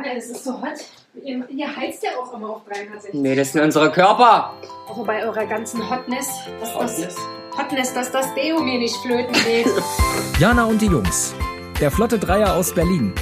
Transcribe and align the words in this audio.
Alter, 0.00 0.14
das 0.14 0.26
ist 0.28 0.44
so 0.44 0.62
hot. 0.62 0.78
Ihr, 1.22 1.46
ihr 1.50 1.76
heizt 1.76 2.02
ja 2.02 2.10
auch 2.18 2.32
immer 2.32 2.48
auf 2.48 2.64
360. 2.64 3.20
Nee, 3.20 3.34
das 3.34 3.52
sind 3.52 3.60
unsere 3.60 3.92
Körper. 3.92 4.54
Auch 4.88 5.04
bei 5.04 5.22
eurer 5.22 5.44
ganzen 5.44 5.90
Hotness, 5.90 6.26
dass 6.58 6.74
Hotness? 6.74 7.14
das, 7.14 7.58
Hotness, 7.58 7.92
dass 7.92 8.10
das 8.10 8.34
Deo 8.34 8.60
mir 8.60 8.78
nicht 8.78 8.96
flöten 8.96 9.34
geht. 9.44 9.66
Jana 10.40 10.64
und 10.64 10.80
die 10.80 10.86
Jungs. 10.86 11.34
Der 11.82 11.90
Flotte 11.90 12.18
Dreier 12.18 12.54
aus 12.54 12.74
Berlin. 12.74 13.12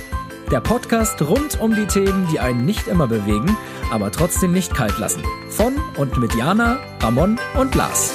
Der 0.52 0.60
Podcast 0.60 1.20
rund 1.20 1.60
um 1.60 1.74
die 1.74 1.86
Themen, 1.86 2.28
die 2.30 2.38
einen 2.38 2.64
nicht 2.64 2.86
immer 2.86 3.08
bewegen, 3.08 3.56
aber 3.90 4.12
trotzdem 4.12 4.52
nicht 4.52 4.72
kalt 4.72 4.98
lassen. 4.98 5.24
Von 5.48 5.74
und 5.96 6.16
mit 6.18 6.36
Jana, 6.36 6.78
Ramon 7.00 7.40
und 7.58 7.74
Lars. 7.74 8.14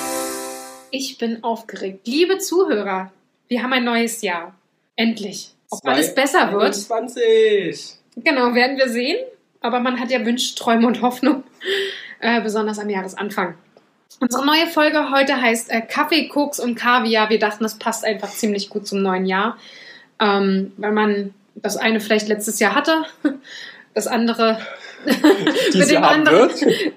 Ich 0.89 1.17
bin 1.17 1.43
aufgeregt. 1.43 2.07
Liebe 2.07 2.37
Zuhörer, 2.37 3.11
wir 3.49 3.61
haben 3.61 3.73
ein 3.73 3.83
neues 3.83 4.21
Jahr. 4.21 4.55
Endlich. 4.95 5.53
Ob 5.69 5.85
alles 5.85 6.15
besser 6.15 6.53
wird, 6.53 6.75
20. 6.75 8.02
genau, 8.17 8.53
werden 8.55 8.77
wir 8.77 8.89
sehen. 8.89 9.17
Aber 9.61 9.79
man 9.79 9.99
hat 9.99 10.11
ja 10.11 10.25
Wünsche, 10.25 10.55
Träume 10.55 10.87
und 10.87 11.01
Hoffnung, 11.01 11.43
äh, 12.19 12.41
besonders 12.41 12.79
am 12.79 12.89
Jahresanfang. 12.89 13.55
Unsere 14.19 14.45
neue 14.45 14.67
Folge 14.67 15.09
heute 15.11 15.41
heißt 15.41 15.69
äh, 15.71 15.81
Kaffee, 15.81 16.27
Koks 16.27 16.59
und 16.59 16.75
Kaviar. 16.75 17.29
Wir 17.29 17.39
dachten, 17.39 17.63
das 17.63 17.79
passt 17.79 18.05
einfach 18.05 18.29
ziemlich 18.29 18.69
gut 18.69 18.87
zum 18.87 19.01
neuen 19.01 19.25
Jahr, 19.25 19.57
ähm, 20.19 20.73
weil 20.77 20.91
man 20.91 21.33
das 21.55 21.77
eine 21.77 21.99
vielleicht 21.99 22.27
letztes 22.27 22.59
Jahr 22.59 22.75
hatte, 22.75 23.03
das 23.93 24.07
andere 24.07 24.59
Dieses 25.73 25.91
Jahr 25.91 26.09
haben 26.13 26.23
d- 26.23 26.47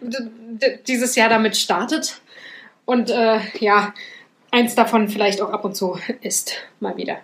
d- 0.00 0.78
dieses 0.86 1.16
Jahr 1.16 1.28
damit 1.28 1.56
startet 1.56 2.20
und 2.84 3.10
äh, 3.10 3.40
ja, 3.58 3.92
eins 4.52 4.76
davon 4.76 5.08
vielleicht 5.08 5.40
auch 5.42 5.52
ab 5.52 5.64
und 5.64 5.74
zu 5.74 5.98
isst, 6.20 6.52
mal 6.78 6.96
wieder. 6.96 7.18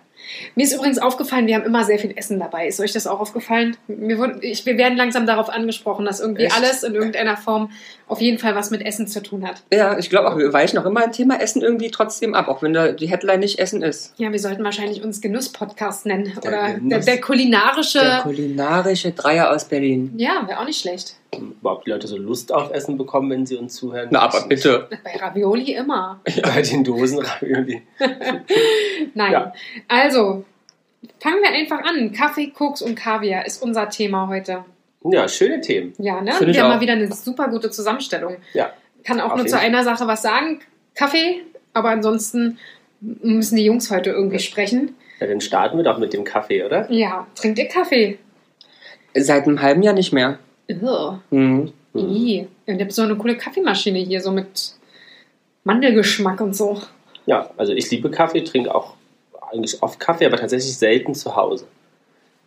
Mir 0.55 0.63
ist 0.63 0.73
übrigens 0.73 0.99
aufgefallen, 0.99 1.47
wir 1.47 1.55
haben 1.55 1.63
immer 1.65 1.83
sehr 1.83 1.99
viel 1.99 2.13
Essen 2.15 2.39
dabei. 2.39 2.67
Ist 2.67 2.79
euch 2.79 2.91
das 2.93 3.07
auch 3.07 3.19
aufgefallen? 3.19 3.77
Mir 3.87 4.17
wurde, 4.17 4.39
ich, 4.41 4.65
wir 4.65 4.77
werden 4.77 4.97
langsam 4.97 5.25
darauf 5.25 5.49
angesprochen, 5.49 6.05
dass 6.05 6.19
irgendwie 6.19 6.43
Echt? 6.43 6.55
alles 6.55 6.83
in 6.83 6.95
irgendeiner 6.95 7.37
Form 7.37 7.71
auf 8.07 8.21
jeden 8.21 8.37
Fall 8.37 8.55
was 8.55 8.69
mit 8.69 8.85
Essen 8.85 9.07
zu 9.07 9.23
tun 9.23 9.47
hat. 9.47 9.63
Ja, 9.73 9.97
ich 9.97 10.09
glaube 10.09 10.29
auch, 10.31 10.37
wir 10.37 10.51
weichen 10.53 10.77
auch 10.79 10.85
immer 10.85 11.03
ein 11.03 11.11
Thema 11.11 11.39
Essen 11.41 11.61
irgendwie 11.61 11.89
trotzdem 11.91 12.35
ab, 12.35 12.47
auch 12.47 12.61
wenn 12.61 12.73
da 12.73 12.91
die 12.91 13.07
Headline 13.07 13.39
nicht 13.39 13.59
Essen 13.59 13.81
ist. 13.81 14.13
Ja, 14.17 14.31
wir 14.31 14.39
sollten 14.39 14.63
wahrscheinlich 14.63 15.03
uns 15.03 15.21
Genuss-Podcast 15.21 16.05
nennen. 16.05 16.33
Der 16.43 16.51
Oder 16.51 16.67
der, 16.67 16.73
Genuss. 16.75 17.05
der 17.05 17.21
kulinarische. 17.21 17.99
Der 17.99 18.19
kulinarische 18.21 19.11
Dreier 19.11 19.51
aus 19.51 19.65
Berlin. 19.65 20.13
ja, 20.17 20.43
wäre 20.47 20.59
auch 20.59 20.65
nicht 20.65 20.79
schlecht. 20.81 21.15
Überhaupt 21.39 21.85
die 21.85 21.91
Leute 21.91 22.07
so 22.07 22.17
Lust 22.17 22.53
auf 22.53 22.71
Essen 22.71 22.97
bekommen, 22.97 23.29
wenn 23.29 23.45
sie 23.45 23.55
uns 23.57 23.75
zuhören. 23.75 24.09
Na, 24.11 24.21
aber 24.21 24.47
bitte. 24.47 24.87
Bei 25.03 25.15
Ravioli 25.17 25.73
immer. 25.73 26.19
Bei 26.43 26.61
den 26.61 26.83
Dosen 26.83 27.19
Ravioli. 27.19 27.81
Nein. 29.13 29.31
Ja. 29.31 29.53
Also, 29.87 30.45
fangen 31.19 31.41
wir 31.41 31.51
einfach 31.51 31.79
an. 31.83 32.11
Kaffee, 32.11 32.47
Koks 32.47 32.81
und 32.81 32.95
Kaviar 32.95 33.45
ist 33.45 33.61
unser 33.61 33.89
Thema 33.89 34.27
heute. 34.27 34.65
Ja, 35.03 35.27
schöne 35.27 35.59
Themen. 35.61 35.93
Ja, 35.97 36.21
ne? 36.21 36.31
Finde 36.33 36.51
ich 36.51 36.57
Wir 36.57 36.63
haben 36.63 36.69
mal 36.69 36.81
wieder 36.81 36.93
eine 36.93 37.11
super 37.11 37.49
gute 37.49 37.69
Zusammenstellung. 37.69 38.37
Ja. 38.53 38.71
Kann 39.03 39.19
auch 39.19 39.31
Auf 39.31 39.37
nur 39.37 39.47
zu 39.47 39.59
einer 39.59 39.83
Sache 39.83 40.07
was 40.07 40.21
sagen. 40.21 40.59
Kaffee, 40.95 41.41
aber 41.73 41.89
ansonsten 41.89 42.57
müssen 43.01 43.57
die 43.57 43.65
Jungs 43.65 43.91
heute 43.91 44.11
irgendwie 44.11 44.39
sprechen. 44.39 44.95
ja. 45.19 45.27
Dann 45.27 45.41
starten 45.41 45.77
wir 45.77 45.83
doch 45.83 45.97
mit 45.97 46.13
dem 46.13 46.23
Kaffee, 46.23 46.63
oder? 46.63 46.89
Ja, 46.91 47.27
trinkt 47.35 47.59
ihr 47.59 47.67
Kaffee? 47.67 48.17
Seit 49.15 49.43
einem 49.45 49.61
halben 49.61 49.83
Jahr 49.83 49.93
nicht 49.93 50.13
mehr. 50.13 50.39
Mhm. 51.29 51.73
Ih. 51.95 52.47
Und 52.65 52.79
ihr 52.79 52.81
habt 52.81 52.91
so 52.93 53.03
eine 53.03 53.15
coole 53.15 53.37
Kaffeemaschine 53.37 53.99
hier, 53.99 54.21
so 54.21 54.31
mit 54.31 54.73
Mandelgeschmack 55.63 56.41
und 56.41 56.55
so. 56.55 56.81
Ja, 57.25 57.49
also 57.57 57.73
ich 57.73 57.89
liebe 57.91 58.09
Kaffee, 58.09 58.41
trinke 58.41 58.73
auch 58.73 58.95
eigentlich 59.51 59.81
oft 59.81 59.99
Kaffee, 59.99 60.25
aber 60.25 60.37
tatsächlich 60.37 60.75
selten 60.77 61.13
zu 61.13 61.35
Hause. 61.35 61.65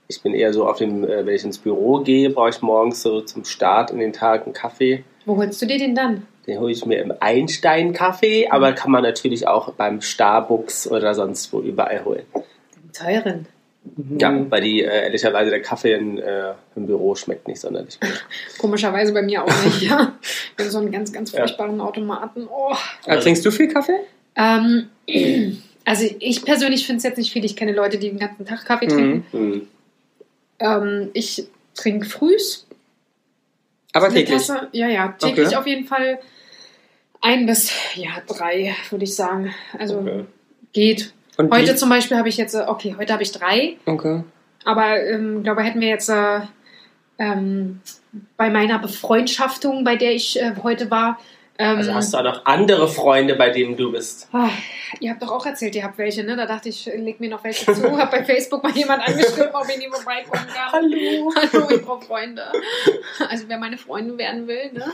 Ich 0.09 0.23
bin 0.23 0.35
eher 0.35 0.53
so 0.53 0.69
auf 0.69 0.79
dem, 0.79 1.05
äh, 1.05 1.27
wenn 1.27 1.35
ich 1.35 1.45
ins 1.45 1.59
Büro 1.59 2.01
gehe, 2.01 2.31
brauche 2.31 2.51
ich 2.51 2.63
morgens 2.63 3.03
so 3.03 3.21
zum 3.21 3.45
Start 3.45 3.91
in 3.91 3.99
den 3.99 4.13
Tag 4.13 4.45
einen 4.45 4.53
Kaffee. 4.53 5.05
Wo 5.25 5.37
holst 5.37 5.61
du 5.63 5.67
dir 5.67 5.79
den 5.79 5.95
dann? 5.95 6.27
Den 6.47 6.61
hole 6.61 6.71
ich 6.71 6.87
mir 6.87 7.01
im 7.01 7.13
Einstein-Kaffee, 7.19 8.49
aber 8.49 8.73
kann 8.73 8.93
man 8.93 9.03
natürlich 9.03 9.49
auch 9.49 9.73
beim 9.73 10.01
Starbucks 10.01 10.89
oder 10.89 11.15
sonst 11.15 11.53
wo 11.53 11.61
überall 11.61 12.05
holen. 12.05 12.23
Den 12.35 12.93
teuren. 12.93 13.47
Ja, 14.19 14.31
Mhm. 14.31 14.51
weil 14.51 14.63
die 14.63 14.83
äh, 14.83 15.05
ehrlicherweise 15.05 15.51
der 15.51 15.63
Kaffee 15.63 15.95
in, 15.95 16.19
äh, 16.19 16.55
im 16.75 16.87
Büro 16.87 17.15
schmeckt 17.15 17.47
nicht 17.49 17.61
sonderlich 17.61 17.99
gut. 18.01 18.27
Komischerweise 18.59 19.13
bei 19.13 19.23
mir 19.23 19.45
auch 19.45 19.65
nicht, 19.65 19.83
ja. 19.89 20.13
Wir 20.57 20.65
haben 20.65 20.71
so 20.73 20.79
einen 20.79 20.91
ganz, 20.91 21.13
ganz 21.13 21.33
Ja. 21.33 21.41
furchtbaren 21.41 21.81
Automaten. 21.81 22.47
Oh. 22.51 22.75
Äh, 23.07 23.19
trinkst 23.21 23.45
du 23.47 23.51
viel 23.51 23.69
Kaffee? 23.69 23.99
Ähm, 24.35 24.89
also 25.85 26.07
ich 26.19 26.45
persönlich 26.45 26.87
finde 26.87 26.99
es 26.99 27.05
jetzt 27.05 27.17
nicht 27.19 27.33
viel. 27.33 27.45
Ich 27.45 27.57
kenne 27.57 27.73
Leute, 27.73 27.99
die 27.99 28.09
den 28.11 28.19
ganzen 28.19 28.45
Tag 28.45 28.65
Kaffee 28.65 28.87
trinken. 28.89 29.25
Hm. 29.33 29.69
Ähm, 30.59 31.11
ich 31.13 31.47
trinke 31.75 32.07
frühs. 32.07 32.67
Aber 33.93 34.09
täglich. 34.11 34.47
Tasse. 34.47 34.69
Ja, 34.73 34.89
ja, 34.89 35.09
täglich 35.19 35.49
Okay. 35.49 35.57
auf 35.57 35.67
jeden 35.67 35.87
Fall 35.87 36.19
ein 37.23 37.47
bis 37.47 37.71
ja, 37.95 38.11
drei, 38.27 38.75
würde 38.91 39.05
ich 39.05 39.15
sagen. 39.15 39.55
Also 39.79 39.99
Okay. 40.01 40.25
geht. 40.73 41.13
Und 41.37 41.53
Heute 41.53 41.73
wie- 41.73 41.77
zum 41.77 41.89
Beispiel 41.91 42.17
habe 42.17 42.29
ich 42.29 42.37
jetzt, 42.37 42.55
äh, 42.55 42.65
okay, 42.67 42.97
heute 42.99 43.13
habe 43.13 43.23
ich 43.23 43.33
drei, 43.33 43.77
Okay. 43.85 44.23
aber 44.65 45.01
ähm, 45.05 45.43
glaube, 45.43 45.63
hätten 45.63 45.81
wir 45.81 45.89
jetzt 45.89 46.09
äh, 46.09 46.41
ähm, 47.19 47.81
bei 48.37 48.51
meiner 48.51 48.79
Befreundschaftung, 48.79 49.85
bei 49.85 49.97
der 49.97 50.13
ich 50.15 50.41
äh, 50.41 50.53
heute 50.63 50.91
war, 50.91 51.19
ähm, 51.59 51.79
Also 51.79 51.95
hast 51.95 52.13
du 52.13 52.19
auch 52.19 52.23
noch 52.23 52.45
andere 52.45 52.89
Freunde, 52.89 53.35
bei 53.35 53.51
denen 53.51 53.77
du 53.77 53.93
bist. 53.93 54.29
Ah, 54.33 54.49
ihr 55.01 55.11
habt 55.11 55.23
doch 55.23 55.31
auch 55.31 55.47
erzählt, 55.47 55.75
ihr 55.75 55.85
habt 55.85 55.99
welche, 55.99 56.25
ne? 56.25 56.37
Da 56.37 56.47
dachte 56.47 56.69
ich, 56.69 56.87
leg 56.87 57.21
mir 57.21 57.31
noch 57.31 57.45
welche 57.45 57.73
zu. 57.73 57.99
Hab 57.99 58.11
bei 58.11 58.25
Facebook 58.25 58.63
mal 58.63 58.73
jemand 58.73 59.07
angeschrieben, 59.07 59.51
ob 59.53 59.69
ich 59.69 59.79
nie 59.79 59.89
vorbeikommen 59.89 60.47
kann. 60.47 60.73
Hallo. 60.73 61.33
Hallo, 61.35 61.71
ich 61.71 61.83
brauche 61.83 62.05
Freunde. 62.05 62.43
Also 63.29 63.45
wer 63.49 63.59
meine 63.59 63.79
Freunde 63.79 64.17
werden 64.19 64.47
will, 64.47 64.73
ne? 64.73 64.85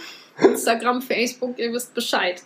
Instagram, 0.40 1.02
Facebook, 1.02 1.58
ihr 1.58 1.72
wisst 1.72 1.94
Bescheid. 1.94 2.42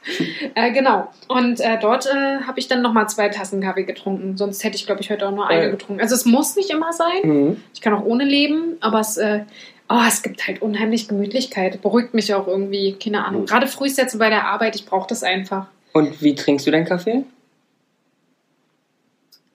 Äh, 0.54 0.72
genau. 0.72 1.08
Und 1.28 1.60
äh, 1.60 1.78
dort 1.80 2.06
äh, 2.06 2.40
habe 2.46 2.58
ich 2.58 2.68
dann 2.68 2.82
nochmal 2.82 3.08
zwei 3.08 3.28
Tassen 3.28 3.60
Kaffee 3.60 3.84
getrunken. 3.84 4.36
Sonst 4.36 4.64
hätte 4.64 4.76
ich, 4.76 4.86
glaube 4.86 5.00
ich, 5.02 5.10
heute 5.10 5.26
auch 5.28 5.32
nur 5.32 5.46
eine 5.46 5.70
getrunken. 5.70 6.00
Also 6.00 6.14
es 6.14 6.24
muss 6.24 6.56
nicht 6.56 6.70
immer 6.70 6.92
sein. 6.92 7.20
Mhm. 7.22 7.62
Ich 7.74 7.80
kann 7.80 7.94
auch 7.94 8.04
ohne 8.04 8.24
leben, 8.24 8.76
aber 8.80 9.00
es, 9.00 9.16
äh, 9.16 9.40
oh, 9.88 10.02
es 10.06 10.22
gibt 10.22 10.46
halt 10.46 10.62
unheimlich 10.62 11.08
Gemütlichkeit. 11.08 11.80
Beruhigt 11.82 12.14
mich 12.14 12.34
auch 12.34 12.46
irgendwie, 12.46 12.94
keine 12.94 13.24
Ahnung. 13.24 13.42
Mhm. 13.42 13.46
Gerade 13.46 13.66
früh 13.66 13.86
jetzt 13.88 14.18
bei 14.18 14.30
der 14.30 14.46
Arbeit, 14.46 14.76
ich 14.76 14.86
brauche 14.86 15.08
das 15.08 15.22
einfach. 15.22 15.66
Und 15.92 16.20
wie 16.22 16.34
trinkst 16.34 16.66
du 16.66 16.70
deinen 16.70 16.84
Kaffee? 16.86 17.24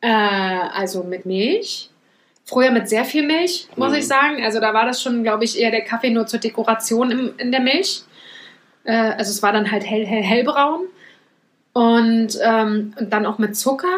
Äh, 0.02 0.08
also 0.10 1.04
mit 1.04 1.26
Milch. 1.26 1.90
Früher 2.46 2.72
mit 2.72 2.90
sehr 2.90 3.06
viel 3.06 3.26
Milch, 3.26 3.68
muss 3.76 3.92
Mhm. 3.92 3.98
ich 3.98 4.08
sagen. 4.08 4.44
Also 4.44 4.60
da 4.60 4.74
war 4.74 4.86
das 4.86 5.02
schon, 5.02 5.24
glaube 5.24 5.44
ich, 5.44 5.60
eher 5.60 5.72
der 5.72 5.84
Kaffee 5.84 6.10
nur 6.10 6.26
zur 6.26 6.40
Dekoration 6.40 7.12
im, 7.12 7.34
in 7.38 7.52
der 7.52 7.62
Milch. 7.62 8.04
Äh, 8.84 8.94
also 8.94 9.30
es 9.32 9.44
war 9.44 9.54
dann 9.54 9.72
halt 9.72 9.86
hell, 9.86 10.06
hell, 10.06 10.24
hellbraun. 10.24 10.88
Und, 11.74 12.38
ähm, 12.44 12.94
und 13.00 13.14
dann 13.14 13.26
auch 13.26 13.38
mit 13.38 13.56
Zucker. 13.56 13.96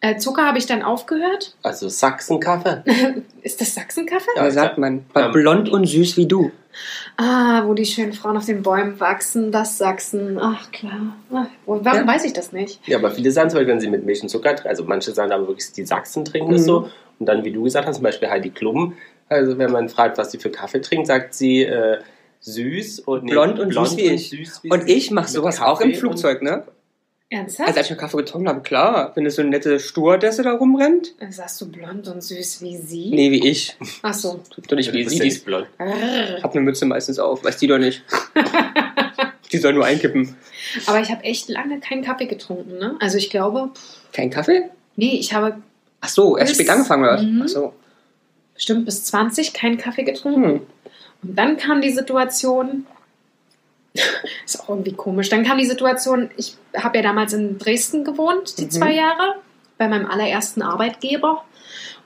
Äh, 0.00 0.18
Zucker 0.18 0.46
habe 0.46 0.58
ich 0.58 0.66
dann 0.66 0.82
aufgehört. 0.82 1.54
Also 1.62 1.88
Sachsenkaffee. 1.88 2.82
Ist 3.42 3.60
das 3.60 3.74
Sachsenkaffee? 3.74 4.30
Ja, 4.36 4.50
sagt 4.50 4.78
man. 4.78 5.04
Ja. 5.14 5.28
Blond 5.28 5.68
und 5.68 5.86
süß 5.86 6.16
wie 6.16 6.26
du. 6.26 6.52
Ah, 7.16 7.62
wo 7.64 7.72
die 7.72 7.86
schönen 7.86 8.12
Frauen 8.12 8.36
auf 8.36 8.44
den 8.44 8.62
Bäumen 8.62 9.00
wachsen, 9.00 9.50
das 9.50 9.78
Sachsen. 9.78 10.38
Ach 10.38 10.70
klar. 10.70 11.16
Ach, 11.32 11.46
warum 11.64 11.84
Ja. 12.00 12.06
weiß 12.06 12.24
ich 12.26 12.34
das 12.34 12.52
nicht? 12.52 12.86
Ja, 12.86 12.98
aber 12.98 13.10
viele 13.10 13.30
sagen 13.30 13.48
zum 13.48 13.56
Beispiel, 13.58 13.72
wenn 13.72 13.80
sie 13.80 13.88
mit 13.88 14.04
Milch 14.04 14.22
und 14.22 14.28
Zucker 14.28 14.50
trinken, 14.54 14.68
also 14.68 14.84
manche 14.84 15.12
sagen 15.12 15.32
aber 15.32 15.48
wirklich, 15.48 15.72
die 15.72 15.86
Sachsen 15.86 16.26
trinken 16.26 16.52
es 16.52 16.62
Mhm. 16.62 16.66
so. 16.66 16.90
Und 17.18 17.26
dann, 17.26 17.44
wie 17.44 17.52
du 17.52 17.62
gesagt 17.62 17.86
hast, 17.88 17.96
zum 17.96 18.04
Beispiel 18.04 18.28
Heidi 18.28 18.50
Klum, 18.50 18.92
also 19.30 19.56
wenn 19.56 19.72
man 19.72 19.88
fragt, 19.88 20.18
was 20.18 20.30
sie 20.30 20.38
für 20.38 20.50
Kaffee 20.50 20.82
trinkt, 20.82 21.06
sagt 21.06 21.32
sie 21.32 21.62
äh, 21.62 21.98
süß 22.40 23.00
und 23.00 23.24
nee, 23.24 23.32
Blond 23.32 23.58
und 23.58 23.72
süß 23.72 23.96
wie 23.96 24.02
ich. 24.02 24.28
süß 24.28 24.64
wie 24.64 24.70
Und 24.70 24.84
sie. 24.86 24.92
ich 24.92 25.10
mache 25.10 25.28
sowas 25.30 25.62
auch 25.62 25.80
im 25.80 25.88
Kaffee 25.92 26.00
Flugzeug, 26.00 26.42
ne? 26.42 26.64
Ernsthaft? 27.28 27.68
Also 27.68 27.78
als 27.78 27.86
ich 27.88 27.90
noch 27.90 27.98
Kaffee 28.00 28.16
getrunken 28.18 28.48
habe, 28.48 28.60
klar. 28.60 29.10
Wenn 29.16 29.26
es 29.26 29.34
so 29.34 29.42
eine 29.42 29.50
nette 29.50 29.80
Stewardesse 29.80 30.42
da 30.42 30.52
rumrennt. 30.52 31.14
Sagst 31.30 31.60
du 31.60 31.68
blond 31.70 32.06
und 32.06 32.22
süß 32.22 32.62
wie 32.62 32.76
sie? 32.76 33.10
Nee, 33.10 33.30
wie 33.32 33.48
ich. 33.48 33.76
Ach 34.02 34.14
so. 34.14 34.40
Doch 34.68 34.76
nicht 34.76 34.92
wie 34.92 34.98
du 34.98 35.04
bist 35.04 35.10
sie. 35.16 35.18
Die 35.22 35.24
nicht 35.24 35.44
blond. 35.44 35.66
Arr. 35.78 36.42
hab 36.42 36.52
eine 36.52 36.60
Mütze 36.60 36.86
meistens 36.86 37.18
auf. 37.18 37.42
Weiß 37.44 37.56
die 37.56 37.66
doch 37.66 37.78
nicht. 37.78 38.04
die 39.52 39.58
soll 39.58 39.72
nur 39.72 39.84
einkippen. 39.84 40.36
Aber 40.86 41.00
ich 41.00 41.10
habe 41.10 41.24
echt 41.24 41.48
lange 41.48 41.80
keinen 41.80 42.04
Kaffee 42.04 42.26
getrunken, 42.26 42.78
ne? 42.78 42.96
Also 43.00 43.18
ich 43.18 43.28
glaube, 43.30 43.70
Kein 44.12 44.30
Kaffee? 44.30 44.70
nee, 44.94 45.16
ich 45.18 45.34
habe 45.34 45.56
Ach 46.00 46.08
so, 46.08 46.36
erst 46.36 46.54
spät 46.54 46.68
angefangen 46.70 47.02
oder 47.02 47.14
was? 47.14 47.22
Mhm. 47.22 47.42
Ach 47.44 47.48
so. 47.48 47.72
bestimmt 48.54 48.84
bis 48.84 49.04
20 49.04 49.52
keinen 49.52 49.78
Kaffee 49.78 50.04
getrunken. 50.04 50.44
Hm. 50.44 50.60
Und 51.22 51.36
dann 51.36 51.56
kam 51.56 51.80
die 51.80 51.90
Situation, 51.90 52.86
ist 54.44 54.60
auch 54.60 54.68
irgendwie 54.68 54.92
komisch, 54.92 55.28
dann 55.28 55.44
kam 55.44 55.58
die 55.58 55.66
Situation, 55.66 56.30
ich 56.36 56.56
habe 56.76 56.98
ja 56.98 57.02
damals 57.02 57.32
in 57.32 57.58
Dresden 57.58 58.04
gewohnt, 58.04 58.58
die 58.58 58.64
Mhm. 58.64 58.70
zwei 58.70 58.92
Jahre, 58.92 59.36
bei 59.78 59.88
meinem 59.88 60.06
allerersten 60.06 60.62
Arbeitgeber. 60.62 61.44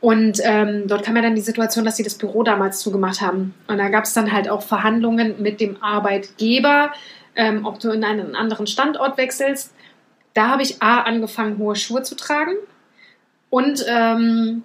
Und 0.01 0.41
ähm, 0.43 0.89
dort 0.89 1.05
kam 1.05 1.17
ja 1.17 1.23
dann 1.23 1.35
die 1.35 1.43
Situation, 1.43 1.85
dass 1.85 1.97
sie 1.97 2.03
das 2.03 2.15
Büro 2.15 2.43
damals 2.43 2.81
zugemacht 2.81 3.21
haben. 3.21 3.55
Und 3.69 3.79
da 3.79 3.89
gab 3.91 4.05
es 4.05 4.15
dann 4.15 4.33
halt 4.33 4.49
auch 4.49 4.63
Verhandlungen 4.63 5.43
mit 5.43 5.61
dem 5.61 5.83
Arbeitgeber, 5.83 6.93
ähm, 7.37 7.67
ob 7.67 7.79
du 7.81 7.91
in 7.91 8.03
einen 8.03 8.35
anderen 8.35 8.67
Standort 8.67 9.19
wechselst. 9.19 9.75
Da 10.33 10.49
habe 10.49 10.63
ich 10.63 10.83
A 10.83 11.03
angefangen, 11.03 11.59
hohe 11.59 11.77
Schuhe 11.77 12.03
zu 12.03 12.17
tragen. 12.17 12.55
Und 13.51 13.85
ähm, 13.89 14.63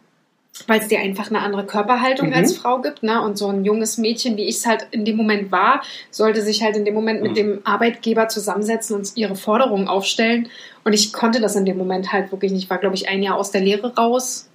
weil 0.67 0.79
es 0.79 0.87
dir 0.87 0.99
einfach 0.99 1.29
eine 1.29 1.39
andere 1.41 1.65
Körperhaltung 1.65 2.29
Mhm. 2.29 2.33
als 2.33 2.55
Frau 2.57 2.79
gibt. 2.81 3.03
Ne? 3.03 3.21
Und 3.21 3.37
so 3.37 3.47
ein 3.49 3.65
junges 3.65 3.97
Mädchen, 3.97 4.37
wie 4.37 4.45
ich 4.45 4.55
es 4.55 4.65
halt 4.65 4.87
in 4.91 5.03
dem 5.05 5.17
Moment 5.17 5.51
war, 5.51 5.81
sollte 6.11 6.41
sich 6.41 6.63
halt 6.63 6.77
in 6.77 6.85
dem 6.85 6.93
Moment 6.93 7.21
mit 7.21 7.31
Mhm. 7.31 7.35
dem 7.35 7.59
Arbeitgeber 7.65 8.27
zusammensetzen 8.29 8.95
und 8.95 9.11
ihre 9.15 9.35
Forderungen 9.35 9.87
aufstellen. 9.87 10.47
Und 10.83 10.93
ich 10.93 11.11
konnte 11.13 11.41
das 11.41 11.55
in 11.55 11.65
dem 11.65 11.77
Moment 11.77 12.13
halt 12.13 12.31
wirklich 12.31 12.51
nicht. 12.51 12.63
Ich 12.65 12.69
war, 12.69 12.77
glaube 12.77 12.95
ich, 12.95 13.09
ein 13.09 13.21
Jahr 13.21 13.35
aus 13.37 13.51
der 13.51 13.61
Lehre 13.61 13.95
raus. 13.95 14.49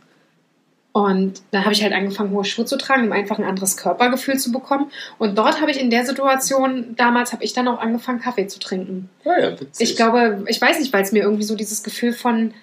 Und 0.93 1.43
dann 1.53 1.63
habe 1.65 1.73
ich 1.73 1.83
halt 1.85 1.93
angefangen, 1.93 2.33
hohe 2.33 2.45
Schuhe 2.45 2.65
zu 2.65 2.77
tragen, 2.77 3.05
um 3.05 3.13
einfach 3.13 3.39
ein 3.39 3.45
anderes 3.45 3.77
Körpergefühl 3.77 4.39
zu 4.39 4.51
bekommen. 4.51 4.91
Und 5.19 5.39
dort 5.39 5.61
habe 5.61 5.71
ich 5.71 5.79
in 5.81 5.89
der 5.89 6.05
Situation, 6.05 6.95
damals 6.97 7.33
habe 7.33 7.45
ich 7.45 7.53
dann 7.53 7.69
auch 7.69 7.79
angefangen, 7.79 8.19
Kaffee 8.21 8.49
zu 8.49 8.59
trinken. 8.59 9.09
Ja, 9.25 9.39
ja, 9.39 9.61
witzig. 9.61 9.91
Ich 9.91 9.97
glaube, 9.97 10.43
ich 10.49 10.61
weiß 10.61 10.81
nicht, 10.81 10.93
weil 10.93 11.03
es 11.05 11.13
mir 11.13 11.23
irgendwie 11.23 11.45
so 11.45 11.55
dieses 11.55 11.85
Gefühl 11.85 12.13
von 12.13 12.55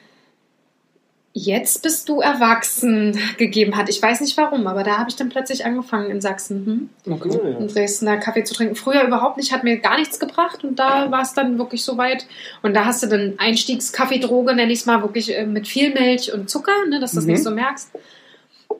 jetzt 1.37 1.83
bist 1.83 2.09
du 2.09 2.19
erwachsen 2.21 3.17
gegeben 3.37 3.77
hat. 3.77 3.89
Ich 3.89 4.01
weiß 4.01 4.21
nicht 4.21 4.35
warum, 4.37 4.65
aber 4.67 4.83
da 4.83 4.97
habe 4.97 5.09
ich 5.09 5.15
dann 5.15 5.29
plötzlich 5.29 5.65
angefangen 5.65 6.09
in 6.09 6.19
Sachsen, 6.21 6.89
hm, 7.05 7.13
Okay. 7.13 7.29
Ja, 7.31 7.57
in 7.59 7.67
Dresden, 7.67 8.05
da 8.07 8.17
Kaffee 8.17 8.43
zu 8.43 8.53
trinken. 8.53 8.75
Früher 8.75 9.03
überhaupt 9.03 9.37
nicht, 9.37 9.51
hat 9.51 9.63
mir 9.63 9.77
gar 9.77 9.97
nichts 9.97 10.19
gebracht 10.19 10.63
und 10.63 10.77
da 10.79 11.11
war 11.11 11.21
es 11.21 11.33
dann 11.33 11.57
wirklich 11.59 11.83
so 11.83 11.97
weit. 11.97 12.25
Und 12.63 12.73
da 12.73 12.85
hast 12.85 13.03
du 13.03 13.07
dann 13.07 13.35
Einstiegskaffeedroge, 13.37 14.55
nenne 14.55 14.71
ich 14.73 14.79
es 14.79 14.85
mal, 14.85 15.01
wirklich 15.01 15.35
äh, 15.37 15.45
mit 15.45 15.67
viel 15.67 15.93
Milch 15.93 16.33
und 16.33 16.49
Zucker, 16.49 16.73
ne, 16.89 16.99
dass 16.99 17.11
du 17.11 17.17
das 17.17 17.25
Mhm. 17.25 17.31
nicht 17.31 17.43
so 17.43 17.51
merkst. 17.51 17.89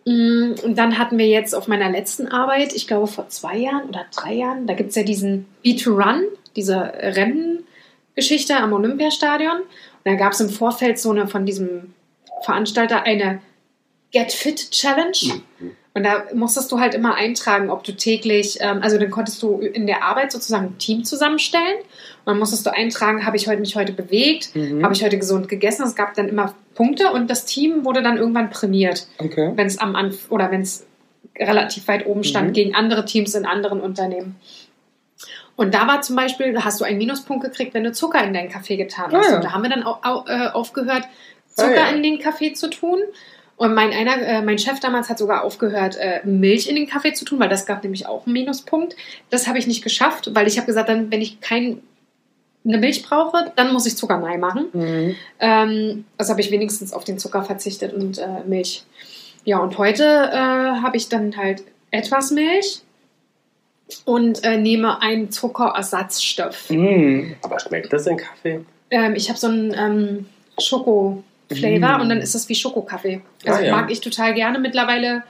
Mm, 0.05 0.53
Und 0.63 0.77
dann 0.77 0.97
hatten 0.97 1.17
wir 1.17 1.27
jetzt 1.27 1.53
auf 1.53 1.67
meiner 1.67 1.89
letzten 1.89 2.27
Arbeit, 2.27 2.73
ich 2.73 2.87
glaube 2.87 3.07
vor 3.07 3.29
zwei 3.29 3.57
Jahren 3.57 3.87
oder 3.89 4.05
drei 4.15 4.33
Jahren, 4.33 4.67
da 4.67 4.73
gibt 4.73 4.89
es 4.89 4.95
ja 4.95 5.03
diesen 5.03 5.45
B2Run, 5.63 6.21
diese 6.55 6.75
Renngeschichte 8.15 8.57
am 8.57 8.73
Olympiastadion. 8.73 9.57
Und 9.61 9.67
da 10.05 10.15
gab 10.15 10.33
es 10.33 10.39
im 10.39 10.49
Vorfeld 10.49 10.99
so 10.99 11.11
eine 11.11 11.27
von 11.27 11.45
diesem 11.45 11.93
Veranstalter 12.43 13.03
eine 13.03 13.41
Get 14.11 14.31
Fit 14.31 14.71
Challenge. 14.71 15.41
Und 15.93 16.03
da 16.03 16.25
musstest 16.33 16.71
du 16.71 16.79
halt 16.79 16.93
immer 16.93 17.15
eintragen, 17.15 17.71
ob 17.71 17.83
du 17.83 17.91
täglich, 17.91 18.59
ähm, 18.61 18.81
also 18.83 18.99
dann 18.99 19.09
konntest 19.09 19.41
du 19.41 19.57
in 19.59 19.87
der 19.87 20.03
Arbeit 20.03 20.31
sozusagen 20.31 20.67
ein 20.67 20.77
Team 20.77 21.03
zusammenstellen. 21.03 21.77
Und 21.79 22.27
dann 22.27 22.37
musstest 22.39 22.65
du 22.67 22.73
eintragen, 22.73 23.25
habe 23.25 23.35
ich 23.35 23.47
heute 23.47 23.59
mich 23.61 23.75
heute 23.75 23.93
bewegt, 23.93 24.55
Mhm. 24.55 24.83
habe 24.83 24.93
ich 24.93 25.03
heute 25.03 25.17
gesund 25.17 25.49
gegessen. 25.49 25.83
Es 25.85 25.95
gab 25.95 26.13
dann 26.13 26.29
immer 26.29 26.53
Punkte 26.75 27.11
und 27.11 27.29
das 27.31 27.45
Team 27.45 27.83
wurde 27.83 28.03
dann 28.03 28.17
irgendwann 28.17 28.51
prämiert 28.51 29.07
Okay. 29.17 29.51
wenn 29.55 29.65
es 29.65 29.79
am 29.79 29.95
Anf 29.95 30.29
oder 30.31 30.51
wenn 30.51 30.61
es 30.61 30.85
relativ 31.39 31.87
weit 31.87 32.05
oben 32.05 32.23
stand 32.23 32.49
Mhm. 32.49 32.53
gegen 32.53 32.75
andere 32.75 33.03
Teams 33.05 33.33
in 33.33 33.45
anderen 33.47 33.81
Unternehmen. 33.81 34.35
Und 35.55 35.73
da 35.73 35.87
war 35.87 36.01
zum 36.01 36.15
Beispiel, 36.15 36.53
da 36.53 36.63
hast 36.63 36.79
du 36.79 36.85
einen 36.85 36.99
Minuspunkt 36.99 37.43
gekriegt, 37.43 37.73
wenn 37.73 37.83
du 37.83 37.91
Zucker 37.91 38.23
in 38.23 38.33
deinen 38.33 38.49
Kaffee 38.49 38.77
getan 38.77 39.11
hast. 39.11 39.25
Ah, 39.27 39.29
ja. 39.31 39.35
Und 39.37 39.43
da 39.43 39.51
haben 39.53 39.63
wir 39.63 39.71
dann 39.71 39.83
au, 39.83 39.97
au, 40.03 40.23
äh, 40.27 40.49
aufgehört, 40.49 41.03
Zucker 41.57 41.71
Ah, 41.71 41.89
ja. 41.89 41.95
in 41.95 42.03
den 42.03 42.19
Kaffee 42.19 42.53
zu 42.53 42.69
tun. 42.69 42.99
Und 43.57 43.73
mein, 43.73 43.91
einer, 43.91 44.21
äh, 44.21 44.41
mein 44.43 44.59
Chef 44.59 44.79
damals 44.79 45.09
hat 45.09 45.17
sogar 45.17 45.43
aufgehört, 45.43 45.97
äh, 45.97 46.21
Milch 46.23 46.69
in 46.69 46.75
den 46.75 46.87
Kaffee 46.87 47.13
zu 47.13 47.25
tun, 47.25 47.39
weil 47.39 47.49
das 47.49 47.65
gab 47.65 47.81
nämlich 47.83 48.05
auch 48.05 48.25
einen 48.27 48.33
Minuspunkt. 48.33 48.95
Das 49.31 49.47
habe 49.47 49.57
ich 49.57 49.65
nicht 49.65 49.83
geschafft, 49.83 50.29
weil 50.35 50.47
ich 50.47 50.57
habe 50.57 50.67
gesagt, 50.67 50.89
dann, 50.89 51.09
wenn 51.11 51.21
ich 51.21 51.41
kein, 51.41 51.81
eine 52.63 52.77
Milch 52.77 53.01
brauche, 53.01 53.51
dann 53.55 53.73
muss 53.73 53.87
ich 53.87 53.97
Zucker 53.97 54.17
neu 54.19 54.37
machen. 54.37 54.67
Mhm. 54.73 55.15
Ähm, 55.39 56.05
also 56.19 56.31
habe 56.31 56.41
ich 56.41 56.51
wenigstens 56.51 56.93
auf 56.93 57.03
den 57.03 57.17
Zucker 57.17 57.43
verzichtet 57.43 57.93
und 57.93 58.19
äh, 58.19 58.43
Milch. 58.45 58.83
Ja, 59.43 59.57
und 59.57 59.77
heute 59.79 60.03
äh, 60.03 60.35
habe 60.35 60.95
ich 60.97 61.09
dann 61.09 61.35
halt 61.35 61.63
etwas 61.89 62.29
Milch 62.29 62.81
und 64.05 64.43
äh, 64.43 64.57
nehme 64.57 65.01
einen 65.01 65.31
Zuckerersatzstoff. 65.31 66.69
Mhm. 66.69 67.37
Aber 67.41 67.59
schmeckt 67.59 67.91
das 67.91 68.05
in 68.05 68.17
Kaffee? 68.17 68.59
Ähm, 68.91 69.15
ich 69.15 69.29
habe 69.29 69.39
so 69.39 69.47
einen 69.47 69.73
ähm, 69.73 70.25
Schoko-Flavor 71.49 71.97
Mm. 71.97 72.01
und 72.01 72.09
dann 72.09 72.17
ist 72.19 72.35
das 72.35 72.49
wie 72.49 72.55
Schokokaffee. 72.55 73.21
Also 73.45 73.59
Ah, 73.59 73.65
ja. 73.65 73.75
mag 73.75 73.91
ich 73.91 74.01
total 74.01 74.33
gerne. 74.33 74.59
Mittlerweile 74.59 75.23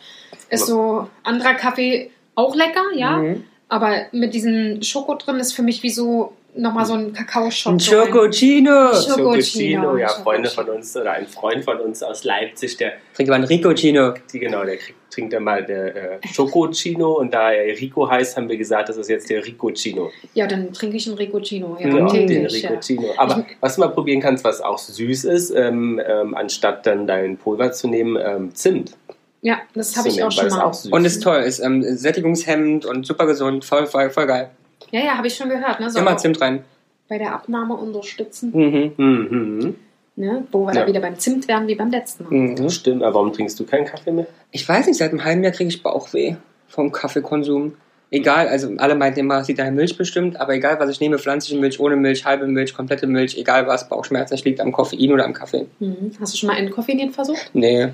ist 0.49 0.65
so 0.67 1.07
anderer 1.23 1.53
Kaffee 1.53 2.11
auch 2.35 2.55
lecker, 2.55 2.83
ja. 2.95 3.17
Mhm. 3.17 3.43
Aber 3.69 4.05
mit 4.11 4.33
diesem 4.33 4.81
Schoko 4.81 5.15
drin 5.15 5.37
ist 5.37 5.53
für 5.53 5.61
mich 5.63 5.83
wie 5.83 5.89
so 5.89 6.33
nochmal 6.57 6.85
so 6.85 6.93
ein 6.93 7.13
Kakaoshot. 7.13 7.73
Ein 7.73 7.79
Chococino. 7.79 8.93
Schokocino, 8.93 9.97
ja. 9.97 10.09
Freunde 10.09 10.49
von 10.49 10.67
uns 10.69 10.95
oder 10.95 11.11
ein 11.11 11.27
Freund 11.27 11.63
von 11.63 11.79
uns 11.79 12.03
aus 12.03 12.23
Leipzig, 12.23 12.77
der, 12.77 12.93
Trink 13.13 13.29
mal 13.29 13.35
ein 13.35 13.43
Ricocino. 13.43 14.13
die 14.31 14.39
genau, 14.39 14.63
der 14.63 14.77
kriegt, 14.77 14.97
trinkt 15.11 15.33
dann 15.33 15.43
mal 15.43 15.63
der 15.63 15.95
äh, 15.95 16.19
Schokocino 16.33 17.13
und 17.13 17.33
da 17.33 17.51
er 17.51 17.79
Rico 17.79 18.09
heißt, 18.09 18.37
haben 18.37 18.49
wir 18.49 18.57
gesagt, 18.57 18.89
das 18.89 18.97
ist 18.97 19.09
jetzt 19.09 19.29
der 19.29 19.45
Ricocino. 19.45 20.11
Ja, 20.33 20.47
dann 20.47 20.73
trinke 20.73 20.97
ich 20.97 21.07
einen 21.07 21.17
Ricocino. 21.17 21.77
Ja, 21.79 21.87
Ja, 21.87 22.07
den 22.07 22.27
täglich, 22.27 22.61
ja. 22.61 22.69
Ricocino. 22.69 23.09
Aber 23.17 23.45
was 23.59 23.75
du 23.75 23.81
mal 23.81 23.89
probieren 23.89 24.21
kannst, 24.21 24.43
was 24.43 24.61
auch 24.61 24.77
süß 24.77 25.25
ist, 25.25 25.51
ähm, 25.51 26.01
ähm, 26.05 26.35
anstatt 26.35 26.85
dann 26.85 27.07
dein 27.07 27.37
Pulver 27.37 27.71
zu 27.71 27.87
nehmen, 27.87 28.17
ähm, 28.21 28.53
Zimt. 28.53 28.95
Ja, 29.41 29.59
das 29.73 29.95
habe 29.95 30.09
ich 30.09 30.23
auch 30.23 30.31
schon 30.31 30.49
mal. 30.49 30.61
auch 30.61 30.73
süß 30.73 30.91
Und 30.91 31.05
ist 31.05 31.21
toll. 31.21 31.41
Ist 31.41 31.59
ähm, 31.59 31.83
sättigungshemmend 31.83 32.85
und 32.85 33.05
super 33.05 33.27
gesund. 33.27 33.63
Voll, 33.63 33.85
voll, 33.85 34.09
voll 34.09 34.27
geil. 34.27 34.51
Ja, 34.91 34.99
ja, 35.01 35.17
habe 35.17 35.27
ich 35.27 35.35
schon 35.35 35.49
gehört. 35.49 35.79
Ne? 35.79 35.89
Soll 35.89 36.01
Immer 36.01 36.17
Zimt 36.17 36.39
rein. 36.41 36.63
bei 37.07 37.17
der 37.17 37.33
Abnahme 37.33 37.75
unterstützen. 37.75 38.51
Mhm. 38.53 38.93
Mhm. 38.97 39.75
Ne? 40.15 40.47
Wo 40.51 40.65
wir 40.65 40.73
Ja. 40.73 40.81
da 40.81 40.87
wieder 40.87 40.99
beim 40.99 41.19
Zimt 41.19 41.47
werden 41.47 41.67
wie 41.67 41.75
beim 41.75 41.91
letzten 41.91 42.23
Mal. 42.23 42.33
Mhm. 42.33 42.69
Stimmt, 42.69 43.03
aber 43.03 43.15
warum 43.15 43.33
trinkst 43.33 43.59
du 43.59 43.65
keinen 43.65 43.85
Kaffee 43.85 44.11
mehr? 44.11 44.27
Ich 44.51 44.67
weiß 44.67 44.87
nicht, 44.87 44.97
seit 44.97 45.11
einem 45.11 45.23
halben 45.23 45.43
Jahr 45.43 45.53
kriege 45.53 45.67
ich 45.69 45.83
Bauchweh 45.83 46.35
vom 46.67 46.91
Kaffeekonsum. 46.91 47.73
Egal, 48.09 48.47
also 48.47 48.71
alle 48.77 48.95
meinten 48.95 49.19
immer, 49.19 49.39
es 49.41 49.49
an 49.49 49.55
der 49.55 49.71
Milch 49.71 49.97
bestimmt, 49.97 50.39
aber 50.39 50.53
egal 50.55 50.79
was 50.79 50.89
ich 50.89 51.01
nehme, 51.01 51.19
pflanzliche 51.19 51.59
Milch, 51.59 51.77
ohne 51.79 51.97
Milch, 51.97 52.23
halbe 52.23 52.47
Milch, 52.47 52.73
komplette 52.73 53.05
Milch, 53.05 53.37
egal 53.37 53.67
was, 53.67 53.89
Bauchschmerzen, 53.89 54.33
das 54.33 54.45
liegt 54.45 54.61
am 54.61 54.71
Koffein 54.71 55.11
oder 55.11 55.25
am 55.25 55.33
Kaffee. 55.33 55.67
Mhm. 55.79 56.11
Hast 56.19 56.33
du 56.33 56.37
schon 56.37 56.47
mal 56.47 56.55
entkoffiniert 56.57 57.13
versucht? 57.13 57.49
Nee. 57.53 57.89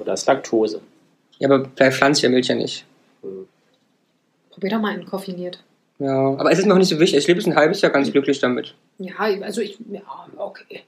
Oder 0.00 0.14
ist 0.14 0.26
Laktose? 0.26 0.80
Ja, 1.38 1.48
aber 1.48 1.68
bei 1.76 1.92
pflanzlicher 1.92 2.30
Milch 2.30 2.48
ja 2.48 2.56
nicht. 2.56 2.84
Probier 4.50 4.70
doch 4.70 4.80
mal 4.80 4.94
entkoffiniert. 4.94 5.62
Ja, 5.98 6.14
aber 6.14 6.52
es 6.52 6.58
ist 6.58 6.70
auch 6.70 6.76
nicht 6.76 6.88
so 6.88 7.00
wichtig. 7.00 7.18
Ich 7.18 7.26
lebe 7.26 7.40
jetzt 7.40 7.48
ein 7.48 7.56
halbes 7.56 7.80
Jahr 7.80 7.90
ganz 7.90 8.10
glücklich 8.10 8.38
damit. 8.38 8.74
Ja, 8.98 9.14
also 9.18 9.60
ich, 9.60 9.78
ja, 9.90 10.00
okay. 10.36 10.82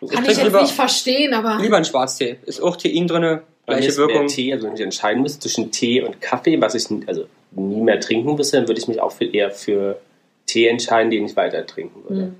Ich 0.00 0.10
Kann 0.10 0.24
ich 0.24 0.30
trinke 0.30 0.30
jetzt 0.30 0.44
lieber, 0.44 0.62
nicht 0.62 0.74
verstehen, 0.74 1.34
aber 1.34 1.58
lieber 1.62 1.76
einen 1.76 1.84
Schwarztee. 1.84 2.38
Ist 2.46 2.60
auch 2.60 2.76
Tein 2.76 3.06
drin, 3.06 3.40
gleiche 3.66 3.96
Wirkung. 3.96 4.26
Tee, 4.26 4.52
also 4.52 4.66
wenn 4.66 4.74
ich 4.74 4.80
entscheiden 4.80 5.22
müsste 5.22 5.40
zwischen 5.40 5.70
Tee 5.70 6.02
und 6.02 6.20
Kaffee, 6.20 6.60
was 6.60 6.74
ich 6.74 6.86
also 7.06 7.26
nie 7.52 7.82
mehr 7.82 8.00
trinken 8.00 8.34
müsste, 8.34 8.56
dann 8.56 8.68
würde 8.68 8.80
ich 8.80 8.88
mich 8.88 9.00
auch 9.00 9.12
für, 9.12 9.26
eher 9.26 9.50
für 9.50 10.00
Tee 10.46 10.68
entscheiden, 10.68 11.10
den 11.10 11.26
ich 11.26 11.36
weiter 11.36 11.66
trinken 11.66 12.02
würde. 12.08 12.22
hm. 12.22 12.36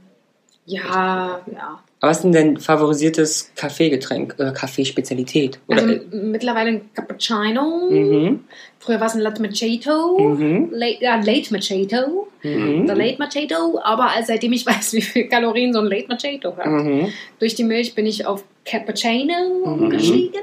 ja, 1.53 1.81
ja. 2.03 2.09
Was 2.09 2.19
ist 2.19 2.23
denn 2.25 2.33
dein 2.33 2.57
favorisiertes 2.57 3.53
Kaffeegetränk 3.57 4.35
oder 4.39 4.53
Kaffeespezialität? 4.53 5.59
Oder, 5.69 5.83
Also 5.83 5.95
m- 5.95 6.31
mittlerweile 6.31 6.71
ein 6.71 6.91
Cappuccino. 6.95 7.89
mhm. 7.91 8.45
Früher 8.79 8.99
war 8.99 9.09
es 9.09 9.15
ein 9.15 9.21
Latte 9.21 9.43
Macchiato. 9.43 10.19
Mhm. 10.19 10.71
Late, 10.73 11.05
ja, 11.05 11.17
Late 11.17 11.53
Macchiato. 11.53 12.29
Mhm. 12.43 12.87
Der 12.87 12.97
Late 12.97 13.19
Macchiato. 13.19 13.79
Aber 13.83 14.11
seitdem 14.25 14.53
ich 14.55 14.65
weiß, 14.67 14.95
wie 14.95 15.03
viel 15.03 15.29
Kalorien 15.29 15.73
so 15.75 15.81
ein 15.81 15.87
Late 15.87 16.09
Macchiato 16.09 16.57
hat, 16.57 16.67
Mhm. 16.67 17.13
durch 17.39 17.55
die 17.55 17.65
Milch 17.65 17.95
bin 17.95 18.07
ich 18.07 18.25
auf 18.27 18.43
Cappuccino 18.65 19.67
Mhm. 19.77 19.91
gestiegen. 19.91 20.41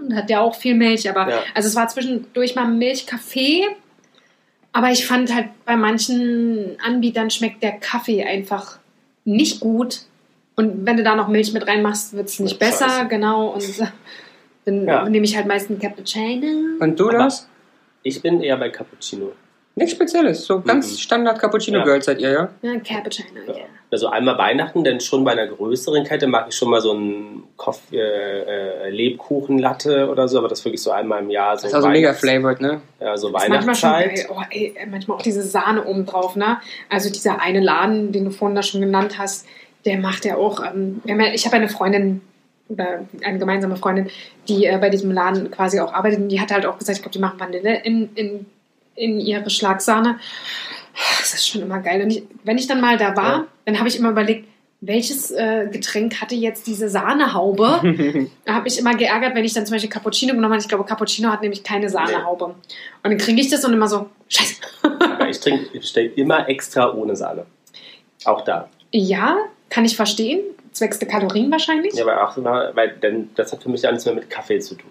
Und 0.00 0.14
hat 0.14 0.30
ja 0.30 0.40
auch 0.42 0.54
viel 0.54 0.74
Milch, 0.74 1.08
aber 1.10 1.28
Ja. 1.30 1.42
also 1.54 1.68
es 1.68 1.74
war 1.74 1.88
zwischendurch 1.88 2.54
mal 2.54 2.66
Milchkaffee. 2.68 3.64
Aber 4.72 4.90
ich 4.92 5.06
fand 5.06 5.34
halt 5.34 5.46
bei 5.64 5.76
manchen 5.76 6.76
Anbietern 6.84 7.30
schmeckt 7.30 7.62
der 7.62 7.72
Kaffee 7.72 8.22
einfach 8.24 8.78
nicht 9.24 9.60
gut. 9.60 10.02
Und 10.58 10.84
wenn 10.86 10.96
du 10.96 11.02
da 11.04 11.14
noch 11.14 11.28
Milch 11.28 11.52
mit 11.52 11.66
reinmachst, 11.66 12.14
wird 12.14 12.28
es 12.28 12.40
nicht 12.40 12.60
Wird 12.60 12.70
besser, 12.72 12.88
scheiße. 12.88 13.08
genau. 13.08 13.50
Und 13.54 13.62
dann 14.64 14.86
Ja. 14.86 15.08
nehme 15.08 15.24
ich 15.24 15.36
halt 15.36 15.46
meistens 15.46 15.80
Cappuccino. 15.80 16.46
Und 16.80 16.98
du 16.98 17.08
das? 17.10 17.48
Ich 18.02 18.20
bin 18.20 18.42
eher 18.42 18.56
bei 18.56 18.68
Cappuccino. 18.68 19.32
Nichts 19.76 19.92
Spezielles. 19.92 20.44
So 20.44 20.60
ganz 20.60 20.90
Mhm. 20.92 20.96
Standard 20.96 21.38
Cappuccino 21.38 21.78
Ja. 21.78 21.84
Girls 21.84 22.06
seid 22.06 22.20
ihr, 22.20 22.30
ja? 22.32 22.48
Ja, 22.62 22.72
Cappuccino, 22.80 23.28
ja. 23.46 23.52
Ja. 23.58 23.64
Also 23.92 24.08
einmal 24.08 24.36
Weihnachten, 24.36 24.82
denn 24.82 24.98
schon 25.00 25.22
bei 25.24 25.30
einer 25.32 25.46
größeren 25.46 26.02
Kette 26.04 26.26
mag 26.26 26.46
ich 26.48 26.54
schon 26.56 26.68
mal 26.70 26.80
so 26.80 26.90
einen 26.90 27.44
äh, 27.92 27.96
äh, 27.96 28.90
Lebkuchenlatte 28.90 30.08
oder 30.10 30.26
so, 30.28 30.38
aber 30.38 30.48
das 30.48 30.64
wirklich 30.64 30.82
so 30.82 30.90
einmal 30.90 31.22
im 31.22 31.30
Jahr. 31.30 31.56
So 31.56 31.62
Das 31.62 31.70
ist 31.70 31.74
also 31.76 31.88
mega 31.88 32.12
flavored, 32.12 32.60
ne? 32.60 32.80
Ja, 33.00 33.16
so 33.16 33.30
Das 33.30 33.44
ist 33.44 33.48
manchmal 33.48 33.74
schon 33.76 33.90
Weihnachtszeit. 33.90 34.28
geil. 34.28 34.36
Oh, 34.36 34.42
ey, 34.50 34.74
manchmal 34.90 35.16
auch 35.18 35.22
diese 35.22 35.42
Sahne 35.42 35.84
oben 35.84 36.04
drauf, 36.06 36.34
ne? 36.36 36.58
Also 36.90 37.08
dieser 37.10 37.40
eine 37.40 37.60
Laden, 37.60 38.10
den 38.12 38.24
du 38.26 38.30
vorhin 38.32 38.56
da 38.56 38.62
schon 38.62 38.80
genannt 38.80 39.16
hast, 39.18 39.46
der 39.88 39.98
macht 39.98 40.24
ja 40.26 40.36
auch. 40.36 40.62
Ähm, 40.62 41.00
ich 41.34 41.46
habe 41.46 41.56
eine 41.56 41.68
Freundin 41.68 42.20
oder 42.68 43.06
eine 43.24 43.38
gemeinsame 43.38 43.76
Freundin, 43.76 44.10
die 44.46 44.66
äh, 44.66 44.76
bei 44.78 44.90
diesem 44.90 45.10
Laden 45.10 45.50
quasi 45.50 45.80
auch 45.80 45.92
arbeitet. 45.94 46.20
Und 46.20 46.28
die 46.28 46.40
hat 46.40 46.52
halt 46.52 46.66
auch 46.66 46.78
gesagt, 46.78 46.98
ich 46.98 47.02
glaube, 47.02 47.14
die 47.14 47.18
machen 47.18 47.40
Vanille 47.40 47.80
in, 47.82 48.10
in, 48.14 48.46
in 48.94 49.18
ihre 49.18 49.48
Schlagsahne. 49.48 50.18
Das 51.18 51.32
ist 51.32 51.48
schon 51.48 51.62
immer 51.62 51.80
geil. 51.80 52.02
Und 52.02 52.10
ich, 52.10 52.24
wenn 52.44 52.58
ich 52.58 52.66
dann 52.66 52.80
mal 52.82 52.98
da 52.98 53.16
war, 53.16 53.32
Ja. 53.38 53.46
dann 53.64 53.78
habe 53.78 53.88
ich 53.88 53.98
immer 53.98 54.10
überlegt, 54.10 54.46
welches 54.80 55.30
äh, 55.30 55.68
Getränk 55.72 56.20
hatte 56.20 56.34
jetzt 56.34 56.66
diese 56.66 56.88
Sahnehaube? 56.88 58.28
Da 58.44 58.54
habe 58.54 58.68
ich 58.68 58.78
immer 58.78 58.94
geärgert, 58.94 59.34
wenn 59.34 59.44
ich 59.44 59.54
dann 59.54 59.64
zum 59.66 59.74
Beispiel 59.74 59.90
Cappuccino 59.90 60.34
genommen 60.34 60.52
habe. 60.52 60.60
Ich 60.62 60.68
glaube, 60.68 60.84
Cappuccino 60.84 61.30
hat 61.30 61.40
nämlich 61.42 61.62
keine 61.64 61.88
Sahnehaube. 61.88 62.44
Und 62.44 62.54
dann 63.02 63.16
kriege 63.18 63.40
ich 63.40 63.48
das 63.48 63.64
und 63.64 63.72
immer 63.72 63.88
so, 63.88 64.10
scheiße. 64.28 64.60
Aber 64.82 65.28
ich 65.28 65.40
trinke, 65.40 65.66
ich 65.72 65.96
immer 66.18 66.48
extra 66.48 66.92
ohne 66.92 67.16
Sahne. 67.16 67.46
Auch 68.24 68.42
da. 68.42 68.68
Ja, 68.92 69.36
kann 69.70 69.84
ich 69.84 69.96
verstehen. 69.96 70.40
Zwecks 70.72 70.98
der 70.98 71.08
Kalorien 71.08 71.50
wahrscheinlich. 71.50 71.94
Ja, 71.94 72.04
aber 72.04 72.28
auch 72.28 72.36
immer, 72.36 72.70
weil 72.74 72.90
denn, 72.90 73.30
das 73.34 73.52
hat 73.52 73.62
für 73.62 73.68
mich 73.68 73.82
ja 73.82 73.90
nichts 73.90 74.04
mehr 74.06 74.14
mit 74.14 74.30
Kaffee 74.30 74.60
zu 74.60 74.74
tun. 74.76 74.90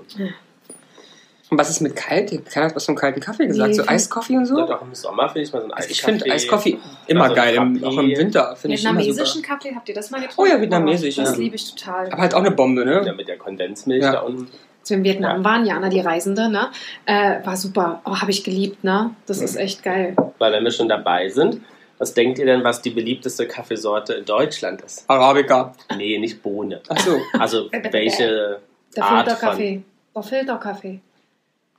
Und 1.50 1.57
was 1.57 1.69
ist 1.69 1.79
mit 1.79 1.96
kalt? 1.96 2.29
Keiner 2.50 2.65
hat 2.65 2.75
was 2.75 2.86
vom 2.86 2.96
kalten 2.96 3.22
Kaffee 3.22 3.48
gesagt. 3.48 3.69
Nee, 3.69 3.74
so 3.75 3.88
Eiskoffee 3.88 4.36
und 4.36 4.46
so? 4.46 4.55
Und 4.55 4.69
auch 4.69 4.81
im 4.81 4.93
Sommer 4.93 5.29
finde 5.29 5.43
ich 5.48 5.53
mal 5.53 5.62
so 5.62 5.67
ein 5.67 5.72
Also 5.74 5.89
ich 5.89 5.98
Eiskaffee. 6.00 6.19
finde 6.19 6.34
Eiskoffee 6.34 6.77
immer 7.07 7.24
Also 7.24 7.36
geil, 7.36 7.55
im, 7.55 7.84
auch 7.86 7.98
im 7.98 8.10
Winter. 8.10 8.53
Finde 8.57 8.75
ich 8.75 8.84
immer 8.84 8.91
super. 8.96 9.05
Vietnamesischen 9.05 9.41
Kaffee, 9.43 9.74
habt 9.74 9.88
ihr 9.88 9.96
das 9.96 10.12
mal 10.12 10.19
getrunken? 10.19 10.41
Oh 10.41 10.53
ja, 10.53 10.60
vietnamesisch, 10.62 11.15
Das 11.15 11.31
ja. 11.31 11.38
liebe 11.38 11.55
ich 11.55 11.74
total. 11.74 12.07
Aber 12.12 12.22
halt 12.22 12.34
auch 12.34 12.39
eine 12.41 12.51
Bombe, 12.51 12.81
Ja, 12.84 13.01
ne? 13.01 13.13
mit 13.13 13.29
der 13.29 13.38
Kondensmilch 13.38 14.03
Ja. 14.03 14.12
da 14.12 14.19
unten. 14.22 14.50
Als 14.81 14.89
wir 14.89 14.98
in 14.98 15.03
Vietnam 15.05 15.38
Ja. 15.38 15.43
waren, 15.46 15.65
Jana, 15.65 15.88
die 15.88 16.01
Reisende, 16.01 16.50
ne? 16.50 16.67
Äh, 17.05 17.46
war 17.46 17.55
super. 17.55 18.01
Oh, 18.03 18.17
habe 18.19 18.31
ich 18.31 18.43
geliebt, 18.43 18.84
ne? 18.84 19.12
Das 19.25 19.41
ist 19.41 19.55
echt 19.55 19.84
geil. 19.84 20.17
Weil 20.39 20.51
wenn 20.51 20.65
wir 20.65 20.72
schon 20.72 20.89
dabei 20.89 21.29
sind, 21.29 21.62
was 21.98 22.13
denkt 22.13 22.39
ihr 22.39 22.46
denn, 22.46 22.63
was 22.63 22.82
die 22.82 22.92
beliebteste 22.92 23.48
Kaffeesorte 23.48 24.13
in 24.13 24.25
Deutschland 24.25 24.82
ist? 24.82 25.10
Arabica. 25.10 25.74
Nee, 25.96 26.18
nicht 26.20 26.42
Bohne. 26.42 26.82
Ach 26.88 27.00
so. 27.00 27.20
Also 27.34 27.70
welche 27.92 28.60
Der 28.96 29.04
Art 29.04 29.27
Filterkaffee. 29.27 29.82
Der 30.16 30.24
Filterkaffee. 30.24 31.00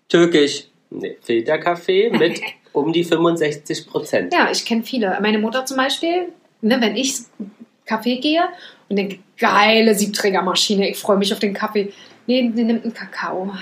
Türkisch. 0.09 0.65
Nee, 0.91 1.17
Filterkaffee 1.21 2.11
mit 2.11 2.41
um 2.73 2.93
die 2.93 3.05
65 3.05 3.87
Prozent. 3.87 4.33
Ja, 4.33 4.51
ich 4.51 4.65
kenne 4.65 4.83
viele. 4.83 5.19
Meine 5.21 5.39
Mutter 5.39 5.67
zum 5.67 5.77
Beispiel, 5.77 6.29
ne, 6.63 6.81
wenn 6.81 6.97
ich 6.97 7.19
Kaffee 7.85 8.19
gehe 8.19 8.49
und 8.89 8.97
denke, 8.97 9.19
geile 9.39 9.95
Siebträgermaschine, 9.95 10.91
ich 10.91 10.97
freue 10.97 11.19
mich 11.19 11.33
auf 11.33 11.39
den 11.39 11.55
Kaffee. 11.55 11.93
Nee, 12.27 12.51
die 12.55 12.65
nimmt 12.65 12.85
einen 12.85 12.95
Kakao. 12.95 13.53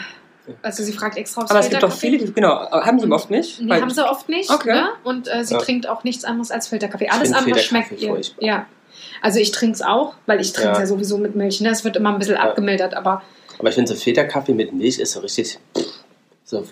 Also 0.62 0.83
sie 0.85 0.93
fragt 0.93 1.17
extra 1.17 1.43
aufs 1.43 1.50
Aber 1.50 1.61
es 1.61 1.69
gibt 1.69 1.83
doch 1.83 1.93
viele, 1.93 2.19
die, 2.19 2.33
genau, 2.33 2.53
aber 2.53 2.85
haben 2.85 2.99
sie 3.00 3.11
oft 3.11 3.31
nicht? 3.31 3.59
Die 3.61 3.69
Weil- 3.69 3.81
haben 3.81 3.91
sie 3.91 4.09
oft 4.09 4.29
nicht. 4.29 4.50
Okay. 4.50 4.73
Ne? 4.75 4.88
Und 5.05 5.29
äh, 5.29 5.45
sie 5.45 5.55
Ja. 5.55 5.61
trinkt 5.61 5.88
auch 5.88 6.05
nichts 6.05 6.25
anderes 6.25 6.50
als 6.50 6.69
Filterkaffee. 6.69 7.09
Alles 7.09 7.33
andere 7.33 7.59
schmeckt 7.59 8.00
ihr. 8.00 8.09
furchtbar. 8.11 8.45
Ja. 8.45 8.67
Also 9.23 9.41
ich 9.41 9.50
trinke 9.50 9.75
es 9.75 9.83
auch, 9.83 10.15
weil 10.26 10.41
ich 10.41 10.53
trinke 10.53 10.73
es 10.73 10.76
Ja. 10.79 10.83
ja. 10.83 10.87
sowieso 10.87 11.19
mit 11.19 11.35
Milch. 11.35 11.61
Ne? 11.61 11.71
Es 11.71 11.85
wird 11.85 11.97
immer 11.97 12.12
ein 12.12 12.19
bisschen 12.19 12.35
Ja. 12.37 12.43
abgemildert, 12.43 12.95
aber 12.95 13.23
Aber 13.59 13.69
ich 13.69 13.75
finde 13.75 13.88
so 13.93 13.99
Filterkaffee 13.99 14.53
mit 14.55 14.73
Milch 14.73 14.99
ist 14.99 15.12
so 15.12 15.21
richtig. 15.21 15.59
So, 16.45 16.65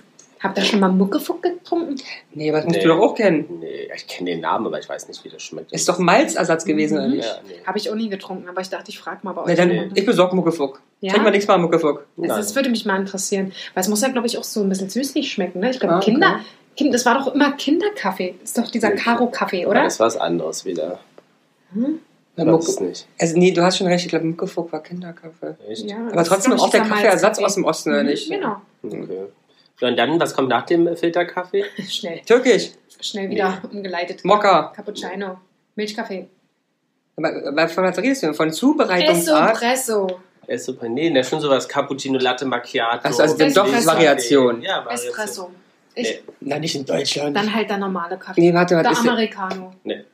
habt 0.45 0.57
ihr 0.59 0.65
schon 0.65 0.79
mal 0.81 0.89
Muckefuck 0.93 1.43
getrunken? 1.43 1.97
Nee, 2.33 2.53
was 2.53 2.65
musst 2.65 2.77
Nee. 2.77 2.83
du 2.83 2.89
doch 2.89 2.99
auch 3.01 3.15
kennen. 3.17 3.47
nee, 3.61 3.89
ich 3.97 4.07
kenne 4.07 4.31
den 4.31 4.41
Namen, 4.41 4.67
aber 4.67 4.79
ich 4.79 4.89
weiß 4.89 5.09
nicht, 5.09 5.25
wie 5.25 5.29
das 5.31 5.43
schmeckt. 5.43 5.73
Ist 5.73 5.89
doch 5.89 5.99
Malzersatz 5.99 6.65
gewesen, 6.65 6.99
oder 6.99 7.09
Mhm. 7.09 7.15
nicht? 7.17 7.25
Ja, 7.29 7.39
nee. 7.49 7.55
Habe 7.67 7.79
ich 7.79 7.91
auch 7.91 7.95
nie 7.97 8.09
getrunken, 8.09 8.49
aber 8.49 8.61
ich 8.61 8.69
dachte, 8.69 8.91
ich 8.91 8.99
frage 8.99 9.19
mal 9.23 9.33
bei 9.33 9.43
euch. 9.43 9.49
Na, 9.49 9.55
dann, 9.57 9.69
Nee. 9.69 9.91
ich 9.95 10.07
besorge 10.07 10.37
Muckefuck. 10.37 10.81
Ja? 11.01 11.13
Trink 11.13 11.25
mal 11.25 11.31
nichts 11.31 11.49
mal 11.49 11.59
Muckefuck. 11.59 12.07
Nein. 12.17 12.29
das 12.29 12.55
würde 12.55 12.69
mich 12.71 12.87
mal 12.87 13.01
interessieren. 13.01 13.53
Weil 13.75 13.81
es 13.83 13.89
muss 13.89 14.01
ja, 14.03 14.09
glaube 14.09 14.27
ich, 14.29 14.39
auch 14.39 14.45
so 14.45 14.61
ein 14.63 14.69
bisschen 14.69 14.89
süßlich 14.91 15.33
schmecken. 15.33 15.59
Ne? 15.61 15.71
Ich 15.71 15.81
glaube, 15.81 15.95
Ah, 15.95 15.99
okay. 15.99 16.13
Kinder, 16.13 16.41
kind, 16.77 16.95
das 16.95 17.05
war 17.07 17.19
doch 17.19 17.35
immer 17.35 17.53
Kinderkaffee. 17.53 18.35
Das 18.41 18.51
ist 18.51 18.59
doch 18.59 18.71
dieser 18.71 18.91
Nee. 18.91 18.97
Karo-Kaffee, 18.97 19.63
Aber 19.65 19.71
oder? 19.73 19.83
Das 19.85 19.95
ist 19.95 20.01
was 20.01 20.17
anderes 20.17 20.65
wieder. 20.65 21.01
Hm? 21.73 21.99
Ja, 22.37 22.45
Das 22.45 22.53
Mucke- 22.53 22.65
ist 22.71 22.81
nicht. 22.81 23.07
Also 23.21 23.39
nee, 23.39 23.53
du 23.53 23.63
hast 23.63 23.79
schon 23.79 23.87
recht, 23.87 24.05
ich 24.05 24.11
glaube 24.11 24.25
Muckefuck 24.27 24.73
war 24.73 24.83
Kinderkaffee. 24.83 25.55
Echt? 25.69 25.89
Ja, 25.89 25.99
Aber 25.99 26.17
das 26.17 26.29
trotzdem 26.29 26.53
auch 26.55 26.69
der 26.71 26.81
Kaffeeersatz 26.83 27.39
aus 27.39 27.55
dem 27.55 27.65
Osten, 27.65 27.91
oder 27.91 28.03
Mhm, 28.03 28.09
nicht? 28.09 28.29
Genau. 28.29 28.57
Okay. 28.83 29.27
Und 29.81 29.97
dann, 29.97 30.21
was 30.21 30.35
kommt 30.35 30.49
nach 30.49 30.62
dem 30.66 30.97
Filterkaffee? 30.97 31.64
Schnell, 31.88 32.21
Türkisch, 32.21 32.71
schnell 33.00 33.28
wieder 33.31 33.61
umgeleitet. 33.71 34.25
Mokka. 34.25 34.73
Cappuccino. 34.75 35.38
Milchkaffee. 35.75 36.28
Aber, 37.16 37.69
von 37.69 37.85
was 37.85 37.99
redest 37.99 38.23
du 38.23 38.26
denn? 38.28 38.35
Von 38.35 38.52
Zubereitungsart? 38.52 39.54
Espresso. 39.54 40.21
Super. 40.57 40.88
Nee, 40.88 41.12
das 41.12 41.26
ist 41.26 41.31
schon 41.31 41.40
sowas 41.40 41.69
Cappuccino, 41.69 42.19
Latte 42.19 42.45
Macchiato. 42.45 43.07
Also 43.07 43.37
dann 43.37 43.52
doch. 43.52 43.66
Variation. 43.66 44.61
Ja, 44.62 44.85
Variation. 44.85 45.09
Espresso. 45.11 45.50
Ich, 45.97 46.09
Nee. 46.09 46.21
Na, 46.41 46.59
nicht 46.59 46.75
in 46.75 46.85
Deutschland. 46.85 47.37
Dann 47.37 47.55
halt 47.55 47.71
der 47.71 47.79
normale 47.79 48.17
Kaffee. 48.19 48.41
Nee, 48.41 48.53
warte, 48.53 48.75
der 48.83 48.91
ist 48.91 49.03
denn? 49.03 49.11
Americano. 49.11 49.73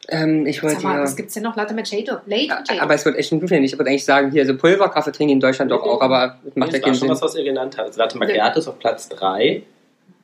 Ähm, 0.09 0.47
ich 0.47 0.63
wollte 0.63 0.77
Sag 0.77 0.85
mal, 0.85 0.97
ja... 0.99 1.03
was 1.03 1.17
gibt's 1.17 1.35
denn 1.35 1.43
noch? 1.43 1.57
Latte 1.57 1.75
Macchiato. 1.75 2.17
Late 2.27 2.49
Macchiato. 2.49 2.83
Aber 2.83 2.95
es 2.95 3.05
wird 3.05 3.17
echt 3.17 3.33
notwendig. 3.33 3.73
Ich 3.73 3.79
würde 3.79 3.91
eigentlich 3.91 4.05
sagen, 4.05 4.31
hier 4.31 4.45
so 4.47 4.57
Pulverkaffee 4.57 5.11
trinken 5.13 5.33
in 5.35 5.41
Deutschland 5.41 5.71
doch 5.71 5.83
auch, 5.83 6.01
aber 6.03 6.37
das 6.45 6.55
macht 6.57 6.73
ja 6.73 6.79
das 6.79 6.83
war 6.83 6.85
keinen 6.87 6.95
schon 6.95 7.01
Sinn. 7.01 7.09
was, 7.11 7.23
was 7.23 7.35
ihr 7.37 7.45
genannt 7.45 7.77
habt. 7.79 7.89
Also 7.89 7.99
Latte 7.99 8.19
Macchiato 8.19 8.59
ist 8.59 8.69
auf 8.69 8.79
Platz 8.79 9.09
3 9.09 9.63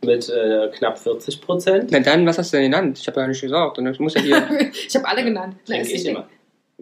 mit 0.05 0.29
äh, 0.29 0.69
knapp 0.77 0.99
40 0.99 1.41
Prozent. 1.41 1.91
Na 1.91 2.01
dann, 2.01 2.27
was 2.27 2.37
hast 2.39 2.53
du 2.53 2.59
denn 2.59 2.71
genannt? 2.71 2.99
Ich 3.01 3.07
habe 3.09 3.21
ja 3.21 3.27
nicht 3.27 3.41
gesagt. 3.41 3.79
Und 3.79 3.87
das 3.87 3.99
muss 3.99 4.15
ja 4.15 4.21
hier... 4.23 4.47
ich 4.87 4.95
habe 4.95 5.09
alle 5.09 5.25
genannt. 5.25 5.57
Na, 5.67 5.75
Trinke 5.77 5.89
ich 5.89 5.95
nicht- 5.95 6.07
immer. 6.07 6.29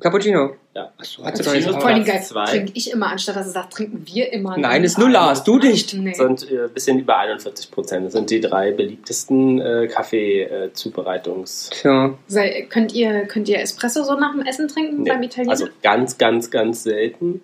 Cappuccino. 0.00 0.56
Ja. 0.74 0.92
Achso, 0.98 1.24
hat 1.24 1.34
Cappuccino 1.36 1.70
nicht 1.70 1.80
Vor 1.80 1.86
allem 1.86 2.04
geil. 2.04 2.22
zwei. 2.22 2.44
Trinke 2.46 2.72
ich 2.74 2.90
immer, 2.90 3.08
anstatt 3.08 3.36
dass 3.36 3.46
er 3.46 3.52
sagt, 3.52 3.74
trinken 3.74 4.02
wir 4.06 4.32
immer. 4.32 4.56
Nein, 4.58 4.82
ist 4.82 4.98
nur 4.98 5.08
Lars, 5.08 5.44
du 5.44 5.58
nicht. 5.58 5.94
Nee. 5.94 6.14
sind 6.14 6.50
ein 6.50 6.56
äh, 6.56 6.68
bisschen 6.68 6.98
über 6.98 7.16
41 7.18 7.70
Prozent. 7.70 8.06
Das 8.06 8.12
sind 8.12 8.28
die 8.28 8.40
drei 8.40 8.72
beliebtesten 8.72 9.60
äh, 9.60 9.86
Kaffee-Zubereitungs... 9.86 11.70
Tja. 11.70 12.14
Sei, 12.26 12.66
könnt, 12.68 12.92
ihr, 12.92 13.26
könnt 13.26 13.48
ihr 13.48 13.60
Espresso 13.60 14.02
so 14.02 14.14
nach 14.18 14.32
dem 14.32 14.42
Essen 14.42 14.66
trinken 14.66 15.02
Nee. 15.02 15.10
beim 15.10 15.22
Italiener? 15.22 15.52
Also 15.52 15.68
ganz, 15.82 16.18
ganz, 16.18 16.50
ganz 16.50 16.82
selten 16.82 17.40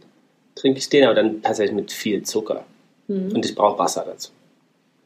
trinke 0.56 0.78
ich 0.78 0.88
den, 0.88 1.04
aber 1.04 1.14
dann 1.14 1.42
tatsächlich 1.42 1.74
mit 1.74 1.92
viel 1.92 2.22
Zucker. 2.24 2.64
Hm. 3.06 3.32
Und 3.32 3.44
ich 3.44 3.54
brauche 3.54 3.78
Wasser 3.78 4.04
dazu. 4.04 4.30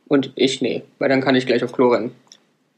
Und 0.09 0.33
ich 0.35 0.61
nee, 0.61 0.83
weil 0.99 1.09
dann 1.09 1.21
kann 1.21 1.35
ich 1.35 1.47
gleich 1.47 1.63
auf 1.65 1.73
Klo 1.73 1.89
rennen. 1.89 2.15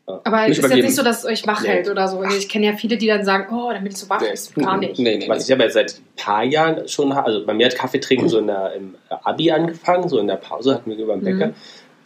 Aber 0.06 0.46
Nicht 0.48 0.58
ist 0.58 0.62
jetzt 0.70 0.75
nicht 0.84 0.94
so, 0.94 1.02
dass 1.02 1.18
es 1.20 1.25
euch 1.25 1.46
wach 1.48 1.62
Nee. 1.62 1.68
hält 1.68 1.88
oder 1.90 2.06
so. 2.06 2.22
Ich 2.22 2.48
kenne 2.48 2.66
ja 2.66 2.72
viele, 2.75 2.96
die 2.96 3.08
dann 3.08 3.25
sagen, 3.25 3.52
oh, 3.52 3.70
dann 3.72 3.82
bin 3.82 3.90
ich 3.92 3.98
so 3.98 4.08
wach. 4.08 4.20
Nee. 4.20 4.32
Ist 4.32 4.54
gar 4.54 4.76
nicht. 4.76 4.98
Nee, 5.00 5.16
nee, 5.18 5.28
Was 5.28 5.48
ich 5.48 5.52
aber 5.52 5.64
jetzt 5.64 5.75
seit 5.75 5.94
ein 5.98 6.02
paar 6.16 6.44
Jahren 6.44 6.86
schon 6.86 7.14
habe, 7.14 7.26
also 7.26 7.44
bei 7.44 7.52
mir 7.54 7.66
hat 7.66 7.75
Kaffee 7.75 7.98
trinken 7.98 8.28
so 8.28 8.38
in 8.38 8.46
der, 8.46 8.72
im 8.75 8.94
Abi 9.25 9.50
angefangen, 9.50 10.08
so 10.08 10.18
in 10.18 10.28
der 10.28 10.36
Pause 10.36 10.75
hatten 10.75 10.90
wir 10.90 10.96
über 10.96 11.14
den 11.16 11.25
Bäcker. 11.25 11.46
Mhm. 11.48 11.54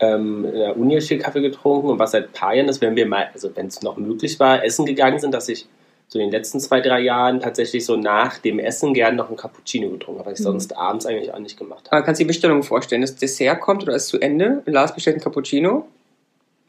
Ähm, 0.03 0.45
in 0.47 0.55
der 0.55 0.77
Uni 0.79 0.99
viel 1.03 1.19
Kaffee 1.19 1.43
getrunken 1.43 1.89
und 1.91 1.99
was 1.99 2.13
seit 2.13 2.29
ein 2.29 2.33
paar 2.33 2.55
Jahren 2.55 2.69
ist, 2.71 2.81
wenn 2.81 2.97
wir 2.97 3.05
mal, 3.05 3.29
also 3.35 3.51
wenn 3.55 3.67
es 3.67 3.83
noch 3.83 3.99
möglich 3.99 4.41
war, 4.41 4.65
essen 4.65 4.87
gegangen 4.87 5.19
sind, 5.19 5.35
dass 5.35 5.51
ich 5.51 5.67
so 6.09 6.19
in 6.19 6.25
den 6.27 6.33
letzten 6.33 6.59
zwei, 6.59 6.81
drei 6.81 7.01
Jahren 7.01 7.41
tatsächlich 7.41 7.85
so 7.85 7.97
nach 7.97 8.39
dem 8.39 8.59
Essen 8.59 8.95
gern 8.95 9.15
noch 9.15 9.29
ein 9.29 9.37
Cappuccino 9.37 9.91
getrunken 9.91 10.21
habe, 10.21 10.31
was 10.31 10.41
ich 10.41 10.45
Mhm. 10.47 10.53
sonst 10.53 10.75
abends 10.77 11.05
eigentlich 11.05 11.35
auch 11.35 11.39
nicht 11.39 11.59
gemacht 11.59 11.85
habe. 11.85 11.99
Aber 11.99 12.07
kannst 12.07 12.19
du 12.19 12.25
die 12.25 12.29
Bestellung 12.29 12.63
vorstellen? 12.63 13.03
Das 13.03 13.15
Dessert 13.15 13.61
kommt 13.61 13.83
oder 13.83 13.95
ist 13.95 14.09
zu 14.09 14.19
Ende. 14.19 14.63
Lars 14.65 14.95
bestellt 14.95 15.17
einen 15.17 15.23
Cappuccino 15.25 15.87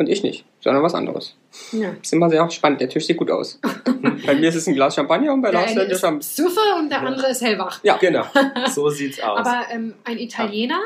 und 0.01 0.10
ich 0.10 0.22
nicht, 0.24 0.43
sondern 0.60 0.84
was 0.84 0.93
anderes. 0.93 1.36
Ja. 1.72 1.91
ist 2.01 2.12
immer 2.13 2.29
sehr 2.29 2.50
spannend. 2.51 2.81
Der 2.81 2.89
Tisch 2.89 3.05
sieht 3.08 3.17
gut 3.17 3.31
aus. 3.31 3.60
bei 4.25 4.36
mir 4.36 4.50
ist 4.50 4.55
es 4.55 4.67
ein 4.67 4.75
Glas 4.75 4.96
Champagner 4.96 5.34
und 5.34 5.41
bei 5.41 5.51
Lars 5.51 5.74
der 5.74 5.89
Champagner. 5.96 6.20
ist 6.20 6.36
Süffe 6.36 6.60
und 6.77 6.89
der 6.89 7.01
andere 7.01 7.29
ist 7.31 7.41
hellwach. 7.41 7.79
Ja, 7.84 7.98
Genau, 7.98 8.25
so 8.70 8.89
sieht's 8.89 9.22
aus. 9.22 9.39
Aber 9.39 9.63
ähm, 9.72 9.93
ein 10.03 10.17
Italiener, 10.17 10.79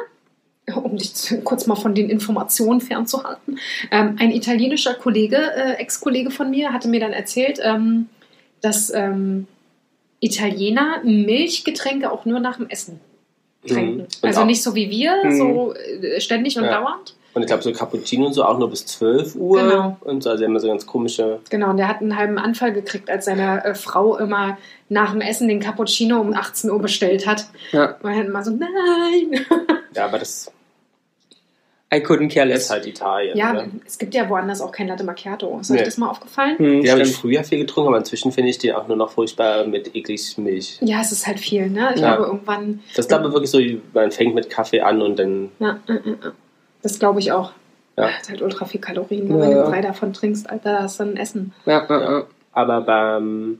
um 0.75 0.97
dich 0.97 1.13
zu, 1.13 1.41
kurz 1.41 1.67
mal 1.67 1.75
von 1.75 1.93
den 1.95 2.09
Informationen 2.09 2.81
fernzuhalten, 2.81 3.59
ähm, 3.91 4.15
ein 4.19 4.31
italienischer 4.31 4.93
Kollege, 4.95 5.37
äh, 5.37 5.73
Ex-Kollege 5.73 6.31
von 6.31 6.49
mir, 6.49 6.73
hatte 6.73 6.87
mir 6.87 6.99
dann 6.99 7.13
erzählt, 7.13 7.59
ähm, 7.63 8.09
dass 8.61 8.91
ähm, 8.93 9.47
Italiener 10.21 11.01
Milchgetränke 11.03 12.11
auch 12.11 12.25
nur 12.25 12.39
nach 12.39 12.57
dem 12.57 12.67
Essen 12.69 12.99
trinken. 13.67 13.97
Mhm. 14.01 14.05
Also 14.21 14.41
auch- 14.41 14.45
nicht 14.45 14.63
so 14.63 14.73
wie 14.75 14.89
wir, 14.89 15.23
Mhm. 15.23 15.37
so 15.37 15.73
äh, 15.75 16.19
ständig 16.21 16.57
und 16.57 16.63
Ja. 16.65 16.79
dauernd. 16.81 17.14
Und 17.35 17.41
ich 17.41 17.47
glaube, 17.47 17.61
so 17.63 17.71
Cappuccino 17.73 18.25
und 18.27 18.33
so 18.33 18.43
auch 18.43 18.57
nur 18.57 18.69
bis 18.69 18.85
12 18.87 19.35
Uhr. 19.35 19.61
Genau. 19.61 19.97
Und 20.01 20.23
so, 20.23 20.29
also 20.31 20.43
immer 20.45 20.59
so 20.59 20.67
ganz 20.69 20.85
komische. 20.87 21.39
Genau, 21.49 21.69
und 21.69 21.77
der 21.77 21.87
hat 21.89 22.01
einen 22.01 22.15
halben 22.17 22.37
Anfall 22.39 22.71
gekriegt, 22.73 23.09
als 23.09 23.25
seine 23.25 23.63
äh, 23.65 23.75
Frau 23.75 24.17
immer 24.17 24.57
nach 24.89 25.11
dem 25.11 25.19
Essen 25.21 25.47
den 25.49 25.59
Cappuccino 25.59 26.19
um 26.21 26.33
18 26.33 26.71
Uhr 26.71 26.79
bestellt 26.79 27.27
hat. 27.27 27.45
Ja. 27.73 27.97
Und 28.01 28.09
er 28.09 28.17
hat 28.19 28.25
immer 28.27 28.43
so, 28.43 28.51
nein. 28.51 29.45
Ja, 29.95 30.05
aber 30.05 30.17
das 30.19 30.51
I 31.93 31.97
couldn't 31.99 32.33
care 32.33 32.47
ist 32.47 32.53
less. 32.63 32.69
halt 32.71 32.85
Italien. 32.87 33.37
Ja, 33.37 33.53
ne? 33.53 33.69
es 33.85 33.97
gibt 33.97 34.13
ja 34.13 34.27
woanders 34.29 34.59
auch 34.59 34.71
kein 34.71 34.87
Latte 34.87 35.03
Macchiato. 35.05 35.59
Ist 35.61 35.71
euch 35.71 35.77
Nee. 35.79 35.85
das 35.85 35.97
mal 35.97 36.09
aufgefallen? 36.09 36.57
Hm, 36.57 36.81
Den 36.81 36.91
habe 36.91 37.01
ich 37.03 37.15
früher 37.15 37.43
viel 37.43 37.59
getrunken, 37.59 37.89
aber 37.89 37.97
inzwischen 37.99 38.31
finde 38.33 38.49
ich 38.49 38.57
den 38.57 38.75
auch 38.75 38.87
nur 38.87 38.97
noch 38.97 39.11
furchtbar 39.11 39.65
mit 39.67 39.95
eklig 39.95 40.37
Milch. 40.37 40.77
Ja, 40.81 40.99
es 41.01 41.11
ist 41.13 41.27
halt 41.27 41.39
viel, 41.39 41.69
ne? 41.69 41.91
Ich 41.95 42.01
Ja. 42.01 42.15
glaube, 42.15 42.29
irgendwann. 42.31 42.81
Das 42.89 43.05
ist 43.05 43.09
glaube 43.09 43.27
ich 43.27 43.33
wirklich 43.33 43.51
so, 43.51 43.59
man 43.93 44.11
fängt 44.11 44.35
mit 44.35 44.49
Kaffee 44.49 44.81
an 44.81 45.01
und 45.01 45.17
dann. 45.19 45.51
Ja, 45.59 45.79
äh, 45.87 45.93
äh, 45.93 46.09
äh. 46.11 46.31
Das 46.85 46.99
glaube 46.99 47.19
ich 47.19 47.31
auch. 47.31 47.51
Ja. 47.97 48.09
Hat 48.09 48.29
halt 48.29 48.41
ultra 48.41 48.65
viel 48.65 48.79
Kalorien. 48.81 49.27
Ja, 49.29 49.39
Wenn 49.39 49.51
du 49.51 49.63
drei 49.63 49.81
davon 49.81 50.13
trinkst, 50.13 50.49
Alter, 50.49 50.79
das 50.81 50.91
ist 50.93 50.99
dann 50.99 51.17
Essen. 51.17 51.53
Ja, 51.65 51.85
ja. 51.89 52.23
Aber 52.51 52.81
beim. 52.81 53.59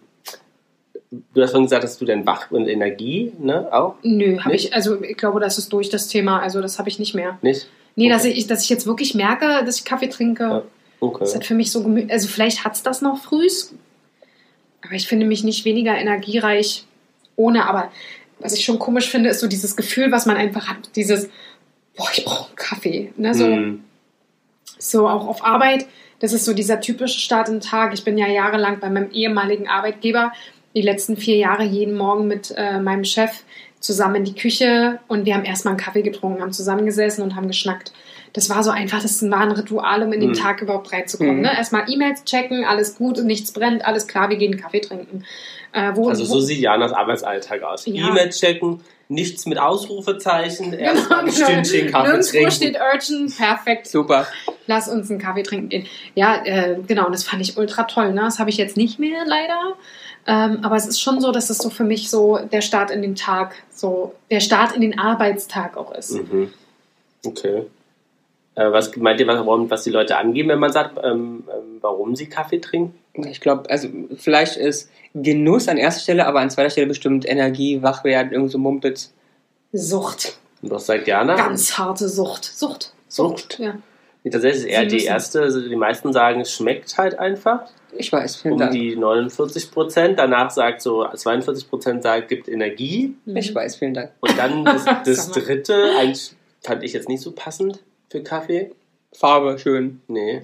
Du 1.34 1.41
hast 1.41 1.51
vorhin 1.51 1.65
gesagt, 1.65 1.84
dass 1.84 1.98
du 1.98 2.05
dann 2.05 2.25
wach 2.25 2.51
und 2.51 2.67
Energie, 2.67 3.32
ne? 3.39 3.72
Auch? 3.72 3.96
Nö, 4.03 4.38
habe 4.39 4.55
ich, 4.55 4.74
also 4.74 5.01
ich 5.01 5.15
glaube, 5.15 5.39
das 5.39 5.58
ist 5.58 5.72
durch 5.72 5.89
das 5.89 6.08
Thema. 6.08 6.39
Also 6.39 6.62
das 6.62 6.77
habe 6.77 6.89
ich 6.89 7.00
nicht 7.00 7.15
mehr. 7.15 7.38
Nicht? 7.41 7.67
Nee, 7.96 8.05
Okay. 8.05 8.13
dass, 8.13 8.25
ich, 8.25 8.48
dass 8.48 8.63
ich 8.63 8.70
jetzt 8.70 8.86
wirklich 8.86 9.15
merke, 9.15 9.63
dass 9.65 9.77
ich 9.79 9.86
Kaffee 9.86 10.10
trinke. 10.10 10.63
Okay. 11.00 11.17
Das 11.22 11.36
hat 11.36 11.46
für 11.46 11.53
mich 11.53 11.72
so 11.72 11.82
gemü 11.84 12.08
Also 12.10 12.27
vielleicht 12.27 12.65
hat 12.65 12.74
es 12.75 12.84
das 12.84 13.01
noch 13.01 13.17
frühs. 13.24 13.74
Aber 14.84 14.94
ich 14.94 15.08
finde 15.08 15.25
mich 15.25 15.44
nicht 15.44 15.63
weniger 15.63 15.96
energiereich 15.96 16.86
ohne. 17.38 17.70
Aber 17.70 17.91
was 18.39 18.53
ich 18.53 18.65
schon 18.65 18.79
komisch 18.79 19.10
finde, 19.10 19.29
ist 19.29 19.39
so 19.39 19.48
dieses 19.48 19.77
Gefühl, 19.77 20.12
was 20.12 20.25
man 20.25 20.36
einfach 20.36 20.67
hat. 20.67 20.77
Dieses, 20.96 21.29
boah, 21.97 22.07
ich 22.15 22.23
brauche 22.25 22.47
einen 22.47 22.55
Kaffee. 22.55 23.13
Ne? 23.17 23.33
So, 23.33 23.45
Hm. 23.45 23.83
so 24.79 25.07
auch 25.07 25.27
auf 25.27 25.43
Arbeit. 25.45 25.85
Das 26.19 26.33
ist 26.33 26.45
so 26.45 26.53
dieser 26.53 26.79
typische 26.81 27.19
Start 27.19 27.47
den 27.49 27.59
Tag. 27.61 27.93
Ich 27.93 28.03
bin 28.03 28.17
ja 28.17 28.27
jahrelang 28.27 28.79
bei 28.79 28.89
meinem 28.89 29.11
ehemaligen 29.11 29.67
Arbeitgeber 29.67 30.31
die 30.75 30.81
letzten 30.81 31.17
vier 31.17 31.37
Jahre 31.37 31.63
jeden 31.63 31.95
Morgen 31.95 32.27
mit 32.27 32.53
äh, 32.57 32.79
meinem 32.79 33.03
Chef 33.05 33.31
zusammen 33.79 34.15
in 34.15 34.23
die 34.25 34.33
Küche 34.35 34.99
und 35.07 35.25
wir 35.25 35.35
haben 35.35 35.45
erstmal 35.45 35.73
einen 35.73 35.79
Kaffee 35.81 36.01
getrunken, 36.01 36.41
haben 36.41 36.51
zusammengesessen 36.53 37.23
und 37.23 37.35
haben 37.35 37.47
geschnackt. 37.47 37.91
Das 38.33 38.49
war 38.49 38.63
so 38.63 38.71
einfach, 38.71 39.01
das 39.01 39.21
war 39.29 39.41
ein 39.41 39.51
Ritual, 39.51 40.03
um 40.03 40.11
in 40.11 40.19
den 40.19 40.29
Mhm. 40.31 40.33
Tag 40.35 40.61
überhaupt 40.61 40.91
reinzukommen. 40.91 41.37
Mhm. 41.37 41.41
Ne? 41.43 41.55
Erstmal 41.55 41.89
E-Mails 41.89 42.23
checken, 42.25 42.65
alles 42.65 42.95
gut, 42.95 43.23
nichts 43.23 43.51
brennt, 43.53 43.85
alles 43.85 44.07
klar, 44.07 44.29
wir 44.29 44.37
gehen 44.37 44.53
einen 44.53 44.61
Kaffee 44.61 44.81
trinken. 44.81 45.23
Äh, 45.71 45.91
wo, 45.95 46.09
Also 46.09 46.25
so 46.25 46.39
sieht 46.39 46.59
Janas 46.59 46.91
Arbeitsalltag 46.93 47.61
aus. 47.63 47.85
Ja. 47.85 48.09
E-Mail 48.09 48.29
checken, 48.29 48.81
Nichts 49.07 49.45
mit 49.45 49.59
Ausrufezeichen, 49.59 50.74
erstmal 50.74 51.25
ein 51.25 51.31
Stündchen 51.31 51.91
Kaffee 51.91 52.07
Nirgendwo 52.07 52.31
trinken. 52.31 52.51
steht 52.51 52.77
Urgent, 52.79 53.38
perfekt. 53.38 53.88
Super. 53.88 54.25
Lass 54.65 54.88
uns 54.88 55.12
einen 55.12 55.19
Kaffee 55.19 55.43
trinken 55.43 55.69
gehen. 55.69 55.85
Ja, 56.15 56.43
äh, 56.43 56.77
genau, 56.88 57.05
und 57.05 57.12
das 57.12 57.24
fand 57.24 57.41
ich 57.41 57.57
ultra 57.57 57.83
toll. 57.83 58.13
Ne? 58.13 58.21
Das 58.21 58.39
habe 58.39 58.50
ich 58.50 58.57
jetzt 58.57 58.77
nicht 58.77 58.97
mehr, 58.97 59.24
leider. 59.25 59.75
Ähm, 60.27 60.59
aber 60.63 60.75
es 60.75 60.88
ist 60.88 61.00
schon 61.00 61.21
so, 61.21 61.31
dass 61.31 61.51
es 61.51 61.59
so 61.59 61.69
für 61.69 61.83
mich 61.83 62.09
so 62.09 62.39
der 62.51 62.62
Start 62.62 62.89
in 62.89 63.03
den 63.03 63.15
Tag, 63.15 63.55
so 63.69 64.15
der 64.31 64.39
Start 64.39 64.75
in 64.75 64.81
den 64.81 64.97
Arbeitstag 64.97 65.77
auch 65.77 65.93
ist. 65.93 66.13
Mhm. 66.13 66.51
Okay. 67.24 67.63
Äh, 68.55 68.71
was 68.71 68.95
meint 68.95 69.19
ihr, 69.19 69.27
warum, 69.27 69.69
was 69.69 69.83
die 69.83 69.91
Leute 69.91 70.17
angeben, 70.17 70.50
wenn 70.50 70.59
man 70.59 70.71
sagt, 70.71 70.97
ähm, 71.03 71.43
ähm, 71.47 71.77
warum 71.81 72.15
sie 72.15 72.27
Kaffee 72.27 72.59
trinken? 72.59 72.97
Ich 73.17 73.39
glaube, 73.41 73.69
also 73.69 73.88
vielleicht 74.17 74.57
ist 74.57 74.89
Genuss 75.13 75.67
an 75.67 75.77
erster 75.77 76.01
Stelle, 76.01 76.25
aber 76.27 76.41
an 76.41 76.50
zweiter 76.50 76.69
Stelle 76.69 76.88
bestimmt 76.88 77.27
Energie, 77.27 77.81
Wachwerden, 77.81 78.34
irgend 78.34 78.51
so 78.51 78.57
Mumpitz. 78.57 79.13
Sucht. 79.72 80.38
Und 80.62 80.72
was 80.72 80.86
sagt 80.86 81.07
Jana? 81.07 81.36
Ganz 81.36 81.77
harte 81.77 82.10
Sucht. 82.10 82.43
Sucht. 82.45 82.93
Sucht? 83.07 83.60
Ja. 83.60 83.77
Tatsächlich 84.29 84.63
ist 84.63 84.69
eher 84.69 84.86
die 84.86 85.03
erste, 85.03 85.41
also 85.41 85.62
die 85.62 85.75
meisten 85.75 86.12
sagen, 86.12 86.41
es 86.41 86.51
schmeckt 86.51 86.98
halt 86.98 87.19
einfach. 87.19 87.69
Ich 87.95 88.12
weiß, 88.12 88.38
vielen 88.38 88.55
Um 88.55 88.60
Dank. 88.60 88.72
die 88.72 88.95
49 88.95 89.72
Prozent. 89.72 90.19
Danach 90.19 90.50
sagt 90.50 90.81
so 90.81 91.07
42 91.07 91.69
Prozent 91.69 92.03
sagt, 92.03 92.27
gibt 92.27 92.50
Energie. 92.50 93.15
Mhm. 93.25 93.38
Ich 93.38 93.53
weiß, 93.53 93.75
vielen 93.75 93.93
Dank. 93.93 94.12
Und 94.19 94.38
dann 94.38 94.65
das, 94.65 94.86
das 95.05 95.31
dritte, 95.31 95.91
eigentlich 96.00 96.31
fand 96.63 96.84
ich 96.84 96.93
jetzt 96.93 97.07
nicht 97.07 97.22
so 97.22 97.31
passend 97.34 97.84
für 98.10 98.24
Kaffee. 98.24 98.72
Farbe, 99.13 99.60
schön. 99.60 100.01
Nee, 100.07 100.41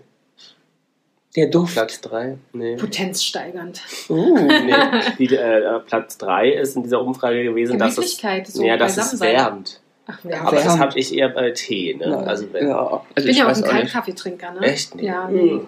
Der 1.35 1.47
Duft. 1.47 1.73
Platz 1.73 2.01
drei. 2.01 2.37
Nee. 2.53 2.75
Potenzsteigernd. 2.75 3.81
Uh. 4.09 4.37
nee. 4.47 4.73
Die, 5.17 5.33
äh, 5.35 5.79
Platz 5.87 6.17
drei 6.17 6.49
ist 6.51 6.75
in 6.75 6.83
dieser 6.83 7.01
Umfrage 7.01 7.43
gewesen, 7.43 7.77
dass 7.79 7.97
es, 7.97 8.17
so 8.47 8.63
ja, 8.63 8.75
dass 8.77 8.97
es 8.97 9.19
wärmt. 9.21 9.79
Ach, 10.07 10.19
ja. 10.25 10.41
Aber 10.41 10.57
das 10.57 10.65
Wärmt. 10.65 10.79
habe 10.79 10.99
ich 10.99 11.15
eher 11.15 11.29
bei 11.29 11.51
Tee. 11.51 11.93
Ne? 11.95 12.07
Ja. 12.09 12.17
Also 12.17 12.51
wenn, 12.51 12.67
ja. 12.67 12.77
Also 12.79 13.01
Ich 13.15 13.25
bin 13.25 13.35
ja 13.35 13.45
auch 13.45 13.49
weiß 13.49 13.57
ein 13.63 13.63
auch 13.69 13.73
nicht. 13.73 13.81
Kaltkaffeetrinker, 13.83 14.51
ne? 14.51 14.59
Echt 14.61 14.95
nicht? 14.95 15.05
Ja, 15.05 15.27
Mhm. 15.27 15.35
nee. 15.35 15.59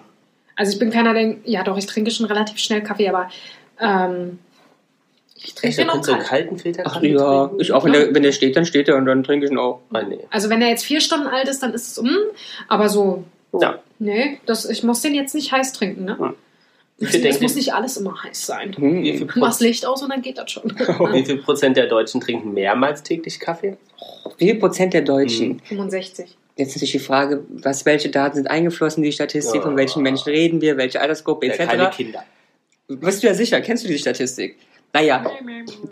Also 0.56 0.72
ich 0.72 0.78
bin 0.78 0.90
keiner, 0.90 1.14
der, 1.14 1.36
ja 1.44 1.62
doch, 1.64 1.76
ich 1.78 1.86
trinke 1.86 2.10
schon 2.10 2.26
relativ 2.26 2.58
schnell 2.58 2.82
Kaffee, 2.82 3.08
aber 3.08 3.28
ähm, 3.80 4.38
ich 5.36 5.46
Echt, 5.46 5.56
trinke 5.58 5.76
da 5.78 5.84
noch 5.84 5.92
kannst 5.94 6.08
du 6.08 6.12
einen 6.12 6.20
kalt. 6.22 6.28
kalten 6.42 6.58
Filter 6.58 6.82
Ach 6.86 6.92
Kaffee 6.94 7.12
ja, 7.12 7.46
trinken? 7.46 7.60
ich 7.60 7.72
auch. 7.72 7.84
Wenn 7.84 7.92
der, 7.92 8.14
wenn 8.14 8.22
der 8.22 8.32
steht, 8.32 8.54
dann 8.56 8.64
steht 8.66 8.88
er 8.88 8.96
und 8.96 9.06
dann 9.06 9.24
trinke 9.24 9.46
ich 9.46 9.52
ihn 9.52 9.58
auch. 9.58 9.80
Ah, 9.92 10.02
nee. 10.02 10.18
Also 10.30 10.50
wenn 10.50 10.60
er 10.62 10.68
jetzt 10.68 10.84
vier 10.84 11.00
Stunden 11.00 11.26
alt 11.26 11.48
ist, 11.48 11.62
dann 11.62 11.72
ist 11.72 11.90
es 11.92 11.98
um, 11.98 12.10
aber 12.68 12.88
so, 12.88 13.24
Ja. 13.60 13.78
Nee, 13.98 14.38
das, 14.46 14.68
ich 14.68 14.82
muss 14.82 15.00
den 15.02 15.14
jetzt 15.14 15.34
nicht 15.34 15.52
heiß 15.52 15.72
trinken, 15.72 16.04
ne? 16.04 16.18
Hm. 16.18 16.34
Wie 16.98 17.06
Es, 17.06 17.40
muss 17.40 17.56
nicht 17.56 17.74
alles 17.74 17.96
immer 17.96 18.22
heiß 18.22 18.46
sein. 18.46 18.76
Hm. 18.76 19.28
machst 19.34 19.60
Licht 19.60 19.84
aus 19.84 20.02
und 20.02 20.10
dann 20.10 20.22
geht 20.22 20.38
das 20.38 20.52
schon. 20.52 20.70
wie 20.78 21.24
viel 21.24 21.38
Prozent 21.38 21.76
der 21.76 21.88
Deutschen 21.88 22.20
trinken 22.20 22.52
mehrmals 22.52 23.02
täglich 23.02 23.40
Kaffee? 23.40 23.76
Wie 24.38 24.50
viel 24.50 24.60
Prozent 24.60 24.94
der 24.94 25.02
Deutschen? 25.02 25.60
65. 25.64 26.36
Jetzt 26.56 26.76
natürlich 26.76 26.92
die 26.92 26.98
Frage, 27.00 27.44
was, 27.48 27.84
welche 27.84 28.10
Daten 28.10 28.36
sind 28.36 28.46
eingeflossen 28.46 29.02
in 29.02 29.10
die 29.10 29.12
Statistik, 29.12 29.56
Ja. 29.56 29.62
von 29.62 29.76
welchen 29.76 30.02
Menschen 30.04 30.28
reden 30.28 30.60
wir, 30.60 30.76
welche 30.76 31.00
Altersgruppe 31.00 31.46
Ja, 31.48 31.56
keine 31.56 31.88
etc. 31.88 31.96
Kinder. 31.96 32.24
Bist 32.86 33.22
du 33.22 33.26
ja 33.26 33.34
sicher, 33.34 33.60
kennst 33.60 33.84
du 33.84 33.88
die 33.88 33.98
Statistik? 33.98 34.56
Naja, 34.94 35.26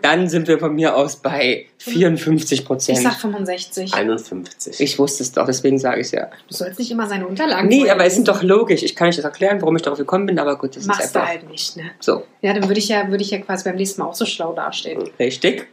dann 0.01 0.29
sind 0.29 0.47
wir 0.47 0.57
von 0.59 0.73
mir 0.73 0.95
aus 0.95 1.17
bei 1.17 1.65
54% 1.81 2.53
Ich 2.53 2.63
Prozent. 2.65 2.99
sag 2.99 3.15
65. 3.15 3.93
51. 3.93 4.79
Ich 4.79 4.97
wusste 4.97 5.23
es 5.23 5.33
doch, 5.33 5.45
deswegen 5.45 5.77
sage 5.77 5.99
ich 5.99 6.07
es 6.07 6.11
ja. 6.13 6.29
Du 6.47 6.55
sollst 6.55 6.79
nicht 6.79 6.89
immer 6.89 7.05
seine 7.05 7.27
Unterlagen 7.27 7.67
Nee, 7.67 7.89
aber 7.89 8.05
es 8.05 8.15
sind 8.15 8.29
doch 8.29 8.41
logisch. 8.41 8.81
Ich 8.81 8.95
kann 8.95 9.09
euch 9.09 9.17
das 9.17 9.25
erklären, 9.25 9.61
warum 9.61 9.75
ich 9.75 9.81
darauf 9.81 9.99
gekommen 9.99 10.25
bin, 10.25 10.39
aber 10.39 10.57
gut, 10.57 10.77
das 10.77 10.85
Machst 10.85 11.03
ist 11.03 11.15
du 11.15 11.19
einfach 11.19 11.33
halt 11.33 11.49
nicht, 11.49 11.75
ne? 11.75 11.91
so. 11.99 12.23
Ja, 12.41 12.53
dann 12.53 12.65
würde 12.69 12.79
ich 12.79 12.87
ja, 12.87 13.09
würde 13.09 13.23
ich 13.23 13.31
ja 13.31 13.39
quasi 13.39 13.65
beim 13.65 13.75
nächsten 13.75 14.01
Mal 14.01 14.07
auch 14.07 14.15
so 14.15 14.25
schlau 14.25 14.53
dastehen. 14.53 15.03
Richtig. 15.19 15.67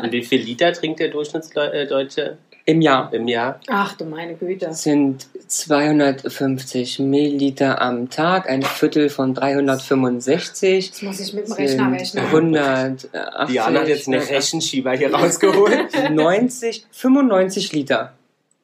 Und 0.00 0.12
wie 0.12 0.22
viel 0.22 0.40
Liter 0.40 0.72
trinkt 0.72 1.00
der 1.00 1.08
Durchschnittsdeutsche 1.08 2.38
Im 2.66 2.80
Jahr 2.80 3.12
im 3.12 3.28
Jahr? 3.28 3.60
Ach 3.66 3.94
du 3.94 4.06
meine 4.06 4.34
Güte. 4.36 4.72
sind 4.72 5.26
250 5.48 6.98
Milliliter 6.98 7.82
am 7.82 8.08
Tag, 8.08 8.48
ein 8.48 8.62
Viertel 8.62 9.10
von 9.10 9.34
365. 9.34 10.90
Das 10.90 11.02
muss 11.02 11.20
ich 11.20 11.34
mit 11.34 11.46
dem 11.46 11.52
Rechner 11.52 11.92
rechnen. 11.92 12.24
180, 12.24 13.10
Diana 13.48 13.80
hat 13.80 13.88
jetzt 13.88 14.08
einen 14.08 14.22
Rechenschieber 14.22 14.92
hier 14.92 15.12
rausgeholt. 15.12 15.88
90, 16.10 16.86
95 16.90 17.72
Liter. 17.72 18.14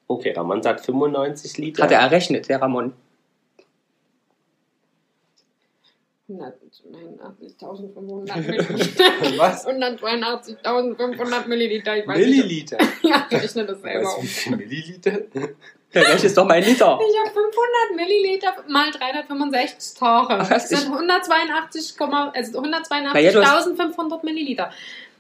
Okay, 0.07 0.33
Ramon 0.33 0.63
sagt 0.63 0.85
95 0.87 1.59
Liter. 1.59 1.83
Hat 1.83 1.93
er 1.93 2.01
errechnet, 2.01 2.49
der 2.49 2.63
Ramon. 2.63 2.95
189.500 6.39 8.37
Milliliter. 8.41 9.05
Was? 9.39 9.67
183.500 9.67 11.47
Milliliter. 11.49 11.97
Ich 11.97 12.07
weiß 12.07 12.19
Milliliter. 12.19 12.77
Nicht, 12.79 12.93
ja, 13.05 13.27
ich 13.31 13.43
rechne 13.43 13.67
das 13.67 13.81
selber 13.81 14.05
Weißt 14.05 14.17
du, 14.17 14.21
um. 14.21 14.23
wie 14.23 14.29
viel 14.29 14.57
Milliliter? 14.57 15.11
Der 15.93 16.03
Rechner 16.09 16.25
ist 16.25 16.37
doch 16.37 16.45
mal 16.47 16.55
ein 16.55 16.63
Liter. 16.63 16.99
Ich 17.01 17.19
habe 17.19 17.31
500 17.31 17.97
Milliliter 17.97 18.55
mal 18.69 18.91
365 18.93 19.99
Tage. 19.99 20.35
Ach? 20.35 20.49
Das 20.49 20.69
sind 20.69 20.87
182, 20.87 21.97
also 22.01 22.61
ja, 23.19 23.33
du 23.33 23.45
hast- 23.45 23.67
182.500 23.69 24.25
Milliliter. 24.25 24.71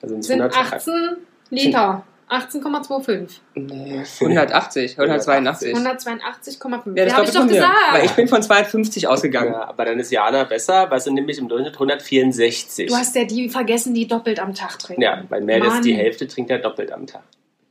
Also 0.01 0.16
Das 0.16 0.27
sind 0.27 0.40
100 0.42 0.73
18 0.73 1.16
Liter. 1.51 2.05
18,25. 2.30 3.40
Nee, 3.54 4.02
180, 4.20 4.98
182. 4.98 5.74
182,5. 5.74 6.96
Ja, 6.96 7.04
das 7.04 7.12
Ja, 7.12 7.16
habe 7.16 7.24
ich 7.26 7.32
doch 7.32 7.46
gesagt. 7.48 7.74
Weil 7.92 8.04
ich 8.04 8.12
bin 8.12 8.28
von 8.28 8.42
250 8.42 9.08
ausgegangen. 9.08 9.52
Ja, 9.52 9.68
aber 9.68 9.84
dann 9.84 9.98
ist 9.98 10.10
Jana 10.12 10.44
besser, 10.44 10.90
weil 10.90 11.00
sie 11.00 11.12
nämlich 11.12 11.38
im 11.38 11.48
Durchschnitt 11.48 11.74
164. 11.74 12.86
Du 12.88 12.94
hast 12.96 13.16
ja 13.16 13.24
die 13.24 13.48
vergessen, 13.48 13.94
die 13.94 14.06
doppelt 14.06 14.38
am 14.40 14.54
Tag 14.54 14.78
trinken. 14.78 15.02
ja, 15.02 15.24
weil 15.28 15.40
mehr 15.40 15.62
als 15.62 15.80
die 15.80 15.94
Hälfte 15.94 16.26
trinkt 16.28 16.50
ja 16.50 16.58
doppelt 16.58 16.92
am 16.92 17.06
Tag. 17.06 17.22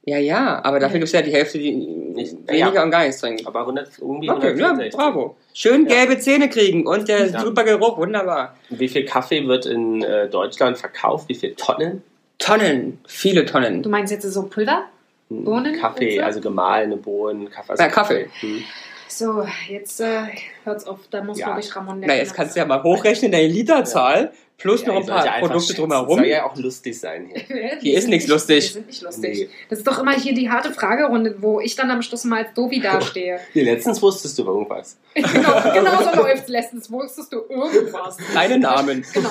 Ja, 0.06 0.18
ja, 0.18 0.64
aber 0.64 0.80
dafür 0.80 0.96
Ja. 0.96 1.00
gibt 1.00 1.08
es 1.08 1.12
ja 1.14 1.22
die 1.22 1.32
Hälfte, 1.32 1.60
die 1.60 1.72
Nicht- 1.76 2.36
weniger 2.48 2.74
ja. 2.74 2.84
und 2.84 2.90
gar 2.90 3.04
nichts 3.04 3.22
trinken. 3.22 3.46
Aber 3.46 3.62
100, 3.66 3.90
irgendwie 4.00 4.30
Okay, 4.30 4.48
ja, 4.58 4.70
164. 4.70 4.98
bravo. 4.98 5.38
Schön 5.54 5.88
Ja. 5.88 5.96
gelbe 5.98 6.18
Zähne 6.20 6.50
kriegen 6.50 6.88
und 6.88 7.08
der 7.08 7.28
Ja. 7.28 7.40
super 7.42 7.64
Geruch, 7.64 7.98
wunderbar. 7.98 8.56
Wie 8.70 8.88
viel 8.88 9.06
Kaffee 9.06 9.46
wird 9.48 9.66
in 9.68 10.02
äh, 10.02 10.28
Deutschland 10.30 10.78
verkauft? 10.78 11.30
Wie 11.30 11.36
viele 11.36 11.56
Tonnen? 11.56 12.02
Tonnen, 12.40 13.00
viele 13.08 13.46
Du 13.46 13.52
Tonnen. 13.52 13.90
meinst 13.92 14.12
jetzt 14.12 14.24
so 14.24 14.44
Pulver? 14.44 14.86
Hm, 15.30 15.44
Bohnen 15.44 15.80
Kaffee, 15.80 16.18
so? 16.18 16.24
also 16.24 16.42
gemahlene 16.42 16.98
Bohnen, 16.98 17.50
Kaffee. 17.52 17.72
Also 17.72 17.84
Ja, 17.84 17.90
Kaffee. 17.90 18.30
Hm. 18.40 18.64
So, 19.08 19.46
jetzt 19.68 20.00
äh, 20.02 20.22
hört's 20.64 20.86
auf. 20.86 21.00
Da 21.12 21.24
muss, 21.24 21.38
Ja. 21.40 21.48
glaube 21.48 21.60
ich, 21.60 21.76
Ramon 21.76 22.00
Na, 22.00 22.16
jetzt 22.16 22.34
kannst 22.34 22.56
du 22.56 22.60
ja 22.60 22.66
mal 22.66 22.82
hochrechnen, 22.84 23.32
deine 23.32 23.48
Literzahl 23.48 24.32
plus 24.60 24.86
noch 24.86 24.94
ihr 24.94 25.00
ein 25.00 25.06
paar 25.08 25.26
ja 25.26 25.40
Produkte 25.40 25.62
schätzen. 25.68 25.76
drumherum. 25.82 26.18
Soll 26.20 26.28
ja 26.28 26.46
auch 26.46 26.56
lustig 26.58 27.00
sein 27.00 27.30
hier. 27.34 27.78
Hier 27.82 27.98
ist 27.98 28.08
nichts 28.08 28.28
lustig. 28.28 28.68
Die 28.68 28.74
sind 28.74 28.88
nicht 28.88 29.02
lustig. 29.02 29.38
Nee. 29.40 29.50
Das 29.70 29.80
ist 29.80 29.88
doch 29.88 29.98
immer 30.00 30.14
hier 30.14 30.34
die 30.34 30.50
harte 30.50 30.72
Fragerunde, 30.74 31.36
wo 31.40 31.60
ich 31.60 31.76
dann 31.76 31.90
am 31.90 32.02
Schluss 32.02 32.24
mal 32.26 32.44
als 32.44 32.54
Dovi 32.54 32.80
dastehe. 32.82 33.40
Nee, 33.54 33.64
letztens 33.64 34.02
wusstest 34.02 34.38
du 34.38 34.44
irgendwas. 34.46 34.98
genau, 35.16 35.74
genau 35.74 36.04
so 36.04 36.22
läuft's 36.22 36.50
letztens. 36.50 36.92
Wusstest 36.92 37.34
du 37.34 37.42
irgendwas? 37.50 38.18
Keine 38.34 38.60
Namen. 38.60 39.06
Genau. 39.14 39.30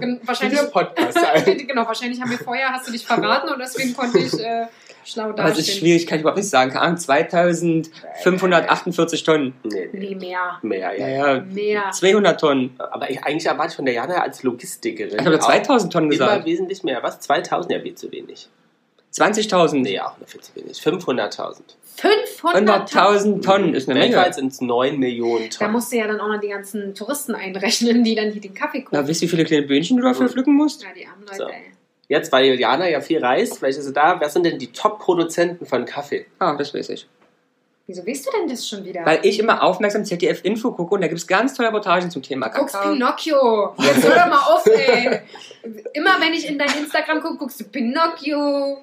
Gen- 0.00 0.20
Wahrscheinlich, 0.24 0.60
Podcast. 0.72 1.18
genau, 1.68 1.86
wahrscheinlich 1.86 2.20
haben 2.20 2.30
wir 2.30 2.38
vorher, 2.38 2.70
hast 2.72 2.88
du 2.88 2.92
dich 2.92 3.06
verraten 3.06 3.48
und 3.50 3.58
deswegen 3.60 3.94
konnte 3.94 4.18
ich 4.18 4.32
äh, 4.40 4.66
schlau 5.06 5.30
Aber 5.30 5.44
es 5.46 5.58
ist 5.58 5.78
schwierig, 5.78 6.06
kann 6.06 6.18
ich 6.18 6.22
überhaupt 6.22 6.36
nicht 6.38 6.48
sagen. 6.50 6.70
Keine 6.72 6.82
Ahnung, 6.82 6.98
2548 6.98 9.24
Tonnen. 9.24 9.54
nee, 9.64 9.88
nee. 9.92 9.98
Nee, 10.08 10.14
mehr. 10.14 10.58
Mehr, 10.62 10.98
ja. 10.98 11.08
Ja, 11.08 11.34
ja, 11.36 11.40
Mehr. 11.42 11.90
200 11.92 12.40
Tonnen. 12.40 12.74
Aber 12.78 13.10
ich, 13.10 13.22
eigentlich 13.24 13.46
erwarte 13.46 13.70
ich 13.70 13.76
von 13.76 13.84
der 13.84 13.94
Jana 13.94 14.22
als 14.22 14.42
Logistikerin. 14.42 15.18
Ich 15.18 15.24
habe 15.26 15.36
auch 15.36 15.40
2000 15.46 15.92
Tonnen 15.92 16.10
Immer 16.12 16.26
gesagt. 16.26 16.46
wesentlich 16.46 16.82
mehr. 16.82 17.02
Was? 17.02 17.20
2000? 17.20 17.72
Ja, 17.72 17.80
viel 17.80 17.94
zu 17.94 18.10
wenig. 18.12 18.48
20.000. 19.14 19.80
Nee, 19.80 19.98
auch 20.00 20.18
noch 20.18 20.28
viel 20.28 20.40
zu 20.42 20.54
wenig. 20.56 20.78
500.000. 20.78 21.60
500.000. 21.98 22.92
100.000 22.92 23.42
Tonnen 23.42 23.74
ist 23.74 23.88
eine 23.88 23.98
Weltweit 23.98 24.24
Menge. 24.24 24.34
sind 24.34 24.52
es 24.52 24.60
9 24.60 24.98
Millionen 24.98 25.48
Da 25.48 25.56
Tonnen. 25.58 25.72
musst 25.72 25.90
du 25.90 25.96
ja 25.96 26.06
dann 26.06 26.20
auch 26.20 26.28
noch 26.28 26.38
die 26.40 26.48
ganzen 26.48 26.94
Touristen 26.94 27.34
einrechnen, 27.34 28.04
die 28.04 28.14
dann 28.14 28.30
hier 28.32 28.42
den 28.42 28.52
Kaffee 28.52 28.84
Na, 28.90 28.98
kaufen. 28.98 29.08
wisst 29.08 29.22
ihr, 29.22 29.28
wie 29.28 29.30
viele 29.30 29.44
kleine 29.46 29.66
Böhnchen 29.66 29.96
du 29.96 30.02
dafür 30.02 30.28
pflücken 30.28 30.54
musst? 30.54 30.82
Ja, 30.82 30.88
die 30.94 31.06
armen 31.06 31.22
Leute, 31.22 31.36
So. 31.36 31.44
ey. 31.48 31.62
Jetzt, 32.08 32.30
weil 32.32 32.58
Jana 32.58 32.88
ja 32.88 33.00
viel 33.00 33.18
reist, 33.24 33.62
welche 33.62 33.80
ist 33.80 33.86
sie 33.86 33.92
da? 33.92 34.20
Wer 34.20 34.28
sind 34.28 34.44
denn 34.44 34.58
die 34.58 34.70
Top-Produzenten 34.72 35.66
von 35.66 35.84
Kaffee? 35.84 36.26
Ah, 36.38 36.54
das 36.56 36.72
weiß 36.72 36.90
ich. 36.90 37.06
Wieso 37.88 38.04
weißt 38.06 38.26
du 38.26 38.30
denn 38.32 38.48
das 38.48 38.68
schon 38.68 38.84
wieder? 38.84 39.04
Weil 39.04 39.20
ich 39.22 39.38
immer 39.38 39.62
aufmerksam 39.62 40.04
ZDF-Info 40.04 40.72
gucke 40.72 40.94
und 40.96 41.00
da 41.02 41.06
gibt 41.08 41.20
es 41.20 41.26
ganz 41.26 41.54
tolle 41.54 41.68
Reportagen 41.68 42.10
zum 42.10 42.22
Thema 42.22 42.48
Du 42.48 42.58
guckst 42.58 42.74
Kakao. 42.74 42.92
Pinocchio. 42.92 43.74
Jetzt 43.78 44.02
hör 44.04 44.14
doch 44.16 44.26
mal 44.26 44.40
auf, 44.54 44.66
ey. 44.66 45.20
Immer 45.94 46.20
wenn 46.20 46.32
ich 46.32 46.48
in 46.48 46.58
dein 46.58 46.68
Instagram 46.78 47.20
gucke, 47.20 47.38
guckst 47.38 47.60
du 47.60 47.64
Pinocchio. 47.64 48.78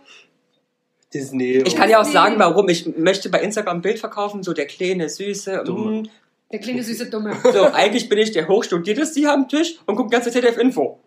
Disney. 1.13 1.62
Ich 1.65 1.75
kann 1.75 1.89
ja 1.89 1.99
auch 2.01 2.05
sagen, 2.05 2.36
warum. 2.39 2.69
Ich 2.69 2.86
möchte 2.97 3.29
bei 3.29 3.39
Instagram 3.41 3.77
ein 3.77 3.81
Bild 3.81 3.99
verkaufen, 3.99 4.41
so 4.41 4.53
der 4.53 4.65
kleine, 4.67 5.09
süße. 5.09 5.63
Dumme. 5.65 6.01
mm. 6.01 6.09
Der 6.51 6.59
kleine 6.59 6.83
süße 6.83 7.09
Dumme. 7.09 7.36
So, 7.51 7.65
eigentlich 7.73 8.07
bin 8.09 8.19
ich 8.19 8.31
der 8.31 8.47
Hochstudierte 8.47 9.05
Sie 9.05 9.27
am 9.27 9.47
Tisch 9.49 9.75
und 9.86 9.95
gucke 9.95 10.09
ganze 10.09 10.31
ZDF-Info. 10.31 10.99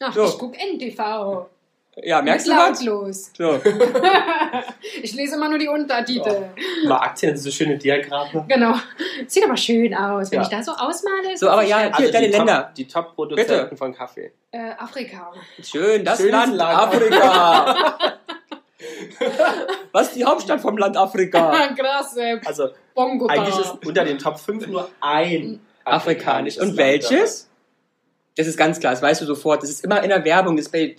Ach, 0.00 0.12
So. 0.14 0.24
ich 0.24 0.38
guck 0.38 0.54
NTV. 0.58 1.46
Ja, 2.02 2.20
merkst 2.20 2.46
du 2.46 2.50
Mit 2.52 2.60
was? 2.60 2.84
lautlos. 2.84 3.30
So. 3.36 3.58
ich 5.02 5.14
lese 5.14 5.36
immer 5.36 5.48
nur 5.48 5.58
die 5.58 5.68
Untertitel. 5.68 6.50
Mal 6.86 6.98
Aktien, 6.98 7.34
so 7.38 7.50
schöne 7.50 7.78
Diagramme. 7.78 8.44
Genau. 8.48 8.74
Sieht 9.26 9.44
aber 9.44 9.56
schön 9.56 9.94
aus. 9.94 10.30
Wenn 10.30 10.40
Ja. 10.40 10.42
ich 10.42 10.48
da 10.50 10.62
so 10.62 10.72
ausmale. 10.72 11.36
So, 11.36 11.48
aber 11.48 11.62
ja. 11.62 11.96
Hier, 11.96 12.12
deine 12.12 12.26
die 12.26 12.32
Länder. 12.32 12.62
Top, 12.64 12.74
die 12.74 12.86
Top-Produzenten 12.86 13.62
Bitte. 13.64 13.76
von 13.76 13.94
Kaffee. 13.94 14.32
Äh, 14.50 14.72
Afrika. 14.78 15.32
Schön, 15.62 16.04
das 16.04 16.18
Schönes 16.18 16.32
Land, 16.32 16.54
Land. 16.56 16.78
Afrika. 16.78 17.98
Was 19.92 20.08
ist 20.08 20.16
die 20.16 20.24
Hauptstadt 20.24 20.60
vom 20.60 20.76
Land 20.76 20.96
Afrika? 20.98 21.66
Krass, 21.76 22.16
äh, 22.18 22.38
Also 22.44 22.68
Bongo. 22.94 23.26
eigentlich 23.26 23.58
ist 23.58 23.74
unter 23.86 24.04
den 24.04 24.18
Top 24.18 24.38
5 24.38 24.66
nur 24.66 24.90
ein 25.00 25.60
Afrikanisch. 25.84 26.58
Und 26.58 26.66
Land 26.68 26.78
welches? 26.78 27.48
Das 28.36 28.46
ist 28.46 28.58
ganz 28.58 28.78
klar, 28.80 28.92
das 28.92 29.00
weißt 29.00 29.22
du 29.22 29.24
sofort. 29.24 29.62
Das 29.62 29.70
ist 29.70 29.82
immer 29.82 30.02
in 30.02 30.10
der 30.10 30.22
Werbung, 30.26 30.56
das 30.58 30.66
ist 30.66 30.72
bei 30.72 30.94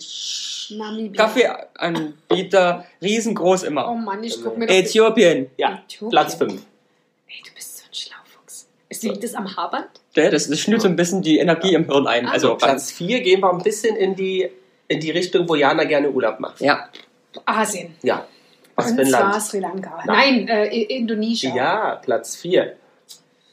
Namibia. 0.70 1.22
Kaffeeanbieter 1.24 2.84
riesengroß 3.02 3.64
Oh 3.64 3.66
immer. 3.66 3.92
Mann, 3.94 4.22
ich 4.22 4.42
guck 4.42 4.56
mir 4.58 4.66
doch. 4.66 4.74
Äthiopien. 4.74 5.50
Ja, 5.56 5.80
Äthiopien. 5.86 6.10
Platz 6.10 6.34
5. 6.34 6.52
Ey, 6.52 7.42
du 7.46 7.54
bist 7.54 7.78
so 7.78 7.84
ein 7.84 7.94
Schlaufuchs. 7.94 8.68
Ist 8.88 9.02
liegt 9.02 9.22
das 9.24 9.34
am 9.34 9.56
Haarband? 9.56 9.86
Ja, 10.14 10.30
Das, 10.30 10.48
das 10.48 10.58
schnürt 10.60 10.82
so 10.82 10.88
ein 10.88 10.96
bisschen 10.96 11.22
die 11.22 11.38
Energie 11.38 11.74
im 11.74 11.84
Hirn 11.84 12.06
ein. 12.06 12.26
Ah, 12.26 12.32
Also, 12.32 12.54
Platz 12.56 12.90
4 12.92 13.20
gehen 13.20 13.40
wir 13.40 13.50
ein 13.52 13.62
bisschen 13.62 13.96
in 13.96 14.14
die, 14.14 14.50
in 14.88 15.00
die 15.00 15.10
Richtung, 15.10 15.48
wo 15.48 15.54
Jana 15.54 15.84
gerne 15.84 16.10
Urlaub 16.10 16.40
macht. 16.40 16.60
ja. 16.60 16.88
Asien. 17.44 17.94
Ja. 18.02 18.26
Was 18.74 18.90
Und 18.90 18.96
für 18.96 19.02
ein 19.02 19.08
zwar 19.10 19.30
Land? 19.30 19.42
Sri 19.42 19.58
Lanka. 19.60 20.02
Nein. 20.06 20.46
Nein, 20.46 20.48
äh, 20.48 20.82
Indonesien. 20.84 21.54
Ja, 21.54 21.96
Platz 21.96 22.36
4. 22.36 22.74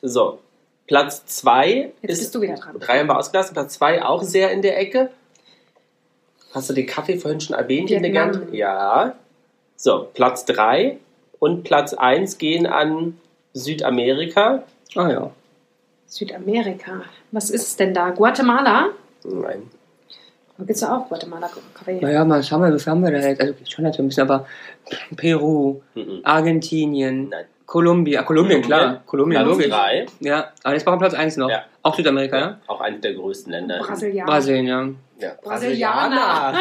So. 0.02 0.40
Platz 0.88 1.26
2 1.26 1.92
Jetzt 2.02 2.12
ist. 2.12 2.20
bist 2.20 2.36
du 2.36 2.42
wieder 2.42 2.56
dran. 2.56 2.80
Drei 2.80 3.00
haben 3.00 3.08
wir 3.08 3.18
ausgelassen. 3.18 3.54
Platz 3.54 3.74
2 3.76 4.04
auch 4.04 4.24
sehr 4.24 4.52
in 4.52 4.62
der 4.62 4.80
Ecke. 4.80 5.12
Hast 6.56 6.70
du 6.70 6.74
den 6.74 6.88
Kaffee 6.88 7.18
vorhin 7.18 7.40
schon 7.42 7.56
erwähnt? 7.56 7.90
Vietnam. 7.90 8.12
gern- 8.32 8.54
Ja. 8.54 9.14
So, 9.76 10.08
Platz 10.14 10.46
3 10.46 10.98
und 11.40 11.64
Platz 11.66 11.94
1 11.94 12.38
gehen 12.38 12.66
an 12.66 13.18
Südamerika. 13.54 14.64
Ah 14.96 15.10
ja. 15.10 15.32
Südamerika. 16.08 17.02
Was 17.32 17.50
ist 17.50 17.68
es 17.68 17.76
denn 17.76 17.94
da? 17.94 18.12
Guatemala? 18.12 18.90
Nein. 19.26 19.64
Da 20.58 20.64
gibt 20.64 20.70
es 20.72 20.82
ja 20.82 20.96
auch 20.98 21.10
Guatemala-Kaffee. 21.10 22.00
Naja, 22.00 22.28
was 22.30 22.50
haben 22.50 22.62
wir, 22.64 22.74
was 22.74 22.88
haben 22.88 23.04
wir 23.04 23.12
da 23.12 23.18
jetzt? 23.18 23.42
Also 23.42 23.54
schon 23.68 23.84
natürlich 23.84 24.00
ein 24.06 24.08
bisschen, 24.08 24.24
aber 24.30 24.46
Peru, 25.18 25.82
Mhm. 25.96 26.22
Argentinien, 26.24 27.28
Nein. 27.30 27.46
Kolumbien, 27.66 28.24
Kolumbien, 28.24 28.62
klar. 28.62 29.02
Kolumbien, 29.06 29.42
Platz 29.44 29.52
logisch. 29.58 29.70
3. 29.70 30.06
Ja, 30.22 30.52
aber 30.64 30.74
jetzt 30.76 30.86
brauchen 30.86 30.96
wir 31.02 31.10
Platz 31.10 31.14
1 31.20 31.36
noch. 31.36 31.50
Ja. 31.50 31.66
Auch 31.82 31.96
Südamerika, 31.96 32.38
ja? 32.40 32.60
Auch 32.68 32.80
eines 32.80 33.02
der 33.02 33.16
größten 33.16 33.52
Länder. 33.52 33.80
Brasilianer. 33.80 34.32
Brasilien, 34.32 34.68
ja. 34.68 34.88
Ja. 35.18 35.32
Brasilianer. 35.42 36.54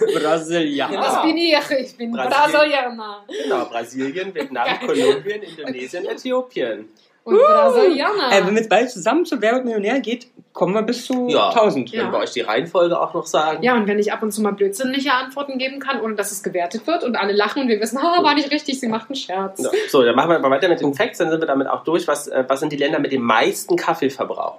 Brasilianer. 0.20 0.98
Was 0.98 1.22
bin 1.22 1.36
ich? 1.36 1.54
Ich 1.54 1.96
bin 1.96 2.12
Brasilien. 2.12 2.52
Brasilianer. 2.52 3.24
Genau, 3.42 3.64
Brasilien, 3.66 4.34
Vietnam, 4.34 4.66
Kolumbien, 4.86 5.42
Indonesien, 5.42 6.04
Äthiopien. 6.06 6.88
Und 7.24 7.36
Brasilianer. 7.36 8.32
Äh, 8.32 8.46
wenn 8.46 8.54
wir 8.54 8.60
jetzt 8.62 8.68
beide 8.68 8.88
zusammen 8.88 9.24
zu 9.24 9.40
Wer 9.40 9.54
wird 9.54 9.64
Millionär 9.64 10.00
geht, 10.00 10.26
kommen 10.52 10.74
wir 10.74 10.82
bis 10.82 11.06
zu 11.06 11.28
Ja. 11.28 11.50
1000. 11.50 11.90
Ja. 11.90 12.04
Wenn 12.04 12.12
wir 12.12 12.18
euch 12.18 12.32
die 12.32 12.40
Reihenfolge 12.40 13.00
auch 13.00 13.14
noch 13.14 13.26
sagen. 13.26 13.62
ja, 13.62 13.74
und 13.74 13.86
wenn 13.86 13.98
ich 13.98 14.12
ab 14.12 14.22
und 14.22 14.32
zu 14.32 14.42
mal 14.42 14.52
blödsinnige 14.52 15.12
Antworten 15.12 15.56
geben 15.56 15.78
kann, 15.78 16.00
ohne 16.00 16.14
dass 16.14 16.32
es 16.32 16.42
gewertet 16.42 16.86
wird 16.86 17.04
und 17.04 17.16
alle 17.16 17.32
lachen 17.32 17.62
und 17.62 17.68
wir 17.68 17.80
wissen, 17.80 17.96
ah, 18.02 18.22
war 18.22 18.34
nicht 18.34 18.50
richtig, 18.50 18.80
sie 18.80 18.88
macht 18.88 19.08
einen 19.08 19.16
Scherz. 19.16 19.62
Ja. 19.62 19.70
So, 19.88 20.02
dann 20.02 20.16
machen 20.16 20.30
wir 20.30 20.38
mal 20.40 20.50
weiter 20.50 20.68
mit 20.68 20.80
den 20.80 20.92
Facts, 20.94 21.18
dann 21.18 21.30
sind 21.30 21.40
wir 21.40 21.46
damit 21.46 21.68
auch 21.68 21.84
durch. 21.84 22.06
Was, 22.08 22.28
äh, 22.28 22.44
was 22.48 22.60
sind 22.60 22.72
die 22.72 22.76
Länder 22.76 22.98
mit 22.98 23.12
dem 23.12 23.22
meisten 23.22 23.76
Kaffeeverbrauch? 23.76 24.58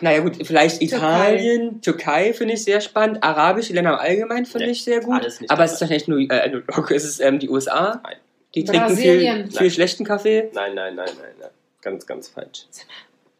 Naja 0.00 0.20
gut, 0.20 0.36
vielleicht. 0.44 0.82
Italien, 0.82 1.80
Türkei 1.80 2.32
finde 2.32 2.54
ich 2.54 2.64
sehr 2.64 2.80
spannend, 2.80 3.22
arabische 3.22 3.72
Länder 3.72 3.92
im 3.92 3.98
Allgemeinen 3.98 4.44
finde 4.46 4.66
Nee, 4.66 4.72
ich 4.72 4.82
sehr 4.82 5.00
gut, 5.00 5.22
nicht 5.22 5.50
aber 5.50 5.64
es 5.64 5.74
ist 5.74 5.80
wahrscheinlich 5.80 6.08
nur 6.08 6.18
äh, 6.18 6.50
es 6.94 7.04
ist 7.04 7.20
ähm, 7.20 7.38
die 7.38 7.48
USA, 7.48 8.00
Nein. 8.02 8.16
die 8.54 8.64
trinken 8.64 8.96
viel, 8.96 9.48
viel 9.50 9.70
schlechten 9.70 10.04
Kaffee. 10.04 10.50
Nein, 10.52 10.74
nein, 10.74 10.96
nein, 10.96 11.08
nein, 11.20 11.30
nein. 11.40 11.50
Ganz, 11.80 12.06
ganz 12.06 12.28
falsch. 12.28 12.66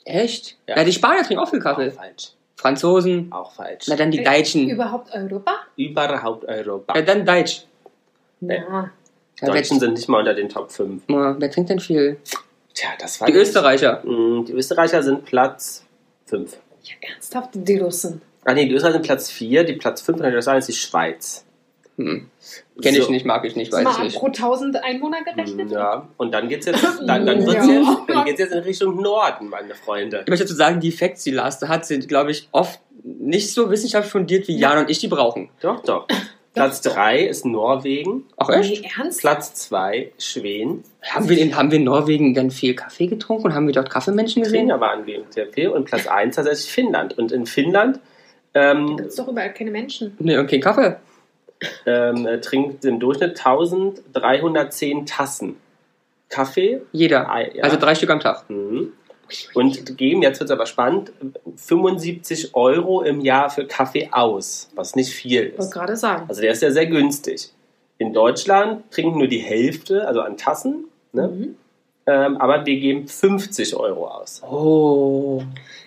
Echt? 0.05 0.57
Ja. 0.69 0.77
Ja, 0.77 0.85
die 0.85 0.93
Spanier 0.93 1.25
trinken 1.25 1.43
auch 1.43 1.51
viel 1.51 1.61
Kaffee. 1.61 1.91
Auch 1.91 1.95
falsch. 1.95 2.29
Franzosen, 2.57 3.33
Auch 3.33 3.53
falsch. 3.53 3.87
na 3.89 3.97
dann 3.97 4.11
die 4.11 4.23
Deutschen. 4.23 4.69
Überhaupt 4.69 5.13
Europa? 5.13 5.57
Überhaupt 5.77 6.45
Europa. 6.45 6.95
Ja, 6.97 7.03
dann 7.03 7.25
Deutsch. 7.27 7.65
Nee. 8.41 8.57
Ja. 8.59 8.91
Ja, 9.41 9.49
Deutschen 9.49 9.79
sind 9.79 9.95
nicht 9.95 10.09
mal 10.09 10.19
unter 10.19 10.35
den 10.35 10.49
Top 10.49 10.71
5. 10.73 11.03
wer 11.07 11.51
trinkt 11.51 11.71
denn 11.71 11.79
viel? 11.79 12.17
Tja, 12.75 12.89
das 13.01 13.21
war 13.21 13.29
Die 13.29 13.35
Österreicher. 13.35 14.03
Mm, 14.05 14.45
Die 14.45 14.53
Österreicher 14.53 15.03
sind 15.03 15.25
Platz 15.25 15.85
5. 16.29 16.57
ja, 16.85 16.95
ernsthaft, 17.13 17.51
die 17.55 17.79
Russen. 17.79 18.23
Ah 18.45 18.55
nee, 18.55 18.67
die 18.67 18.75
Österreicher 18.75 18.95
sind 18.99 19.07
Platz 19.07 19.31
4, 19.31 19.65
die 19.65 19.75
Platz 19.75 20.01
5 20.03 20.21
in 20.21 20.33
Deutschland 20.33 20.59
ist 20.61 20.69
die 20.69 20.73
Schweiz. 20.73 21.45
Hm. 21.97 22.31
Kenne 22.81 22.99
ich 22.99 23.05
So. 23.05 23.11
nicht, 23.11 23.27
mag 23.27 23.45
ich 23.45 23.57
nicht, 23.57 23.73
weiß 23.73 23.87
ich 23.99 24.05
nicht. 24.05 24.17
pro 24.19 24.27
1000 24.27 24.77
Einwohner 24.85 25.25
gerechnet? 25.25 25.71
Ja, 25.73 26.09
und 26.17 26.33
dann 26.33 26.49
geht's 26.49 26.67
jetzt, 26.67 26.83
dann, 27.05 27.27
dann 27.27 27.41
wird's 27.47 27.67
Ja. 27.67 27.73
jetzt, 27.73 27.89
dann 28.07 28.25
geht's 28.25 28.39
jetzt 28.41 28.53
in 28.53 28.61
Richtung 28.63 29.03
Norden, 29.03 29.49
meine 29.49 29.75
Freunde. 29.75 30.21
Ich 30.25 30.31
möchte 30.31 30.45
dazu 30.45 30.55
sagen, 30.55 30.79
die 30.79 30.93
Facts, 30.93 31.25
die 31.25 31.33
Lars 31.33 31.61
hat, 31.63 31.87
sind, 31.87 32.07
glaube 32.07 32.31
ich, 32.31 32.49
oft 32.53 32.81
nicht 33.03 33.53
so 33.53 33.69
wissenschaftlich 33.71 34.13
fundiert, 34.13 34.47
wie 34.47 34.57
Ja. 34.57 34.71
Jan 34.75 34.85
und 34.85 34.91
ich 34.91 35.01
die 35.01 35.09
brauchen. 35.09 35.51
Doch, 35.61 35.83
doch. 35.83 36.07
Platz 36.55 36.81
3 36.81 37.21
ist 37.21 37.45
Norwegen, 37.45 38.25
Ach 38.37 38.49
echt? 38.49 38.83
Nee, 38.83 38.91
ernst? 38.99 39.21
Platz 39.21 39.55
2 39.55 40.13
Schweden. 40.19 40.83
Haben 41.03 41.29
wir, 41.29 41.39
in, 41.39 41.57
haben 41.57 41.71
wir 41.71 41.79
in 41.79 41.85
Norwegen 41.85 42.35
dann 42.35 42.51
viel 42.51 42.75
Kaffee 42.75 43.07
getrunken 43.07 43.45
und 43.47 43.55
haben 43.55 43.67
wir 43.67 43.75
dort 43.75 43.91
Kaffeemenschen 43.91 44.43
gesehen? 44.43 44.61
Finger 44.63 44.81
waren 44.81 45.07
wir 45.07 45.23
sehr 45.31 45.47
viel. 45.53 45.69
Und 45.69 45.85
Platz 45.85 46.07
1 46.07 46.35
tatsächlich 46.37 46.71
Finnland. 46.73 47.17
Und 47.17 47.31
in 47.33 47.47
Finnland 47.47 48.01
ähm, 48.55 48.89
Da 48.89 48.95
gibt 48.97 49.09
es 49.11 49.17
doch 49.17 49.29
überall 49.29 49.53
keine 49.53 49.71
Menschen. 49.71 50.17
Nee, 50.19 50.37
und 50.37 50.49
kein 50.49 50.61
Kaffee. 50.61 50.97
ähm, 51.87 52.27
äh, 52.27 52.41
trinkt 52.41 52.85
im 52.85 52.99
Durchschnitt 52.99 53.39
1310 53.39 55.07
Tassen 55.07 55.57
Kaffee. 56.29 56.83
Jeder. 56.93 57.29
Ah, 57.31 57.41
ja. 57.41 57.63
Also 57.65 57.77
drei 57.79 57.95
Stück 57.95 58.11
am 58.11 58.21
Tag. 58.21 58.49
Mhm. 58.51 58.93
Und 59.55 59.97
geben, 59.97 60.23
jetzt 60.23 60.41
wird 60.41 60.51
es 60.51 60.55
aber 60.55 60.67
spannend, 60.67 61.13
75 61.57 62.55
Euro 62.55 63.03
im 63.03 63.21
Jahr 63.21 63.51
für 63.51 63.67
Kaffee 63.67 64.09
aus, 64.13 64.71
was 64.75 64.95
nicht 64.97 65.11
viel 65.13 65.43
Ich 65.45 65.51
wollte 65.53 65.63
ist. 65.65 65.71
gerade 65.73 65.97
sagen. 65.97 66.25
Also 66.29 66.41
der 66.41 66.53
ist 66.53 66.63
ja 66.63 66.71
sehr 66.71 66.87
günstig. 66.87 67.51
In 67.99 68.13
Deutschland 68.13 68.91
trinken 68.91 69.19
nur 69.19 69.27
die 69.29 69.39
Hälfte, 69.41 70.07
also 70.07 70.21
an 70.21 70.37
Tassen, 70.37 70.85
ne? 71.13 71.29
Mhm. 71.29 71.57
ähm, 72.07 72.37
aber 72.37 72.65
wir 72.65 72.79
geben 72.79 73.09
50 73.09 73.75
Euro 73.77 74.07
aus. 74.07 74.43
Oh. 74.45 75.43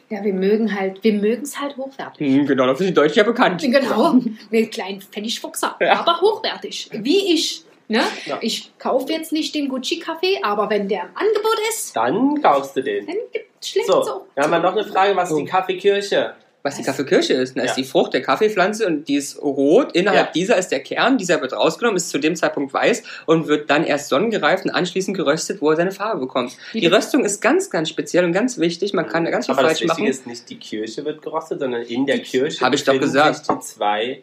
Ja, 0.09 0.21
wir 0.25 0.33
mögen 0.33 0.77
halt, 0.77 1.01
wir 1.05 1.13
mögen 1.13 1.43
es 1.43 1.57
halt 1.59 1.77
hochwertig. 1.77 2.27
Hm, 2.27 2.45
genau, 2.45 2.65
dafür 2.65 2.85
sind 2.85 2.89
die 2.97 3.01
Deutschen 3.01 3.17
ja 3.19 3.23
bekannt. 3.23 3.61
Genau, 3.61 4.15
wir 4.49 4.69
kleinen 4.69 4.99
Pfennigfuchser, 5.01 5.77
Ja. 5.79 5.99
aber 6.01 6.19
hochwertig. 6.19 6.89
Wie 6.91 7.33
ich. 7.33 7.63
Ne? 7.91 8.01
Ja. 8.25 8.37
Ich 8.41 8.71
kaufe 8.79 9.11
jetzt 9.11 9.31
nicht 9.31 9.53
den 9.53 9.67
Gucci-Kaffee, 9.69 10.39
aber 10.43 10.69
wenn 10.69 10.87
der 10.87 11.01
im 11.01 11.09
Angebot 11.15 11.57
ist, 11.69 11.95
Dann 11.95 12.41
kaufst 12.41 12.75
du 12.77 12.81
den. 12.83 13.05
dann 13.05 13.15
gibt- 13.33 13.65
schlägt 13.65 13.87
So, 13.87 14.01
so. 14.03 14.27
dann 14.35 14.45
haben 14.45 14.51
wir 14.51 14.59
noch 14.59 14.71
eine 14.77 14.85
Frage, 14.85 15.15
was 15.15 15.29
ist 15.29 15.37
die 15.37 15.43
Oh. 15.43 15.45
Kaffeekirche? 15.45 16.33
Was 16.63 16.77
die 16.77 16.83
Kaffeekirsche 16.83 17.33
ist, 17.33 17.55
ne, 17.55 17.63
Ja. 17.63 17.69
ist 17.69 17.75
die 17.75 17.83
Frucht 17.83 18.13
der 18.13 18.21
Kaffeepflanze 18.21 18.85
und 18.85 19.07
die 19.07 19.15
ist 19.15 19.41
rot. 19.41 19.93
Innerhalb 19.93 20.27
Ja. 20.27 20.31
dieser 20.31 20.57
ist 20.57 20.69
der 20.69 20.79
Kern, 20.81 21.17
dieser 21.17 21.41
wird 21.41 21.53
rausgenommen, 21.53 21.97
ist 21.97 22.11
zu 22.11 22.19
dem 22.19 22.35
Zeitpunkt 22.35 22.71
weiß 22.71 23.01
und 23.25 23.47
wird 23.47 23.69
dann 23.71 23.83
erst 23.83 24.09
sonnengereift 24.09 24.65
und 24.65 24.69
anschließend 24.71 25.17
geröstet, 25.17 25.59
wo 25.59 25.71
er 25.71 25.75
seine 25.75 25.91
Farbe 25.91 26.19
bekommt. 26.19 26.55
Die- 26.73 26.81
Die 26.81 26.85
Röstung 26.87 27.25
ist 27.25 27.41
ganz, 27.41 27.71
ganz 27.71 27.89
speziell 27.89 28.25
und 28.25 28.31
ganz 28.31 28.59
wichtig. 28.59 28.93
Man 28.93 29.07
kann 29.07 29.25
da 29.25 29.31
ganz 29.31 29.47
viel 29.47 29.53
Aber 29.53 29.63
das 29.63 29.71
falsch 29.71 29.81
Wichtige 29.81 30.01
machen. 30.03 30.11
ist 30.11 30.27
nicht 30.27 30.49
die 30.51 30.57
Kirche 30.59 31.03
wird 31.03 31.23
gerostet, 31.23 31.59
sondern 31.61 31.81
in 31.81 32.05
der 32.05 32.19
Kirche 32.19 32.63
Hab 32.63 32.73
ich 32.75 32.83
doch 32.83 32.97
gesagt. 32.99 33.37
sich 33.43 33.47
die 33.47 33.59
zwei. 33.61 34.21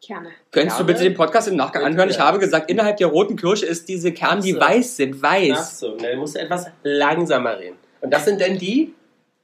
Kerne. 0.00 0.30
Könntest 0.52 0.78
du 0.78 0.84
Kerne? 0.84 0.92
bitte 0.94 1.04
den 1.04 1.14
Podcast 1.14 1.48
im 1.48 1.56
Nachgang 1.56 1.82
Bitte. 1.82 1.92
anhören? 1.92 2.10
Ich 2.10 2.18
habe 2.20 2.38
gesagt, 2.38 2.70
innerhalb 2.70 2.96
der 2.98 3.08
roten 3.08 3.36
Kirsche 3.36 3.66
ist 3.66 3.88
diese 3.88 4.12
Kern, 4.12 4.40
die 4.40 4.56
Ach 4.58 4.62
so. 4.68 4.74
weiß 4.74 4.96
sind, 4.96 5.16
Ach 5.20 5.32
weiß. 5.32 5.80
so, 5.80 5.96
dann 5.96 6.18
musst 6.18 6.36
du 6.36 6.40
etwas 6.40 6.66
langsamer 6.82 7.58
reden. 7.58 7.76
Und 8.00 8.12
das 8.12 8.24
sind 8.24 8.40
denn 8.40 8.58
die? 8.58 8.94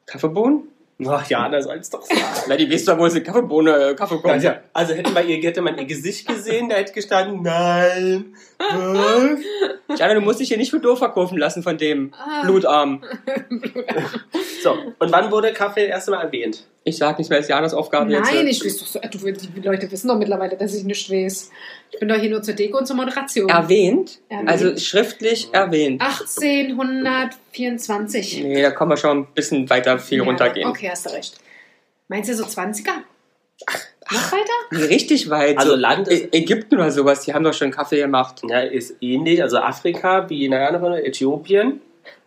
Kaffeebohnen? 0.07 0.69
Ach 1.09 1.29
ja, 1.29 1.49
da 1.49 1.61
soll's 1.61 1.90
doch 1.90 2.03
sagen. 2.03 2.21
Na, 2.49 2.57
die 2.57 2.71
weißt 2.71 2.87
doch, 2.87 2.97
wo 2.97 3.05
es 3.07 3.14
eine 3.14 3.25
Kaffeebohne, 3.25 3.71
äh, 3.90 3.95
Kaffee 3.97 4.14
kommt. 4.14 4.33
Also, 4.33 4.51
also 4.73 4.95
hätte, 4.95 5.11
man 5.11 5.29
ihr, 5.29 5.38
hätte 5.43 5.61
man 5.61 5.77
ihr 5.77 5.87
Gesicht 5.87 6.29
gesehen, 6.29 6.69
da 6.69 6.77
hätte 6.77 6.93
gestanden, 6.93 7.43
nein. 7.43 8.37
Was? 8.59 9.99
Jana, 9.99 10.14
du 10.14 10.21
musst 10.21 10.38
dich 10.38 10.49
hier 10.49 10.57
nicht 10.57 10.71
für 10.71 10.79
doof 10.79 10.99
verkaufen 11.01 11.37
lassen 11.37 11.64
von 11.64 11.77
dem 11.79 12.12
Ah. 12.17 12.43
Blutarm. 12.45 13.03
So, 14.62 14.73
und 14.99 15.12
wann 15.12 15.31
wurde 15.31 15.53
Kaffee 15.53 15.83
das 15.88 15.90
erste 15.97 16.11
Mal 16.12 16.23
erwähnt? 16.23 16.67
Ich 16.87 16.99
sag 16.99 17.18
nicht 17.18 17.31
mehr, 17.31 17.38
ist 17.38 17.49
Janas 17.49 17.73
Aufgabe 17.73 18.12
jetzt. 18.12 18.31
Nein, 18.31 18.47
ich 18.47 18.62
weiß 18.62 18.77
doch 18.77 18.87
so, 18.87 19.01
du, 19.01 19.33
die 19.33 19.61
Leute 19.61 19.90
wissen 19.90 20.07
doch 20.09 20.18
mittlerweile, 20.18 20.55
dass 20.57 20.75
ich 20.75 20.85
nicht 20.85 21.11
weiß. 21.11 21.51
Ich 21.92 21.99
bin 21.99 22.09
doch 22.09 22.16
hier 22.16 22.29
nur 22.29 22.42
zur 22.42 22.53
Deko 22.53 22.77
und 22.77 22.87
zur 22.87 22.97
Moderation. 22.97 23.49
Erwähnt? 23.49 24.18
Erwähnt. 24.29 24.51
Also 24.51 24.77
schriftlich 24.77 25.49
erwähnt. 25.53 26.03
1824. 26.03 28.42
Nee, 28.44 28.61
da 28.62 28.70
kann 28.70 28.88
man 28.88 28.99
schon 28.99 29.20
ein 29.20 29.27
bisschen 29.35 29.70
weiter 29.70 29.99
viel 29.99 30.18
Ja, 30.18 30.25
runtergehen. 30.25 30.68
Okay, 30.68 30.90
hast 30.90 31.07
du 31.07 31.11
recht. 31.11 31.38
Meinst 32.09 32.29
du 32.29 32.35
so 32.35 32.44
20er? 32.44 32.90
Noch 34.11 34.33
weiter? 34.33 34.53
Richtig 34.90 35.31
weit. 35.31 35.57
Also 35.57 35.70
so 35.70 35.77
Land 35.77 36.09
ist- 36.09 36.25
Ä- 36.25 36.35
Ägypten 36.37 36.75
oder 36.75 36.90
sowas, 36.90 37.23
die 37.23 37.33
haben 37.33 37.44
doch 37.44 37.55
schon 37.55 37.70
Kaffee 37.70 38.01
gemacht. 38.01 38.42
Ja, 38.47 38.61
ist 38.61 38.97
ähnlich, 39.01 39.42
also 39.42 39.57
Afrika, 39.57 40.29
wie 40.29 40.51
naja, 40.51 40.79
von 40.79 40.92
Äthiopien. 40.92 41.81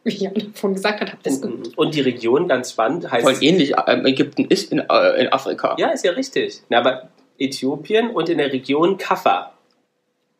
Wie 0.07 0.13
ich 0.13 0.21
ja 0.21 0.31
vorhin 0.53 0.75
gesagt 0.75 1.01
habe, 1.01 1.11
habt 1.11 1.25
ihr 1.25 1.33
es 1.33 1.41
ge- 1.41 1.51
Und 1.75 1.93
die 1.93 1.99
Region, 1.99 2.47
ganz 2.47 2.71
spannend, 2.71 3.11
heißt. 3.11 3.23
Voll 3.25 3.35
ähnlich. 3.41 3.73
Ähm, 3.87 4.05
Ägypten 4.05 4.45
ist 4.45 4.71
in, 4.71 4.79
äh, 4.79 5.21
in 5.21 5.33
Afrika. 5.33 5.75
Ja, 5.77 5.89
ist 5.89 6.05
ja 6.05 6.11
richtig. 6.13 6.61
Na, 6.69 6.77
aber 6.79 7.09
Äthiopien 7.37 8.11
und 8.11 8.29
in 8.29 8.37
der 8.37 8.53
Region 8.53 8.97
Kaffa. 8.97 9.51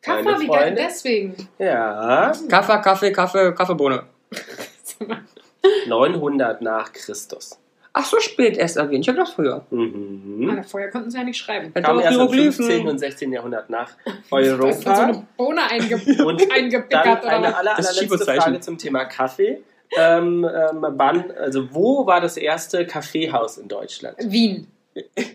Kaffer, 0.02 0.24
Meine 0.24 0.40
wie 0.40 0.48
geil 0.48 0.74
deswegen? 0.78 1.36
Ja, 1.60 2.32
Kaffee, 2.50 2.82
Kaffee, 2.82 3.12
Kaffee, 3.12 3.52
Kaffeebohne. 3.54 4.04
900 5.88 6.62
nach 6.62 6.94
Christus. 6.94 7.60
Ach, 8.00 8.06
so 8.06 8.20
spät 8.20 8.58
erst 8.58 8.78
erwähnt. 8.78 9.04
Ich 9.06 9.10
hab 9.10 9.16
gedacht 9.16 9.34
früher. 9.36 9.66
Mhm. 9.72 10.56
Ah, 10.56 10.62
vorher 10.62 10.92
konnten 10.92 11.10
sie 11.10 11.18
ja 11.18 11.24
nicht 11.24 11.38
schreiben. 11.40 11.72
Hätte 11.74 11.82
Kam 11.82 11.98
auch 11.98 12.02
erst 12.02 12.14
im 12.14 12.20
Hieroglyphen. 12.20 12.66
15. 12.66 12.88
und 12.88 13.00
16. 13.00 13.34
Jahrhundert 13.34 13.70
nach 13.72 13.90
Da 14.30 14.40
ist 14.40 14.52
dann 14.52 14.58
so 14.60 14.64
Europa. 14.64 14.94
eine 15.04 15.28
Bohne 15.36 15.62
einge 15.68 15.96
Und 16.26 16.42
dann 16.42 16.52
eingepickert 16.52 17.24
oder 17.24 17.32
eine 17.32 17.48
was? 17.48 17.54
aller, 17.56 17.74
Das 17.78 17.98
allerletzte. 17.98 18.26
Frage 18.36 18.60
zum 18.60 18.78
Thema 18.78 19.06
Kaffee. 19.06 19.64
Ähm, 19.98 20.44
ähm, 20.46 20.86
wann, 20.92 21.32
also 21.32 21.74
wo 21.74 22.06
war 22.06 22.22
das 22.22 22.38
erste 22.38 22.86
Kaffeehaus 22.86 23.58
in 23.58 23.68
Deutschland? 23.68 24.18
Wien. 24.20 24.68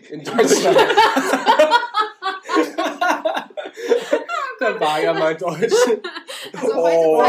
In 0.09 0.23
Deutschland. 0.23 0.77
da 4.59 4.79
war 4.79 5.01
ja 5.01 5.13
mal 5.13 5.35
Deutsch. 5.35 5.73
Also, 6.61 6.73
Oh. 6.75 7.23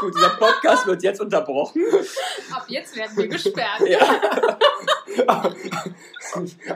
Gut, 0.00 0.14
dieser 0.16 0.30
Podcast 0.30 0.86
wird 0.86 1.02
jetzt 1.02 1.20
unterbrochen. 1.20 1.82
Ab 2.50 2.64
jetzt 2.68 2.96
werden 2.96 3.16
wir 3.16 3.28
gesperrt. 3.28 3.82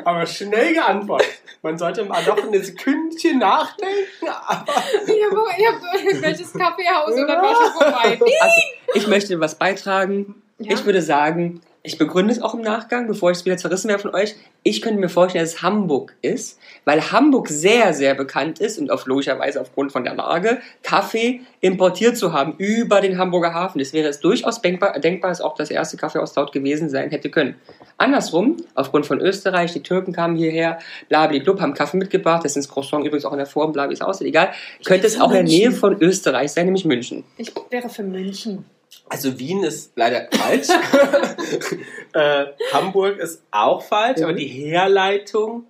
Aber 0.05 0.27
schnell 0.27 0.75
geantwortet. 0.75 1.29
Man 1.63 1.79
sollte 1.79 2.05
mal 2.05 2.23
noch 2.25 2.37
eine 2.37 2.63
Sekündchen 2.63 3.39
nachdenken. 3.39 4.29
Aber 4.47 4.67
Ich 5.07 5.25
habe 5.25 5.41
hab 5.41 6.05
irgendwelches 6.05 6.53
Kaffeehaus 6.53 7.17
war 7.17 7.55
schon 7.55 7.73
vorbei. 7.73 8.19
Also, 8.41 8.57
ich 8.95 9.07
möchte 9.07 9.41
was 9.41 9.55
beitragen. 9.55 10.43
Ja. 10.59 10.75
Ich 10.75 10.85
würde 10.85 11.01
sagen, 11.01 11.63
ich 11.87 11.99
begründe 11.99 12.33
es 12.33 12.41
auch 12.41 12.55
im 12.55 12.63
Nachgang, 12.63 13.07
bevor 13.07 13.31
ich 13.31 13.37
es 13.37 13.45
wieder 13.45 13.59
zerrissen 13.59 13.89
werde 13.89 14.01
von 14.01 14.15
euch. 14.15 14.37
Ich 14.63 14.81
könnte 14.81 14.99
mir 14.99 15.11
vorstellen, 15.11 15.45
dass 15.45 15.57
es 15.57 15.63
Hamburg 15.63 16.17
ist, 16.23 16.59
weil 16.87 17.13
Hamburg 17.13 17.51
sehr, 17.51 17.93
sehr 17.93 18.15
bekannt 18.15 18.59
ist 18.59 18.79
und 18.79 18.91
auf 18.91 19.05
logischerweise 19.05 19.61
aufgrund 19.61 19.93
von 19.93 20.03
der 20.03 20.15
Lage, 20.15 20.63
Kaffee 20.83 21.43
importiert 21.61 22.17
zu 22.17 22.33
haben 22.33 22.55
über 22.57 23.03
den 23.03 23.19
Hamburger 23.19 23.53
Hafen. 23.53 23.81
Es 23.81 23.93
wäre 23.93 24.09
es 24.09 24.21
durchaus 24.21 24.63
denkbar, 24.63 24.99
denkbar, 24.99 25.31
dass 25.31 25.43
auch 25.43 25.57
das 25.57 25.71
erste 25.71 25.99
Kaffeehaus 25.99 26.33
dort 26.33 26.53
gewesen 26.53 26.89
sein 26.89 27.11
hätte 27.11 27.29
können. 27.29 27.57
Andersrum, 27.99 28.57
aufgrund 28.75 29.05
von 29.05 29.21
Österreich, 29.21 29.75
die 29.75 29.83
Türken 29.83 30.15
kamen 30.15 30.37
hierher, 30.37 30.79
blablablub, 31.11 31.61
haben 31.61 31.75
Kaffee 31.75 31.99
mitgebracht, 31.99 32.47
das 32.47 32.57
ist 32.57 32.71
Croissant 32.71 33.05
übrigens 33.05 33.27
auch 33.27 33.33
in 33.33 33.39
der 33.39 33.47
Form, 33.47 33.73
bla, 33.73 33.91
wie 33.91 33.95
es 33.95 34.01
aussieht, 34.01 34.29
egal. 34.29 34.53
Könnte 34.87 35.07
es 35.07 35.21
auch 35.21 35.29
in 35.29 35.35
der 35.35 35.43
Nähe 35.45 35.71
von 35.71 36.01
Österreich 36.01 36.51
sein, 36.53 36.65
nämlich 36.65 36.87
München. 36.87 37.25
Ich 37.37 37.53
wäre 37.71 37.91
für 37.91 38.03
München. 38.03 38.65
Also 39.09 39.39
Wien 39.39 39.63
ist 39.65 39.93
leider 39.97 40.29
falsch. 40.33 40.69
äh, 42.15 42.47
Hamburg 42.73 43.19
ist 43.19 43.43
auch 43.51 43.83
falsch, 43.83 44.19
Ja. 44.21 44.27
aber 44.27 44.35
die 44.35 44.47
Herleitung 44.47 45.67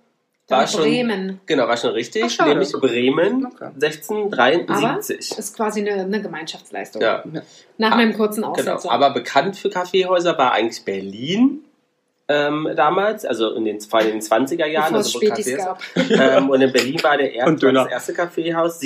Dann 0.47 0.59
war 0.59 0.67
schon, 0.67 0.81
Bremen. 0.81 1.41
genau, 1.45 1.67
war 1.67 1.77
schon 1.77 1.91
richtig, 1.91 2.37
Ach, 2.39 2.45
nämlich 2.47 2.71
Bremen 2.71 3.45
Okay. 3.47 3.71
1673. 3.81 5.37
Ist 5.37 5.55
quasi 5.55 5.81
eine, 5.81 6.03
eine 6.03 6.21
Gemeinschaftsleistung. 6.21 7.01
Ja, 7.01 7.23
Nach 7.77 7.91
Ah, 7.91 7.95
meinem 7.95 8.13
kurzen 8.13 8.41
genau. 8.41 8.51
Aufsatz. 8.53 8.85
Aber 8.85 9.11
bekannt 9.11 9.57
für 9.57 9.69
Kaffeehäuser 9.69 10.37
war 10.37 10.51
eigentlich 10.53 10.83
Berlin 10.85 11.61
ähm, 12.27 12.69
damals, 12.75 13.23
also 13.25 13.53
in 13.53 13.65
den, 13.65 13.79
vor 13.81 13.99
allem 13.99 14.13
in 14.13 14.19
den 14.19 14.21
20er 14.21 14.65
Jahren. 14.65 14.93
bevor 14.93 14.97
also 14.97 15.19
wo 15.21 15.57
gab. 15.57 15.79
ähm, 16.09 16.49
und 16.49 16.61
in 16.61 16.71
Berlin 16.71 17.03
war 17.03 17.17
der 17.17 17.33
er 17.35 17.51
das 17.51 17.87
erste 17.87 18.13
Kaffeehaus 18.13 18.79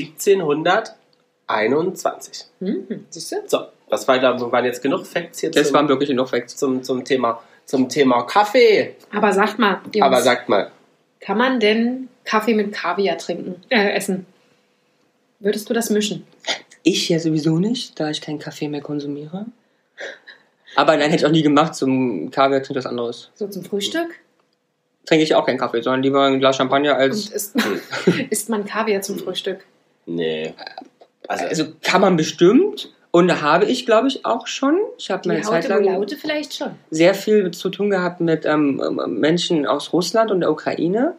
1721. 1.49 2.45
Hm, 2.59 3.05
siehst 3.09 3.31
du? 3.31 3.35
So, 3.47 3.65
das 3.89 4.07
war, 4.07 4.19
glaube 4.19 4.37
ich, 4.45 4.51
waren 4.51 4.65
jetzt 4.65 4.81
genug 4.83 5.05
Facts 5.05 5.39
hier 5.39 5.49
Das 5.51 5.67
zum, 5.67 5.73
waren 5.75 5.89
wirklich 5.89 6.09
noch 6.11 6.29
Facts. 6.29 6.55
zum, 6.55 6.83
zum, 6.83 7.03
Thema, 7.03 7.41
zum 7.65 7.89
Thema 7.89 8.21
Kaffee. 8.23 8.95
Aber 9.11 9.33
sagt 9.33 9.57
mal, 9.57 9.81
Jungs, 9.93 10.05
Aber 10.05 10.21
sagt 10.21 10.47
mal, 10.47 10.71
kann 11.19 11.37
man 11.37 11.59
denn 11.59 12.07
Kaffee 12.23 12.53
mit 12.53 12.71
Kaviar 12.71 13.17
trinken, 13.17 13.55
äh, 13.69 13.91
essen? 13.93 14.25
Würdest 15.39 15.69
du 15.69 15.73
das 15.73 15.89
mischen? 15.89 16.25
Ich 16.83 17.09
ja 17.09 17.19
sowieso 17.19 17.57
nicht, 17.59 17.99
da 17.99 18.09
ich 18.09 18.21
keinen 18.21 18.39
Kaffee 18.39 18.67
mehr 18.67 18.81
konsumiere. 18.81 19.45
Aber 20.75 20.93
nein, 20.95 21.09
hätte 21.09 21.23
ich 21.23 21.25
auch 21.25 21.31
nie 21.31 21.41
gemacht. 21.41 21.75
Zum 21.75 22.29
Kaviar 22.29 22.61
trinkt 22.61 22.77
was 22.77 22.85
anderes. 22.85 23.31
So 23.35 23.47
zum 23.47 23.63
Frühstück? 23.63 24.07
Trinke 25.05 25.23
ich 25.23 25.33
auch 25.33 25.45
keinen 25.45 25.57
Kaffee, 25.57 25.81
sondern 25.81 26.03
lieber 26.03 26.23
ein 26.25 26.39
Glas 26.39 26.57
Champagner 26.57 26.93
Und 26.93 26.99
als. 26.99 27.29
isst, 27.29 27.55
isst 28.29 28.49
man 28.49 28.65
Kaviar 28.65 29.01
zum 29.01 29.17
Frühstück? 29.17 29.65
nee. 30.05 30.53
Also, 31.29 31.45
Also 31.45 31.65
kann 31.81 32.01
man 32.01 32.17
bestimmt. 32.17 32.91
Und 33.11 33.27
da 33.27 33.41
habe 33.41 33.65
ich, 33.65 33.85
glaube 33.87 34.07
ich, 34.07 34.25
auch 34.25 34.45
schon. 34.45 34.77
Ich 34.97 35.09
habe 35.09 35.27
meine 35.27 35.41
Zeit 35.41 35.67
lang 35.67 35.83
Laute 35.83 36.15
vielleicht 36.15 36.53
schon. 36.53 36.71
sehr 36.91 37.15
viel 37.15 37.49
zu 37.51 37.69
tun 37.69 37.89
gehabt 37.89 38.19
mit 38.19 38.45
ähm, 38.45 38.81
Menschen 39.07 39.65
aus 39.65 39.93
Russland 39.93 40.29
und 40.29 40.41
der 40.41 40.51
Ukraine. 40.51 41.15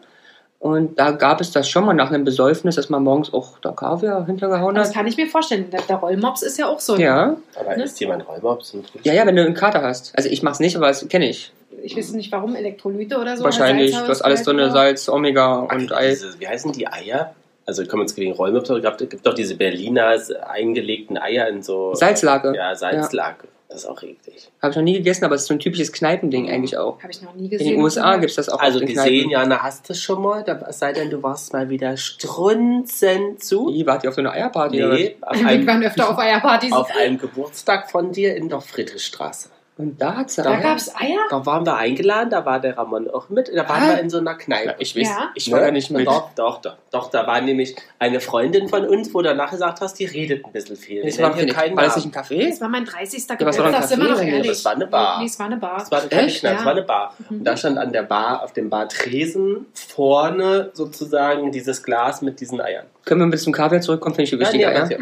Und 0.61 0.99
da 0.99 1.13
gab 1.13 1.41
es 1.41 1.53
das 1.53 1.69
schon 1.69 1.87
mal 1.87 1.95
nach 1.95 2.11
einem 2.13 2.23
Besäufnis, 2.23 2.77
dass 2.77 2.91
man 2.91 3.03
morgens 3.03 3.33
auch 3.33 3.59
da 3.61 3.73
Kaviar 3.73 4.27
hintergehauen 4.27 4.75
Das 4.75 4.89
hat. 4.89 4.95
kann 4.95 5.07
ich 5.07 5.17
mir 5.17 5.27
vorstellen. 5.27 5.71
Der, 5.71 5.81
der 5.81 5.97
Rollmops 5.97 6.43
ist 6.43 6.59
ja 6.59 6.69
auch 6.69 6.79
so. 6.81 6.97
Ja, 6.97 7.37
aber 7.59 7.77
ne? 7.77 7.85
ist 7.85 7.99
jemand 7.99 8.25
Frühstück? 8.25 8.85
ja, 9.03 9.15
ja, 9.15 9.27
wenn 9.27 9.37
du 9.37 9.45
einen 9.45 9.55
Kater 9.55 9.83
hast. 9.83 10.13
Also 10.17 10.29
ich 10.29 10.43
mach's 10.43 10.61
nicht, 10.61 10.77
aber 10.77 10.89
das 10.89 11.09
kenne 11.09 11.31
ich. 11.31 11.51
Ich 11.83 11.97
weiß 11.97 12.13
nicht 12.13 12.31
warum, 12.31 12.55
Elektrolyte 12.55 13.19
oder 13.19 13.39
so. 13.39 13.45
Wahrscheinlich, 13.45 13.93
du 13.93 14.07
hast 14.07 14.21
alles 14.21 14.43
drin, 14.43 14.59
Salz, 14.71 15.09
Omega 15.09 15.67
Ach, 15.67 15.75
und 15.75 15.93
Ei. 15.93 16.11
diese, 16.11 16.39
wie 16.39 16.47
heißen 16.47 16.73
die 16.73 16.87
Eier? 16.87 17.35
Also 17.71 17.87
kommen 17.87 18.03
jetzt 18.03 18.17
gegen 18.17 18.33
Räume, 18.33 18.59
es 18.59 19.09
gibt 19.09 19.25
doch 19.25 19.33
diese 19.33 19.55
Berliner 19.55 20.17
eingelegten 20.45 21.17
Eier 21.17 21.47
in 21.49 21.63
so 21.63 21.95
Salzlake. 21.95 22.53
Ja, 22.57 22.75
Salzlake. 22.75 23.47
Das 23.69 23.83
ist 23.83 23.87
auch 23.87 24.03
eklig. 24.03 24.51
Habe 24.61 24.71
ich 24.73 24.77
noch 24.77 24.83
nie 24.83 24.95
gegessen, 24.95 25.25
aber 25.25 25.37
es 25.37 25.43
ist 25.43 25.47
so 25.47 25.55
ein 25.55 25.61
typisches 25.61 25.93
Kneipending 25.93 26.51
eigentlich 26.51 26.77
auch. 26.77 27.01
Habe 27.01 27.13
ich 27.13 27.23
noch 27.23 27.33
nie 27.37 27.45
In 27.45 27.51
gesehen. 27.51 27.69
den 27.75 27.81
USA 27.81 28.17
gibt 28.17 28.31
es 28.31 28.35
das 28.35 28.49
auch 28.49 28.59
Also 28.59 28.81
in 28.81 28.89
gesehen, 28.89 29.29
Kneipen. 29.29 29.31
Jana, 29.31 29.63
hast 29.63 29.89
du 29.89 29.95
schon 29.95 30.21
mal? 30.21 30.43
Da, 30.43 30.61
es 30.69 30.81
sei 30.81 30.93
denn, 30.93 31.11
du 31.11 31.23
warst 31.23 31.53
mal 31.53 31.69
wieder 31.71 31.97
strunzend 31.97 33.45
zu. 33.45 33.69
Wie, 33.69 33.87
wart 33.87 34.03
ihr 34.03 34.11
auf 34.11 34.17
so 34.17 34.23
einer 34.23 34.33
Eierparty? 34.33 34.77
Nee, 34.77 35.17
auf 35.21 35.37
Wir 35.39 35.47
einem, 35.47 35.67
waren 35.69 35.85
öfter 35.85 36.11
auf 36.11 36.19
Eierpartys. 36.19 36.73
auf 36.73 36.91
einem 36.97 37.19
Geburtstag 37.19 37.89
von 37.93 38.11
dir 38.11 38.35
in 38.35 38.49
der 38.49 38.61
Friedrichstraße. 38.61 39.51
Und 39.81 40.01
da 40.01 40.17
hat's 40.17 40.37
ja. 40.37 40.45
da 40.45 40.53
Ja. 40.53 40.61
gab 40.61 40.77
es 40.77 40.95
Eier? 40.95 41.19
Da 41.31 41.45
waren 41.47 41.65
wir 41.65 41.77
eingeladen, 41.77 42.29
da 42.31 42.45
war 42.45 42.61
der 42.61 42.77
Ramon 42.77 43.09
auch 43.09 43.29
mit. 43.31 43.49
Da 43.55 43.69
waren 43.69 43.83
Ah. 43.83 43.89
wir 43.95 44.01
in 44.01 44.11
so 44.11 44.19
einer 44.19 44.35
Kneipe. 44.35 44.75
Ich 44.79 44.95
weiß, 44.95 45.09
Ja. 45.09 45.31
ich 45.35 45.51
war 45.51 45.61
Ne? 45.61 45.67
da 45.67 45.73
nicht 45.73 45.91
mit. 45.91 46.07
Doch, 46.07 46.31
doch, 46.35 46.61
doch, 46.61 46.77
doch. 46.91 47.11
Da 47.11 47.27
war 47.27 47.41
nämlich 47.41 47.75
eine 47.99 48.21
Freundin 48.21 48.69
von 48.69 48.87
uns, 48.87 49.13
wo 49.15 49.19
du 49.23 49.29
danach 49.31 49.51
gesagt 49.51 49.81
hast, 49.81 49.95
die 49.99 50.05
redet 50.05 50.45
ein 50.45 50.53
bisschen 50.53 50.77
viel. 50.77 51.03
Das 51.03 51.17
Wir 51.17 51.25
war, 51.25 51.31
nennen 51.35 51.47
hier 51.47 51.55
keinen 51.55 51.77
war 51.77 51.85
das 51.85 51.97
nicht 51.97 52.15
Namen. 52.15 52.27
ein 52.31 52.37
Café? 52.41 52.49
Das 52.51 52.61
war 52.61 52.69
mein 52.69 52.85
30. 52.85 53.25
Ja, 53.29 53.35
was 53.47 53.59
war 53.59 53.67
Geburtstag, 53.67 53.85
sind 53.89 54.03
wir 54.03 54.09
doch 54.11 54.21
Nee, 54.23 54.31
ehrlich. 54.31 54.49
das 54.49 54.65
war 54.65 54.73
eine 54.73 54.87
Bar. 54.87 55.19
Nee, 55.21 55.27
es 55.27 55.39
war 55.39 55.47
eine 55.47 55.57
Bar. 55.57 55.79
Das 55.79 55.91
war 55.91 56.01
kein 56.03 56.27
Echt? 56.27 56.41
Knast, 56.41 56.55
das 56.55 56.61
Ja. 56.61 56.67
war 56.67 56.73
eine 56.73 56.83
Bar. 56.83 57.15
Mhm. 57.31 57.39
Und 57.39 57.45
da 57.45 57.57
stand 57.57 57.79
an 57.79 57.93
der 57.93 58.03
Bar, 58.03 58.43
auf 58.43 58.53
dem 58.53 58.69
Bar 58.71 58.89
Tresen, 58.89 59.67
vorne 59.75 60.71
sozusagen 60.75 61.53
dieses 61.53 61.83
Glas 61.83 62.23
mit 62.23 62.41
diesen 62.41 62.61
Eiern. 62.61 62.87
Können 63.05 63.21
wir 63.21 63.27
ein 63.27 63.31
bisschen 63.31 63.45
zum 63.45 63.53
Kaviar 63.53 63.81
zurückkommen? 63.81 64.15
Finde 64.15 64.25
ich 64.27 64.33
Ja, 64.33 64.39
wichtiger, 64.41 64.69
nee, 64.71 64.75
ja? 64.75 64.83
aber 64.83 64.93
ja. 64.93 64.99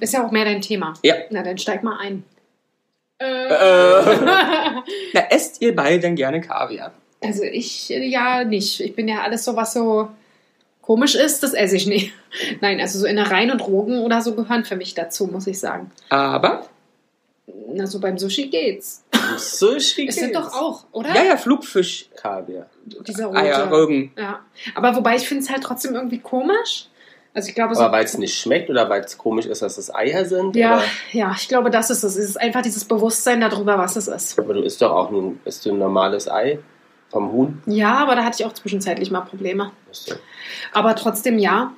Ist 0.00 0.12
ja 0.14 0.26
auch 0.26 0.30
mehr 0.32 0.44
dein 0.44 0.60
Thema. 0.60 0.94
Ja. 1.02 1.14
Na, 1.30 1.42
dann 1.42 1.58
steig 1.58 1.82
mal 1.82 1.96
ein. 2.00 2.24
Äh. 3.18 3.24
Na, 5.14 5.20
esst 5.30 5.62
ihr 5.62 5.74
beide 5.74 6.00
denn 6.00 6.16
gerne 6.16 6.40
Kaviar? 6.40 6.92
Also 7.22 7.42
ich 7.44 7.88
ja 7.88 8.44
nicht. 8.44 8.80
Ich 8.80 8.94
bin 8.94 9.08
ja 9.08 9.22
alles 9.22 9.44
so, 9.44 9.56
was 9.56 9.72
so 9.72 10.08
komisch 10.82 11.14
ist, 11.14 11.42
das 11.42 11.54
esse 11.54 11.76
ich 11.76 11.86
nicht. 11.86 12.12
Nein, 12.60 12.80
also 12.80 12.98
so 12.98 13.06
Innereien 13.06 13.50
und 13.50 13.60
Rogen 13.66 13.98
oder 14.00 14.20
so 14.22 14.34
gehören 14.34 14.64
für 14.64 14.76
mich 14.76 14.94
dazu, 14.94 15.26
muss 15.26 15.46
ich 15.46 15.58
sagen. 15.58 15.90
Aber, 16.10 16.66
Na, 17.72 17.86
so 17.86 18.00
beim 18.00 18.18
Sushi 18.18 18.48
geht's. 18.48 19.02
Sushi 19.38 20.06
Es 20.08 20.16
sind 20.16 20.32
geht's. 20.32 20.38
doch 20.38 20.52
auch, 20.54 20.84
oder? 20.92 21.14
ja, 21.14 21.24
ja, 21.24 21.36
Flugfisch, 21.36 22.08
Kaviar. 22.16 22.66
Dieser 22.84 23.26
rote. 23.26 23.70
Rügen. 23.70 24.12
Ja. 24.16 24.40
Aber 24.74 24.94
wobei 24.94 25.16
ich 25.16 25.26
finde 25.26 25.42
es 25.42 25.50
halt 25.50 25.62
trotzdem 25.62 25.94
irgendwie 25.94 26.18
komisch. 26.18 26.86
Also 27.36 27.50
ich 27.50 27.54
glaube 27.54 27.74
so. 27.74 27.82
Aber 27.82 27.98
weil 27.98 28.04
es 28.06 28.16
nicht 28.16 28.34
schmeckt 28.34 28.70
oder 28.70 28.88
weil 28.88 29.02
es 29.02 29.18
komisch 29.18 29.44
ist, 29.44 29.60
dass 29.60 29.76
es 29.76 29.94
Eier 29.94 30.24
sind? 30.24 30.56
ja, 30.56 30.76
Oder? 30.76 30.84
ja, 31.12 31.34
ich 31.36 31.48
glaube, 31.48 31.68
das 31.68 31.90
ist 31.90 32.02
es. 32.02 32.16
Es 32.16 32.30
ist 32.30 32.40
einfach 32.40 32.62
dieses 32.62 32.86
Bewusstsein 32.86 33.42
darüber, 33.42 33.76
was 33.76 33.94
es 33.96 34.08
ist. 34.08 34.38
Aber 34.38 34.54
du 34.54 34.62
isst 34.62 34.80
doch 34.80 34.90
auch 34.90 35.10
ein, 35.10 35.38
isst 35.44 35.66
du 35.66 35.70
ein 35.70 35.78
normales 35.78 36.30
Ei 36.30 36.60
vom 37.10 37.30
Huhn. 37.30 37.62
Ja, 37.66 37.98
aber 37.98 38.16
da 38.16 38.24
hatte 38.24 38.40
ich 38.40 38.46
auch 38.46 38.54
zwischenzeitlich 38.54 39.10
mal 39.10 39.20
Probleme. 39.20 39.70
Aber 40.72 40.96
trotzdem 40.96 41.38
ja. 41.38 41.74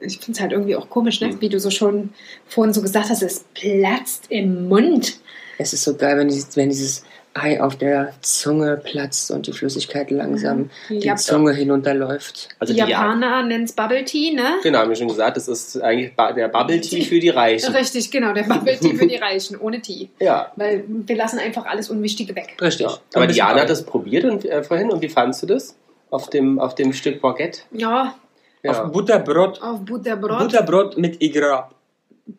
Ich 0.00 0.18
finde 0.18 0.32
es 0.32 0.40
halt 0.40 0.50
irgendwie 0.50 0.74
auch 0.74 0.90
komisch, 0.90 1.20
ne? 1.20 1.28
Mhm. 1.28 1.40
Wie 1.40 1.50
du 1.50 1.60
so 1.60 1.70
schon 1.70 2.10
vorhin 2.48 2.74
so 2.74 2.82
gesagt 2.82 3.10
hast, 3.10 3.22
es 3.22 3.44
platzt 3.54 4.26
im 4.28 4.66
Mund. 4.68 5.20
Es 5.58 5.72
ist 5.72 5.84
so 5.84 5.94
geil, 5.94 6.18
wenn 6.18 6.26
dieses, 6.26 6.56
wenn 6.56 6.68
dieses 6.68 7.04
Ei 7.40 7.60
auf 7.62 7.76
der 7.76 8.12
Zunge 8.20 8.76
platzt 8.76 9.30
und 9.30 9.46
die 9.46 9.52
Flüssigkeit 9.52 10.10
langsam 10.10 10.70
Die, 10.88 10.98
die 10.98 11.06
Jap 11.06 11.18
Zunge 11.18 11.52
hinunterläuft. 11.52 12.48
Also 12.58 12.72
die 12.72 12.78
Japaner 12.80 13.42
nennen 13.44 13.64
es 13.64 13.72
Bubble 13.72 14.04
Tea, 14.04 14.32
ne? 14.34 14.56
Genau, 14.62 14.78
haben 14.78 14.88
wir 14.88 14.96
schon 14.96 15.08
gesagt, 15.08 15.36
das 15.36 15.48
ist 15.48 15.80
eigentlich 15.80 16.12
der 16.16 16.48
Bubble 16.48 16.80
Tea 16.80 17.04
für 17.04 17.20
die 17.20 17.28
Reichen. 17.30 17.72
Richtig, 17.74 18.10
genau, 18.10 18.32
der 18.32 18.44
Bubble 18.44 18.78
Tea 18.78 18.94
für 18.94 19.06
die 19.06 19.16
Reichen, 19.22 19.56
ohne 19.58 19.80
Tee. 19.80 20.10
Ja. 20.20 20.52
Weil 20.56 20.84
wir 20.88 21.16
lassen 21.16 21.38
einfach 21.38 21.66
alles 21.66 21.90
Unwichtige 21.90 22.34
weg. 22.36 22.56
Richtig. 22.60 22.86
ja. 22.86 22.98
Aber 23.14 23.26
Diana 23.26 23.60
hat 23.62 23.70
das 23.70 23.84
probiert 23.84 24.24
und, 24.24 24.44
äh, 24.44 24.62
vorhin 24.62 24.90
und 24.90 25.02
wie 25.02 25.08
fandst 25.08 25.42
du 25.42 25.46
das? 25.46 25.76
Auf 26.10 26.30
dem, 26.30 26.58
auf 26.58 26.74
dem 26.74 26.92
Stück 26.92 27.20
Baguette? 27.20 27.60
Ja, 27.72 28.14
Ja. 28.62 28.70
Auf 28.84 28.92
Butterbrot. 28.92 29.62
auf 29.62 29.84
Butterbrot. 29.84 30.38
Butterbrot 30.38 30.98
mit 30.98 31.22
Igra. 31.22 31.70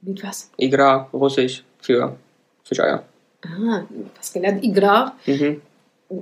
Mit 0.02 0.24
was? 0.24 0.52
Igra, 0.58 1.08
russisch 1.14 1.64
für 1.80 2.16
Fischeier. 2.64 3.04
Ah, 3.46 3.84
was 4.18 4.34
gelernt? 4.34 4.64
Igra. 4.64 5.16
Mhm. 5.26 5.62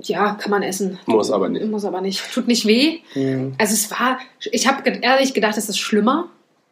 Ja, 0.02 0.34
kann 0.34 0.50
man 0.50 0.62
essen. 0.62 0.98
Muss 1.06 1.30
aber 1.30 1.48
nicht. 1.48 1.66
Muss 1.66 1.84
aber 1.84 2.00
nicht. 2.00 2.22
Tut 2.32 2.46
nicht 2.46 2.66
weh. 2.66 2.98
Hm. 3.14 3.54
Also 3.58 3.72
es 3.74 3.90
war, 3.90 4.18
ich 4.52 4.66
habe 4.68 4.88
ehrlich 4.90 5.32
gedacht, 5.32 5.56
es 5.56 5.68
ist 5.68 5.78
schlimmer. 5.78 6.28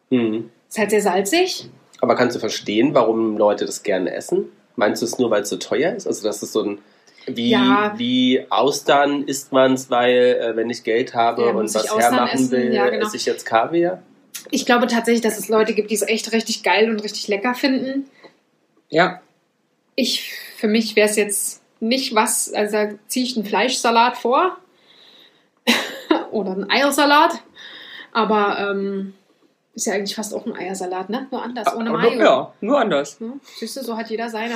Mhm. 0.09 0.49
Ist 0.69 0.77
halt 0.77 0.91
sehr 0.91 1.01
salzig. 1.01 1.67
Aber 1.99 2.15
kannst 2.15 2.35
du 2.35 2.39
verstehen, 2.39 2.93
warum 2.93 3.37
Leute 3.37 3.65
das 3.65 3.81
gerne 3.81 4.13
essen? 4.13 4.45
Meinst 4.75 5.01
du 5.01 5.05
es 5.07 5.17
nur, 5.17 5.31
weil 5.31 5.41
es 5.41 5.49
so 5.49 5.57
teuer 5.57 5.95
ist? 5.95 6.05
Also 6.05 6.23
das 6.27 6.43
ist 6.43 6.53
so 6.53 6.61
ein 6.63 6.77
wie, 7.25 7.49
Ja. 7.49 7.93
wie 7.97 8.45
Austern 8.49 9.23
isst 9.23 9.51
man 9.51 9.73
es, 9.73 9.89
weil 9.89 10.37
äh, 10.39 10.55
wenn 10.55 10.69
ich 10.69 10.83
Geld 10.83 11.13
habe 11.13 11.41
Ja, 11.41 11.49
und 11.49 11.73
was 11.73 11.97
hermachen 11.97 12.29
essen, 12.35 12.51
will, 12.51 12.73
ja, 12.73 12.87
genau. 12.89 13.05
esse 13.05 13.17
ich 13.17 13.25
jetzt 13.25 13.45
Kaviar? 13.45 14.01
Ich 14.51 14.65
glaube 14.65 14.87
tatsächlich, 14.87 15.21
dass 15.21 15.37
es 15.37 15.49
Leute 15.49 15.73
gibt, 15.73 15.89
die 15.91 15.95
es 15.95 16.03
echt 16.03 16.31
richtig 16.31 16.63
geil 16.63 16.89
und 16.89 17.03
richtig 17.03 17.27
lecker 17.27 17.53
finden. 17.53 18.05
Ja, 18.89 19.19
Ich, 19.99 20.31
für 20.55 20.67
mich 20.67 20.95
wäre 20.95 21.09
es 21.09 21.15
jetzt 21.15 21.63
nicht 21.79 22.13
was, 22.13 22.53
also 22.53 22.71
da 22.77 22.89
ziehe 23.07 23.25
ich 23.25 23.35
einen 23.35 23.45
Fleischsalat 23.47 24.15
vor 24.17 24.57
oder 26.31 26.51
einen 26.51 26.69
Eiersalat, 26.69 27.31
aber 28.11 28.57
ähm, 28.71 29.15
ist 29.73 29.85
ja 29.87 29.93
eigentlich 29.93 30.15
fast 30.15 30.33
auch 30.35 30.45
ein 30.45 30.55
Eiersalat, 30.55 31.09
ne? 31.09 31.27
Nur 31.31 31.41
anders, 31.43 31.73
ohne 31.75 31.89
aber, 31.89 31.99
Mayo. 31.99 32.19
ja, 32.21 32.53
nur 32.61 32.79
anders. 32.79 33.17
Ja, 33.19 33.27
Siehst 33.59 33.77
du, 33.77 33.83
so 33.83 33.97
hat 33.97 34.09
jeder 34.09 34.29
seiner. 34.29 34.55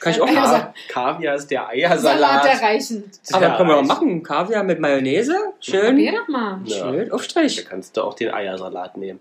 Kann 0.00 0.12
ich 0.12 0.20
auch 0.20 0.26
Ka 0.26 0.74
Kaviar 0.88 1.36
ist 1.36 1.48
der 1.50 1.60
Salat 1.62 1.74
Eiersalat. 1.74 2.46
erreichen. 2.46 3.10
Aber 3.32 3.42
Ja, 3.46 3.56
können 3.56 3.68
wir 3.70 3.76
mal 3.76 3.82
ich- 3.82 3.88
machen. 3.88 4.22
Kaviar 4.22 4.62
mit 4.64 4.78
Mayonnaise. 4.80 5.34
Schön. 5.60 5.86
Probier 5.94 6.12
doch 6.12 6.28
mal. 6.28 6.60
Ja. 6.64 6.76
Schön 6.90 7.08
Da 7.08 7.14
Aufstrich. 7.14 7.66
kannst 7.66 7.96
du 7.96 8.02
auch 8.02 8.14
den 8.14 8.32
Eiersalat 8.32 8.96
nehmen. 8.96 9.20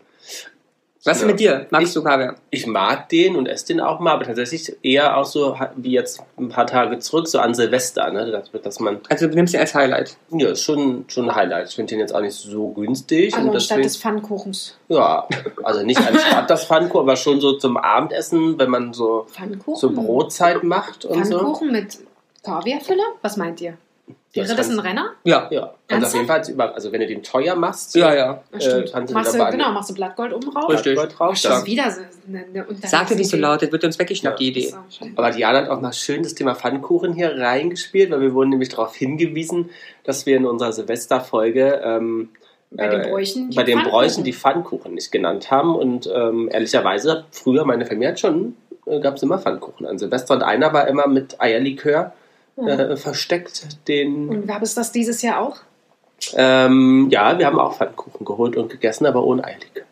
Was 1.04 1.18
ist 1.18 1.24
Ja. 1.24 1.28
mit 1.30 1.40
dir? 1.40 1.66
Magst 1.72 1.96
du 1.96 2.04
Kaviar? 2.04 2.36
Ich 2.52 2.68
mag 2.68 3.10
den 3.10 3.36
und 3.36 3.48
esse 3.48 3.66
den 3.68 3.82
auch 3.82 4.00
mal, 4.00 4.12
aber 4.12 4.24
tatsächlich 4.26 4.76
eher 4.84 5.18
auch 5.18 5.26
so 5.26 5.58
wie 5.76 5.92
jetzt 5.94 6.22
ein 6.38 6.50
paar 6.50 6.68
Tage 6.68 7.00
zurück, 7.00 7.28
so 7.28 7.40
an 7.40 7.56
Silvester, 7.56 8.12
ne? 8.12 8.30
dass, 8.30 8.52
dass 8.62 8.80
man, 8.80 9.00
Also 9.10 9.28
du 9.28 9.34
nimmst 9.34 9.54
ihn 9.56 9.60
als 9.62 9.74
Highlight. 9.74 10.16
ja, 10.32 10.50
ist 10.50 10.62
schon, 10.62 11.06
schon 11.08 11.28
ein 11.30 11.36
Highlight. 11.36 11.70
Ich 11.70 11.76
finde 11.76 11.90
den 11.90 12.00
jetzt 12.00 12.14
auch 12.14 12.22
nicht 12.22 12.36
so 12.36 12.68
günstig. 12.68 13.34
Also 13.34 13.48
und 13.50 13.56
anstatt 13.56 13.78
deswegen, 13.80 13.88
des 13.88 13.98
Pfannkuchens. 13.98 14.78
ja, 14.90 15.28
also 15.64 15.84
nicht 15.84 16.00
anstatt 16.00 16.48
das 16.50 16.66
Pfannkuchen, 16.66 17.02
aber 17.10 17.16
schon 17.16 17.42
so 17.42 17.54
zum 17.54 17.78
Abendessen, 17.78 18.60
wenn 18.60 18.70
man 18.70 18.94
so, 18.94 19.26
Pfannkuchen? 19.32 19.76
so 19.80 19.90
Brotzeit 19.92 20.62
macht 20.64 21.06
und 21.06 21.26
so. 21.26 21.38
Pfannkuchen 21.40 21.72
mit 21.72 21.98
Kaviarfülle? 22.44 23.04
Was 23.24 23.38
meint 23.38 23.60
ihr? 23.62 23.76
Wäre 24.34 24.48
Das 24.48 24.56
das 24.56 24.68
ein 24.70 24.76
kannst- 24.78 24.86
Renner? 24.90 25.10
Ja. 25.26 25.48
Ja, 25.52 25.74
also 25.90 26.08
auf 26.08 26.14
jeden 26.14 26.26
Fall, 26.28 26.42
über- 26.50 26.74
also 26.74 26.92
wenn 26.94 27.02
du 27.02 27.08
den 27.08 27.22
teuer 27.22 27.54
machst, 27.56 27.94
Ja, 27.96 28.14
ja. 28.16 28.42
Ach, 28.56 28.62
stimmt. 28.62 28.88
Äh, 28.88 28.92
kannst 28.92 29.12
du 29.12 29.14
machst 29.18 29.34
du, 29.36 29.46
genau, 29.52 29.72
machst 29.74 29.90
du 29.90 29.94
Blattgold 29.94 30.34
oben 30.34 30.50
rauf? 30.50 30.70
Richtig. 30.70 30.96
Gold 30.96 31.20
drauf. 31.20 31.30
Das 31.32 31.44
ist 31.44 31.50
Ja. 31.50 31.66
wieder 31.66 31.92
so 31.92 32.02
eine, 32.30 32.46
eine 32.46 32.66
Sag 32.88 33.08
dir 33.08 33.16
nicht 33.16 33.30
so 33.30 33.36
laut, 33.36 33.62
das 33.62 33.72
wird 33.74 33.84
uns 33.84 34.00
weggeschnappt, 34.00 34.40
die 34.40 34.48
Idee. 34.48 34.74
Aber 35.18 35.32
Diana 35.32 35.60
hat 35.64 35.70
auch 35.70 35.82
mal 35.82 35.92
schön 35.92 36.24
das 36.24 36.34
Thema 36.34 36.56
Pfannkuchen 36.56 37.12
hier 37.14 37.38
reingespielt, 37.38 38.10
weil 38.12 38.22
wir 38.22 38.34
wurden 38.34 38.52
nämlich 38.52 38.70
darauf 38.70 38.96
hingewiesen, 38.96 39.70
dass 40.06 40.26
wir 40.26 40.38
in 40.38 40.46
unserer 40.46 40.72
Silvesterfolge 40.72 41.82
ähm, 41.84 42.30
Bei 42.70 42.88
den 42.88 43.02
äh, 43.02 43.10
Bräuchen 43.10 43.50
die 43.50 43.56
bei 43.58 43.64
den 43.64 43.80
Pfannkuchen. 43.80 43.92
Bräuchen 43.92 44.24
die 44.24 44.34
Pfannkuchen 44.34 44.94
nicht 44.94 45.12
genannt 45.12 45.52
haben. 45.52 45.76
Und 45.76 46.10
ähm, 46.14 46.48
ehrlicherweise, 46.50 47.26
früher 47.32 47.66
meine 47.66 47.86
Familie 47.86 48.10
hat 48.10 48.20
schon, 48.22 48.56
äh, 48.86 49.02
gab 49.02 49.18
es 49.18 49.24
immer 49.24 49.40
Pfannkuchen 49.40 49.86
an 49.86 50.00
Silvester. 50.00 50.36
Und 50.36 50.42
einer 50.44 50.72
war 50.72 50.88
immer 50.88 51.08
mit 51.08 51.42
Eierlikör 51.42 52.14
äh, 52.58 52.96
versteckt. 52.96 53.68
Den, 53.88 54.30
Und 54.30 54.48
gab 54.48 54.62
es 54.62 54.74
das 54.76 54.92
dieses 54.92 55.22
Jahr 55.22 55.40
auch? 55.42 55.58
ähm, 56.36 57.08
ja, 57.10 57.38
wir 57.40 57.48
haben 57.48 57.60
auch 57.60 57.74
Pfannkuchen 57.76 58.26
geholt 58.26 58.56
und 58.56 58.70
gegessen, 58.70 59.06
aber 59.08 59.24
ohne 59.24 59.44
Eierlikör. 59.44 59.84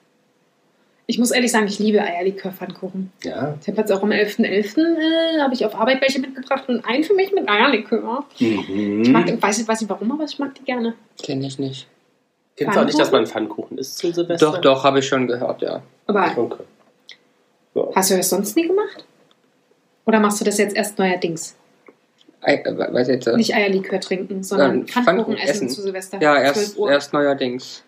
Ich 1.08 1.18
muss 1.18 1.32
ehrlich 1.32 1.52
sagen, 1.52 1.66
ich 1.66 1.80
liebe 1.80 2.00
Eierlikör-Pfannkuchen. 2.04 3.12
Ja. 3.24 3.56
Ich 3.60 3.68
habe 3.68 3.78
jetzt 3.80 3.92
auch 3.92 4.04
am 4.04 4.12
11.11. 4.12 4.78
Äh, 4.78 5.42
habe 5.42 5.56
ich 5.56 5.66
auf 5.66 5.74
Arbeit 5.74 6.02
welche 6.02 6.20
mitgebracht 6.20 6.66
und 6.70 6.86
einen 6.86 7.04
für 7.04 7.16
mich 7.16 7.32
mit 7.34 7.50
Eierlikör. 7.50 8.26
Mhm. 8.40 9.02
Ich 9.02 9.10
mag, 9.10 9.42
weiß, 9.42 9.58
nicht, 9.58 9.68
weiß 9.68 9.82
nicht 9.82 9.90
warum, 9.90 10.12
aber 10.12 10.26
ich 10.26 10.38
mag 10.38 10.54
die 10.54 10.64
gerne. 10.64 10.94
Kenn 11.20 11.42
ich 11.44 11.58
nicht. 11.58 11.88
Kennst 12.56 12.76
du 12.76 12.82
auch 12.82 12.86
nicht, 12.86 13.00
dass 13.00 13.12
man 13.12 13.26
Pfannkuchen 13.26 13.80
isst 13.80 13.98
zu 13.98 14.12
Silvester? 14.14 14.52
Doch, 14.52 14.62
doch, 14.62 14.84
habe 14.84 15.00
ich 15.00 15.08
schon 15.08 15.26
gehört, 15.26 15.64
ja. 15.64 15.82
Aber 16.06 16.32
Okay. 16.38 16.64
Ja. 17.74 17.84
hast 17.96 18.12
du 18.12 18.18
das 18.18 18.30
sonst 18.30 18.56
nie 18.56 18.68
gemacht? 18.68 19.04
Oder 20.06 20.20
machst 20.20 20.42
du 20.42 20.46
das 20.46 20.60
jetzt 20.60 20.76
erst 20.76 21.00
neuerdings? 21.00 21.56
Ei, 22.42 22.56
äh, 22.56 22.94
weiß 22.94 23.08
jetzt, 23.10 23.28
äh, 23.28 23.36
Nicht 23.36 23.54
Eierlikör 23.54 24.00
trinken, 24.00 24.44
sondern 24.44 24.88
Pfannkuchen 24.88 25.04
Pfannkuchen 25.04 25.38
essen, 25.38 25.50
essen. 25.68 25.70
zu 25.70 25.82
Silvester. 25.82 26.22
ja, 26.22 26.36
12 26.36 26.56
erst, 26.56 26.78
erst 26.80 27.14
neuerdings. 27.14 27.84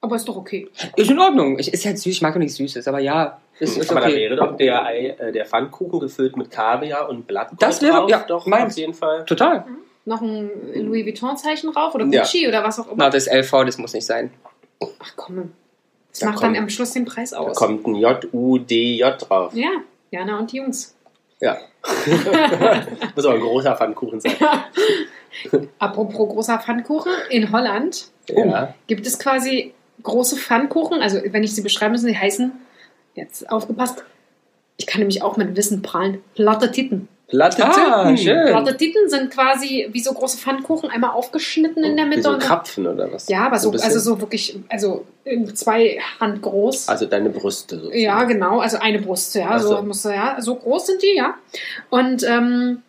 Aber 0.00 0.16
ist 0.16 0.28
doch 0.28 0.36
okay. 0.36 0.68
Ist 0.96 1.10
in 1.10 1.18
Ordnung. 1.18 1.58
Ich, 1.58 1.72
ist 1.72 1.86
halt 1.86 1.98
süß, 1.98 2.12
ich 2.12 2.20
mag 2.20 2.34
doch 2.34 2.38
nichts 2.38 2.56
Süßes, 2.56 2.86
aber 2.88 2.98
ja, 2.98 3.40
ist, 3.58 3.78
ist 3.78 3.90
Aber 3.90 4.00
da 4.00 4.06
okay. 4.08 4.16
wäre 4.16 4.36
doch 4.36 4.54
der, 4.56 4.84
Ei, 4.84 5.06
äh, 5.18 5.32
der 5.32 5.46
Pfannkuchen 5.46 5.98
gefüllt 6.00 6.36
mit 6.36 6.50
Kaviar 6.50 7.08
und 7.08 7.26
Blattgold 7.26 7.62
Das 7.62 7.80
wäre- 7.80 7.92
drauf, 8.00 8.10
ja, 8.10 8.22
doch 8.28 8.46
meins. 8.46 8.74
auf 8.74 8.78
jeden 8.78 8.92
Fall. 8.92 9.24
Total. 9.24 9.64
Noch 10.04 10.20
ein 10.20 10.50
Louis 10.74 11.06
Vuitton-Zeichen 11.06 11.72
drauf 11.72 11.94
oder 11.94 12.04
Ja. 12.06 12.20
Gucci 12.20 12.46
oder 12.46 12.62
was 12.62 12.78
auch 12.78 12.86
immer. 12.88 12.96
Na, 13.04 13.08
das 13.10 13.26
LV, 13.26 13.64
das 13.64 13.78
muss 13.78 13.94
nicht 13.94 14.04
sein. 14.04 14.30
Ach 14.82 15.12
komm. 15.16 15.52
Das 16.10 16.18
Da 16.20 16.26
macht 16.26 16.40
kommt- 16.40 16.54
dann 16.56 16.62
am 16.64 16.68
Schluss 16.68 16.92
den 16.92 17.06
Preis 17.06 17.30
Da 17.30 17.38
aus. 17.38 17.56
kommt 17.56 17.86
ein 17.86 17.94
J-U-D-J 17.94 19.16
drauf. 19.28 19.54
Ja, 19.54 19.70
Jana 20.10 20.38
und 20.38 20.52
die 20.52 20.58
Jungs. 20.58 20.94
Ja. 21.40 21.56
Muss 23.14 23.24
aber 23.24 23.34
ein 23.34 23.40
großer 23.40 23.76
Pfannkuchen 23.76 24.20
sein. 24.20 24.32
Apropos 25.78 26.28
großer 26.28 26.58
Pfannkuchen, 26.58 27.12
in 27.30 27.52
Holland 27.52 28.06
Ja. 28.28 28.74
gibt 28.86 29.06
es 29.06 29.18
quasi 29.18 29.74
große 30.02 30.36
Pfannkuchen. 30.36 31.00
Also 31.02 31.20
wenn 31.30 31.42
ich 31.42 31.54
sie 31.54 31.62
beschreiben 31.62 31.92
müssen, 31.92 32.06
die 32.08 32.16
heißen, 32.18 32.52
jetzt 33.14 33.50
aufgepasst, 33.50 34.04
ich 34.76 34.86
kann 34.86 35.00
nämlich 35.00 35.22
auch 35.22 35.36
mit 35.36 35.56
Wissen 35.56 35.82
prahlen, 35.82 36.18
platte 36.34 36.70
Titten. 36.70 37.08
Platte 37.36 37.64
Ah, 37.64 38.02
Titten. 38.04 38.18
schön. 38.18 38.46
Platte 38.46 38.76
Titten 38.76 39.08
sind 39.08 39.30
quasi 39.30 39.88
wie 39.92 40.00
so 40.00 40.12
große 40.12 40.38
Pfannkuchen, 40.38 40.90
einmal 40.90 41.10
aufgeschnitten 41.10 41.82
in 41.84 41.96
der 41.96 42.06
Wie 42.06 42.10
Mitte. 42.10 42.22
so 42.22 42.30
und 42.30 42.40
dann- 42.42 42.48
Krapfen 42.48 42.86
oder 42.86 43.12
was? 43.12 43.28
ja, 43.28 43.46
aber 43.46 43.58
so, 43.58 43.70
bisschen? 43.70 43.86
also 43.86 44.00
so 44.00 44.20
wirklich, 44.20 44.58
also 44.68 45.04
zwei 45.54 45.98
Hand 46.20 46.42
groß. 46.42 46.88
Also 46.88 47.06
deine 47.06 47.30
Brüste. 47.30 47.76
sozusagen. 47.76 48.00
Ja, 48.00 48.24
genau, 48.24 48.60
also 48.60 48.78
eine 48.78 49.00
Brust, 49.00 49.34
ja, 49.34 49.46
Ach 49.50 49.60
so, 49.60 49.68
so. 49.76 49.82
musst 49.82 50.04
du, 50.04 50.10
ja, 50.10 50.36
so 50.40 50.54
groß 50.54 50.86
sind 50.86 51.02
die, 51.02 51.16
ja. 51.16 51.34
Und 51.90 52.22
ähm, 52.24 52.82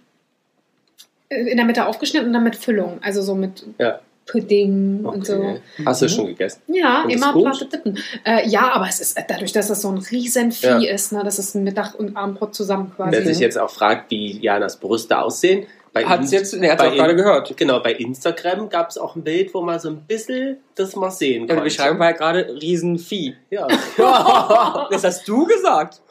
in 1.29 1.58
der 1.58 1.65
Mitte 1.65 1.86
aufgeschnitten 1.86 2.27
und 2.27 2.34
dann 2.34 2.43
mit 2.43 2.55
Füllung, 2.55 2.99
also 3.01 3.21
so 3.21 3.36
mit 3.36 3.63
Ja. 3.79 3.99
Pudding 4.27 5.05
und 5.05 5.25
so. 5.25 5.35
Okay. 5.35 5.61
Hast 5.85 6.01
du 6.01 6.09
schon 6.09 6.27
gegessen? 6.27 6.61
Ja, 6.67 7.03
Und 7.03 7.11
immer 7.11 7.31
platte 7.33 7.69
Tippen. 7.69 7.97
Äh, 8.25 8.47
ja, 8.47 8.71
aber 8.73 8.88
es 8.89 8.99
ist 8.99 9.17
dadurch, 9.27 9.51
dass 9.51 9.69
es 9.69 9.81
so 9.81 9.89
ein 9.89 9.97
riesen 9.99 10.51
Vieh 10.51 10.67
Ja. 10.67 10.93
ist, 10.93 11.11
ne, 11.11 11.21
das 11.23 11.38
ist 11.39 11.55
ein 11.55 11.63
Mittag- 11.63 11.95
und 11.95 12.17
Abendbrot 12.17 12.55
zusammen 12.55 12.91
quasi. 12.95 13.11
Wer 13.11 13.25
sich 13.25 13.39
jetzt 13.39 13.57
auch 13.57 13.69
fragt, 13.69 14.09
wie 14.11 14.39
Janas 14.39 14.77
Brüste 14.77 15.19
aussehen. 15.19 15.67
Bei 15.93 16.03
Hat 16.05 16.19
Inst- 16.21 16.33
jetzt, 16.33 16.53
er 16.53 16.71
hat 16.73 16.79
bei 16.79 16.89
auch 16.89 16.93
gerade 16.95 17.15
gehört. 17.15 17.55
Genau, 17.55 17.79
bei 17.79 17.93
Instagram 17.93 18.67
gab 18.67 18.89
es 18.89 18.97
auch 18.97 19.15
ein 19.15 19.23
Bild, 19.23 19.53
wo 19.53 19.61
man 19.61 19.79
so 19.79 19.88
ein 19.89 20.01
bisschen 20.01 20.57
das 20.75 20.93
mal 20.97 21.09
sehen 21.09 21.43
Ja, 21.43 21.55
konnte. 21.55 21.55
die 21.55 21.63
Beschreibung 21.75 21.99
war 21.99 22.07
ja 22.11 22.17
gerade 22.17 22.47
Riesenvieh. 22.61 23.35
Ja. 23.49 23.67
Das 24.91 25.03
hast 25.05 25.25
du 25.27 25.45
gesagt. 25.45 26.01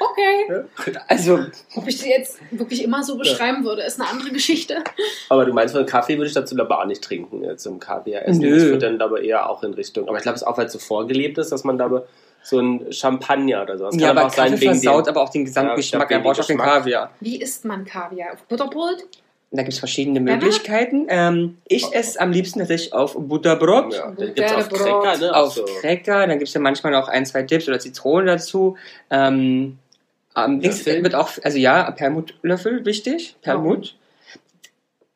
Okay. 0.00 0.64
Also, 1.08 1.40
Ob 1.74 1.86
ich 1.86 1.98
die 1.98 2.08
jetzt 2.08 2.38
wirklich 2.50 2.82
immer 2.82 3.02
so 3.02 3.16
beschreiben 3.16 3.64
würde, 3.64 3.82
ist 3.82 4.00
eine 4.00 4.08
andere 4.08 4.30
Geschichte. 4.30 4.82
Aber 5.28 5.44
du 5.44 5.52
meinst, 5.52 5.74
von 5.74 5.86
Kaffee 5.86 6.16
würde 6.16 6.28
ich 6.28 6.34
dazu 6.34 6.58
aber 6.58 6.80
auch 6.80 6.86
nicht 6.86 7.02
trinken, 7.02 7.44
äh, 7.44 7.56
zum 7.56 7.78
Kaviar 7.78 8.26
essen. 8.26 8.40
Nö. 8.40 8.56
Ich 8.56 8.62
würde 8.64 8.78
dann 8.78 9.00
aber 9.00 9.22
eher 9.22 9.48
auch 9.48 9.62
in 9.62 9.74
Richtung. 9.74 10.08
Aber 10.08 10.16
ich 10.16 10.22
glaube, 10.22 10.36
es 10.36 10.42
ist 10.42 10.48
auch, 10.48 10.58
weil 10.58 10.66
es 10.66 10.72
so 10.72 10.78
vorgelebt 10.78 11.38
ist, 11.38 11.52
dass 11.52 11.64
man 11.64 11.78
da 11.78 12.04
so 12.42 12.58
ein 12.58 12.92
Champagner 12.92 13.62
oder 13.62 13.78
sowas 13.78 13.94
ja, 13.96 14.10
aber 14.10 14.20
aber 14.20 14.28
auch 14.28 14.34
sein 14.34 14.50
Kaffee 14.50 14.62
wegen 14.62 14.74
versaut 14.74 15.06
dem. 15.06 15.10
aber 15.10 15.22
auch 15.22 15.30
den 15.30 15.44
Gesamtgeschmack. 15.44 16.10
Ja, 16.10 16.16
er 16.16 16.22
braucht 16.22 16.40
auch 16.40 16.44
den 16.46 16.56
Geschmack. 16.56 16.74
Kaviar. 16.74 17.10
Wie 17.20 17.40
isst 17.40 17.64
man 17.64 17.84
Kaviar? 17.84 18.32
Auf 18.32 18.42
Butterbrot? 18.44 19.04
Da 19.54 19.62
gibt 19.62 19.74
es 19.74 19.78
verschiedene? 19.78 20.18
Möglichkeiten. 20.18 21.06
Ähm, 21.10 21.58
ich 21.68 21.92
esse 21.92 22.18
am 22.20 22.32
liebsten 22.32 22.58
tatsächlich 22.60 22.94
auf 22.94 23.14
Butterbrot. 23.18 23.92
Ja, 23.92 24.10
da 24.16 24.24
gibt 24.24 24.40
es 24.40 24.52
auf 24.52 24.68
Butterbrot. 24.70 25.02
Cracker, 25.04 25.18
ne? 25.18 25.36
auf 25.36 25.52
so. 25.52 25.64
Cracker, 25.80 26.26
dann 26.26 26.38
gibt 26.38 26.48
es 26.48 26.54
ja 26.54 26.60
manchmal 26.60 26.94
auch 26.94 27.08
ein, 27.08 27.26
zwei 27.26 27.42
Dips 27.42 27.68
oder 27.68 27.78
Zitronen 27.78 28.26
dazu. 28.26 28.78
Ähm, 29.10 29.78
links 30.34 30.86
Löffel? 30.86 31.02
wird 31.02 31.14
auch, 31.14 31.30
also 31.42 31.58
ja, 31.58 31.90
Perlmuttlöffel, 31.90 32.86
wichtig. 32.86 33.36
Perlmutt. 33.42 33.94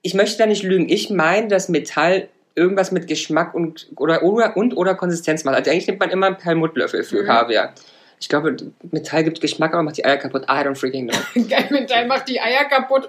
Ich 0.03 0.13
möchte 0.13 0.37
da 0.37 0.47
nicht 0.47 0.63
lügen. 0.63 0.89
Ich 0.91 1.09
meine, 1.09 1.49
dass 1.49 1.71
Metall 1.71 2.29
irgendwas 2.55 2.93
mit 2.93 3.07
Geschmack 3.07 3.55
und 3.55 3.89
oder, 3.97 4.23
oder 4.23 4.57
und 4.57 4.77
oder 4.77 4.95
Konsistenz 4.95 5.45
macht. 5.45 5.57
Also 5.57 5.71
eigentlich 5.71 5.87
nimmt 5.87 6.01
man 6.01 6.11
immer 6.11 6.27
einen 6.27 6.37
Perlmuttlöffel 6.37 7.05
für 7.05 7.23
Mhm. 7.23 7.27
Kaviar. 7.27 7.73
Ich 8.21 8.29
glaube, 8.29 8.57
Metall 8.91 9.25
gibt 9.25 9.41
Geschmack, 9.41 9.75
aber 9.75 9.83
macht 9.83 9.99
die 9.99 10.05
Eier 10.05 10.17
kaputt. 10.17 10.45
I 10.45 10.63
don't 10.65 10.75
freaking 10.75 11.09
know. 11.09 11.43
Geil, 11.49 11.67
Metall 11.71 12.07
macht 12.07 12.29
die 12.29 12.41
Eier 12.41 12.65
kaputt. 12.65 13.09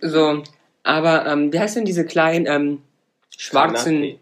So, 0.00 0.42
aber 0.82 1.26
ähm, 1.26 1.52
wie 1.52 1.58
heißt 1.60 1.76
denn 1.76 1.84
diese 1.84 2.04
kleinen 2.04 2.46
ähm, 2.46 2.82
schwarzen. 3.36 4.18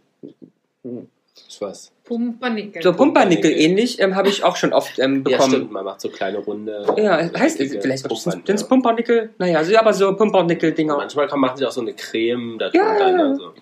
Ich 1.49 1.61
weiß. 1.61 1.91
Pumpernickel. 2.05 2.83
so 2.83 2.93
Pumpernickel 2.93 3.43
Pumpernickel. 3.51 3.51
ähnlich, 3.71 3.99
ähm, 3.99 4.15
habe 4.15 4.29
ich 4.29 4.45
auch 4.45 4.57
schon 4.57 4.75
oft 4.75 4.99
ähm, 4.99 5.25
Ja, 5.27 5.37
bekommen. 5.39 5.55
stimmt, 5.55 5.73
man 5.73 5.85
macht 5.87 6.03
so 6.03 6.11
kleine 6.11 6.37
runde. 6.39 6.85
Ja, 6.99 7.17
heißt 7.17 7.59
richtige 7.59 7.81
vielleicht 7.81 8.07
Pumpern, 8.07 8.43
sind 8.45 8.51
es 8.51 8.61
ja. 8.61 8.67
Pumpernickel? 8.67 9.31
Naja, 9.39 9.65
so, 9.65 9.75
aber 9.79 9.95
so 9.95 10.15
Pumpernickel-Dinger. 10.15 10.97
Manchmal 10.99 11.29
kann, 11.29 11.41
machen 11.41 11.57
sie 11.57 11.65
auch 11.65 11.73
so 11.73 11.81
eine 11.81 11.95
Creme 11.95 12.59
da 12.59 12.69
Ja, 12.75 12.85
drunter. 12.99 13.11
ja, 13.11 13.17
ja. 13.17 13.29
ne, 13.29 13.37
so. 13.37 13.55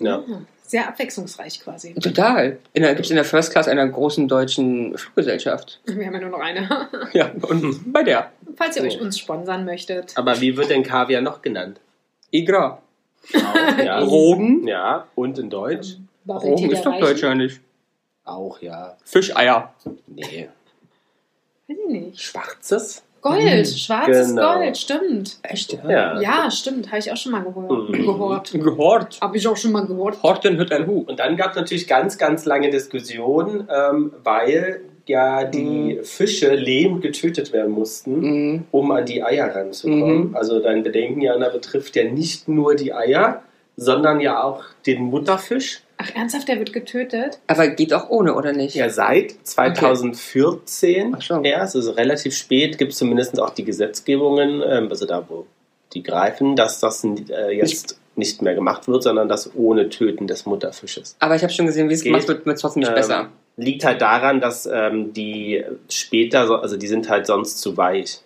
ja. 0.00 0.24
Ah, 0.28 0.40
Sehr 0.68 0.86
abwechslungsreich 0.86 1.60
quasi. 1.60 1.94
Total. 1.94 2.58
In 2.74 2.82
der, 2.82 2.94
gibt's 2.94 3.08
in 3.08 3.16
der 3.16 3.24
First 3.24 3.52
Class 3.52 3.68
einer 3.68 3.88
großen 3.88 4.28
deutschen 4.28 4.96
Fluggesellschaft. 4.98 5.80
Wir 5.86 6.06
haben 6.06 6.12
ja 6.14 6.20
nur 6.20 6.30
noch 6.30 6.40
eine. 6.40 6.88
Ja, 7.14 7.30
und 7.40 7.90
bei 7.92 8.02
der. 8.02 8.30
Falls 8.54 8.76
ihr 8.76 8.82
So. 8.82 8.88
euch 8.88 9.00
uns 9.00 9.18
sponsern 9.18 9.64
möchtet. 9.64 10.12
Aber 10.16 10.40
wie 10.42 10.56
wird 10.58 10.68
denn 10.70 10.82
Kaviar 10.82 11.22
noch 11.22 11.40
genannt? 11.40 11.80
Igra. 12.30 12.82
Auch, 13.34 13.78
ja. 13.78 13.98
Rogen. 14.04 14.68
Ja, 14.68 15.06
und 15.14 15.38
in 15.38 15.48
Deutsch 15.48 15.96
Bubble 16.24 16.50
Rogen 16.50 16.70
ist 16.70 16.84
doch? 16.84 16.98
Deutsch, 17.00 17.22
ja 17.22 17.34
nicht. 17.34 17.60
auch, 18.24 18.60
ja. 18.60 18.96
Fischeier. 19.04 19.72
Nee. 20.06 20.48
Weiß 21.66 21.76
ich 21.86 21.90
nicht. 21.90 22.20
Schwarzes? 22.20 23.02
Gold, 23.30 23.58
Mhm. 23.58 23.64
schwarzes 23.76 24.28
Genau. 24.28 24.54
Gold, 24.54 24.76
stimmt. 24.76 25.38
Echt, 25.42 25.78
Ja. 25.88 26.20
Ja, 26.20 26.50
stimmt, 26.50 26.88
habe 26.88 26.98
ich 26.98 27.10
auch 27.12 27.16
schon 27.16 27.32
mal 27.32 27.42
gehört. 27.42 27.70
Mhm. 27.90 27.92
gehört. 28.06 28.52
Gehort. 28.52 29.18
Habe 29.20 29.36
ich 29.36 29.46
auch 29.48 29.56
schon 29.56 29.72
mal 29.72 29.86
gehört. 29.86 30.22
Horten 30.22 30.56
hüt 30.58 30.72
ein 30.72 30.86
Hu. 30.86 31.04
Und 31.06 31.18
dann 31.20 31.36
gab 31.36 31.50
es 31.50 31.56
natürlich 31.56 31.86
ganz, 31.86 32.18
ganz 32.18 32.44
lange 32.44 32.70
Diskussionen, 32.70 33.68
ähm, 33.74 34.12
weil 34.24 34.80
ja 35.06 35.44
die 35.44 36.00
Fische 36.02 36.54
lebend 36.54 37.00
getötet 37.00 37.52
werden 37.54 37.72
mussten, 37.72 38.20
Mhm. 38.20 38.64
um 38.72 38.90
an 38.90 39.06
die 39.06 39.22
Eier 39.24 39.54
ranzukommen. 39.54 40.28
Mhm. 40.30 40.36
Also 40.36 40.60
dein 40.60 40.82
Bedenken, 40.82 41.22
Jana, 41.22 41.48
betrifft 41.48 41.96
ja 41.96 42.04
nicht 42.04 42.46
nur 42.48 42.74
die 42.74 42.92
Eier, 42.92 43.42
sondern 43.76 44.20
ja 44.20 44.42
auch 44.42 44.64
den 44.86 45.02
Mutterfisch. 45.04 45.80
Ach, 46.00 46.14
ernsthaft, 46.14 46.46
der 46.48 46.58
wird 46.58 46.72
getötet? 46.72 47.40
Aber 47.48 47.66
geht 47.68 47.92
auch 47.92 48.08
ohne, 48.08 48.34
oder 48.34 48.52
nicht? 48.52 48.74
Ja, 48.76 48.88
seit 48.88 49.34
2014 49.42 51.14
Ach 51.16 51.22
so. 51.22 51.42
erst, 51.42 51.76
also 51.76 51.90
relativ 51.92 52.36
spät, 52.36 52.78
gibt 52.78 52.92
es 52.92 52.98
zumindest 52.98 53.38
auch 53.40 53.50
die 53.50 53.64
Gesetzgebungen, 53.64 54.62
ähm, 54.66 54.88
also 54.90 55.06
da, 55.06 55.24
wo 55.28 55.46
die 55.94 56.02
greifen, 56.02 56.54
dass 56.54 56.80
das 56.80 57.02
äh, 57.04 57.50
jetzt 57.50 57.98
nicht 58.14 58.42
mehr 58.42 58.54
gemacht 58.54 58.86
wird, 58.88 59.02
sondern 59.02 59.28
das 59.28 59.50
ohne 59.54 59.88
Töten 59.88 60.26
des 60.26 60.44
Mutterfisches. 60.46 61.16
Aber 61.18 61.34
ich 61.36 61.42
habe 61.42 61.52
schon 61.52 61.66
gesehen, 61.66 61.88
wie 61.88 61.94
es 61.94 62.02
Geht. 62.02 62.12
gemacht 62.12 62.28
wird, 62.28 62.46
wird 62.46 62.60
trotzdem 62.60 62.80
nicht 62.80 62.88
Ähm, 62.90 62.94
besser. 62.94 63.28
Liegt 63.56 63.84
halt 63.84 64.00
daran, 64.00 64.40
dass 64.40 64.66
ähm, 64.72 65.12
die 65.12 65.64
später, 65.88 66.46
so- 66.46 66.56
also 66.56 66.76
die 66.76 66.86
sind 66.86 67.08
halt 67.08 67.26
sonst 67.26 67.58
zu 67.60 67.76
weich. 67.76 68.20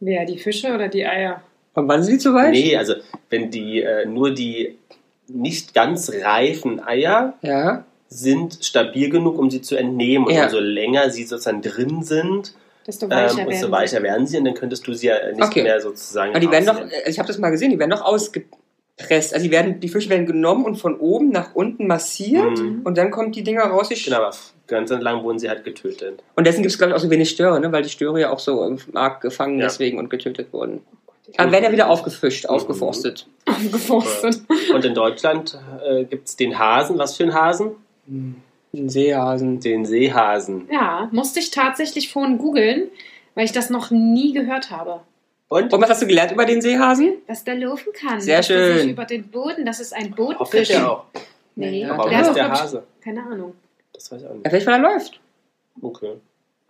Wer, 0.00 0.24
die 0.24 0.38
Fische 0.38 0.72
oder 0.74 0.88
die 0.88 1.04
Eier? 1.06 1.42
Und 1.74 1.88
wann 1.88 2.02
sind 2.04 2.14
die 2.14 2.18
zu 2.18 2.34
weit? 2.34 2.50
Nee, 2.52 2.76
also 2.76 2.94
wenn 3.30 3.50
die 3.50 3.82
äh, 3.82 4.06
nur 4.06 4.30
die 4.32 4.76
nicht 5.28 5.74
ganz 5.74 6.10
reifen 6.22 6.84
Eier 6.84 7.34
Ja. 7.42 7.84
sind 8.08 8.58
stabil 8.62 9.10
genug, 9.10 9.38
um 9.38 9.50
sie 9.50 9.60
zu 9.62 9.76
entnehmen. 9.76 10.26
Und 10.26 10.34
Ja. 10.34 10.44
umso 10.44 10.58
länger 10.60 11.10
sie 11.10 11.24
sozusagen 11.24 11.62
drin 11.62 12.02
sind, 12.02 12.54
Desto 12.86 13.08
weicher 13.08 13.40
ähm, 13.48 13.52
sie. 13.52 13.70
weicher 13.70 14.02
werden 14.02 14.26
sie 14.26 14.36
und 14.38 14.44
dann 14.44 14.54
könntest 14.54 14.86
du 14.86 14.92
sie 14.94 15.06
ja 15.06 15.16
nicht 15.32 15.42
Okay. 15.42 15.62
mehr 15.62 15.80
sozusagen. 15.80 16.30
Aber 16.32 16.40
die 16.40 16.50
werden 16.50 16.66
doch, 16.66 16.76
also 16.80 16.90
ich 17.06 17.18
habe 17.18 17.26
das 17.26 17.38
mal 17.38 17.50
gesehen, 17.50 17.70
die 17.70 17.78
werden 17.78 17.90
doch 17.90 18.02
ausgepresst. 18.02 19.32
Also 19.34 19.44
die, 19.44 19.50
werden, 19.50 19.80
die 19.80 19.88
Fische 19.88 20.10
werden 20.10 20.26
genommen 20.26 20.64
und 20.64 20.76
von 20.76 20.98
oben 21.00 21.30
nach 21.30 21.54
unten 21.54 21.86
massiert 21.86 22.58
Mhm. 22.58 22.82
und 22.84 22.98
dann 22.98 23.10
kommen 23.10 23.32
die 23.32 23.42
Dinger 23.42 23.64
raus. 23.64 23.88
Die 23.88 23.94
Genau, 24.02 24.18
aber 24.18 24.30
ganz 24.66 24.90
lang 24.90 25.24
wurden 25.24 25.38
sie 25.38 25.48
halt 25.48 25.64
getötet. 25.64 26.22
Und 26.36 26.46
deswegen 26.46 26.62
gibt 26.62 26.72
es, 26.72 26.78
glaube 26.78 26.90
ich, 26.92 26.96
auch 26.96 27.00
so 27.02 27.10
wenig 27.10 27.30
Störe, 27.30 27.58
ne? 27.58 27.72
weil 27.72 27.82
die 27.82 27.88
Störe 27.88 28.20
ja 28.20 28.30
auch 28.30 28.38
so 28.38 28.64
im 28.66 28.78
Markt 28.92 29.22
gefangen 29.22 29.58
Ja. 29.58 29.66
deswegen 29.66 29.98
und 29.98 30.10
getötet 30.10 30.52
wurden. 30.52 30.82
Dann 31.36 31.50
werden 31.52 31.64
ja 31.64 31.72
wieder 31.72 31.88
aufgefischt, 31.88 32.44
Mhm. 32.44 32.50
aufgeforstet. 32.50 33.26
Aufgeforstet. 33.46 34.42
Und 34.74 34.84
in 34.84 34.94
Deutschland 34.94 35.58
äh, 35.84 36.04
gibt 36.04 36.28
es 36.28 36.36
den 36.36 36.58
Hasen. 36.58 36.98
Was 36.98 37.16
für 37.16 37.24
ein 37.24 37.34
Hasen? 37.34 37.72
Ein 38.06 38.88
Seehasen. 38.88 39.60
Den 39.60 39.84
Seehasen. 39.86 40.68
Ja, 40.70 41.08
musste 41.12 41.40
ich 41.40 41.50
tatsächlich 41.50 42.12
vorhin 42.12 42.38
googeln, 42.38 42.88
weil 43.34 43.44
ich 43.44 43.52
das 43.52 43.70
noch 43.70 43.90
nie 43.90 44.32
gehört 44.32 44.70
habe. 44.70 45.00
Und 45.48 45.72
Und 45.72 45.80
was 45.82 45.90
hast 45.90 46.02
du 46.02 46.06
gelernt 46.06 46.32
über 46.32 46.44
den 46.44 46.60
Seehasen? 46.60 47.14
Dass 47.26 47.44
der 47.44 47.54
laufen 47.56 47.92
kann. 47.92 48.20
Sehr 48.20 48.38
dass 48.38 48.48
der 48.48 48.72
sich 48.74 48.80
schön. 48.82 48.90
über 48.90 49.04
den 49.04 49.28
Boden, 49.28 49.64
das 49.64 49.80
ist 49.80 49.94
ein 49.94 50.10
Bodenfisch. 50.10 50.68
der 50.68 50.90
auch. 50.90 51.04
Nee, 51.56 51.82
Ja, 51.82 51.92
Aber 51.94 52.08
der 52.10 52.22
ist 52.22 52.32
der 52.34 52.50
Hase? 52.50 52.82
Keine 53.02 53.22
Ahnung. 53.22 53.54
Das 53.92 54.10
weiß 54.10 54.20
ich 54.22 54.26
auch 54.26 54.30
Ja, 54.30 54.36
nicht. 54.36 54.48
vielleicht, 54.48 54.66
weil 54.66 54.74
er 54.74 54.80
läuft. 54.92 55.20
Okay. 55.80 56.14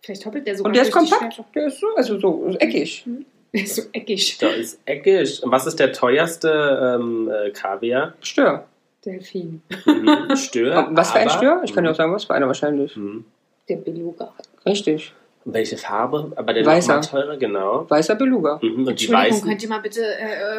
Vielleicht 0.02 0.26
hoppelt 0.26 0.46
der 0.46 0.56
sogar 0.56 0.68
Und 0.70 0.76
der 0.76 0.82
ist 0.82 0.92
kompakt. 0.92 1.42
Der 1.54 1.66
ist 1.68 1.80
so, 1.80 1.86
also 1.96 2.18
so, 2.20 2.50
so 2.50 2.58
eckig. 2.58 3.06
Der 3.54 3.62
ist 3.62 3.76
so 3.76 3.82
eckig. 3.92 4.36
Da 4.38 4.48
ist 4.48 4.80
eckig. 4.84 5.40
Und 5.44 5.52
was 5.52 5.64
ist 5.66 5.78
der 5.78 5.92
teuerste 5.92 6.98
ähm, 6.98 7.30
äh, 7.30 7.50
Kaviar? 7.50 8.14
Stör. 8.20 8.66
Delfin. 9.04 9.62
Mhm. 9.86 10.34
Stör. 10.34 10.88
Was 10.92 11.12
für 11.12 11.18
ein 11.18 11.30
Stör? 11.30 11.62
Ich 11.64 11.72
kann 11.72 11.84
dir 11.84 11.90
auch 11.90 11.94
sagen, 11.94 12.12
was 12.12 12.24
für 12.24 12.34
einer 12.34 12.46
wahrscheinlich. 12.46 12.96
Mhm. 12.96 13.24
Der 13.68 13.76
Beluga. 13.76 14.32
Richtig. 14.66 15.12
Welche 15.46 15.76
Farbe? 15.76 16.32
Aber 16.36 16.54
der 16.54 16.64
Weißer. 16.64 16.96
nochmal 17.00 17.22
teurer, 17.22 17.36
genau. 17.36 17.84
Weißer 17.90 18.14
Beluga. 18.14 18.58
Mhm. 18.62 18.62
Und 18.62 18.84
die 18.86 18.90
Entschuldigung, 19.04 19.14
weißen. 19.36 19.48
könnt 19.48 19.62
ihr 19.62 19.68
mal 19.68 19.80
bitte 19.80 20.00
äh, 20.02 20.56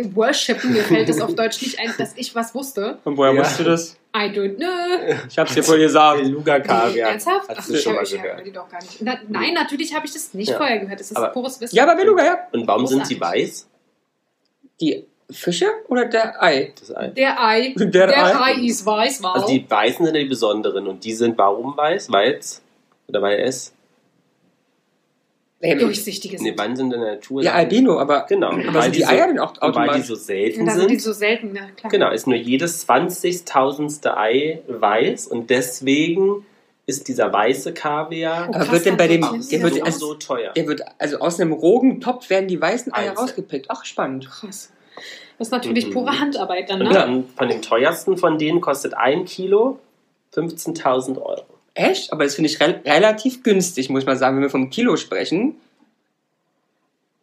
äh, 0.00 0.14
worshipen? 0.14 0.72
Mir 0.74 0.82
fällt 0.82 1.08
es 1.08 1.20
auf 1.22 1.34
Deutsch 1.34 1.62
nicht 1.62 1.78
ein, 1.80 1.94
dass 1.96 2.12
ich 2.16 2.34
was 2.34 2.54
wusste. 2.54 2.98
Und 3.04 3.16
woher 3.16 3.32
Ja. 3.32 3.40
wusstest 3.40 3.60
du 3.60 3.64
das? 3.64 3.96
I 4.14 4.28
don't 4.30 4.56
know. 4.56 4.66
Ich 5.28 5.38
hab's 5.38 5.54
dir 5.54 5.62
voll 5.62 5.78
gesagt. 5.78 6.22
Beluga 6.22 6.60
Kaviar. 6.60 7.10
Ernsthaft? 7.12 7.48
Hast 7.48 7.58
Ach, 7.60 7.66
du 7.66 7.76
schon 7.78 7.94
mal 7.94 8.04
gehört. 8.04 8.46
die 8.46 8.52
doch 8.52 8.68
gar 8.68 8.80
nicht. 8.82 9.00
Na, 9.00 9.18
nein, 9.28 9.54
natürlich 9.54 9.94
habe 9.94 10.04
ich 10.06 10.12
das 10.12 10.34
nicht 10.34 10.50
Ja. 10.50 10.56
vorher 10.58 10.78
gehört. 10.80 11.00
Das 11.00 11.10
ist 11.10 11.16
Aber- 11.16 11.28
pures 11.28 11.58
Wissen. 11.62 11.74
Ja, 11.74 11.84
aber 11.84 11.96
Beluga, 11.96 12.22
ja. 12.24 12.38
Und 12.52 12.66
warum 12.66 12.86
sind 12.86 13.06
sie 13.06 13.18
Großartig. 13.18 13.42
weiß? 13.42 13.68
Die 14.82 15.06
Fische 15.30 15.66
oder 15.88 16.04
der 16.04 16.42
Ei? 16.42 16.72
Das 16.78 16.94
Ei. 16.94 17.08
Der 17.08 17.42
Ei. 17.42 17.74
Der 17.76 18.08
Ei. 18.08 18.54
Ei 18.54 18.60
ist 18.66 18.84
weiß, 18.84 19.22
wow. 19.22 19.34
Also 19.36 19.48
die 19.48 19.64
weißen 19.68 20.04
sind 20.04 20.14
ja 20.14 20.20
die 20.22 20.28
besonderen. 20.28 20.86
Und 20.86 21.02
die 21.04 21.12
sind 21.14 21.36
warum 21.38 21.74
weiß? 21.76 22.10
Weil 22.12 22.34
es? 22.34 22.62
Oder 23.08 23.22
weil 23.22 23.40
es? 23.40 23.72
Ähm, 25.72 25.78
Durchsichtige 25.80 26.36
Nee, 26.36 26.50
sind. 26.50 26.58
wann 26.58 26.76
sind 26.76 26.92
in 26.92 27.00
der 27.00 27.14
Natur? 27.14 27.42
ja, 27.42 27.52
Albino, 27.52 27.98
aber. 27.98 28.26
Genau. 28.28 28.48
Aber 28.50 28.74
Weil 28.74 28.82
sind 28.84 28.96
die 28.96 29.02
so- 29.02 29.08
Eier 29.08 29.26
denn 29.28 29.38
auch 29.38 29.50
und 29.52 29.60
Weil 29.62 29.72
die 29.72 29.78
automatisch? 29.78 30.06
so 30.06 30.14
selten 30.14 30.66
da 30.66 30.72
sind 30.72 30.90
die 30.90 30.94
sind. 30.94 31.02
so 31.02 31.12
selten, 31.12 31.50
na 31.54 31.70
klar. 31.76 31.90
Genau, 31.90 32.10
ist 32.12 32.26
nur 32.26 32.36
jedes 32.36 32.80
20.000ste 32.88 34.16
Ei 34.16 34.60
weiß 34.68 35.26
und 35.28 35.50
deswegen 35.50 36.44
ist 36.86 37.08
dieser 37.08 37.32
weiße 37.32 37.74
Kaviar 37.74 38.48
Oh, 38.48 38.54
Aber 38.54 38.70
wird 38.72 38.86
denn 38.86 38.96
bei 38.96 39.08
dem- 39.08 39.20
der 39.22 39.32
wird 39.62 39.72
so, 39.74 39.78
so 39.80 39.84
also- 39.84 39.98
so 39.98 40.14
teuer. 40.14 40.52
Der 40.52 40.66
wird, 40.68 40.82
also 40.98 41.18
aus 41.18 41.40
einem 41.40 41.52
rogen 41.52 42.00
Topf 42.00 42.30
werden 42.30 42.46
die 42.48 42.60
weißen 42.60 42.92
Eier 42.94 43.10
Einzeln. 43.10 43.16
rausgepickt. 43.18 43.66
Ach, 43.70 43.84
spannend. 43.84 44.28
krass. 44.30 44.70
Das 45.38 45.48
ist 45.48 45.52
natürlich 45.52 45.88
Mhm. 45.88 45.92
pure 45.92 46.20
Handarbeit 46.20 46.70
dann, 46.70 46.80
Und 46.80 46.88
ne? 46.88 46.94
dann 46.94 47.24
von 47.36 47.48
den 47.48 47.60
teuersten 47.60 48.16
von 48.16 48.38
denen 48.38 48.60
kostet 48.60 48.94
ein 48.94 49.24
Kilo 49.26 49.78
15.000 50.32 51.18
Euro. 51.18 51.44
Echt? 51.76 52.12
Aber 52.12 52.24
das 52.24 52.34
finde 52.34 52.50
ich 52.50 52.58
rel 52.60 52.80
relativ 52.84 53.42
günstig, 53.42 53.90
muss 53.90 54.06
man 54.06 54.16
sagen, 54.18 54.36
wenn 54.36 54.42
wir 54.42 54.50
vom 54.50 54.70
Kilo 54.70 54.96
sprechen. 54.96 55.56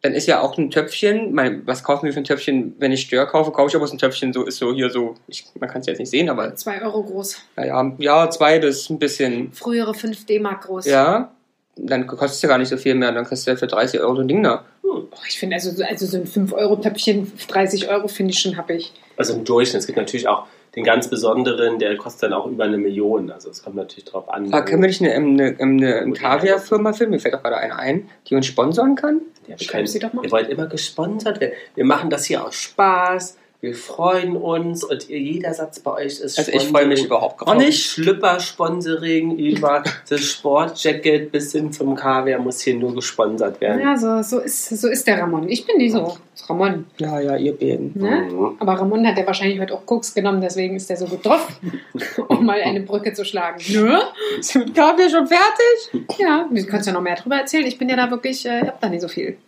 Dann 0.02 0.12
ist 0.12 0.26
ja 0.26 0.40
auch 0.42 0.58
ein 0.58 0.70
Töpfchen, 0.70 1.32
mein, 1.32 1.66
was 1.66 1.82
kaufen 1.82 2.04
wir 2.04 2.12
für 2.12 2.20
ein 2.20 2.24
Töpfchen, 2.24 2.76
wenn 2.78 2.92
ich 2.92 3.00
Stör 3.02 3.24
kaufe, 3.26 3.52
kaufe 3.52 3.70
ich 3.70 3.76
aber 3.76 3.86
so 3.86 3.94
ein 3.94 3.98
Töpfchen, 3.98 4.34
so 4.34 4.44
ist 4.44 4.58
so 4.58 4.72
hier 4.74 4.90
so, 4.90 5.14
ich, 5.28 5.46
man 5.58 5.70
kann 5.70 5.80
es 5.80 5.86
jetzt 5.86 5.98
nicht 5.98 6.10
sehen, 6.10 6.28
aber 6.28 6.54
Zwei 6.56 6.82
Euro 6.82 7.02
groß. 7.02 7.38
naja, 7.56 7.92
ja, 7.98 8.28
zwei 8.30 8.58
bis 8.58 8.90
ein 8.90 8.98
bisschen, 8.98 9.50
Frühere 9.54 9.94
5 9.94 10.26
D-Mark 10.26 10.64
groß. 10.66 10.84
ja, 10.86 11.32
dann 11.76 12.06
kostet 12.06 12.32
es 12.32 12.42
ja 12.42 12.48
gar 12.50 12.58
nicht 12.58 12.68
so 12.68 12.76
viel 12.76 12.94
mehr, 12.94 13.12
dann 13.12 13.24
kriegst 13.24 13.46
du 13.46 13.50
ja 13.50 13.56
für 13.56 13.66
30 13.66 13.98
Euro 14.00 14.14
so 14.16 14.20
ein 14.20 14.28
Ding 14.28 14.42
da. 14.42 14.64
Oh, 14.82 15.04
ich 15.26 15.38
finde, 15.38 15.56
also, 15.56 15.70
so- 15.70 15.82
also 15.82 16.04
so 16.06 16.18
ein 16.18 16.26
5-Euro-Töpfchen, 16.26 17.32
30 17.48 17.88
Euro 17.88 18.06
finde 18.06 18.32
ich 18.32 18.38
schon 18.38 18.56
happig. 18.58 18.92
Also 19.16 19.32
im 19.32 19.44
Durchschnitt. 19.44 19.80
Es 19.80 19.86
gibt 19.86 19.96
natürlich 19.96 20.28
auch 20.28 20.46
den 20.74 20.84
ganz 20.84 21.08
besonderen, 21.08 21.78
der 21.78 21.96
kostet 21.96 22.24
dann 22.24 22.32
auch 22.32 22.46
über 22.46 22.64
eine 22.64 22.78
Million. 22.78 23.30
Also 23.30 23.50
es 23.50 23.62
kommt 23.62 23.76
natürlich 23.76 24.04
drauf 24.04 24.28
an. 24.28 24.52
Aber 24.52 24.64
können 24.64 24.82
wir 24.82 24.88
nicht 24.88 25.02
eine, 25.02 25.12
eine, 25.12 25.44
eine, 25.44 25.56
eine 25.60 26.06
Wo 26.06 26.14
die 26.14 26.20
Kaviar-Firma 26.20 26.92
filmen? 26.92 27.12
Mir 27.12 27.20
fällt 27.20 27.34
auch 27.34 27.42
gerade 27.42 27.58
eine 27.58 27.78
ein, 27.78 28.08
die 28.26 28.34
uns 28.34 28.46
sponsoren 28.46 28.96
kann. 28.96 29.20
Ja, 29.46 29.58
wir, 29.58 29.66
können, 29.66 29.86
sie 29.86 29.98
doch 29.98 30.12
mal. 30.12 30.22
wir 30.22 30.32
wollen 30.32 30.48
immer 30.48 30.66
gesponsert 30.66 31.40
werden. 31.40 31.54
Wir 31.74 31.84
machen 31.84 32.10
das 32.10 32.24
hier 32.24 32.44
aus 32.44 32.54
Spaß. 32.56 33.36
Wir 33.64 33.74
freuen 33.74 34.36
uns 34.36 34.84
und 34.84 35.08
ihr, 35.08 35.18
jeder 35.18 35.54
Satz 35.54 35.80
bei 35.80 35.92
euch 35.92 36.20
ist 36.20 36.38
Also 36.38 36.52
ich 36.52 36.64
freue 36.64 36.84
mich 36.84 37.02
überhaupt 37.02 37.38
gar 37.38 37.54
nicht. 37.54 37.82
Schlüpper-Sponsoring 37.92 39.38
über 39.38 39.82
das 40.10 40.20
Sportjacket 40.20 41.32
bis 41.32 41.52
hin 41.52 41.72
zum 41.72 41.94
Kaviar 41.94 42.40
muss 42.40 42.60
hier 42.60 42.74
nur 42.74 42.94
gesponsert 42.94 43.62
werden. 43.62 43.80
Ja, 43.80 43.96
so, 43.96 44.20
so, 44.20 44.40
ist, 44.40 44.68
so 44.68 44.86
ist 44.86 45.06
der 45.06 45.22
Ramon. 45.22 45.48
Ich 45.48 45.66
bin 45.66 45.78
nicht 45.78 45.92
so. 45.92 46.02
Das 46.02 46.42
ist 46.42 46.50
Ramon. 46.50 46.84
Ja, 46.98 47.18
ja, 47.20 47.36
ihr 47.36 47.56
beiden. 47.56 47.92
Ne? 47.94 48.28
Mhm. 48.30 48.56
Aber 48.58 48.74
Ramon 48.74 49.06
hat 49.06 49.16
ja 49.16 49.26
wahrscheinlich 49.26 49.58
heute 49.58 49.72
auch 49.72 49.86
Koks 49.86 50.12
genommen, 50.12 50.42
deswegen 50.42 50.76
ist 50.76 50.90
er 50.90 50.98
so 50.98 51.06
gut 51.06 51.24
drauf, 51.24 51.48
um 52.28 52.44
mal 52.44 52.60
eine 52.60 52.80
Brücke 52.80 53.14
zu 53.14 53.24
schlagen. 53.24 53.62
Ne? 53.72 53.98
Ist 54.38 54.54
mit 54.56 54.74
Kaviar 54.74 55.08
schon 55.08 55.26
fertig? 55.26 56.18
Ja, 56.18 56.46
du 56.52 56.66
kannst 56.66 56.86
ja 56.86 56.92
noch 56.92 57.00
mehr 57.00 57.16
drüber 57.16 57.36
erzählen. 57.36 57.64
Ich 57.66 57.78
bin 57.78 57.88
ja 57.88 57.96
da 57.96 58.10
wirklich, 58.10 58.44
äh, 58.44 58.60
ich 58.60 58.66
hab 58.66 58.78
da 58.82 58.90
nicht 58.90 59.00
so 59.00 59.08
viel. 59.08 59.38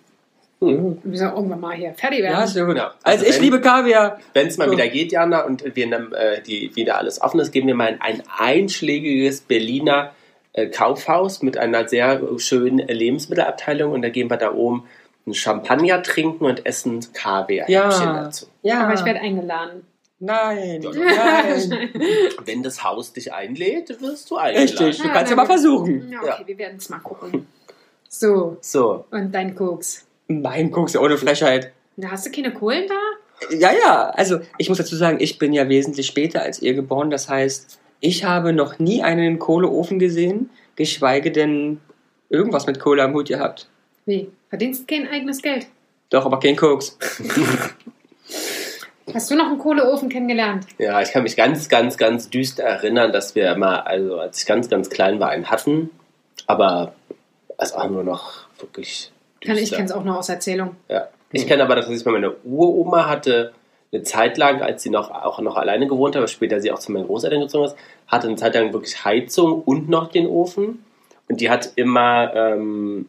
Mhm. 0.61 0.99
Wir 1.05 1.19
sollen 1.19 1.35
irgendwann 1.35 1.61
mal 1.61 1.75
hier 1.77 1.93
fertig 1.95 2.23
werden. 2.23 2.33
Ja, 2.41 2.47
sehr 2.47 2.65
gut. 2.65 2.77
Ja. 2.77 2.95
Also 3.03 3.25
ich 3.27 3.35
wenn- 3.37 3.43
liebe 3.43 3.61
Kaviar. 3.61 4.19
Wenn 4.33 4.47
es 4.47 4.57
mal 4.57 4.67
So. 4.67 4.73
wieder 4.73 4.89
geht, 4.89 5.13
Jana, 5.13 5.43
und 5.45 5.63
wir 5.77 5.87
nehmen, 5.87 6.13
äh, 6.15 6.43
die, 6.43 6.75
wieder 6.75 6.97
alles 6.99 7.21
offen 7.21 7.41
ist, 7.41 7.53
geben 7.53 7.67
wir 7.67 7.75
mal 7.75 7.89
in 7.93 8.01
ein 8.01 8.23
einschlägiges 8.39 9.43
Berliner 9.43 10.13
äh, 10.55 10.69
Kaufhaus 10.69 11.43
mit 11.43 11.59
einer 11.59 11.87
sehr 11.87 12.23
schönen 12.39 12.79
Lebensmittelabteilung 12.79 13.93
und 13.93 14.01
da 14.03 14.09
gehen 14.09 14.31
wir 14.31 14.39
da 14.39 14.55
oben 14.55 14.85
einen 15.27 15.35
Champagner 15.35 16.03
trinken 16.03 16.45
und 16.47 16.65
essen 16.65 17.05
Kaviar 17.13 17.69
Ja. 17.69 17.91
dazu. 17.91 18.47
Ja. 18.63 18.85
Aber 18.85 18.95
ich 18.95 19.05
werde 19.05 19.21
eingeladen. 19.21 19.85
Nein. 20.19 20.81
Ja. 20.81 20.91
Nein. 20.95 21.91
Wenn 22.47 22.63
das 22.63 22.83
Haus 22.83 23.13
dich 23.13 23.35
einlädt, 23.35 24.01
wirst 24.01 24.31
du 24.31 24.37
eingeladen. 24.37 24.63
Richtig. 24.79 24.99
Du 25.03 25.09
Ja, 25.09 25.13
kannst 25.13 25.31
ja 25.31 25.37
mal 25.37 25.45
versuchen. 25.45 26.11
Ja, 26.11 26.21
okay, 26.21 26.29
Ja. 26.41 26.47
wir 26.47 26.57
werden 26.59 26.79
es 26.79 26.89
mal 26.89 27.01
gucken. 27.01 27.47
So, 28.09 28.57
So, 28.63 29.05
und 29.11 29.35
dein 29.35 29.55
Koks. 29.55 30.06
Nein, 30.29 30.71
guckst 30.71 30.95
du 30.95 31.01
ohne 31.01 31.17
Frechheit. 31.17 31.73
Na, 31.97 32.11
hast 32.11 32.27
du 32.27 32.31
keine 32.31 32.53
Kohlen 32.53 32.87
da? 32.89 33.55
Ja, 33.57 33.71
ja. 33.73 34.11
Also 34.11 34.41
ich 34.59 34.69
muss 34.69 34.79
dazu 34.79 34.97
sagen, 34.97 35.19
ich 35.21 35.39
bin 35.39 35.53
ja 35.53 35.69
wesentlich 35.69 36.07
später 36.07 36.43
als 36.43 36.61
ihr 36.61 36.75
geboren. 36.75 37.11
Das 37.11 37.29
heißt, 37.29 37.79
ich 38.01 38.25
habe 38.25 38.53
noch 38.53 38.79
nie 38.79 39.03
einen 39.03 39.39
Kohleofen 39.39 39.99
gesehen, 39.99 40.51
geschweige 40.75 41.31
denn 41.31 41.81
irgendwas 42.29 42.67
mit 42.67 42.81
Kohle 42.81 43.03
am 43.03 43.15
Hut 43.15 43.29
gehabt. 43.29 43.69
Wie? 44.05 44.31
Verdienst 44.49 44.87
kein 44.89 45.09
eigenes 45.09 45.43
Geld? 45.43 45.67
Doch, 46.11 46.25
aber 46.25 46.39
kein 46.39 46.57
Koks. 46.57 46.99
Hast 49.15 49.31
du 49.31 49.37
noch 49.37 49.47
einen 49.47 49.59
Kohleofen 49.59 50.09
kennengelernt? 50.09 50.67
Ja, 50.79 51.01
ich 51.01 51.13
kann 51.13 51.23
mich 51.23 51.37
ganz, 51.37 51.69
ganz, 51.69 51.97
ganz 51.97 52.29
düster 52.29 52.65
erinnern, 52.65 53.13
dass 53.13 53.35
wir 53.35 53.53
immer, 53.53 53.87
also 53.87 54.19
als 54.19 54.41
ich 54.41 54.47
ganz, 54.47 54.69
ganz 54.69 54.91
klein 54.91 55.21
war, 55.21 55.31
einen 55.31 55.49
hatten. 55.49 55.91
Aber 56.47 56.95
es 57.59 57.75
war 57.75 57.89
nur 57.89 58.05
noch 58.05 58.49
wirklich. 58.59 59.13
Kann, 59.47 59.57
ich 59.57 59.71
kenne 59.71 59.85
es 59.85 59.93
auch 59.93 60.05
nur 60.05 60.19
aus 60.19 60.29
Erzählung. 60.29 60.77
Ja. 60.89 61.09
Ich 61.33 61.47
kenne 61.47 61.63
aber, 61.63 61.75
dass 61.77 61.89
ich 61.89 62.05
bei 62.05 62.13
meiner 62.13 62.33
Uroma 62.45 63.09
hatte, 63.09 63.53
eine 63.93 64.03
Zeit 64.03 64.37
lang, 64.37 64.63
als 64.63 64.83
sie 64.83 64.91
noch, 64.91 65.11
auch 65.11 65.41
noch 65.41 65.57
alleine 65.57 65.87
gewohnt 65.87 66.15
hat, 66.15 66.21
aber 66.21 66.29
später 66.29 66.61
sie 66.61 66.73
auch 66.73 66.79
zu 66.79 66.93
meinen 66.93 67.07
Großeltern 67.07 67.41
gezogen 67.41 67.67
ist, 67.67 67.77
hatte 68.09 68.29
eine 68.29 68.37
Zeit 68.37 68.55
lang 68.55 68.73
wirklich 68.73 69.05
Heizung 69.05 69.63
und 69.63 69.89
noch 69.89 70.09
den 70.09 70.27
Ofen. 70.27 70.85
Und 71.29 71.41
die 71.41 71.51
hat 71.51 71.73
immer 71.77 72.35
ähm, 72.35 73.09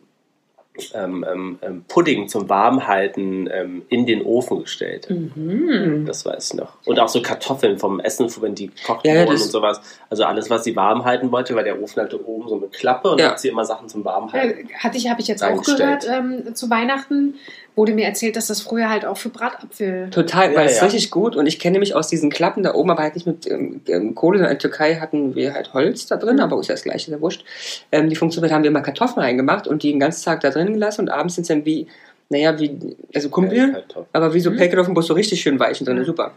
ähm, 0.93 1.25
ähm, 1.31 1.59
ähm, 1.61 1.85
Pudding 1.87 2.27
zum 2.27 2.49
Warmhalten 2.49 3.49
ähm, 3.51 3.83
in 3.89 4.05
den 4.05 4.23
Ofen 4.23 4.61
gestellt. 4.61 5.09
Mhm. 5.09 6.05
Das 6.05 6.25
weiß 6.25 6.51
ich 6.53 6.59
noch. 6.59 6.73
Und 6.85 6.99
auch 6.99 7.09
so 7.09 7.21
Kartoffeln 7.21 7.77
vom 7.77 7.99
Essen, 7.99 8.29
wenn 8.41 8.55
die 8.55 8.71
kocht 8.85 9.05
Ja, 9.05 9.13
ja, 9.13 9.19
wurden 9.21 9.31
und 9.41 9.51
sowas. 9.51 9.81
Also 10.09 10.23
alles, 10.25 10.49
was 10.49 10.63
sie 10.63 10.75
warm 10.75 11.05
halten 11.05 11.31
wollte, 11.31 11.55
weil 11.55 11.63
der 11.63 11.81
Ofen 11.81 12.01
hatte 12.03 12.25
oben 12.25 12.47
so 12.47 12.55
eine 12.55 12.67
Klappe 12.67 13.11
und 13.11 13.19
Ja. 13.19 13.31
hat 13.31 13.39
sie 13.39 13.49
immer 13.49 13.65
Sachen 13.65 13.89
zum 13.89 14.03
Warmhalten. 14.05 14.67
Äh, 14.69 14.73
Hatte 14.73 14.97
ich, 14.97 15.09
habe 15.09 15.21
ich 15.21 15.27
jetzt 15.27 15.43
auch 15.43 15.61
gehört 15.61 16.07
ähm, 16.09 16.53
zu 16.55 16.69
Weihnachten. 16.69 17.35
Wurde 17.77 17.93
mir 17.93 18.05
erzählt, 18.05 18.35
dass 18.35 18.47
das 18.47 18.59
früher 18.61 18.89
halt 18.89 19.05
auch 19.05 19.17
für 19.17 19.29
Bratapfel. 19.29 20.09
Total, 20.09 20.51
Ja, 20.51 20.57
weil 20.57 20.65
es 20.65 20.77
ja. 20.77 20.83
richtig 20.85 21.11
gut 21.11 21.35
und 21.35 21.45
ich 21.45 21.59
kenne 21.59 21.73
nämlich 21.73 21.93
aus 21.95 22.07
diesen 22.09 22.29
Klappen 22.31 22.63
da 22.63 22.73
oben, 22.73 22.89
aber 22.89 23.03
halt 23.03 23.13
nicht 23.15 23.27
mit 23.27 23.45
ähm, 23.49 23.81
ähm, 23.87 24.15
Kohle, 24.15 24.39
sondern 24.39 24.51
in 24.53 24.57
der 24.59 24.59
Türkei 24.69 24.95
hatten 24.95 25.35
wir 25.35 25.53
halt 25.53 25.73
Holz 25.75 26.07
da 26.07 26.17
drin, 26.17 26.35
Mhm. 26.37 26.41
aber 26.41 26.59
ist 26.59 26.67
ja 26.67 26.73
das 26.73 26.83
gleiche, 26.83 26.97
ist 27.11 27.15
ja 27.15 27.21
wurscht. 27.21 27.45
Ähm, 27.91 28.09
die 28.09 28.15
funktioniert 28.15 28.51
haben 28.51 28.63
wir 28.63 28.71
immer 28.71 28.81
Kartoffeln 28.81 29.21
reingemacht 29.23 29.67
und 29.67 29.83
die 29.83 29.91
den 29.91 29.99
ganzen 29.99 30.25
Tag 30.25 30.41
da 30.41 30.49
drin 30.49 30.73
gelassen 30.73 31.01
und 31.01 31.09
abends 31.09 31.35
sind 31.35 31.43
es 31.43 31.47
dann 31.49 31.63
wie, 31.65 31.85
naja, 32.29 32.59
wie, 32.59 32.95
also 33.15 33.29
Kumpel, 33.29 33.71
Kartoffeln. 33.73 34.07
aber 34.11 34.33
wie 34.33 34.39
so 34.39 34.49
Mhm. 34.51 34.57
Päckchen 34.57 34.79
auf 34.79 34.87
dem 34.87 34.95
Bus 34.95 35.05
so 35.07 35.13
richtig 35.13 35.39
schön 35.41 35.59
weich 35.59 35.79
und 35.79 35.87
drin, 35.87 35.97
Ja. 35.97 36.03
super. 36.03 36.31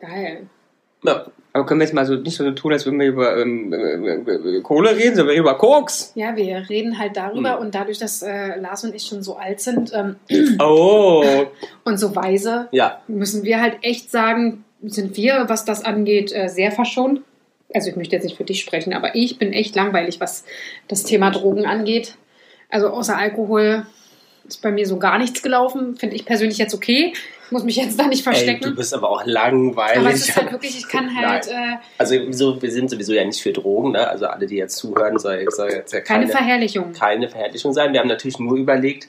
Geil. 0.00 0.42
Ja. 1.02 1.26
Aber 1.52 1.64
können 1.66 1.80
wir 1.80 1.86
jetzt 1.86 1.94
mal 1.94 2.04
so 2.06 2.14
nicht 2.14 2.36
so 2.36 2.48
tun, 2.52 2.72
als 2.72 2.84
würden 2.84 3.00
wir 3.00 3.06
über 3.08 3.36
ähm, 3.38 3.72
äh, 3.72 4.56
äh, 4.56 4.60
Kohle 4.62 4.94
reden, 4.96 5.16
sondern 5.16 5.34
über 5.36 5.56
Koks. 5.56 6.12
Ja, 6.14 6.36
wir 6.36 6.68
reden 6.68 6.98
halt 6.98 7.16
darüber 7.16 7.56
Mhm. 7.56 7.62
und 7.62 7.74
dadurch, 7.74 7.98
dass 7.98 8.22
äh, 8.22 8.58
Lars 8.60 8.84
und 8.84 8.94
ich 8.94 9.02
schon 9.04 9.22
so 9.22 9.36
alt 9.36 9.60
sind 9.60 9.92
ähm, 9.94 10.16
Oh. 10.60 11.24
und 11.84 11.98
so 11.98 12.14
weise, 12.14 12.68
ja, 12.70 13.00
müssen 13.08 13.42
wir 13.44 13.60
halt 13.60 13.78
echt 13.82 14.10
sagen, 14.10 14.64
sind 14.82 15.16
wir, 15.16 15.46
was 15.48 15.64
das 15.64 15.84
angeht, 15.84 16.32
äh, 16.32 16.48
sehr 16.48 16.70
verschont. 16.70 17.22
Also 17.74 17.90
ich 17.90 17.96
möchte 17.96 18.14
jetzt 18.16 18.24
nicht 18.24 18.36
für 18.36 18.44
dich 18.44 18.60
sprechen, 18.60 18.94
aber 18.94 19.14
ich 19.14 19.38
bin 19.38 19.52
echt 19.52 19.74
langweilig, 19.74 20.20
was 20.20 20.44
das 20.86 21.02
Thema 21.02 21.30
Drogen 21.30 21.66
angeht. 21.66 22.14
Also 22.70 22.88
außer 22.88 23.16
Alkohol 23.16 23.86
ist 24.48 24.62
bei 24.62 24.70
mir 24.70 24.86
so 24.86 24.98
gar 24.98 25.18
nichts 25.18 25.42
gelaufen. 25.42 25.96
Finde 25.96 26.16
ich 26.16 26.24
persönlich 26.24 26.58
jetzt 26.58 26.74
okay. 26.74 27.12
Ich 27.46 27.52
muss 27.52 27.64
mich 27.64 27.76
jetzt 27.76 27.98
da 27.98 28.06
nicht 28.06 28.20
ey, 28.20 28.24
verstecken. 28.24 28.64
du 28.64 28.74
bist 28.74 28.92
aber 28.92 29.08
auch 29.08 29.24
langweilig. 29.24 29.98
aber 29.98 30.10
es 30.10 30.28
ist 30.28 30.36
halt 30.36 30.52
wirklich, 30.52 30.78
ich 30.78 30.88
kann 30.90 31.14
halt 31.16 31.46
äh, 31.46 31.76
also 31.96 32.14
wieso, 32.26 32.60
wir 32.60 32.70
sind 32.70 32.90
sowieso 32.90 33.14
ja 33.14 33.24
nicht 33.24 33.40
für 33.40 33.52
Drogen, 33.52 33.92
ne? 33.92 34.06
Also 34.06 34.26
alle, 34.26 34.46
die 34.46 34.56
jetzt 34.56 34.76
zuhören, 34.76 35.18
soll, 35.18 35.46
soll 35.48 35.70
jetzt 35.70 35.92
ja 35.92 36.00
keine 36.00 36.26
keine, 36.26 36.32
Verherrlichung. 36.32 36.92
keine 36.92 37.28
Verherrlichung 37.28 37.72
sein. 37.72 37.92
Wir 37.92 38.00
haben 38.00 38.08
natürlich 38.08 38.38
nur 38.38 38.56
überlegt, 38.56 39.08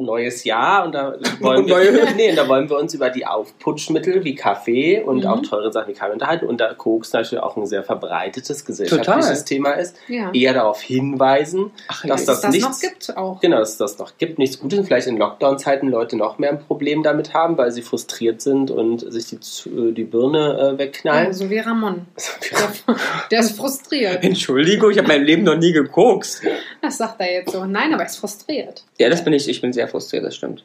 neues 0.00 0.44
Jahr 0.44 0.84
und 0.84 0.92
da 0.92 1.14
wollen 1.40 1.66
wir, 1.66 2.10
nee, 2.16 2.34
da 2.34 2.48
wollen 2.48 2.68
wir 2.68 2.78
uns 2.78 2.94
über 2.94 3.10
die 3.10 3.26
Aufputschmittel 3.26 4.24
wie 4.24 4.34
Kaffee 4.34 5.00
und 5.02 5.20
Mhm. 5.20 5.26
auch 5.26 5.42
teure 5.42 5.72
Sachen 5.72 5.88
wie 5.88 5.92
Kaffee 5.98 6.12
unterhalten 6.12 6.46
und 6.46 6.60
da 6.60 6.72
Koks 6.74 7.12
natürlich 7.12 7.42
auch 7.42 7.56
ein 7.56 7.66
sehr 7.66 7.82
verbreitetes 7.84 8.64
gesellschaftliches 8.64 9.26
Total. 9.26 9.44
Thema 9.44 9.72
ist, 9.72 9.96
Ja. 10.08 10.30
eher 10.32 10.54
darauf 10.54 10.80
hinweisen, 10.80 11.70
Ach, 11.88 12.04
dass 12.06 12.24
das, 12.24 12.40
das 12.40 12.52
nichts, 12.52 12.68
noch 12.68 12.80
gibt 12.80 13.16
auch. 13.16 13.40
Genau, 13.40 13.58
dass 13.58 13.76
das 13.76 13.98
noch 13.98 14.12
gibt, 14.18 14.38
nichts 14.38 14.58
Gutes. 14.58 14.78
und 14.78 14.86
Vielleicht 14.86 15.06
in 15.06 15.16
Lockdown-Zeiten 15.18 15.88
Leute 15.88 16.16
noch 16.16 16.38
mehr 16.38 16.50
ein 16.50 16.60
Problem 16.60 17.02
damit 17.02 17.34
haben, 17.34 17.58
weil 17.58 17.70
sie 17.72 17.82
frustriert 17.82 18.40
sind 18.40 18.70
und 18.70 19.00
sich 19.12 19.26
die, 19.26 19.40
Z- 19.40 19.70
die 19.96 20.04
Birne 20.04 20.74
äh, 20.74 20.78
wegknallen. 20.78 21.26
Ja, 21.28 21.32
so 21.32 21.50
wie 21.50 21.58
Ramon. 21.58 22.06
Der, 22.50 22.96
der 23.30 23.40
ist 23.40 23.56
frustriert. 23.56 24.22
Entschuldigung, 24.24 24.90
ich 24.90 24.98
habe 24.98 25.08
mein 25.08 25.22
Leben 25.22 25.42
noch 25.44 25.56
nie 25.56 25.72
gekokst. 25.72 26.42
Das 26.82 26.98
sagt 26.98 27.20
er 27.20 27.32
jetzt 27.32 27.52
so. 27.52 27.64
Nein, 27.64 27.92
aber 27.92 28.02
er 28.02 28.08
ist 28.08 28.16
frustriert. 28.16 28.84
Ja, 28.98 29.08
das 29.08 29.22
bin 29.24 29.32
ich. 29.32 29.48
Ich 29.48 29.60
bin 29.60 29.72
sehr 29.72 29.88
frustriert, 29.90 30.24
das 30.24 30.36
stimmt. 30.36 30.64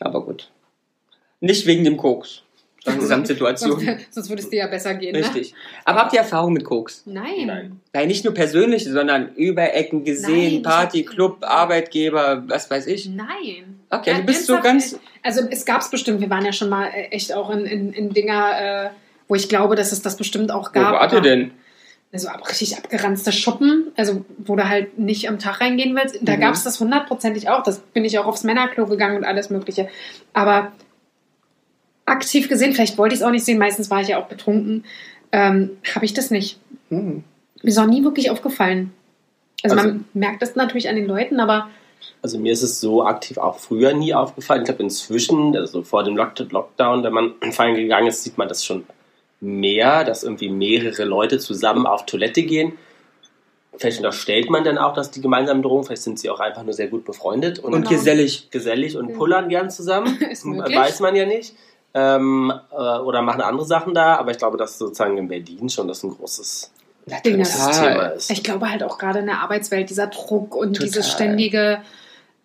Aber 0.00 0.24
gut. 0.24 0.50
Nicht 1.40 1.66
wegen 1.66 1.84
dem 1.84 1.96
Koks, 1.96 2.42
sondern 2.84 3.00
Sonst, 3.00 3.28
Gesamtsituation. 3.28 3.98
sonst 4.10 4.28
würde 4.28 4.42
es 4.42 4.50
dir 4.50 4.60
ja 4.60 4.66
besser 4.66 4.94
gehen. 4.94 5.12
Ne? 5.12 5.18
Richtig. 5.20 5.54
Aber 5.84 6.00
habt 6.00 6.12
ihr 6.12 6.20
Erfahrung 6.20 6.52
mit 6.52 6.64
Koks? 6.64 7.02
Nein. 7.06 7.46
Nein. 7.46 7.80
Nein, 7.92 8.08
nicht 8.08 8.24
nur 8.24 8.32
persönliche, 8.34 8.90
sondern 8.92 9.34
über 9.34 9.74
Ecken 9.74 10.04
gesehen, 10.04 10.54
Nein, 10.54 10.62
Party, 10.62 11.04
Club, 11.04 11.38
Arbeitgeber, 11.42 12.44
was 12.48 12.70
weiß 12.70 12.86
ich. 12.86 13.08
Nein. 13.08 13.80
Okay, 13.90 14.10
Ja, 14.12 14.16
du 14.18 14.22
bist 14.24 14.46
so 14.46 14.60
ganz. 14.60 14.98
Also 15.22 15.42
es 15.50 15.64
gab 15.64 15.80
es 15.80 15.90
bestimmt, 15.90 16.20
wir 16.20 16.30
waren 16.30 16.44
ja 16.44 16.52
schon 16.52 16.68
mal 16.68 16.86
äh, 16.88 17.08
echt 17.10 17.32
auch 17.34 17.50
in, 17.50 17.66
in, 17.66 17.92
in 17.92 18.10
Dinger, 18.12 18.86
äh, 18.86 18.90
wo 19.28 19.34
ich 19.34 19.48
glaube, 19.48 19.76
dass 19.76 19.92
es 19.92 20.02
das 20.02 20.16
bestimmt 20.16 20.50
auch 20.50 20.70
Wo 20.70 20.80
gab. 20.80 20.92
wart 20.94 21.12
ihr 21.12 21.18
aber- 21.18 21.28
denn? 21.28 21.50
Also 22.24 22.28
richtig 22.48 22.76
abgeranzte 22.78 23.30
Schuppen, 23.32 23.88
also 23.96 24.24
wo 24.38 24.56
du 24.56 24.68
halt 24.68 24.98
nicht 24.98 25.28
am 25.28 25.38
Tag 25.38 25.60
reingehen 25.60 25.94
willst. 25.94 26.18
Da 26.22 26.36
Mhm. 26.36 26.40
gab 26.40 26.54
es 26.54 26.64
das 26.64 26.80
hundertprozentig 26.80 27.48
auch. 27.50 27.62
Das 27.62 27.80
bin 27.80 28.04
ich 28.04 28.18
auch 28.18 28.24
aufs 28.26 28.42
Männerklo 28.44 28.86
gegangen 28.86 29.16
und 29.18 29.24
alles 29.24 29.50
Mögliche. 29.50 29.88
Aber 30.32 30.72
aktiv 32.04 32.48
gesehen, 32.48 32.72
vielleicht 32.72 32.98
wollte 32.98 33.14
ich 33.14 33.20
es 33.20 33.26
auch 33.26 33.30
nicht 33.30 33.44
sehen, 33.44 33.58
meistens 33.58 33.90
war 33.90 34.00
ich 34.00 34.08
ja 34.08 34.18
auch 34.18 34.26
betrunken, 34.28 34.84
ähm, 35.32 35.70
habe 35.94 36.04
ich 36.04 36.14
das 36.14 36.30
nicht. 36.30 36.58
Hm. 36.88 37.24
Mir 37.62 37.68
ist 37.68 37.78
auch 37.78 37.86
nie 37.86 38.04
wirklich 38.04 38.30
aufgefallen. 38.30 38.92
Also, 39.62 39.76
Also- 39.76 39.88
man 39.88 40.04
merkt 40.14 40.42
das 40.42 40.54
natürlich 40.56 40.88
an 40.88 40.96
den 40.96 41.06
Leuten, 41.06 41.40
aber 41.40 41.68
Also 42.22 42.38
mir 42.38 42.52
ist 42.52 42.62
es 42.62 42.80
so 42.80 43.04
aktiv 43.04 43.36
auch 43.38 43.58
früher 43.58 43.92
nie 43.92 44.14
aufgefallen. 44.14 44.62
Ich 44.62 44.66
glaube 44.66 44.82
inzwischen, 44.82 45.56
also 45.56 45.82
vor 45.82 46.04
dem 46.04 46.16
Lock 46.16 46.38
Lockdown, 46.38 47.02
wenn 47.02 47.12
man 47.12 47.34
feiern 47.52 47.74
gegangen 47.74 48.06
ist, 48.06 48.22
sieht 48.22 48.38
man 48.38 48.48
das 48.48 48.64
schon 48.64 48.84
mehr, 49.46 50.04
dass 50.04 50.22
irgendwie 50.24 50.48
mehrere 50.48 51.04
Leute 51.04 51.38
zusammen 51.38 51.86
auf 51.86 52.04
Toilette 52.06 52.42
gehen. 52.42 52.72
Vielleicht 53.78 53.98
unterstellt 53.98 54.48
man 54.50 54.64
dann 54.64 54.78
auch, 54.78 54.94
dass 54.94 55.10
die 55.10 55.20
gemeinsamen 55.20 55.62
Drogen, 55.62 55.84
vielleicht 55.84 56.02
sind 56.02 56.18
sie 56.18 56.30
auch 56.30 56.40
einfach 56.40 56.62
nur 56.62 56.72
sehr 56.72 56.88
gut 56.88 57.04
befreundet 57.04 57.58
und, 57.58 57.74
Und 57.74 57.82
Genau. 57.82 57.90
gesellig. 57.90 58.50
gesellig 58.50 58.96
und 58.96 59.10
Ja. 59.10 59.16
pullern 59.16 59.48
gern 59.48 59.70
zusammen. 59.70 60.18
Möglich. 60.44 60.76
Weiß 60.76 61.00
man 61.00 61.14
ja 61.14 61.26
nicht. 61.26 61.54
Ähm, 61.94 62.52
äh, 62.72 62.74
oder 62.76 63.22
machen 63.22 63.40
andere 63.42 63.66
Sachen 63.66 63.94
da, 63.94 64.16
aber 64.16 64.30
ich 64.30 64.38
glaube, 64.38 64.56
dass 64.56 64.78
sozusagen 64.78 65.16
in 65.18 65.28
Berlin 65.28 65.68
schon 65.68 65.88
das 65.88 66.02
ein 66.02 66.10
großes. 66.10 66.72
Thema 67.80 68.06
ist. 68.08 68.30
Ich 68.30 68.42
glaube 68.42 68.68
halt 68.70 68.82
auch 68.82 68.98
gerade 68.98 69.20
in 69.20 69.26
der 69.26 69.40
Arbeitswelt, 69.40 69.88
dieser 69.90 70.08
Druck 70.08 70.54
und 70.56 70.74
Total. 70.74 70.86
dieses 70.86 71.10
ständige 71.12 71.78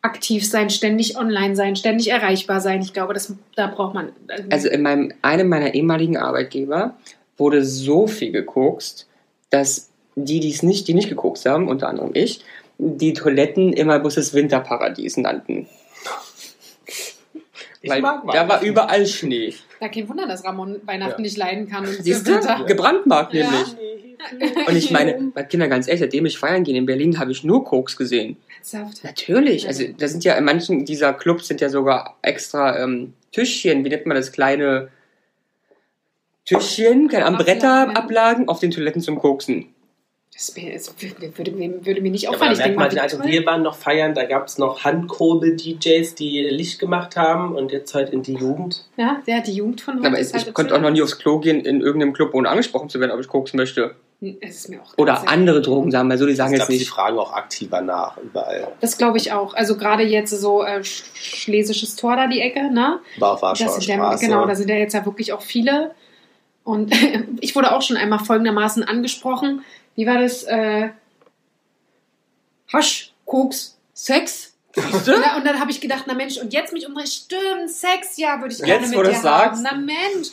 aktiv 0.01 0.47
sein, 0.47 0.69
ständig 0.69 1.17
online 1.17 1.55
sein, 1.55 1.75
ständig 1.75 2.09
erreichbar 2.09 2.59
sein. 2.59 2.81
Ich 2.81 2.93
glaube, 2.93 3.13
das, 3.13 3.33
da 3.55 3.67
braucht 3.67 3.93
man. 3.93 4.09
Also 4.49 4.69
in 4.69 4.81
meinem, 4.81 5.13
einem 5.21 5.47
meiner 5.47 5.73
ehemaligen 5.73 6.17
Arbeitgeber 6.17 6.95
wurde 7.37 7.63
so 7.63 8.07
viel 8.07 8.31
gekokst, 8.31 9.07
dass 9.49 9.89
die, 10.15 10.39
die 10.39 10.51
es 10.51 10.63
nicht, 10.63 10.87
die 10.87 10.93
nicht 10.93 11.09
gekokst 11.09 11.45
haben, 11.45 11.67
unter 11.67 11.87
anderem 11.87 12.11
ich, 12.13 12.43
die 12.77 13.13
Toiletten 13.13 13.73
immer 13.73 13.99
bloß 13.99 14.15
das 14.15 14.33
Winterparadies 14.33 15.17
nannten. 15.17 15.67
Ich 17.83 17.89
Weil 17.89 18.01
mag 18.01 18.23
da 18.31 18.47
war 18.47 18.61
überall 18.61 19.05
Schnee. 19.07 19.53
da 19.79 19.87
kein 19.89 20.07
Wunder, 20.07 20.27
dass 20.27 20.45
Ramon 20.45 20.79
Weihnachten 20.85 21.21
Ja. 21.21 21.23
nicht 21.23 21.37
leiden 21.37 21.67
kann. 21.67 21.85
Und 21.87 22.03
Siehst 22.03 22.27
du? 22.27 22.35
Winter- 22.35 22.63
Gebrandmarkt 22.65 23.33
Ja. 23.33 23.49
nämlich. 23.49 23.75
Und 24.67 24.75
ich 24.75 24.91
meine, 24.91 25.31
bei 25.33 25.41
Kinder 25.41 25.67
ganz 25.67 25.87
ehrlich, 25.87 26.01
seitdem 26.01 26.27
ich 26.27 26.37
feiern 26.37 26.63
gehe 26.63 26.77
in 26.77 26.85
Berlin, 26.85 27.17
habe 27.17 27.31
ich 27.31 27.43
nur 27.43 27.63
Koks 27.63 27.97
gesehen. 27.97 28.37
Ernsthaft? 28.55 29.03
Natürlich. 29.03 29.67
Also 29.67 29.83
da 29.97 30.07
sind 30.07 30.23
ja 30.23 30.35
in 30.35 30.43
manchen 30.43 30.85
dieser 30.85 31.11
Clubs 31.13 31.47
sind 31.47 31.59
ja 31.59 31.69
sogar 31.69 32.17
extra 32.21 32.77
ähm, 32.83 33.13
Tischchen, 33.31 33.83
wie 33.83 33.89
nennt 33.89 34.05
man 34.05 34.15
das, 34.15 34.31
kleine 34.31 34.89
Tischchen, 36.45 37.07
keine 37.07 37.25
Ablagen. 37.25 37.45
Bretterablagen 37.45 38.47
auf 38.49 38.59
den 38.59 38.69
Toiletten 38.71 39.01
zum 39.01 39.17
Koksen. 39.17 39.73
Das 40.33 40.55
würde, 40.55 41.37
würde, 41.37 41.85
würde 41.85 42.01
mir 42.01 42.09
nicht 42.09 42.23
Ja, 42.23 42.29
aber 42.29 42.37
auffallen. 42.37 42.51
da 42.51 42.53
ich 42.53 42.57
merkt 42.77 42.91
denke 42.93 42.95
man, 42.95 43.03
also 43.03 43.23
wir 43.23 43.45
waren 43.45 43.61
noch 43.63 43.75
feiern, 43.75 44.13
da 44.15 44.23
gab 44.23 44.47
es 44.47 44.57
noch 44.57 44.83
Handkurbel-DJs, 44.83 46.15
die 46.15 46.41
Licht 46.49 46.79
gemacht 46.79 47.15
haben 47.15 47.53
und 47.55 47.71
jetzt 47.71 47.93
halt 47.93 48.11
in 48.11 48.23
die 48.23 48.33
Jugend. 48.35 48.85
ja, 48.97 49.21
der 49.27 49.37
hat 49.37 49.47
die 49.47 49.53
Jugend 49.53 49.81
von 49.81 49.97
heute. 49.99 50.07
Aber 50.07 50.19
ist 50.19 50.29
ich, 50.29 50.33
halt 50.35 50.47
ich 50.47 50.53
konnte 50.53 50.73
auch 50.75 50.81
noch 50.81 50.89
nie 50.89 51.01
aufs 51.01 51.19
Klo 51.19 51.39
gehen 51.39 51.59
in 51.65 51.81
irgendeinem 51.81 52.13
Club, 52.13 52.33
ohne 52.33 52.49
angesprochen 52.49 52.89
zu 52.89 52.99
werden, 52.99 53.11
ob 53.11 53.19
ich 53.19 53.27
koksen 53.27 53.57
möchte. 53.57 53.95
Es 54.39 54.55
ist 54.57 54.69
mir 54.69 54.81
auch 54.81 54.93
Oder 54.97 55.27
andere 55.27 55.61
Drogen 55.61 55.89
sagen 55.89 56.07
wir 56.09 56.17
so, 56.17 56.27
die 56.27 56.35
sagen 56.35 56.53
ich 56.53 56.59
jetzt 56.59 56.69
nicht. 56.69 56.87
fragen 56.89 57.17
auch 57.17 57.33
aktiver 57.33 57.81
nach, 57.81 58.17
überall. 58.17 58.67
Das 58.79 58.97
glaube 58.97 59.17
ich 59.17 59.31
auch. 59.33 59.55
Also 59.55 59.77
gerade 59.77 60.03
jetzt 60.03 60.29
so 60.29 60.63
äh, 60.63 60.77
Sch- 60.81 61.03
Schlesisches 61.15 61.95
Tor 61.95 62.15
da 62.15 62.27
die 62.27 62.39
Ecke, 62.39 62.71
ne? 62.71 62.99
War 63.17 63.33
auf 63.33 63.41
Das 63.57 63.85
ja, 63.87 64.15
genau, 64.15 64.45
da 64.45 64.53
sind 64.55 64.69
ja 64.69 64.75
jetzt 64.75 64.93
ja 64.93 65.03
wirklich 65.05 65.33
auch 65.33 65.41
viele. 65.41 65.91
Und 66.63 66.93
ich 67.41 67.55
wurde 67.55 67.71
auch 67.75 67.81
schon 67.81 67.97
einmal 67.97 68.19
folgendermaßen 68.19 68.83
angesprochen. 68.83 69.63
Wie 69.95 70.05
war 70.07 70.19
das? 70.19 70.43
Äh, 70.43 70.89
Hasch, 72.71 73.13
Koks, 73.25 73.77
Sex? 73.93 74.53
Ja, 74.75 75.35
und 75.35 75.45
dann 75.45 75.59
habe 75.59 75.69
ich 75.71 75.81
gedacht, 75.81 76.05
na 76.07 76.13
Mensch, 76.13 76.37
und 76.37 76.53
jetzt 76.53 76.71
mich 76.71 76.87
umdrehen, 76.87 77.07
stimmt, 77.07 77.69
Sex, 77.69 78.15
ja, 78.17 78.39
würde 78.39 78.53
ich 78.53 78.61
gerne 78.61 78.85
Jetzt, 78.85 78.95
mit 78.95 79.05
dir 79.05 79.23
haben. 79.23 79.61
Na 79.63 79.75
Mensch, 79.75 80.29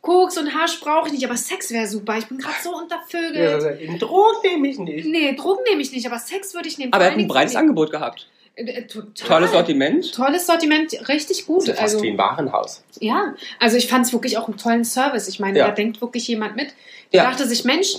Koks 0.00 0.38
und 0.38 0.54
Hasch 0.54 0.78
brauche 0.80 1.08
ich 1.08 1.12
nicht, 1.14 1.24
aber 1.24 1.36
Sex 1.36 1.72
wäre 1.72 1.88
super. 1.88 2.16
Ich 2.16 2.26
bin 2.26 2.38
gerade 2.38 2.54
so 2.62 2.74
untervögelt. 2.76 3.80
Ja, 3.80 3.96
Drogen 3.98 4.38
nehme 4.44 4.68
ich 4.68 4.78
nicht. 4.78 5.06
Nee, 5.06 5.34
Drogen 5.34 5.62
nehme 5.68 5.82
ich 5.82 5.90
nicht, 5.92 6.06
aber 6.06 6.18
Sex 6.20 6.54
würde 6.54 6.68
ich 6.68 6.78
nehmen. 6.78 6.92
Aber 6.92 7.04
er 7.04 7.10
hat 7.10 7.18
ein 7.18 7.26
breites 7.28 7.56
Angebot 7.56 7.90
gehabt. 7.90 8.28
Äh, 8.54 8.82
Total. 8.86 9.26
Tolles 9.28 9.50
Sortiment. 9.50 10.14
Tolles 10.14 10.46
Sortiment, 10.46 11.08
richtig 11.08 11.46
gut. 11.46 11.58
Das 11.62 11.64
ist 11.64 11.68
ja 11.70 11.74
fast 11.74 11.94
Also, 11.94 12.04
wie 12.04 12.10
ein 12.10 12.18
Warenhaus. 12.18 12.82
ja, 13.00 13.34
also 13.58 13.76
ich 13.76 13.88
fand 13.88 14.06
es 14.06 14.12
wirklich 14.12 14.38
auch 14.38 14.46
einen 14.48 14.56
tollen 14.56 14.84
Service. 14.84 15.26
Ich 15.28 15.40
meine, 15.40 15.58
Ja. 15.58 15.66
da 15.68 15.72
denkt 15.74 16.00
wirklich 16.00 16.28
jemand 16.28 16.54
mit. 16.56 16.72
Der 17.12 17.24
Ja. 17.24 17.30
dachte 17.30 17.46
sich, 17.46 17.64
Mensch, 17.64 17.96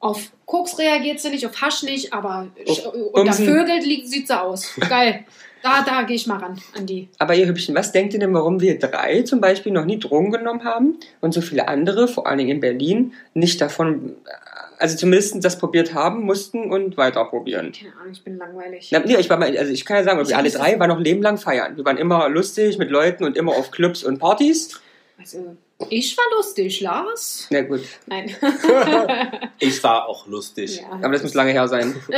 auf 0.00 0.30
Koks 0.46 0.78
reagiert 0.78 1.20
sie 1.20 1.30
nicht, 1.30 1.46
auf 1.46 1.60
Hasch 1.60 1.82
nicht, 1.82 2.12
aber 2.12 2.48
Auf 2.66 2.94
unter. 3.12 3.32
Vögel 3.32 3.82
sieht 3.82 4.28
sie 4.28 4.40
aus. 4.40 4.74
Geil. 4.88 5.24
Da, 5.62 5.82
da 5.82 6.02
gehe 6.02 6.14
ich 6.14 6.28
mal 6.28 6.38
ran 6.38 6.60
an 6.76 6.86
die. 6.86 7.08
Aber 7.18 7.34
ihr 7.34 7.48
Hübschen, 7.48 7.74
was 7.74 7.90
denkt 7.90 8.14
ihr 8.14 8.20
denn, 8.20 8.32
warum 8.32 8.60
wir 8.60 8.78
drei 8.78 9.22
zum 9.22 9.40
Beispiel 9.40 9.72
noch 9.72 9.84
nie 9.84 9.98
Drogen 9.98 10.30
genommen 10.30 10.62
haben 10.62 10.98
und 11.20 11.34
so 11.34 11.40
viele 11.40 11.66
andere, 11.66 12.06
vor 12.06 12.28
allen 12.28 12.38
Dingen 12.38 12.50
in 12.50 12.60
Berlin, 12.60 13.12
nicht 13.34 13.60
davon, 13.60 14.14
also 14.78 14.96
zumindest 14.96 15.44
das 15.44 15.58
probiert 15.58 15.94
haben, 15.94 16.22
mussten 16.22 16.70
und 16.70 16.96
weiter 16.96 17.24
probieren? 17.24 17.72
Keine 17.72 17.92
Ahnung, 17.96 18.12
ich 18.12 18.22
bin 18.22 18.38
langweilig. 18.38 18.90
Na, 18.92 19.00
nee, 19.00 19.16
ich 19.16 19.28
war 19.28 19.36
mal, 19.36 19.56
also 19.58 19.72
ich 19.72 19.84
kann 19.84 19.96
ja 19.96 20.04
sagen, 20.04 20.20
Ich 20.22 20.28
wir 20.28 20.38
alle 20.38 20.50
drei 20.50 20.78
waren 20.78 20.90
noch 20.90 21.00
Leben 21.00 21.22
lang 21.22 21.38
feiern. 21.38 21.76
Wir 21.76 21.84
waren 21.84 21.98
immer 21.98 22.28
lustig 22.28 22.78
mit 22.78 22.90
Leuten 22.90 23.24
und 23.24 23.36
immer 23.36 23.56
auf 23.56 23.72
Clubs 23.72 24.04
und 24.04 24.20
Partys. 24.20 24.80
Also, 25.18 25.56
ich 25.90 26.16
war 26.18 26.24
lustig, 26.36 26.80
Lars. 26.80 27.46
Na 27.50 27.62
gut, 27.62 27.82
Nein. 28.06 28.34
Ich 29.60 29.82
war 29.82 30.08
auch 30.08 30.26
lustig. 30.26 30.80
ja. 30.80 30.90
aber 30.90 31.12
das 31.12 31.22
muss 31.22 31.34
lange 31.34 31.52
her 31.52 31.66
sein. 31.68 31.94
Nee, 32.08 32.16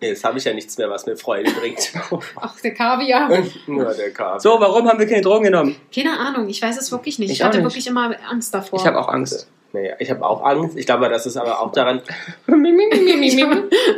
Jetzt 0.08 0.24
habe 0.24 0.38
ich 0.38 0.44
ja 0.44 0.52
nichts 0.52 0.76
mehr, 0.78 0.88
was 0.90 1.06
mir 1.06 1.16
Freude 1.16 1.50
bringt. 1.52 1.92
Ach, 2.36 2.60
der 2.60 2.74
Kaviar. 2.74 3.30
Nur 3.66 3.92
der 3.92 4.10
Kaffee. 4.12 4.40
So, 4.40 4.60
warum 4.60 4.88
haben 4.88 4.98
wir 4.98 5.06
keine 5.06 5.22
Drogen 5.22 5.44
genommen? 5.44 5.76
Keine 5.94 6.18
Ahnung, 6.18 6.48
ich 6.48 6.60
weiß 6.60 6.78
es 6.78 6.92
wirklich 6.92 7.18
nicht. 7.18 7.30
Ich, 7.30 7.36
Ich 7.38 7.42
auch 7.42 7.48
hatte 7.48 7.58
nicht. 7.58 7.64
wirklich 7.66 7.86
immer 7.86 8.14
Angst 8.30 8.52
davor. 8.54 8.78
Ich 8.78 8.86
habe 8.86 8.98
auch 8.98 9.08
Angst. 9.08 9.48
Naja, 9.72 9.94
ich 9.98 10.10
habe 10.10 10.24
auch 10.24 10.42
Angst. 10.44 10.76
Ich 10.76 10.86
glaube, 10.86 11.08
das 11.08 11.26
ist 11.26 11.36
aber 11.36 11.60
auch 11.60 11.72
daran, 11.72 12.00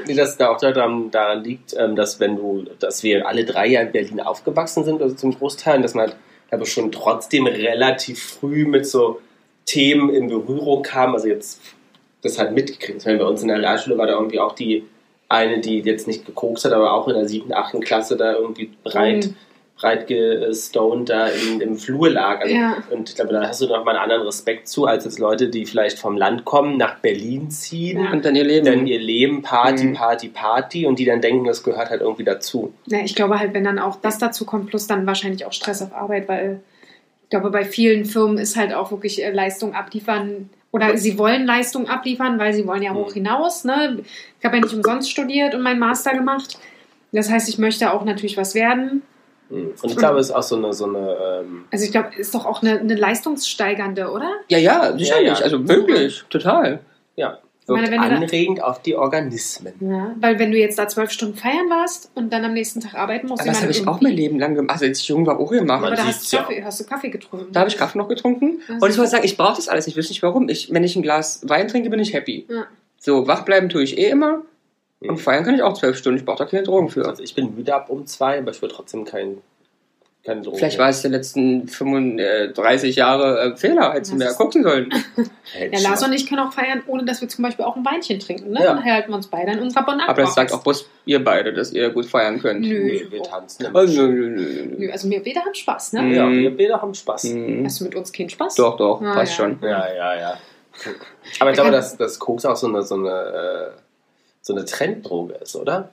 dass 0.09 0.37
da 0.37 0.49
auch 0.51 0.59
daran, 0.59 1.11
daran 1.11 1.45
liegt, 1.45 1.75
ähm, 1.77 1.95
dass 1.95 2.19
wenn 2.21 2.37
du, 2.37 2.65
dass 2.79 3.03
wir 3.03 3.27
alle 3.29 3.45
drei 3.45 3.67
ja 3.67 3.81
in 3.83 3.93
Berlin 3.93 4.21
aufgewachsen 4.21 4.85
sind, 4.85 5.03
also 5.03 5.15
zum 5.15 5.37
Großteil, 5.37 5.77
und 5.77 5.83
dass 5.83 5.95
man 5.95 6.07
halt 6.09 6.17
aber 6.51 6.67
schon 6.67 6.93
trotzdem 6.93 7.47
relativ 7.47 8.23
früh 8.23 8.65
mit 8.65 8.87
so 8.87 9.21
Themen 9.67 10.11
in 10.11 10.29
Berührung 10.29 10.83
kam, 10.83 11.15
also 11.15 11.29
jetzt 11.29 11.61
das 12.23 12.39
halt 12.39 12.53
mitgekriegt. 12.53 12.99
Ich 12.99 13.07
meine, 13.07 13.19
bei 13.19 13.27
uns 13.27 13.43
in 13.43 13.49
der 13.49 13.59
Realschule 13.59 13.99
war 13.99 14.07
da 14.07 14.15
irgendwie 14.15 14.41
auch 14.41 14.55
die 14.55 14.85
eine, 15.29 15.61
die 15.61 15.81
jetzt 15.81 16.07
nicht 16.07 16.25
gekokst 16.25 16.65
hat, 16.65 16.73
aber 16.73 16.93
auch 16.93 17.07
in 17.09 17.15
der 17.15 17.29
siebten, 17.29 17.53
achten 17.53 17.81
Klasse 17.81 18.17
da 18.17 18.33
irgendwie 18.33 18.71
breit, 18.83 19.27
Mhm. 19.27 19.35
Breit 19.79 20.07
gestoned 20.09 21.09
da 21.09 21.29
in, 21.29 21.61
im 21.61 21.77
Flur 21.77 22.11
lag. 22.11 22.41
Also, 22.41 22.55
Ja. 22.55 22.77
Und 22.91 23.09
ich 23.11 23.15
glaube, 23.15 23.33
da 23.33 23.47
hast 23.49 23.61
du 23.61 23.67
noch 23.67 23.85
mal 23.85 23.93
einen 23.93 24.01
anderen 24.01 24.23
Respekt 24.23 24.67
zu, 24.69 24.87
als 24.87 25.05
jetzt 25.05 25.19
Leute, 25.19 25.49
die 25.49 25.67
vielleicht 25.67 25.99
vom 25.99 26.17
Land 26.17 26.45
kommen, 26.45 26.77
nach 26.77 26.97
Berlin 26.99 27.51
ziehen 27.51 28.03
Ja. 28.05 28.11
Und 28.13 28.25
dann 28.25 28.35
ihr 28.37 28.45
Leben. 28.45 28.67
dann 28.67 28.87
ihr 28.87 28.99
Leben 28.99 29.43
Party, 29.43 29.85
Mhm. 29.85 29.95
Party, 29.95 30.29
Party 30.29 30.87
und 30.87 30.99
die 30.99 31.05
dann 31.05 31.21
denken, 31.21 31.45
das 31.45 31.63
gehört 31.63 31.91
halt 31.91 32.01
irgendwie 32.01 32.25
dazu. 32.25 32.73
Ja, 32.87 32.99
ich 33.05 33.15
glaube 33.15 33.39
halt, 33.39 33.55
wenn 33.55 33.65
dann 33.65 33.79
auch 33.79 33.97
das 34.01 34.19
dazu 34.19 34.45
kommt, 34.45 34.67
plus 34.69 34.87
dann 34.87 35.07
wahrscheinlich 35.07 35.45
auch 35.47 35.53
Stress 35.53 35.81
auf 35.83 35.93
Arbeit, 35.95 36.29
weil 36.29 36.61
ich 37.25 37.31
glaube, 37.31 37.51
bei 37.51 37.65
vielen 37.65 38.05
Firmen 38.05 38.39
ist 38.39 38.57
halt 38.57 38.73
auch 38.75 38.91
wirklich 38.91 39.23
äh, 39.23 39.31
Leistung 39.31 39.75
abliefern 39.75 40.49
oder 40.73 40.97
sie 40.97 41.19
wollen 41.19 41.47
Leistung 41.47 41.89
abliefern, 41.89 42.39
weil 42.39 42.53
sie 42.53 42.67
wollen 42.67 42.83
ja 42.83 42.93
Mhm. 42.93 42.97
hoch 42.97 43.13
hinaus. 43.13 43.65
Ne? 43.65 43.99
Ich 44.39 44.45
habe 44.45 44.57
ja 44.57 44.63
nicht 44.63 44.75
umsonst 44.75 45.11
studiert 45.11 45.55
und 45.55 45.63
meinen 45.63 45.79
Master 45.79 46.13
gemacht. 46.15 46.59
Das 47.13 47.31
heißt, 47.31 47.49
ich 47.49 47.59
möchte 47.59 47.93
auch 47.93 48.05
natürlich 48.05 48.37
was 48.37 48.55
werden. 48.55 49.03
Mhm. 49.51 49.73
Und 49.81 49.91
ich 49.91 49.97
glaube, 49.97 50.19
es 50.19 50.29
ist 50.29 50.35
auch 50.35 50.43
so 50.43 50.57
eine, 50.57 50.73
so 50.73 50.85
eine 50.87 51.17
ähm, 51.41 51.65
Also 51.71 51.85
ich 51.85 51.91
glaube, 51.91 52.11
ist 52.17 52.35
doch 52.35 52.47
auch 52.47 52.63
eine, 52.63 52.81
eine 52.81 52.95
leistungssteigernde, 52.95 54.11
oder? 54.11 54.31
Ja, 54.49 54.59
ja, 54.59 54.97
sicherlich. 54.97 55.29
Ja, 55.29 55.35
ja. 55.39 55.43
Also 55.43 55.67
wirklich, 55.69 56.25
total. 56.31 56.81
ja, 57.17 57.39
meine, 57.69 57.91
wirkt 57.91 58.05
da- 58.05 58.17
anregend 58.17 58.63
auf 58.63 58.83
die 58.83 58.97
Organismen. 58.97 59.73
Ja. 59.81 60.15
Weil 60.21 60.39
wenn 60.39 60.51
du 60.51 60.59
jetzt 60.59 60.79
da 60.79 60.89
zwölf 60.89 61.11
Stunden 61.11 61.37
feiern 61.37 61.69
warst 61.69 62.11
und 62.15 62.33
dann 62.33 62.45
am 62.45 62.53
nächsten 62.53 62.81
Tag 62.81 62.95
arbeiten 62.95 63.29
musst, 63.29 63.43
Aber 63.43 63.49
das 63.51 63.59
habe 63.59 63.73
meine, 63.73 63.79
ich 63.79 63.89
auch 63.89 64.01
mein 64.01 64.13
Leben 64.13 64.39
lang 64.39 64.55
gemacht. 64.55 64.73
Also 64.73 64.87
als 64.87 65.01
ich 65.01 65.09
jung 65.09 65.27
war, 65.27 65.39
auch 65.39 65.51
gemacht. 65.51 65.85
Aber 65.85 65.95
da 65.95 66.05
hast 66.07 66.33
du, 66.33 66.37
ja 66.37 66.43
Kaffee, 66.43 66.65
hast 66.65 66.81
du 66.81 66.85
Kaffee 66.85 67.11
getrunken. 67.11 67.53
Da 67.53 67.61
habe 67.61 67.71
ich 67.71 67.77
Kaffee 67.77 67.99
noch 67.99 68.09
getrunken. 68.09 68.61
Das 68.67 68.83
Und 68.83 68.91
ich 68.91 68.97
muss 68.97 69.11
sagen, 69.11 69.25
ich 69.25 69.37
brauche 69.37 69.57
das 69.57 69.69
alles. 69.69 69.87
Ich 69.87 69.97
weiß 69.97 70.09
nicht 70.09 70.23
warum. 70.23 70.49
Ich, 70.49 70.73
wenn 70.73 70.85
ich 70.85 70.97
ein 70.97 71.03
Glas 71.03 71.41
Wein 71.45 71.69
trinke, 71.69 71.91
bin 71.91 72.01
ich 72.01 72.13
happy. 72.15 72.47
Ja. 72.49 72.67
So, 72.99 73.27
wach 73.27 73.45
bleiben 73.45 73.69
tue 73.69 73.83
ich 73.83 73.99
eh 73.99 74.09
immer. 74.11 74.43
Mhm. 75.01 75.11
Und 75.11 75.19
feiern 75.19 75.45
kann 75.45 75.55
ich 75.55 75.63
auch 75.63 75.75
zwölf 75.79 75.97
Stunden. 75.97 76.19
Ich 76.19 76.25
brauche 76.25 76.39
da 76.39 76.45
keine 76.45 76.63
Drogen 76.65 76.89
für. 76.89 77.07
Also 77.07 77.23
ich 77.23 77.35
bin 77.35 77.55
müde 77.55 77.75
ab 77.75 77.89
um 77.91 78.07
zwei, 78.07 78.39
aber 78.39 78.51
ich 78.51 78.61
will 78.63 78.69
trotzdem 78.69 79.05
kein, 79.05 79.39
keine 80.25 80.43
Drogen. 80.43 80.59
Vielleicht 80.59 80.79
war 80.79 80.89
es 80.89 81.03
die 81.03 81.09
letzten 81.09 81.69
35 81.69 82.97
Jahre 82.97 83.53
äh, 83.53 83.57
Fehler. 83.57 83.93
Hättest 83.93 84.13
du 84.13 84.19
Das 84.19 84.29
mehr 84.29 84.35
gucken 84.37 84.63
sollen. 84.63 84.91
Ja, 85.73 85.81
Lars 85.81 86.05
und 86.05 86.13
ich 86.13 86.29
können 86.29 86.41
auch 86.43 86.53
feiern, 86.53 86.83
ohne 86.87 87.07
dass 87.07 87.23
wir 87.23 87.29
zum 87.29 87.43
Beispiel 87.43 87.65
auch 87.65 87.75
ein 87.75 87.83
Weinchen 87.85 88.21
trinken. 88.21 88.51
Ne? 88.51 88.61
Ja. 88.61 88.75
Dann 88.75 88.85
halten 88.85 89.11
wir 89.11 89.17
uns 89.17 89.29
beide 89.29 89.53
in 89.53 89.61
unserer 89.61 89.83
Bon 89.87 89.99
Aber 89.99 90.21
das 90.21 90.35
sagt 90.35 90.53
auch 90.53 90.63
bloß 90.63 90.87
ihr 91.07 91.25
beide, 91.25 91.55
dass 91.55 91.73
ihr 91.73 91.89
gut 91.89 92.05
feiern 92.05 92.39
könnt. 92.39 92.61
Nö. 92.61 92.85
Nee, 92.85 93.07
wir 93.09 93.23
tanzen. 93.23 93.67
Oh, 93.73 93.83
nö, 93.83 93.87
nö, 93.87 94.29
nö, 94.29 94.41
nö. 94.41 94.77
Nö, 94.79 94.93
also 94.93 95.09
wir 95.09 95.23
beide 95.25 95.41
haben 95.41 95.55
Spaß, 95.55 95.95
ne? 95.95 96.03
Mhm. 96.03 96.13
Ja, 96.13 96.31
wir 96.31 96.55
beide 96.55 96.83
haben 96.83 96.93
Spaß. 96.95 97.25
Mhm. 97.25 97.65
Hast 97.65 97.81
du 97.81 97.85
mit 97.85 97.95
uns 97.95 98.13
keinen 98.13 98.29
Spaß? 98.29 98.57
Doch, 98.57 98.77
doch, 98.77 99.01
Ah, 99.01 99.15
passt 99.15 99.39
ja. 99.39 99.45
schon. 99.45 99.59
Ja, 99.63 99.91
ja, 99.95 100.19
ja. 100.21 100.39
Aber 101.41 101.51
ich 101.51 101.55
glaube, 101.55 101.71
dass, 101.71 101.97
dass 101.97 102.19
Koks 102.19 102.45
auch 102.45 102.57
so 102.57 102.67
eine, 102.67 102.83
so 102.83 102.97
eine, 102.97 103.09
äh, 103.09 103.81
so 104.43 104.55
eine 104.55 104.65
Trenddroge 104.65 105.35
ist, 105.35 105.57
oder? 105.57 105.91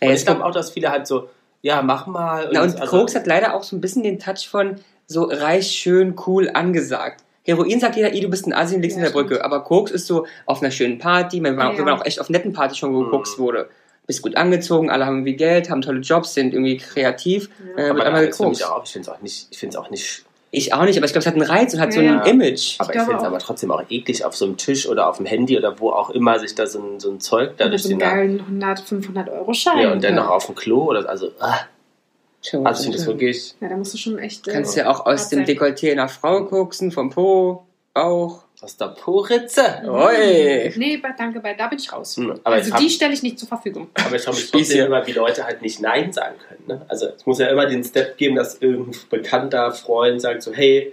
Ja, 0.00 0.08
Und 0.08 0.14
ich 0.14 0.24
glaube 0.26 0.44
auch, 0.44 0.50
dass 0.52 0.70
viele 0.70 0.90
halt 0.90 1.06
so, 1.06 1.28
ja, 1.62 1.82
mach 1.82 2.06
mal. 2.06 2.48
Na, 2.52 2.62
und 2.62 2.80
also- 2.80 2.98
Koks 2.98 3.14
hat 3.14 3.26
leider 3.26 3.54
auch 3.54 3.62
so 3.62 3.76
ein 3.76 3.80
bisschen 3.80 4.02
den 4.02 4.18
Touch 4.18 4.48
von 4.48 4.76
so 5.06 5.24
reich, 5.24 5.68
schön, 5.70 6.14
cool 6.26 6.50
angesagt. 6.52 7.22
Heroin 7.44 7.80
sagt 7.80 7.96
jeder, 7.96 8.12
ey, 8.12 8.20
du 8.20 8.28
bist 8.28 8.46
ein 8.46 8.52
Asien, 8.52 8.82
liegst 8.82 8.96
Ja, 8.98 9.04
in 9.04 9.06
der 9.06 9.12
Brücke. 9.12 9.34
stimmt. 9.36 9.44
Aber 9.44 9.64
Koks 9.64 9.90
ist 9.90 10.06
so 10.06 10.26
auf 10.44 10.60
einer 10.60 10.70
schönen 10.70 10.98
Party, 10.98 11.42
wenn 11.42 11.54
man, 11.56 11.72
Ja, 11.72 11.78
wenn 11.78 11.84
man 11.86 11.98
auch 11.98 12.04
echt 12.04 12.20
auf 12.20 12.28
netten 12.28 12.52
Partys 12.52 12.76
schon 12.78 12.92
gekokst 12.92 13.38
Mhm. 13.38 13.42
wurde. 13.42 13.68
Bist 14.06 14.22
gut 14.22 14.36
angezogen, 14.36 14.90
alle 14.90 15.04
haben 15.06 15.16
irgendwie 15.18 15.36
Geld, 15.36 15.68
haben 15.70 15.80
tolle 15.82 16.00
Jobs, 16.00 16.34
sind 16.34 16.52
irgendwie 16.54 16.76
kreativ. 16.78 17.48
Ja. 17.76 17.84
Äh, 17.84 17.88
aber 17.90 17.96
wird 17.96 18.06
einmal 18.06 18.26
gekokst. 18.26 18.60
ich 18.84 18.90
finde 18.92 19.08
es 19.08 19.14
auch 19.14 19.20
nicht, 19.22 19.46
ich 19.50 19.58
finde 19.58 19.76
es 19.76 19.82
auch 19.82 19.90
nicht 19.90 20.24
Ich 20.50 20.72
auch 20.72 20.84
nicht, 20.84 20.96
aber 20.96 21.04
ich 21.04 21.12
glaube, 21.12 21.20
es 21.20 21.26
hat 21.26 21.34
einen 21.34 21.42
Reiz 21.42 21.74
und 21.74 21.80
hat 21.80 21.92
so 21.92 22.00
Ja, 22.00 22.20
ein 22.20 22.26
ja. 22.26 22.32
Image. 22.32 22.76
Aber 22.78 22.88
ich, 22.88 22.92
glaube 22.92 23.06
finde 23.10 23.20
es 23.22 23.26
aber 23.26 23.38
trotzdem 23.38 23.70
auch 23.70 23.82
eklig, 23.90 24.24
auf 24.24 24.34
so 24.34 24.46
einem 24.46 24.56
Tisch 24.56 24.88
oder 24.88 25.08
auf 25.08 25.18
dem 25.18 25.26
Handy 25.26 25.58
oder 25.58 25.78
wo 25.78 25.90
auch 25.90 26.08
immer 26.10 26.38
sich 26.38 26.54
da 26.54 26.66
so 26.66 26.78
ein, 26.80 27.00
so 27.00 27.10
ein 27.10 27.20
Zeug 27.20 27.56
da 27.58 27.64
Mit 27.64 27.74
durch 27.74 27.82
so 27.82 27.90
einem 27.90 27.98
den 27.98 28.08
geilen 28.08 28.40
100, 28.40 28.80
500 28.80 29.28
Euro 29.28 29.52
Schein. 29.52 29.78
ja, 29.78 29.92
und 29.92 30.02
dann 30.02 30.14
noch 30.14 30.28
auf 30.30 30.46
dem 30.46 30.54
Klo 30.54 30.84
oder 30.84 31.02
so. 31.02 31.08
also, 31.08 31.30
ah, 31.40 31.58
Tja, 32.40 32.60
also 32.62 32.80
ich 32.80 32.84
finde 32.86 32.98
das 32.98 33.06
wirklich. 33.06 33.54
Ja, 33.60 33.68
da 33.68 33.76
musst 33.76 33.92
du 33.94 33.98
schon 33.98 34.18
echt. 34.18 34.46
äh, 34.48 34.52
Kannst 34.52 34.76
ja 34.76 34.88
auch 34.88 35.04
aus 35.06 35.28
dem 35.28 35.40
sein. 35.44 35.46
Dekolleté 35.48 35.90
einer 35.92 36.08
Frau 36.08 36.44
koksen, 36.44 36.92
vom 36.92 37.10
Po, 37.10 37.66
auch. 37.94 38.44
Aus 38.60 38.76
der 38.76 38.88
Poritze. 38.88 39.62
Oi! 39.86 40.72
Nee, 40.76 40.96
bei- 40.96 41.14
danke, 41.16 41.38
bei, 41.38 41.54
da 41.54 41.68
bin 41.68 41.78
ich 41.78 41.92
raus. 41.92 42.16
Hm, 42.16 42.40
Aber 42.42 42.56
also 42.56 42.68
ich 42.68 42.74
hab- 42.74 42.80
die 42.80 42.90
stelle 42.90 43.12
ich 43.14 43.22
nicht 43.22 43.38
zur 43.38 43.46
Verfügung. 43.46 43.88
Aber 43.94 44.16
ich 44.16 44.22
frage 44.22 44.36
mich 44.36 44.50
trotzdem 44.50 44.86
immer, 44.86 45.06
wie 45.06 45.12
Leute 45.12 45.44
halt 45.44 45.62
nicht 45.62 45.80
Nein 45.80 46.12
sagen 46.12 46.34
können. 46.48 46.64
Ne? 46.66 46.84
Also 46.88 47.06
es 47.06 47.24
muss 47.24 47.38
ja 47.38 47.46
immer 47.48 47.66
den 47.66 47.84
Step 47.84 48.16
geben, 48.16 48.34
dass 48.34 48.56
irgendein 48.60 49.00
bekannter 49.10 49.70
Freund 49.72 50.20
sagt 50.20 50.42
so, 50.42 50.52
hey, 50.52 50.92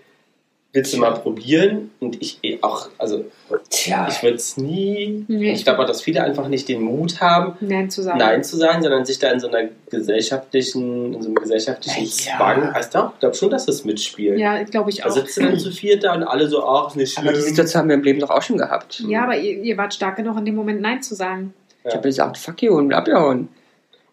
willst 0.76 0.94
du 0.94 0.98
mal 0.98 1.12
probieren? 1.12 1.90
Und 2.00 2.22
ich 2.22 2.38
eh 2.44 2.60
auch, 2.62 2.90
also 2.98 3.26
Tja. 3.70 4.08
ich 4.10 4.22
würde 4.22 4.36
es 4.36 4.58
nie. 4.58 5.26
Nee, 5.28 5.54
ich 5.54 5.64
glaube 5.64 5.82
auch, 5.82 5.88
dass 5.88 6.02
viele 6.02 6.22
einfach 6.24 6.48
nicht 6.48 6.68
den 6.70 6.82
Mut 6.82 7.20
haben, 7.22 7.54
Nein 7.62 7.90
zu 7.90 8.04
sagen. 8.04 8.20
Nein 8.20 8.44
zu 8.44 8.58
sagen, 8.58 8.84
sondern 8.84 9.06
sich 9.06 9.18
da 9.18 9.32
in 9.32 9.40
so 9.40 9.48
einer 9.48 9.70
gesellschaftlichen, 9.90 11.14
in 11.14 11.22
so 11.22 11.28
einem 11.30 11.36
gesellschaftlichen 11.36 12.04
Ja. 12.06 12.38
Zwang, 12.38 12.74
heißt 12.74 12.94
doch, 12.96 13.14
ich 13.14 13.20
glaube 13.20 13.36
schon, 13.36 13.50
dass 13.50 13.66
das 13.66 13.86
mitspielt. 13.86 14.40
Ja, 14.40 14.64
glaube 14.64 14.90
ich 14.90 14.98
Da 14.98 15.06
auch. 15.08 15.12
sitzen 15.12 15.46
dann 15.46 15.60
zu 15.60 15.72
viert 15.72 16.04
da 16.04 16.14
und 16.14 16.24
alle 16.24 16.48
so, 16.48 16.64
ach, 16.66 16.90
ist 16.90 16.96
nicht 16.96 17.18
Aber 17.18 17.30
die 17.30 17.36
schlimm. 17.36 17.48
Situation 17.50 17.82
haben 17.82 17.90
wir 17.90 17.96
im 17.96 18.04
Leben 18.04 18.20
doch 18.20 18.30
auch 18.30 18.42
schon 18.42 18.58
gehabt. 18.58 19.00
Ja, 19.08 19.24
aber 19.24 19.38
ihr, 19.38 19.58
ihr 19.64 19.78
wart 19.78 19.94
stark 19.94 20.18
genug, 20.18 20.38
in 20.38 20.46
dem 20.46 20.56
Moment 20.56 20.82
Nein 20.82 21.02
zu 21.02 21.16
sagen. 21.16 21.54
Ich 21.84 21.94
habe 21.94 22.08
gesagt, 22.08 22.38
fuck 22.38 22.62
you 22.62 22.76
und 22.76 22.94
abgehauen. 22.94 23.48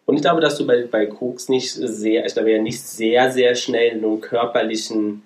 Und 0.05 0.15
ich 0.17 0.21
glaube, 0.21 0.41
dass 0.41 0.57
du 0.57 0.67
bei, 0.67 0.85
bei 0.89 1.05
Koks 1.05 1.47
nicht 1.49 1.71
sehr, 1.71 2.25
ich 2.25 2.33
glaube 2.33 2.51
ja 2.51 2.61
nicht 2.61 2.81
sehr, 2.81 3.31
sehr 3.31 3.55
schnell 3.55 3.97
nur 3.97 4.19
körperlichen 4.19 5.23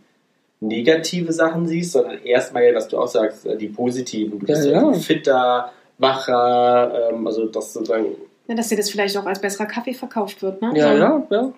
negative 0.59 1.31
Sachen 1.31 1.67
siehst, 1.67 1.91
sondern 1.93 2.17
erstmal, 2.23 2.73
was 2.73 2.87
du 2.87 2.97
auch 2.97 3.07
sagst, 3.07 3.45
äh, 3.45 3.57
die 3.57 3.67
positiven. 3.67 4.39
Du 4.39 4.45
bist 4.45 4.65
Ja, 4.65 4.71
ja, 4.91 4.93
fitter, 4.93 5.71
wacher, 5.97 7.09
ähm, 7.11 7.25
also 7.27 7.45
das 7.47 7.73
sozusagen. 7.73 8.07
Ja, 8.47 8.55
dass 8.55 8.69
dir 8.69 8.77
das 8.77 8.89
vielleicht 8.89 9.15
auch 9.17 9.25
als 9.25 9.39
besserer 9.41 9.65
Kaffee 9.65 9.93
verkauft 9.93 10.41
wird, 10.41 10.61
ne? 10.61 10.71
Ja, 10.75 10.93
ja, 10.93 11.27
ja. 11.29 11.53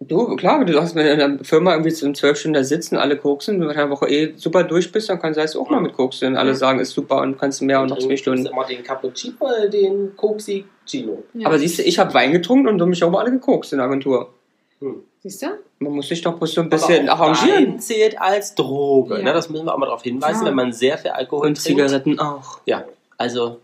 Du, 0.00 0.36
klar, 0.36 0.64
du 0.64 0.72
sagst, 0.72 0.94
wenn 0.94 1.06
du 1.06 1.12
in 1.12 1.20
einer 1.20 1.44
Firma 1.44 1.72
irgendwie 1.72 1.92
zum 1.92 2.14
zwölf 2.14 2.38
Stunden 2.38 2.54
da 2.54 2.62
sitzen, 2.62 2.96
alle 2.96 3.16
koksen, 3.16 3.54
wenn 3.60 3.66
du 3.66 3.72
in 3.72 3.78
einer 3.78 3.90
Woche 3.90 4.08
eh 4.08 4.32
super 4.36 4.62
durch 4.62 4.92
bist, 4.92 5.08
dann 5.08 5.20
kannst 5.20 5.54
du 5.54 5.60
auch 5.60 5.68
mal 5.70 5.80
mit 5.80 5.92
koksen. 5.94 6.36
Alle 6.36 6.50
Ja. 6.50 6.54
sagen, 6.56 6.78
ist 6.78 6.90
super 6.90 7.20
und 7.20 7.36
kannst 7.36 7.62
mehr 7.62 7.80
und 7.80 7.88
noch 7.90 7.98
zwei 7.98 8.06
trinkst 8.06 8.26
du 8.26 8.32
Stunden. 8.32 8.46
immer 8.46 8.64
den 8.64 8.84
Cappuccino 8.84 9.34
oder 9.40 9.68
den 9.68 10.14
Koksicino. 10.16 11.24
Ja. 11.34 11.48
Aber 11.48 11.58
siehst 11.58 11.80
du, 11.80 11.82
ich 11.82 11.98
habe 11.98 12.14
Wein 12.14 12.30
getrunken 12.32 12.68
und 12.68 12.80
um 12.80 12.90
mich 12.90 13.02
auch 13.02 13.12
alle 13.18 13.32
gekokst 13.32 13.72
in 13.72 13.78
der 13.78 13.86
Agentur. 13.86 14.32
Hm. 14.80 15.02
Siehst 15.20 15.42
du? 15.42 15.46
Man 15.80 15.92
muss 15.94 16.08
sich 16.08 16.20
doch 16.22 16.36
bloß 16.38 16.52
so 16.54 16.60
ein 16.60 16.68
bisschen 16.70 17.08
Aber 17.08 17.22
auch 17.24 17.28
arrangieren. 17.32 17.72
Wein 17.74 17.80
zählt 17.80 18.20
als 18.20 18.54
Droge. 18.54 19.18
Ja. 19.18 19.24
Ne? 19.24 19.32
Das 19.32 19.48
müssen 19.50 19.66
wir 19.66 19.74
auch 19.74 19.78
mal 19.78 19.86
darauf 19.86 20.02
hinweisen, 20.02 20.42
Ja. 20.42 20.48
wenn 20.48 20.54
man 20.54 20.72
sehr 20.72 20.96
viel 20.98 21.10
Alkohol 21.10 21.48
Und 21.48 21.54
trinkt. 21.62 21.80
Zigaretten 21.80 22.18
auch. 22.20 22.60
Ja, 22.66 22.84
also 23.16 23.60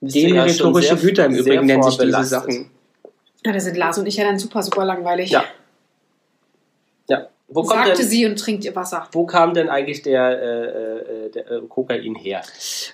ja 0.00 0.08
Demeritorische 0.22 0.88
sehr- 0.88 0.96
Güter 0.96 1.24
im 1.26 1.34
Übrigen 1.34 1.66
nennen 1.66 1.82
sich 1.82 1.96
diese. 1.98 2.24
Sachen. 2.24 2.70
Ja, 3.44 3.52
da 3.52 3.60
sind 3.60 3.76
Lars 3.76 3.96
und 3.98 4.06
ich 4.06 4.16
ja 4.16 4.24
dann 4.24 4.38
super, 4.38 4.62
super 4.62 4.84
langweilig. 4.84 5.30
Ja. 5.30 5.44
Ja. 7.08 7.28
Wo 7.48 7.62
kommt, 7.62 7.72
sagte 7.86 8.00
denn, 8.02 8.06
sie 8.08 8.26
und 8.26 8.38
trinkt 8.38 8.64
ihr 8.66 8.76
Wasser. 8.76 9.08
wo 9.12 9.24
kam 9.24 9.54
denn 9.54 9.70
eigentlich 9.70 10.02
der, 10.02 10.42
äh, 10.42 10.64
äh, 11.26 11.30
der 11.30 11.50
äh, 11.50 11.60
Kokain 11.66 12.14
her? 12.14 12.42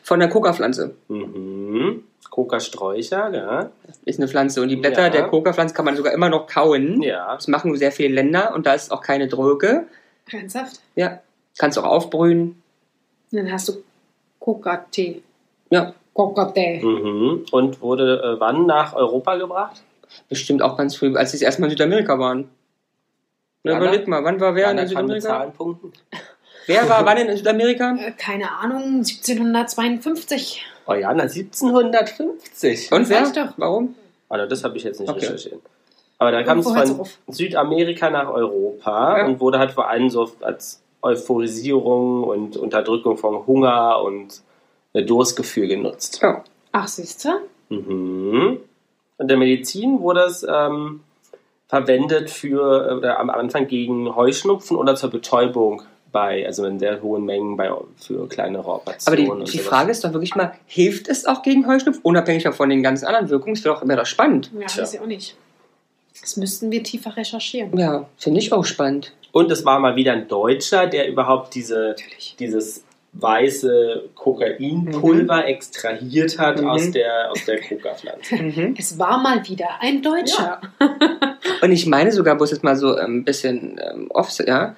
Von 0.05 0.21
der 0.21 0.29
Coca-Pflanze. 0.29 0.95
Mhm. 1.09 2.05
Coca-Sträucher, 2.35 3.33
ja. 3.33 3.71
Ist 4.05 4.19
eine 4.19 4.27
Pflanze. 4.27 4.61
Und 4.61 4.69
die 4.69 4.75
Blätter 4.75 5.03
Ja. 5.05 5.09
der 5.09 5.29
Coca-Pflanze 5.29 5.73
kann 5.73 5.85
man 5.85 5.95
sogar 5.97 6.13
immer 6.13 6.29
noch 6.29 6.49
kauen. 6.49 7.01
Ja. 7.01 7.33
Das 7.37 7.47
machen 7.47 7.77
sehr 7.77 7.93
viele 7.93 8.13
Länder 8.13 8.53
und 8.57 8.67
da 8.67 8.75
ist 8.75 8.91
auch 8.91 9.03
keine 9.03 9.29
Droge. 9.29 9.87
Ernsthaft? 10.33 10.81
Ja. 10.97 11.21
Kannst 11.59 11.79
auch 11.79 11.85
aufbrühen. 11.85 12.61
Und 13.31 13.39
dann 13.39 13.53
hast 13.53 13.69
du 13.69 13.75
Coca-Tee. 14.41 15.23
Ja. 15.71 15.95
Coca-Tee. 16.13 16.83
Mhm. 16.83 17.45
Und 17.53 17.81
wurde 17.81 18.21
äh, 18.21 18.41
wann 18.41 18.67
nach 18.67 18.95
Europa 18.95 19.37
gebracht? 19.37 19.85
Bestimmt 20.29 20.61
auch 20.61 20.77
ganz 20.77 20.97
früh, 20.97 21.15
als 21.17 21.31
sie 21.31 21.37
das 21.39 21.43
erste 21.43 21.61
Mal 21.61 21.69
in 21.69 21.71
Südamerika 21.79 22.19
waren. 22.19 22.49
Na, 23.63 23.73
Ja, 23.75 23.79
überleg 23.79 24.09
mal, 24.09 24.25
wann 24.25 24.41
war 24.41 24.57
wer 24.57 24.73
in 24.73 24.77
kann 24.77 24.85
mit 24.87 24.89
Südamerika? 24.89 25.29
Zahlenpunkten. 25.29 25.93
Wer 26.67 26.89
war 26.89 27.07
wann 27.07 27.19
in 27.19 27.37
Südamerika? 27.37 27.95
Äh, 27.97 28.11
keine 28.19 28.51
Ahnung, 28.59 29.05
1752. 29.05 30.65
Oh 30.87 30.95
ja, 30.95 31.13
na 31.15 31.23
1750. 31.25 32.93
Und 32.93 33.09
wer? 33.09 33.31
doch. 33.33 33.53
Warum? 33.57 33.95
Also 34.29 34.47
das 34.47 34.65
habe 34.65 34.77
ich 34.77 34.85
jetzt 34.85 35.01
nicht 35.01 35.09
Okay. 35.11 35.21
recherchiert. 35.27 35.61
Aber 36.19 36.31
da 36.33 36.43
kam 36.43 36.59
es 36.61 36.67
von. 36.67 37.07
Südamerika 37.29 38.11
nach 38.11 38.29
Europa 38.29 39.19
Ja. 39.19 39.27
und 39.27 39.41
wurde 39.41 39.59
halt 39.59 39.73
vor 39.73 39.89
allem 39.89 40.11
so 40.11 40.31
als 40.41 40.81
Euphorisierung 41.03 42.25
und 42.25 42.57
Unterdrückung 42.57 43.17
von 43.19 43.47
Hunger 43.47 44.01
und 44.03 44.43
äh, 44.93 45.03
Durstgefühl 45.03 45.69
genutzt. 45.69 46.21
Ja. 46.23 46.43
Ach, 46.73 46.89
siehst 46.89 47.25
du? 47.25 47.31
Mhm. 47.75 48.59
In 49.19 49.29
der 49.29 49.37
Medizin 49.37 50.01
wurde 50.01 50.21
es 50.21 50.47
ähm, 50.49 51.01
verwendet 51.69 52.31
für 52.31 52.89
äh, 52.91 52.95
oder 52.95 53.19
am 53.21 53.31
Anfang 53.31 53.67
gegen 53.67 54.15
Heuschnupfen 54.15 54.77
oder 54.77 54.95
zur 54.97 55.11
Betäubung 55.11 55.83
bei, 56.15 56.47
also 56.47 56.65
in 56.65 56.79
sehr 56.79 57.03
hohen 57.03 57.25
Mengen 57.27 57.59
bei, 57.59 57.71
für 57.99 58.27
kleinere 58.29 58.63
Aber 58.65 58.77
Operationen. 58.77 59.17
die, 59.19 59.29
und 59.31 59.53
die 59.53 59.59
sowas. 59.59 59.67
Frage 59.67 59.91
ist 59.91 60.03
doch 60.05 60.13
wirklich 60.15 60.35
mal, 60.35 60.55
hilft 60.65 61.09
es 61.09 61.27
auch 61.27 61.43
gegen 61.43 61.67
Heuschnupfen, 61.67 62.01
unabhängig 62.03 62.49
von 62.55 62.71
den 62.71 62.83
ganzen 62.83 63.05
anderen 63.05 63.29
Wirkungen? 63.29 63.55
Das 63.57 63.65
wäre 63.65 63.75
doch 63.75 63.83
immer 63.83 63.97
doch 63.97 64.07
spannend. 64.07 64.51
Ja, 64.59 64.67
Tja. 64.67 64.83
weiß 64.83 64.95
ich 64.95 65.01
auch 65.01 65.07
nicht. 65.07 65.37
Das 66.21 66.37
müssten 66.39 66.71
wir 66.71 66.83
tiefer 66.83 67.15
recherchieren. 67.17 67.77
Ja, 67.79 68.07
finde 68.17 68.39
ich 68.41 68.51
auch 68.53 68.65
spannend. 68.65 69.13
Und 69.33 69.51
es 69.51 69.65
war 69.67 69.79
mal 69.81 69.97
wieder 69.97 70.13
ein 70.13 70.29
Deutscher, 70.29 70.87
der 70.87 71.09
überhaupt 71.09 71.55
diese, 71.55 71.89
Natürlich. 71.89 72.37
dieses 72.39 72.85
weiße 73.17 74.05
Kokainpulver 74.15 75.47
extrahiert 75.47 76.39
hat 76.39 76.61
Mhm. 76.61 76.69
aus 76.69 76.91
der, 76.91 77.31
aus 77.31 77.45
der 77.45 77.61
Coca-Pflanze. 77.61 78.37
Mhm. 78.43 78.75
Es 78.79 78.99
war 78.99 79.19
mal 79.19 79.47
wieder 79.49 79.67
ein 79.81 80.03
Deutscher. 80.03 80.61
Und 81.63 81.73
ich 81.73 81.87
meine 81.87 82.13
sogar, 82.13 82.39
wo 82.39 82.45
es 82.45 82.51
jetzt 82.51 82.65
mal 82.65 82.77
so 82.77 82.95
ein 82.95 83.25
bisschen 83.25 83.81
ähm, 83.83 84.07
off, 84.11 84.31
ja, 84.47 84.75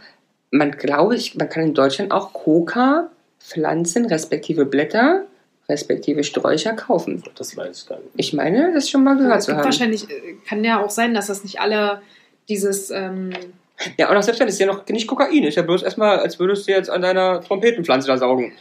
man 0.50 0.72
glaube 0.72 1.16
ich, 1.16 1.34
man 1.36 1.48
kann 1.48 1.62
in 1.64 1.74
Deutschland 1.74 2.12
auch 2.12 2.32
Coca, 2.32 3.08
Pflanzen, 3.40 4.06
respektive 4.06 4.64
Blätter, 4.64 5.24
respektive 5.68 6.22
Sträucher 6.24 6.72
kaufen. 6.74 7.22
Das 7.36 7.56
weiß 7.56 7.82
ich 7.82 7.88
gar 7.88 7.96
nicht. 7.98 8.10
Ich 8.16 8.32
meine, 8.32 8.72
das 8.72 8.88
schon 8.88 9.02
mal 9.04 9.16
gehört 9.16 9.38
es 9.40 9.44
zu 9.46 9.50
gibt 9.50 9.58
haben. 9.58 9.64
wahrscheinlich, 9.64 10.08
äh, 10.10 10.34
kann 10.48 10.62
ja 10.64 10.82
auch 10.82 10.90
sein, 10.90 11.14
dass 11.14 11.26
das 11.26 11.42
nicht 11.42 11.60
alle 11.60 12.00
dieses, 12.48 12.90
ähm, 12.90 13.32
Ja, 13.98 14.08
und 14.10 14.16
auch 14.16 14.22
selbst 14.22 14.40
wenn 14.40 14.48
es 14.48 14.58
ja 14.58 14.66
noch 14.66 14.86
nicht 14.88 15.06
Kokain 15.06 15.42
ist, 15.44 15.56
ja 15.56 15.62
bloß 15.62 15.82
erstmal, 15.82 16.18
als 16.20 16.38
würdest 16.38 16.66
du 16.66 16.72
jetzt 16.72 16.88
an 16.88 17.02
deiner 17.02 17.42
Trompetenpflanze 17.42 18.06
da 18.08 18.16
saugen. 18.16 18.52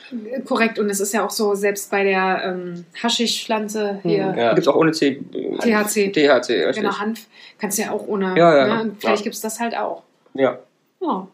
korrekt, 0.45 0.77
und 0.77 0.89
es 0.89 0.99
ist 0.99 1.13
ja 1.13 1.23
auch 1.25 1.29
so, 1.29 1.55
selbst 1.55 1.89
bei 1.89 2.03
der 2.03 2.41
ähm, 2.43 2.85
Haschischpflanze 3.01 3.99
hier, 4.03 4.33
Ja. 4.37 4.49
Gibt 4.49 4.63
es 4.63 4.67
auch 4.67 4.75
ohne 4.75 4.91
C. 4.91 5.21
THC. 5.61 6.11
THC, 6.11 6.65
richtig. 6.65 6.75
genau, 6.83 6.99
Hanf, 6.99 7.27
kannst 7.59 7.77
du 7.77 7.83
ja 7.83 7.91
auch 7.91 8.05
ohne, 8.07 8.35
Ja, 8.37 8.57
ja. 8.57 8.83
Ne? 8.83 8.91
Vielleicht 8.99 9.19
Ja. 9.19 9.23
gibt 9.23 9.35
es 9.35 9.41
das 9.41 9.59
halt 9.59 9.77
auch. 9.77 10.03
Ja. 10.33 10.59
Ja. 10.99 11.27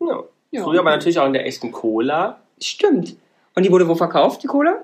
Ja. 0.00 0.22
Ja. 0.50 0.62
Früher 0.64 0.80
aber 0.80 0.90
natürlich 0.90 1.18
auch 1.18 1.26
in 1.26 1.34
der 1.34 1.46
echten 1.46 1.70
Cola. 1.72 2.38
Stimmt. 2.60 3.16
Und 3.54 3.64
die 3.64 3.70
wurde 3.70 3.86
wo 3.88 3.94
verkauft, 3.94 4.42
die 4.42 4.46
Cola? 4.46 4.82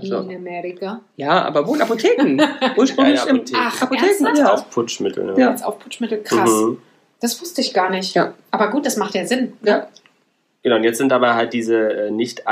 So. 0.00 0.18
In 0.20 0.36
Amerika. 0.36 1.00
Ja, 1.16 1.42
aber 1.44 1.66
wo 1.66 1.74
in 1.74 1.82
Apotheken? 1.82 2.40
Ursprünglich 2.76 3.18
Ja, 3.18 3.24
ja, 3.24 3.30
im 3.30 3.36
Apotheken. 3.38 3.58
Ach, 3.60 3.82
Apotheken, 3.82 4.06
ernsthaft? 4.06 4.38
ja. 4.38 4.50
Als 4.52 4.62
Putschmittel. 4.64 5.24
Ne? 5.24 5.34
Ja. 5.36 5.50
Als 5.50 5.62
Aufputschmittel, 5.64 6.22
krass. 6.22 6.48
Mhm. 6.50 6.78
Das 7.20 7.40
wusste 7.40 7.60
ich 7.60 7.74
gar 7.74 7.90
nicht. 7.90 8.14
Ja. 8.14 8.34
Aber 8.52 8.68
gut, 8.70 8.86
das 8.86 8.96
macht 8.96 9.14
ja 9.16 9.26
Sinn. 9.26 9.54
Ja. 9.62 9.88
Genau, 10.62 10.76
und 10.76 10.84
jetzt 10.84 10.98
sind 10.98 11.12
aber 11.12 11.34
halt 11.34 11.52
diese 11.52 11.76
äh, 12.06 12.10
nicht 12.12 12.46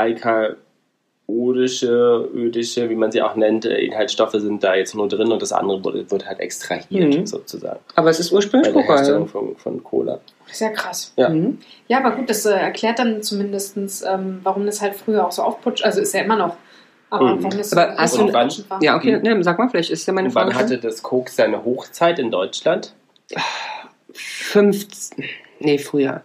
alkalodische, 1.27 2.29
ödische, 2.33 2.89
wie 2.89 2.95
man 2.95 3.11
sie 3.11 3.21
auch 3.21 3.35
nennt, 3.35 3.65
äh, 3.65 3.77
Inhaltsstoffe 3.79 4.31
sind 4.33 4.63
da 4.63 4.75
jetzt 4.75 4.95
nur 4.95 5.07
drin 5.07 5.31
und 5.31 5.41
das 5.41 5.51
andere 5.51 5.83
wurde, 5.83 6.09
wird 6.11 6.25
halt 6.27 6.39
extrahiert 6.39 7.13
Mhm. 7.15 7.25
sozusagen. 7.25 7.79
Aber 7.95 8.09
es 8.09 8.19
ist 8.19 8.31
Bei 8.31 8.35
ursprünglich 8.37 8.73
der 8.73 8.81
Coca. 8.81 8.95
Herstellung 8.95 9.27
von, 9.27 9.55
von 9.55 9.83
Cola. 9.83 10.19
Das 10.49 10.55
ist 10.55 10.61
ja 10.61 10.69
krass. 10.71 11.13
Ja. 11.15 11.29
Mhm. 11.29 11.59
Ja, 11.87 11.99
aber 11.99 12.15
gut, 12.15 12.29
das 12.29 12.43
äh, 12.45 12.51
erklärt 12.53 12.97
dann 12.99 13.21
zumindest, 13.21 13.77
ähm, 13.77 14.39
warum 14.43 14.65
das 14.65 14.81
halt 14.81 14.95
früher 14.95 15.25
auch 15.25 15.31
so 15.31 15.43
aufputscht. 15.43 15.83
Also 15.85 16.01
ist 16.01 16.13
ja 16.13 16.21
immer 16.21 16.35
noch. 16.35 16.57
Aber 17.11 17.35
Mhm. 17.35 17.43
warum 17.43 17.57
das 17.57 17.71
Aber 17.71 17.93
so 17.93 17.97
hast 17.99 18.17
du- 18.17 18.69
war. 18.69 18.81
Ja, 18.83 18.95
okay, 18.95 19.19
ne, 19.19 19.43
sag 19.43 19.57
mal, 19.59 19.69
vielleicht 19.69 19.91
ist 19.91 20.05
ja 20.07 20.13
meine 20.13 20.29
Und 20.29 20.35
wann 20.35 20.51
Frage. 20.51 20.63
hatte 20.63 20.77
das 20.79 21.01
Koks 21.03 21.35
seine 21.35 21.63
Hochzeit 21.63 22.17
in 22.19 22.31
Deutschland? 22.31 22.93
15, 24.13 25.25
nee, 25.59 25.77
früher. 25.77 26.21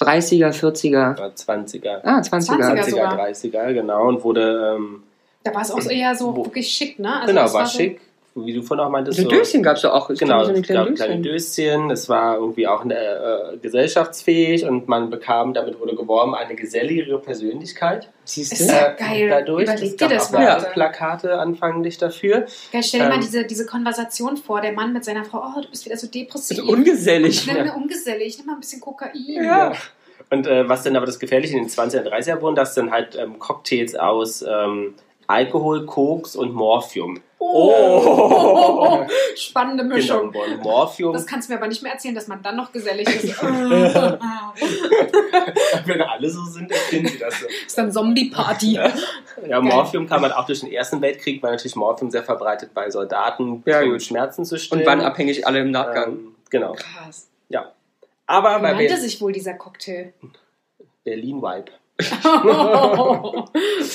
30er, 0.00 0.52
40er. 0.52 1.18
War 1.18 1.34
20er. 1.34 2.00
Ah, 2.04 2.20
20er. 2.20 2.56
20er. 2.56 2.82
20er, 2.84 2.90
sogar. 2.90 3.16
30er, 3.18 3.72
genau. 3.72 4.06
Und 4.08 4.22
wurde, 4.22 4.76
ähm, 4.76 5.02
Da 5.44 5.54
war 5.54 5.62
es 5.62 5.70
auch 5.70 5.80
so 5.80 5.90
eher 5.90 6.14
so 6.14 6.36
Wo- 6.36 6.44
wirklich 6.46 6.68
schick, 6.68 6.98
ne? 6.98 7.14
Also 7.14 7.26
genau, 7.28 7.42
das 7.42 7.54
war 7.54 7.66
so- 7.66 7.78
schick. 7.78 8.00
Wie 8.34 8.52
du 8.52 8.62
vorhin 8.62 8.86
auch 8.86 8.90
meintest. 8.90 9.18
So 9.18 9.28
Döschen 9.28 9.62
gab 9.62 9.76
es 9.76 9.82
ja 9.82 9.92
auch. 9.92 10.10
Ich 10.10 10.18
Genau, 10.18 10.44
so 10.44 10.52
es 10.52 10.56
gab 10.58 10.64
kleine 10.66 10.94
kleine 10.94 11.20
Döschen. 11.20 11.64
Döschen, 11.66 11.90
es 11.90 12.08
war 12.08 12.36
irgendwie 12.36 12.66
auch 12.68 12.82
eine, 12.82 12.94
äh, 12.94 13.56
gesellschaftsfähig 13.56 14.64
und 14.64 14.86
man 14.86 15.10
bekam, 15.10 15.54
damit 15.54 15.80
wurde 15.80 15.96
geworben, 15.96 16.34
eine 16.34 16.54
geselligere 16.54 17.18
Persönlichkeit. 17.18 18.10
Siehst 18.24 18.52
Ist 18.52 18.68
du? 18.68 18.72
ja 18.72 18.92
Äh, 18.92 18.96
geil. 18.96 19.28
Dadurch, 19.28 19.64
Überleg 19.64 19.82
es 19.82 19.96
dir 19.96 20.08
gab 20.08 20.10
das 20.16 20.28
auch 20.28 20.32
mal. 20.32 20.46
Werbeplakate 20.46 21.38
anfänglich 21.38 21.98
dafür. 21.98 22.46
Geil, 22.72 22.82
stell 22.82 23.00
dir 23.00 23.08
mal 23.08 23.14
Ähm, 23.14 23.20
diese, 23.22 23.44
diese 23.44 23.66
Konversation 23.66 24.36
vor, 24.36 24.60
der 24.60 24.72
Mann 24.72 24.92
mit 24.92 25.04
seiner 25.04 25.24
Frau, 25.24 25.42
oh, 25.56 25.60
du 25.60 25.68
bist 25.70 25.84
wieder 25.84 25.96
so 25.96 26.06
depressiv. 26.06 26.58
Ist 26.58 26.64
ungesellig. 26.64 27.46
Nimm 27.46 27.64
mir 27.64 27.74
ungesellig, 27.74 28.38
nimm 28.38 28.46
mal 28.46 28.54
ein 28.54 28.60
bisschen 28.60 28.80
Kokain. 28.80 29.12
Ja. 29.26 29.72
Und 30.30 30.46
äh, 30.46 30.68
was 30.68 30.82
dann 30.82 30.94
aber 30.96 31.06
das 31.06 31.18
Gefährliche 31.18 31.56
in 31.56 31.64
den 31.64 31.70
20er 31.70 32.00
und 32.00 32.08
30er 32.08 32.40
wurden, 32.40 32.54
dass 32.54 32.74
dann 32.74 32.90
halt 32.90 33.16
ähm, 33.16 33.38
Cocktails 33.38 33.94
aus 33.94 34.42
ähm, 34.46 34.94
Alkohol, 35.28 35.86
Koks 35.86 36.34
und 36.36 36.52
Morphium. 36.54 37.20
Oh. 37.38 39.06
Spannende 39.36 39.84
Genau, 39.84 39.94
Mischung. 39.94 40.34
wurden. 40.34 40.58
Morphium, 40.60 41.12
Das 41.12 41.26
kannst 41.26 41.48
du 41.48 41.52
mir 41.52 41.58
aber 41.58 41.68
nicht 41.68 41.82
mehr 41.82 41.92
erzählen, 41.92 42.14
dass 42.14 42.26
man 42.28 42.42
dann 42.42 42.56
noch 42.56 42.72
gesellig 42.72 43.06
ist. 43.08 43.40
wenn 45.84 46.02
alle 46.02 46.30
so 46.30 46.42
sind, 46.44 46.70
erzählen 46.72 47.06
sie 47.06 47.18
das 47.18 47.40
so. 47.40 47.46
ist 47.46 47.78
dann 47.78 47.92
Zombie-Party. 47.92 48.80
Ja, 49.48 49.60
Morphium 49.60 50.06
kam 50.08 50.22
halt 50.22 50.34
auch 50.34 50.46
durch 50.46 50.60
den 50.60 50.72
Ersten 50.72 51.00
Weltkrieg, 51.00 51.42
weil 51.42 51.52
natürlich 51.52 51.76
Morphium 51.76 52.10
sehr 52.10 52.22
verbreitet 52.24 52.72
bei 52.74 52.90
Soldaten, 52.90 53.62
Ja, 53.66 53.82
um 53.82 53.90
gut. 53.90 54.02
Schmerzen 54.02 54.44
zu 54.44 54.58
stillen. 54.58 54.80
Und 54.82 54.86
wann 54.86 55.00
abhängig 55.00 55.46
alle 55.46 55.60
im 55.60 55.70
Nachgang. 55.70 56.12
Ähm, 56.12 56.34
genau. 56.50 56.72
Krass. 56.72 57.28
Ja. 57.48 57.72
Aber 58.26 58.58
Wie 58.58 58.62
bei 58.62 58.72
nannte 58.72 58.96
sich 58.96 59.20
wohl 59.20 59.32
dieser 59.32 59.54
Cocktail? 59.54 60.12
Berlin 61.04 61.40
Vibe. 61.40 61.70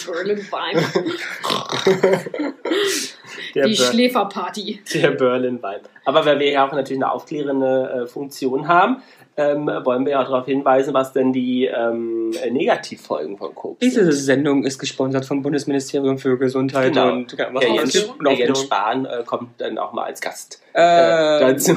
Berlin 0.05 0.39
Vibe. 0.51 0.83
Der, 3.55 3.65
Die 3.65 3.75
Ber 3.75 3.83
Schläferparty. 3.85 4.81
der 4.93 5.11
Berlin 5.11 5.57
Vibe. 5.61 5.81
Aber 6.05 6.25
weil 6.25 6.39
wir 6.39 6.51
ja 6.51 6.67
auch 6.67 6.71
natürlich 6.73 7.01
eine 7.01 7.11
aufklärende 7.11 8.03
äh, 8.03 8.07
Funktion 8.07 8.67
haben, 8.67 9.01
ähm, 9.37 9.65
wollen 9.67 10.05
wir 10.05 10.11
ja 10.13 10.21
auch 10.21 10.27
darauf 10.29 10.45
hinweisen, 10.45 10.93
was 10.93 11.11
denn 11.13 11.33
die 11.33 11.65
ähm, 11.65 12.29
Negativfolgen 12.51 13.37
von 13.37 13.55
Koks 13.55 13.79
Diese 13.79 14.03
sind. 14.11 14.11
Sendung 14.25 14.63
ist 14.63 14.77
gesponsert 14.79 15.25
vom 15.25 15.41
Bundesministerium 15.41 16.17
für 16.19 16.37
Gesundheit 16.37 16.93
Genau. 16.93 17.13
und 17.13 17.31
was 17.31 17.61
Der 17.61 17.71
auch 17.71 17.75
Jens, 17.75 17.93
der 18.23 18.33
Jens. 18.33 18.61
Spahn 18.61 19.05
äh, 19.05 19.23
kommt 19.25 19.59
dann 19.59 19.77
auch 19.79 19.93
mal 19.93 20.03
als 20.05 20.21
Gast 20.21 20.61
Äh, 20.75 20.81
äh, 20.81 21.39
dazu. 21.39 21.75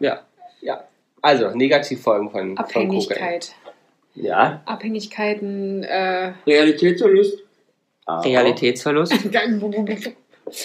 Ja. 0.00 0.20
Ja. 0.62 0.82
Also, 1.22 1.50
Negativfolgen 1.50 2.30
von, 2.30 2.56
von. 2.56 2.58
Abhängigkeit. 2.64 3.52
Ja. 4.14 4.62
Abhängigkeiten. 4.64 5.82
Äh, 5.82 6.32
Realitätsverlust. 6.46 7.38
Realitätsverlust. 8.08 9.12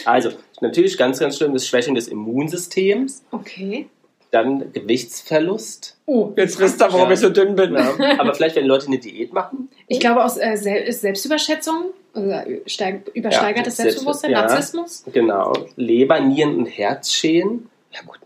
Also, 0.03 0.31
natürlich 0.59 0.97
ganz, 0.97 1.19
ganz 1.19 1.37
schlimm 1.37 1.55
ist 1.55 1.65
Schwächung 1.67 1.95
des 1.95 2.09
Immunsystems, 2.09 3.23
okay. 3.31 3.87
dann 4.29 4.73
Gewichtsverlust. 4.73 5.97
Oh, 6.05 6.33
Jetzt 6.35 6.59
wisst 6.59 6.81
ihr, 6.81 6.91
warum 6.91 7.07
Ja. 7.07 7.13
ich 7.13 7.19
so 7.21 7.29
dünn 7.29 7.55
bin. 7.55 7.73
Ja. 7.73 7.93
Aber 8.19 8.33
vielleicht, 8.35 8.57
wenn 8.57 8.65
Leute 8.65 8.87
eine 8.87 8.99
Diät 8.99 9.31
machen, 9.31 9.69
Ich 9.87 10.01
glaube, 10.01 10.23
aus 10.23 10.37
äh, 10.37 10.57
Selbstüberschätzung, 10.91 11.85
also 12.13 12.33
steig, 12.65 13.07
übersteigertes 13.13 13.77
Ja, 13.77 13.83
Selbstbewusstsein. 13.85 14.31
Narzissmus. 14.31 15.05
genau, 15.13 15.53
Leber, 15.77 16.19
Nieren 16.19 16.57
und 16.57 16.65
Herzschäden. 16.65 17.69
Ja, 17.93 18.01
gut. 18.05 18.18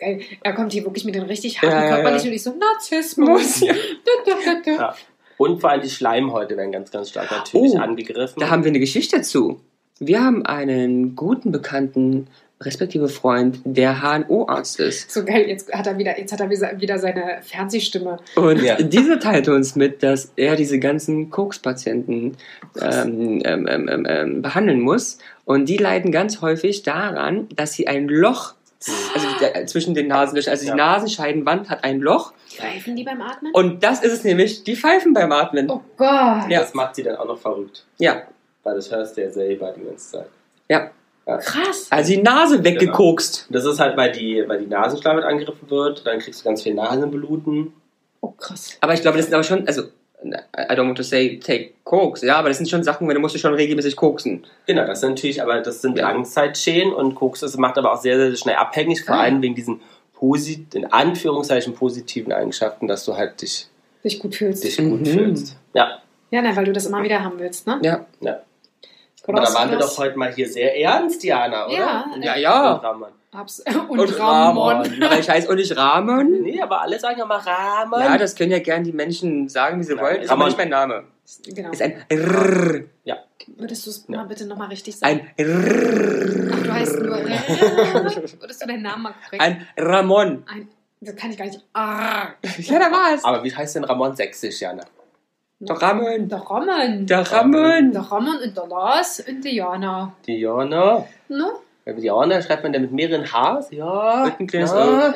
Geil. 0.00 0.20
Er 0.42 0.52
kommt 0.54 0.72
hier 0.72 0.84
wirklich 0.84 1.04
mit 1.04 1.14
den 1.14 1.24
richtig 1.24 1.60
harten 1.60 1.76
Ja, 1.76 1.84
ja, 1.84 1.94
körperlichen 1.96 2.26
ja. 2.26 2.30
und 2.30 2.36
ich 2.36 2.42
so, 2.42 2.54
Narzissmus. 2.58 3.60
Ja. 3.66 3.74
Da, 3.74 4.32
da, 4.32 4.32
da, 4.44 4.60
da. 4.64 4.72
Ja. 4.72 4.96
Und 5.36 5.60
vor 5.60 5.70
allem 5.70 5.82
die 5.82 5.90
Schleimhäute 5.90 6.56
werden 6.56 6.72
ganz, 6.72 6.90
ganz 6.90 7.10
stark 7.10 7.30
natürlich 7.30 7.72
Oh, 7.74 7.78
angegriffen. 7.78 8.40
Da 8.40 8.50
haben 8.50 8.64
wir 8.64 8.70
eine 8.70 8.80
Geschichte 8.80 9.22
zu. 9.22 9.60
Wir 9.98 10.22
haben 10.22 10.44
einen 10.46 11.14
guten 11.16 11.52
Bekannten 11.52 12.26
respektive 12.62 13.08
Freund, 13.08 13.60
der 13.64 14.02
HNO-Arzt 14.02 14.80
ist. 14.80 15.10
So 15.10 15.24
geil, 15.24 15.48
jetzt 15.48 15.72
hat 15.72 15.86
er 15.86 15.96
wieder, 15.96 16.18
jetzt 16.18 16.30
hat 16.32 16.40
er 16.40 16.50
wieder 16.50 16.98
seine 16.98 17.38
Fernsehstimme. 17.40 18.18
Und 18.36 18.62
Ja. 18.62 18.76
dieser 18.76 19.18
teilte 19.18 19.54
uns 19.54 19.76
mit, 19.76 20.02
dass 20.02 20.32
er 20.36 20.56
diese 20.56 20.78
ganzen 20.78 21.30
Koks-Patienten 21.30 22.36
ähm, 22.82 23.40
ähm, 23.46 23.66
ähm, 23.66 24.06
ähm, 24.06 24.42
behandeln 24.42 24.80
muss. 24.80 25.16
Und 25.46 25.70
die 25.70 25.78
leiden 25.78 26.12
ganz 26.12 26.42
häufig 26.42 26.82
daran, 26.82 27.48
dass 27.56 27.72
sie 27.72 27.88
ein 27.88 28.08
Loch, 28.08 28.54
also 29.14 29.26
der, 29.40 29.66
zwischen 29.66 29.94
den 29.94 30.08
Nasenlöchern, 30.08 30.52
also 30.52 30.66
Ja. 30.66 30.72
die 30.72 30.76
Nasenscheidenwand 30.78 31.68
hat 31.68 31.84
ein 31.84 32.00
Loch. 32.00 32.32
Pfeifen 32.48 32.96
die 32.96 33.04
beim 33.04 33.20
Atmen? 33.20 33.52
Und 33.52 33.82
das 33.82 34.02
ist 34.02 34.12
es 34.12 34.24
nämlich, 34.24 34.64
die 34.64 34.74
pfeifen 34.76 35.12
beim 35.12 35.30
Atmen. 35.32 35.68
oh 35.70 35.82
Gott. 35.96 36.48
Ja. 36.48 36.60
Das 36.60 36.72
macht 36.74 36.94
sie 36.96 37.02
dann 37.02 37.16
auch 37.16 37.26
noch 37.26 37.38
verrückt. 37.38 37.84
Ja, 37.98 38.22
Weil 38.62 38.76
das 38.76 38.90
hörst 38.90 39.16
du 39.16 39.22
ja 39.22 39.30
selber 39.30 39.72
die 39.76 39.84
ganze 39.84 40.12
Zeit. 40.12 40.26
ja. 40.68 40.90
Krass. 41.26 41.86
Also 41.90 42.10
die 42.12 42.22
Nase 42.22 42.64
weggekokst. 42.64 43.46
Und 43.48 43.54
das 43.54 43.64
ist 43.64 43.78
halt, 43.78 43.96
weil 43.96 44.10
die, 44.10 44.42
weil 44.48 44.58
die 44.58 44.66
Nasenschleimhaut 44.66 45.22
angegriffen 45.22 45.70
wird, 45.70 46.04
dann 46.04 46.18
kriegst 46.18 46.40
du 46.40 46.44
ganz 46.44 46.62
viel 46.62 46.74
Nasenbluten. 46.74 47.72
Oh 48.20 48.32
krass. 48.32 48.76
Aber 48.80 48.94
ich 48.94 49.00
glaube, 49.02 49.16
das 49.18 49.26
sind 49.26 49.34
aber 49.34 49.44
schon, 49.44 49.64
also, 49.68 49.82
I 50.22 50.74
don't 50.74 50.86
want 50.86 50.96
to 50.98 51.02
say 51.02 51.38
take 51.38 51.72
Koks, 51.84 52.22
ja, 52.22 52.36
aber 52.36 52.48
das 52.48 52.58
sind 52.58 52.68
schon 52.68 52.82
Sachen, 52.82 53.08
du 53.08 53.18
musst 53.20 53.34
du 53.34 53.38
schon 53.38 53.54
regelmäßig 53.54 53.96
koksen. 53.96 54.44
Genau, 54.66 54.86
das 54.86 55.00
sind 55.00 55.10
natürlich, 55.10 55.40
aber 55.42 55.60
das 55.60 55.80
sind 55.80 55.96
Ja. 55.98 56.10
Langzeitschäden 56.10 56.92
und 56.92 57.14
Koks 57.14 57.40
das 57.40 57.56
macht 57.56 57.78
aber 57.78 57.92
auch 57.92 58.00
sehr, 58.00 58.16
sehr 58.18 58.36
schnell 58.36 58.56
abhängig, 58.56 59.04
vor 59.04 59.14
Ah. 59.16 59.20
allem 59.22 59.40
wegen 59.42 59.54
diesen 59.54 59.80
posit 60.14 60.74
in 60.74 60.84
Anführungszeichen 60.92 61.72
positiven 61.74 62.32
Eigenschaften, 62.32 62.86
dass 62.86 63.04
du 63.06 63.16
halt 63.16 63.40
dich, 63.40 63.66
Dich 64.04 64.18
gut 64.18 64.34
fühlst. 64.34 64.62
dich 64.64 64.76
gut 64.76 65.00
Mhm. 65.00 65.06
fühlst. 65.06 65.56
Ja, 65.74 66.02
Ja, 66.30 66.42
ne, 66.42 66.54
weil 66.54 66.64
du 66.66 66.72
das 66.72 66.86
immer 66.86 67.02
wieder 67.02 67.24
haben 67.24 67.38
willst, 67.38 67.66
ne? 67.66 67.80
Ja. 67.82 68.06
ja. 68.20 68.40
Aber 69.26 69.40
da 69.40 69.54
waren 69.54 69.70
wir 69.70 69.78
doch 69.78 69.98
heute 69.98 70.18
mal 70.18 70.32
hier 70.32 70.48
sehr 70.48 70.78
ernst, 70.80 71.22
Diana, 71.22 71.66
oder? 71.66 71.74
Ja, 71.76 72.04
Ja, 72.20 72.34
äh, 72.34 72.40
ja. 72.42 72.72
Und 72.74 72.84
Ramon. 72.84 73.08
Abs 73.32 73.62
und, 73.88 74.18
Ramon. 74.18 75.02
Aber 75.02 75.18
ich 75.18 75.28
heiße 75.30 75.48
auch 75.48 75.54
nicht 75.54 75.76
Ramon. 75.76 76.42
Nee, 76.42 76.60
aber 76.60 76.80
alle 76.80 76.98
sagen 76.98 77.18
ja 77.18 77.26
mal 77.26 77.38
Ramon. 77.38 78.00
Ja, 78.00 78.18
das 78.18 78.34
können 78.34 78.50
ja 78.50 78.58
gern 78.58 78.82
die 78.82 78.92
Menschen 78.92 79.48
sagen, 79.48 79.78
wie 79.78 79.84
sie 79.84 79.94
Nein, 79.94 80.04
wollen. 80.04 80.16
Ist 80.22 80.30
aber 80.30 80.40
Ramon. 80.40 80.46
nicht 80.48 80.58
mein 80.58 80.68
Name. 80.70 81.04
Genau. 81.46 81.70
Ist 81.70 81.82
ein 81.82 82.02
Rrrr. 82.12 82.84
ja. 83.04 83.18
Würdest 83.56 83.86
du 83.86 83.90
es 83.90 84.04
Ja. 84.08 84.16
mal 84.16 84.26
bitte 84.26 84.46
nochmal 84.46 84.68
richtig 84.68 84.96
sagen? 84.98 85.28
Ein 85.38 85.44
Rrrr. 85.46 86.50
Ach, 86.54 86.62
du 86.64 86.72
heißt 86.72 86.98
nur. 87.00 87.16
Würdest 88.40 88.62
du 88.62 88.66
deinen 88.66 88.82
Namen 88.82 89.02
mal 89.04 89.14
korrekt? 89.24 89.42
Ein 89.42 89.66
Ramon. 89.76 90.44
Ein, 90.52 90.68
das 91.00 91.14
kann 91.16 91.30
ich 91.30 91.38
gar 91.38 91.44
nicht. 91.46 91.60
Ah. 91.72 92.28
Ja, 92.58 92.78
da 92.78 92.90
war's. 92.90 93.24
Aber 93.24 93.44
wie 93.44 93.54
heißt 93.54 93.76
denn 93.76 93.84
Ramon 93.84 94.16
sächsisch, 94.16 94.60
Jana? 94.60 94.82
Der 95.62 95.76
Ramon. 95.76 96.28
Der 96.28 96.38
Ramon. 96.38 97.06
Der 97.06 97.32
Ramon. 97.32 97.92
Der 97.92 98.00
Ramon 98.02 98.36
und 98.42 98.56
der 98.56 98.66
Lars 98.66 99.22
und 99.28 99.44
die 99.44 99.56
Jana. 99.56 100.12
Diana. 100.26 101.04
Ne? 101.28 101.46
Bei 101.84 101.92
Diana 101.92 102.40
schreibt 102.40 102.62
man 102.62 102.72
da 102.72 102.78
mit 102.78 102.92
mehreren 102.92 103.24
Hs. 103.26 103.68
Ja. 103.70 104.24
Mit 104.24 104.40
ein 104.40 104.46
kleines 104.46 104.72
ja. 104.72 105.14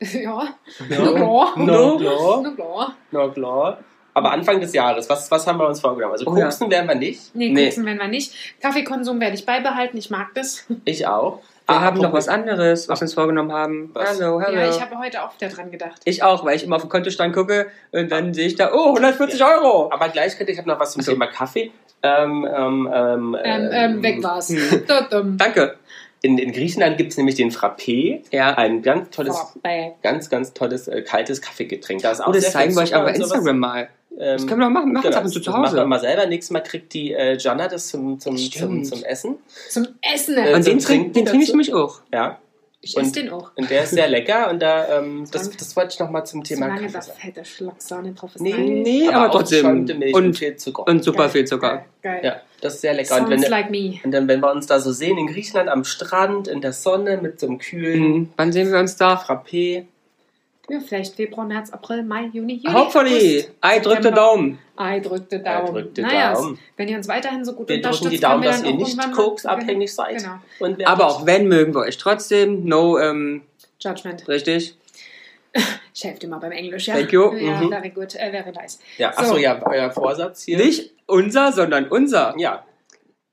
Ja. 0.00 0.48
Na 0.88 0.96
klar. 0.96 1.52
Na 1.56 1.96
klar. 1.96 2.40
Na 2.42 2.50
klar. 2.54 2.94
Na 3.12 3.28
klar. 3.28 3.78
Aber 4.14 4.30
Anfang 4.32 4.60
des 4.60 4.72
Jahres, 4.72 5.08
was, 5.10 5.30
was 5.30 5.46
haben 5.46 5.58
wir 5.58 5.68
uns 5.68 5.80
vorgenommen? 5.80 6.12
Also 6.14 6.26
Oh 6.26 6.36
ja. 6.36 6.44
koksen 6.44 6.70
werden 6.70 6.88
wir 6.88 6.94
nicht. 6.94 7.34
Nee, 7.34 7.50
Nee. 7.50 7.66
koksen 7.66 7.84
werden 7.84 7.98
wir 7.98 8.08
nicht. 8.08 8.34
Kaffeekonsum 8.62 9.20
werde 9.20 9.34
ich 9.34 9.44
beibehalten. 9.46 9.98
Ich 9.98 10.10
mag 10.10 10.28
das. 10.34 10.64
Ich 10.86 11.06
auch. 11.06 11.42
Wir 11.66 11.74
Ah, 11.74 11.80
haben 11.80 12.00
noch 12.00 12.12
was 12.12 12.28
anderes, 12.28 12.88
was 12.88 13.00
wir 13.00 13.06
uns 13.06 13.14
vorgenommen 13.14 13.50
haben. 13.52 13.90
Was? 13.92 14.20
Hallo, 14.20 14.40
hallo. 14.40 14.56
Ja, 14.56 14.68
ich 14.68 14.80
habe 14.80 14.98
heute 14.98 15.24
auch 15.24 15.34
wieder 15.34 15.48
dran 15.50 15.72
gedacht. 15.72 16.00
Ich 16.04 16.22
auch, 16.22 16.44
weil 16.44 16.54
ich 16.54 16.62
immer 16.62 16.76
auf 16.76 16.82
den 16.82 16.88
Kontostand 16.90 17.34
gucke 17.34 17.66
und 17.90 18.12
dann 18.12 18.32
sehe 18.34 18.46
ich 18.46 18.54
da, 18.54 18.70
oh, 18.72 18.90
140 18.94 19.42
Euro. 19.44 19.90
Aber 19.92 20.08
gleich 20.10 20.36
könnte 20.36 20.52
ich 20.52 20.58
habe 20.58 20.68
noch 20.68 20.78
was 20.78 20.92
zum 20.92 21.02
so. 21.02 21.10
Thema 21.12 21.26
Kaffee. 21.26 21.72
Ähm, 22.04 22.46
ähm, 22.56 22.88
ähm, 22.94 23.36
Ähm, 23.42 23.68
ähm, 23.72 24.02
weg 24.02 24.22
war's. 24.22 24.50
Hm. 24.50 25.36
Danke. 25.38 25.76
In, 26.26 26.38
in 26.38 26.52
Griechenland 26.52 26.98
gibt 26.98 27.12
es 27.12 27.16
nämlich 27.18 27.36
den 27.36 27.50
Frappé, 27.50 28.20
Ja. 28.32 28.54
ein 28.58 28.82
ganz 28.82 29.10
tolles, 29.10 29.36
Vorbei. 29.38 29.94
ganz, 30.02 30.28
ganz 30.28 30.52
tolles 30.54 30.88
äh, 30.88 31.02
kaltes 31.02 31.40
Kaffeegetränk. 31.40 32.02
Da 32.02 32.10
ist 32.10 32.20
auch 32.20 32.28
Oh, 32.28 32.32
das 32.32 32.42
sehr 32.42 32.52
zeigen 32.52 32.74
wir 32.74 32.82
euch 32.82 32.94
aber. 32.94 33.14
Instagram 33.14 33.58
mal. 33.58 33.82
Ähm, 33.82 33.88
Das 34.38 34.46
können 34.46 34.60
wir 34.60 34.66
doch 34.66 34.72
machen. 34.72 34.92
Machen 34.92 34.96
es 34.96 35.02
genau, 35.10 35.16
ab 35.18 35.24
und 35.24 35.30
zu 35.30 35.38
das 35.38 35.44
zu 35.44 35.50
machen 35.50 35.62
wir 35.74 35.80
Hause. 35.80 35.86
mal 35.86 36.00
selber. 36.00 36.26
Nächstes 36.26 36.50
Mal 36.50 36.60
kriegt 36.62 36.92
die 36.94 37.12
äh, 37.12 37.36
Jana 37.36 37.68
das 37.68 37.88
zum, 37.88 38.18
zum, 38.18 38.36
zum, 38.36 38.82
zum 38.84 39.04
Essen. 39.04 39.36
Zum 39.70 39.86
Essen. 40.00 40.36
Äh, 40.38 40.54
Und 40.54 40.62
zum 40.64 40.72
den 40.72 40.78
Trinken 40.80 40.84
trinke 40.84 41.12
den 41.12 41.26
trink 41.26 41.42
ich 41.42 41.48
nämlich 41.50 41.74
auch. 41.74 42.00
Ja. 42.12 42.38
Ich 42.86 42.96
und- 42.96 43.02
esse 43.02 43.12
den 43.12 43.30
auch. 43.30 43.50
Und 43.56 43.68
der 43.70 43.82
ist 43.84 43.90
sehr 43.90 44.08
lecker 44.08 44.50
und 44.50 44.60
da, 44.62 44.98
ähm, 44.98 45.24
das, 45.30 45.50
das 45.50 45.76
wollte 45.76 45.94
ich 45.94 45.98
noch 46.00 46.10
mal 46.10 46.24
zum 46.24 46.42
Thema 46.44 46.66
Solange 46.66 46.80
Kaffee 46.82 46.92
da 46.94 47.02
sagen. 47.02 47.18
fette 47.20 47.44
Schlagsahne 47.44 48.12
drauf 48.12 48.34
ist. 48.34 48.40
Nee, 48.40 48.50
Nein. 48.52 48.82
Nee, 48.82 49.08
aber 49.08 49.28
auch 49.28 49.32
trotzdem. 49.32 49.84
Milch 49.84 50.14
Und- 50.14 50.24
und 50.26 50.38
viel 50.38 50.56
Zucker. 50.56 50.86
Und 50.86 51.04
super 51.04 51.18
Geil, 51.24 51.28
viel 51.30 51.44
Zucker. 51.44 51.68
Geil. 51.70 51.84
geil. 52.02 52.20
ja, 52.24 52.36
das 52.60 52.74
ist 52.76 52.80
sehr 52.82 52.94
lecker. 52.94 53.20
Und 53.20 53.30
wenn, 53.30 53.42
like 53.42 53.70
me. 53.70 53.94
und 54.04 54.12
dann, 54.12 54.28
wenn 54.28 54.40
wir 54.40 54.50
uns 54.52 54.66
da 54.66 54.78
so 54.80 54.92
sehen 54.92 55.18
in 55.18 55.26
Griechenland 55.26 55.68
am 55.68 55.84
Strand, 55.84 56.48
in 56.48 56.60
der 56.60 56.72
Sonne 56.72 57.18
mit 57.20 57.40
so 57.40 57.46
einem 57.46 57.58
kühlen 57.58 58.02
Mhm. 58.02 58.28
Wann 58.36 58.52
sehen 58.52 58.70
wir 58.72 58.78
uns 58.78 58.96
da? 58.96 59.14
Frappé. 59.14 59.84
Ja, 60.68 60.80
vielleicht 60.80 61.14
Februar, 61.14 61.46
März, 61.46 61.70
April, 61.70 62.02
Mai, 62.02 62.28
Juni, 62.32 62.54
Juli. 62.54 62.74
Hopefully. 62.74 63.44
Ei, 63.60 63.78
drückt 63.78 63.98
den 63.98 64.02
September. 64.02 64.16
Daumen. 64.20 64.58
Ei, 64.76 65.00
drückt 65.00 65.30
den 65.32 65.46
Ei, 65.46 65.54
Daumen. 65.58 65.72
drückt 65.74 65.96
den 65.96 66.04
naja, 66.06 66.32
Daumen. 66.34 66.58
wenn 66.76 66.88
ihr 66.88 66.96
uns 66.96 67.08
weiterhin 67.08 67.44
so 67.44 67.52
gut 67.52 67.68
Wir 67.68 67.76
unterstützt, 67.76 68.02
drücken 68.04 68.14
die 68.16 68.20
Daumen, 68.20 68.42
dass 68.42 68.62
dann 68.62 68.70
ihr 68.70 68.74
auch 68.74 68.78
nicht 68.88 69.12
koksabhängig 69.12 69.94
seid. 69.94 70.16
Genau. 70.58 70.74
Aber 70.90 71.06
auch 71.06 71.24
wenn, 71.26 71.46
mögen 71.48 71.72
wir 71.74 71.80
euch 71.82 71.96
trotzdem. 71.98 72.64
No, 72.64 72.98
ähm, 72.98 73.42
Judgment. 73.80 74.26
richtig. 74.28 74.76
Ich 75.94 76.04
helfe 76.04 76.18
dir 76.20 76.28
mal 76.28 76.36
beim 76.38 76.52
Englisch, 76.52 76.88
ja? 76.88 76.94
Thank 76.94 77.10
you. 77.12 77.32
Ja, 77.32 77.58
Mhm. 77.58 77.70
very 77.70 77.88
good, 77.88 78.14
äh, 78.16 78.30
very 78.30 78.52
nice. 78.52 78.78
Ja, 78.98 79.14
So. 79.14 79.18
achso, 79.22 79.36
ja, 79.38 79.58
euer 79.64 79.90
Vorsatz 79.90 80.42
hier. 80.42 80.58
Nicht 80.58 80.92
unser, 81.06 81.52
sondern 81.52 81.88
unser. 81.88 82.34
Ja, 82.36 82.66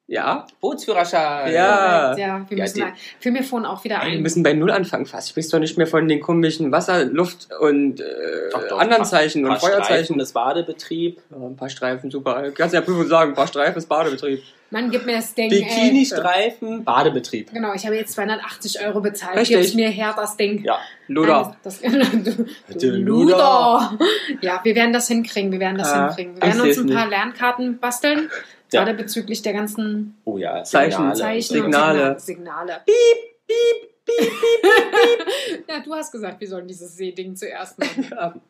Ja. 0.05 0.45
Bootsführerschein. 0.59 1.53
Ja. 1.53 2.15
Ja, 2.17 2.45
wir 2.49 2.57
Ja, 2.57 2.63
müssen 2.63 2.75
die- 2.75 2.81
mal, 2.81 2.93
für 3.19 3.31
mir 3.31 3.41
vorhin 3.43 3.65
auch 3.65 3.83
wieder 3.85 3.95
Ey, 4.01 4.11
wir 4.11 4.17
ein. 4.17 4.21
müssen 4.21 4.43
bei 4.43 4.53
Null 4.53 4.69
anfangen 4.71 5.05
fast. 5.05 5.29
Sprichst 5.29 5.53
doch 5.53 5.59
nicht 5.59 5.77
mehr 5.77 5.87
von 5.87 6.07
den 6.07 6.19
komischen 6.19 6.71
Wasser-, 6.73 7.05
Luft- 7.05 7.47
und 7.59 8.01
äh, 8.01 8.03
Doch, 8.51 8.67
doch, 8.67 8.79
anderen 8.79 9.03
paar- 9.03 9.09
Zeichen 9.09 9.43
und 9.45 9.51
paar 9.51 9.59
Streifen 9.59 9.75
Feuerzeichen. 9.83 10.17
des 10.19 10.33
Badebetrieb. 10.33 11.21
Ja, 11.31 11.37
ein 11.47 11.55
paar 11.55 11.69
Streifen, 11.69 12.11
super. 12.11 12.51
Kannst 12.51 12.75
ja 12.75 12.81
Prüfung 12.81 13.07
sagen, 13.07 13.31
ein 13.31 13.35
paar 13.35 13.47
Streifen 13.47 13.77
ist 13.77 13.87
Badebetrieb. 13.87 14.43
Mann, 14.71 14.89
gib 14.89 15.05
mir 15.05 15.15
das 15.17 15.33
Ding. 15.35 15.51
Ey. 15.51 15.59
Bikini-Streifen, 15.61 16.83
Badebetrieb. 16.83 17.53
Genau, 17.53 17.73
ich 17.73 17.85
habe 17.85 17.95
jetzt 17.95 18.13
280 18.13 18.83
Euro 18.85 19.01
bezahlt. 19.01 19.37
Richtig. 19.37 19.57
Gib's 19.57 19.73
mir 19.75 19.89
her, 19.89 20.13
das 20.17 20.35
Ding. 20.35 20.63
Ja. 20.63 20.79
Luder. 21.07 21.43
Nein, 21.43 21.55
das, 21.63 21.79
du, 22.73 22.79
du 22.79 22.87
Luder. 22.89 23.91
Luder. 23.97 23.99
Ja, 24.41 24.59
wir 24.63 24.75
werden 24.75 24.91
das 24.91 25.07
hinkriegen. 25.07 25.51
Wir 25.51 25.59
werden 25.59 25.77
das 25.77 25.91
Ja, 25.91 26.07
hinkriegen. 26.07 26.35
Wir 26.35 26.41
werden 26.41 26.61
uns 26.61 26.77
ein 26.77 26.87
paar 26.89 27.05
nicht. 27.05 27.09
Lernkarten 27.17 27.77
basteln. 27.79 28.29
Ja. 28.73 28.83
Gerade 28.83 28.97
bezüglich 28.97 29.41
der 29.41 29.53
ganzen 29.53 30.15
Oh 30.25 30.37
ja, 30.37 30.63
Zeichen. 30.63 30.91
Signale. 30.91 31.15
Zeichen 31.19 31.53
Signale. 31.53 32.11
und 32.13 32.21
Signale. 32.21 32.81
Piep, 32.85 33.47
piep, 33.47 34.05
piep, 34.05 34.31
piep. 34.31 35.67
ja, 35.69 35.79
du 35.79 35.93
hast 35.93 36.11
gesagt, 36.11 36.39
wir 36.41 36.47
sollen 36.47 36.67
dieses 36.67 36.95
Seeding 36.97 37.35
zuerst 37.35 37.79
machen. 37.79 38.11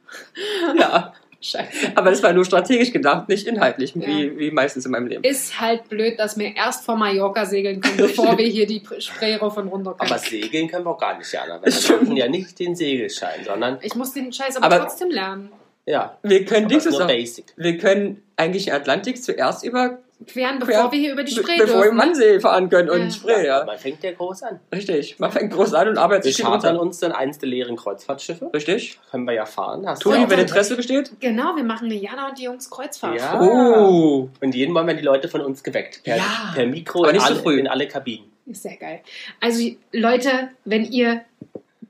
Ja. 0.76 0.76
ja, 0.78 1.14
Scheiße. 1.42 1.92
aber 1.96 2.10
das 2.12 2.24
war 2.24 2.32
nur 2.32 2.46
strategisch 2.46 2.92
gedacht, 2.94 3.28
nicht 3.28 3.46
inhaltlich, 3.48 3.94
Ja. 3.96 4.08
wie, 4.08 4.38
wie 4.40 4.52
meistens 4.52 4.86
in 4.86 4.92
meinem 4.92 5.08
Leben. 5.08 5.24
Ist 5.24 5.60
halt 5.60 5.90
blöd, 5.90 6.18
dass 6.18 6.38
wir 6.38 6.56
erst 6.56 6.86
vor 6.86 6.96
Mallorca 6.96 7.46
segeln 7.46 7.82
können, 7.82 7.98
bevor 7.98 8.38
wir 8.38 8.46
hier 8.48 8.66
die 8.66 8.82
Spree 9.00 9.36
rauf 9.36 9.58
und 9.58 9.68
runter 9.68 9.94
können. 9.94 10.10
Aber 10.12 10.20
segeln 10.20 10.70
können 10.70 10.86
wir 10.86 10.92
auch 10.92 11.00
gar 11.00 11.18
nicht, 11.18 11.32
Jana. 11.32 11.60
Wir 11.62 11.98
machen 11.98 12.16
ja 12.16 12.28
nicht 12.30 12.58
den 12.60 12.76
Segelschein, 12.76 13.44
sondern 13.46 13.78
ich 13.82 13.94
muss 13.96 14.14
den 14.14 14.32
Scheiß 14.32 14.56
aber, 14.58 14.68
Aber- 14.68 14.80
trotzdem 14.86 15.10
lernen. 15.12 15.52
ja, 15.86 16.18
Wir 16.24 16.46
können 16.46 16.66
aber 16.66 16.70
Dings 16.70 16.86
nur 16.86 16.94
sagen. 16.94 17.08
basic. 17.10 17.46
Wir 17.58 17.78
können 17.78 18.24
eigentlich 18.38 18.66
den 18.66 18.74
Atlantik 18.76 19.22
zuerst 19.22 19.66
über, 19.66 20.00
Queren, 20.26 20.60
bevor 20.60 20.74
Quer- 20.74 20.92
wir 20.92 21.00
hier 21.00 21.12
über 21.14 21.24
die 21.24 21.32
Spree 21.32 21.58
bevor 21.58 21.76
wir 21.78 21.84
dürfen. 21.84 21.98
ne? 21.98 22.06
Mannsee 22.06 22.40
fahren 22.40 22.70
können 22.70 22.90
und 22.90 23.02
Ja. 23.02 23.10
Spree, 23.12 23.46
ja. 23.48 23.64
Man 23.66 23.78
fängt 23.78 24.04
ja 24.04 24.12
groß 24.12 24.44
an. 24.44 24.60
Richtig. 24.74 25.20
Man 25.20 25.32
fängt 25.32 25.52
groß 25.54 25.74
an 25.74 25.90
und 25.90 25.98
arbeitet 25.98 26.26
Wir 26.26 26.32
sich 26.34 26.44
chartern 26.46 26.76
runter. 26.76 26.82
uns 26.82 27.00
dann 27.00 27.12
eins 27.12 27.38
der 27.40 27.50
leeren 27.50 27.76
Kreuzfahrtschiffe. 27.76 28.50
Richtig. 28.54 29.00
Können 29.12 29.26
wir 29.26 29.34
ja 29.34 29.46
fahren. 29.46 29.86
Hast 29.88 30.02
Toni, 30.02 30.30
wenn 30.30 30.40
Interesse 30.40 30.76
besteht? 30.76 31.12
Genau, 31.20 31.56
wir 31.56 31.64
machen 31.64 31.86
eine 31.86 31.96
Jana 31.96 32.30
und 32.30 32.38
die 32.38 32.44
Jungs 32.44 32.70
Kreuzfahrt. 32.70 33.20
Ja. 33.20 33.42
Oh. 33.42 34.30
Und 34.42 34.56
jeden 34.56 34.74
Mal 34.74 34.86
werden 34.88 34.98
die 34.98 35.04
Leute 35.04 35.28
von 35.28 35.42
uns 35.42 35.64
geweckt. 35.64 36.04
Per, 36.04 36.18
Ja. 36.18 36.24
per 36.56 36.66
Mikro 36.68 37.06
in 37.06 37.14
nicht 37.14 37.22
so 37.26 37.34
alle, 37.34 37.42
früh. 37.42 37.60
in 37.60 37.68
alle 37.68 37.88
Kabinen. 37.88 38.26
Ist 38.46 38.64
sehr 38.64 38.76
geil. 38.78 39.02
Also 39.40 39.70
Leute, 39.92 40.30
wenn 40.66 40.84
ihr 40.86 41.22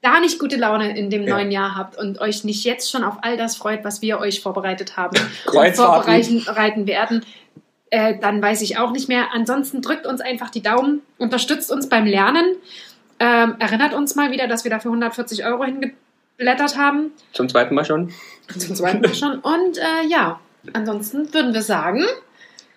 da 0.02 0.20
nicht 0.20 0.38
gute 0.38 0.58
Laune 0.58 0.98
in 0.98 1.10
dem 1.10 1.24
Ja. 1.24 1.36
neuen 1.38 1.50
Jahr 1.50 1.76
habt 1.78 1.98
und 1.98 2.20
euch 2.20 2.44
nicht 2.44 2.66
jetzt 2.66 2.92
schon 2.92 3.04
auf 3.06 3.16
all 3.22 3.38
das 3.38 3.56
freut, 3.56 3.86
was 3.86 4.02
wir 4.02 4.20
euch 4.20 4.42
vorbereitet 4.42 4.98
haben 4.98 5.18
und 5.18 5.30
Kreuzfahrten. 5.46 6.04
vorbereiten 6.04 6.44
reiten 6.50 6.88
werden, 6.88 7.26
äh, 7.94 8.18
dann 8.20 8.42
weiß 8.42 8.64
ich 8.64 8.80
auch 8.80 8.92
nicht 8.92 9.08
mehr. 9.08 9.28
Ansonsten 9.34 9.84
drückt 9.84 10.08
uns 10.08 10.20
einfach 10.20 10.50
die 10.50 10.64
Daumen, 10.64 11.04
unterstützt 11.20 11.72
uns 11.72 11.88
beim 11.90 12.08
Lernen, 12.08 12.56
ähm, 13.20 13.56
erinnert 13.60 13.94
uns 13.94 14.16
mal 14.16 14.32
wieder, 14.32 14.48
dass 14.48 14.64
wir 14.64 14.72
dafür 14.72 14.90
140 14.90 15.46
Euro 15.46 15.64
hingeblättert 15.64 16.76
haben. 16.76 17.12
Zum 17.34 17.48
zweiten 17.50 17.76
Mal 17.76 17.86
schon. 17.86 18.12
Zum 18.58 18.74
zweiten 18.76 19.02
Mal 19.02 19.14
schon. 19.14 19.38
Und 19.38 19.78
äh, 19.78 20.08
ja, 20.08 20.40
ansonsten 20.74 21.32
würden 21.36 21.54
wir 21.54 21.62
sagen, 21.62 22.04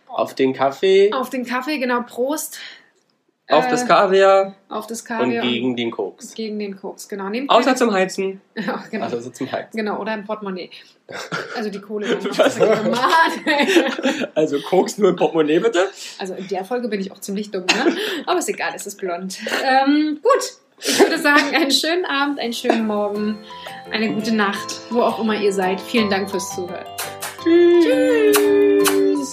Auf 0.06 0.34
den 0.34 0.52
Kaffee. 0.52 1.10
auf 1.14 1.30
den 1.30 1.46
Kaffee, 1.46 1.78
genau, 1.78 2.02
Prost. 2.02 2.58
Auf 3.48 3.66
Äh, 3.66 3.70
das 3.70 3.86
Kaviar, 3.86 4.54
Auf 4.68 4.88
das 4.88 5.02
Und 5.02 5.06
Kaviar. 5.06 5.42
gegen 5.44 5.76
den 5.76 5.90
Koks. 5.92 6.34
gegen 6.34 6.58
den 6.58 6.76
Koks, 6.76 7.08
genau. 7.08 7.28
Nehmt 7.28 7.48
außer 7.48 7.64
keine- 7.66 7.76
zum 7.76 7.92
Heizen. 7.92 8.40
Ja, 8.56 8.82
genau. 8.90 9.04
Also 9.04 9.20
so 9.20 9.30
zum 9.30 9.50
Heizen. 9.52 9.76
Genau, 9.76 10.00
oder 10.00 10.14
im 10.14 10.24
Portemonnaie. 10.24 10.68
Also 11.54 11.70
die 11.70 11.80
Kohle. 11.80 12.18
Was? 12.24 12.58
Also 14.34 14.58
Koks 14.60 14.98
nur 14.98 15.10
im 15.10 15.16
Portemonnaie 15.16 15.60
bitte. 15.60 15.88
Also 16.18 16.34
in 16.34 16.48
der 16.48 16.64
Folge 16.64 16.88
bin 16.88 17.00
ich 17.00 17.12
auch 17.12 17.20
ziemlich 17.20 17.50
dumm, 17.52 17.66
ne? 17.66 17.96
Aber 18.26 18.38
ist 18.40 18.48
egal, 18.48 18.72
es 18.74 18.86
ist 18.86 18.96
blond. 18.98 19.38
Ähm, 19.64 20.18
gut, 20.22 20.52
ich 20.80 20.98
würde 20.98 21.18
sagen, 21.18 21.54
einen 21.54 21.70
schönen 21.70 22.04
Abend, 22.04 22.40
einen 22.40 22.52
schönen 22.52 22.86
Morgen, 22.86 23.38
eine 23.92 24.12
gute 24.12 24.34
Nacht, 24.34 24.80
wo 24.90 25.02
auch 25.02 25.20
immer 25.20 25.40
ihr 25.40 25.52
seid. 25.52 25.80
Vielen 25.80 26.10
Dank 26.10 26.28
fürs 26.30 26.52
Zuhören. 26.54 26.84
Tschüss. 27.44 29.32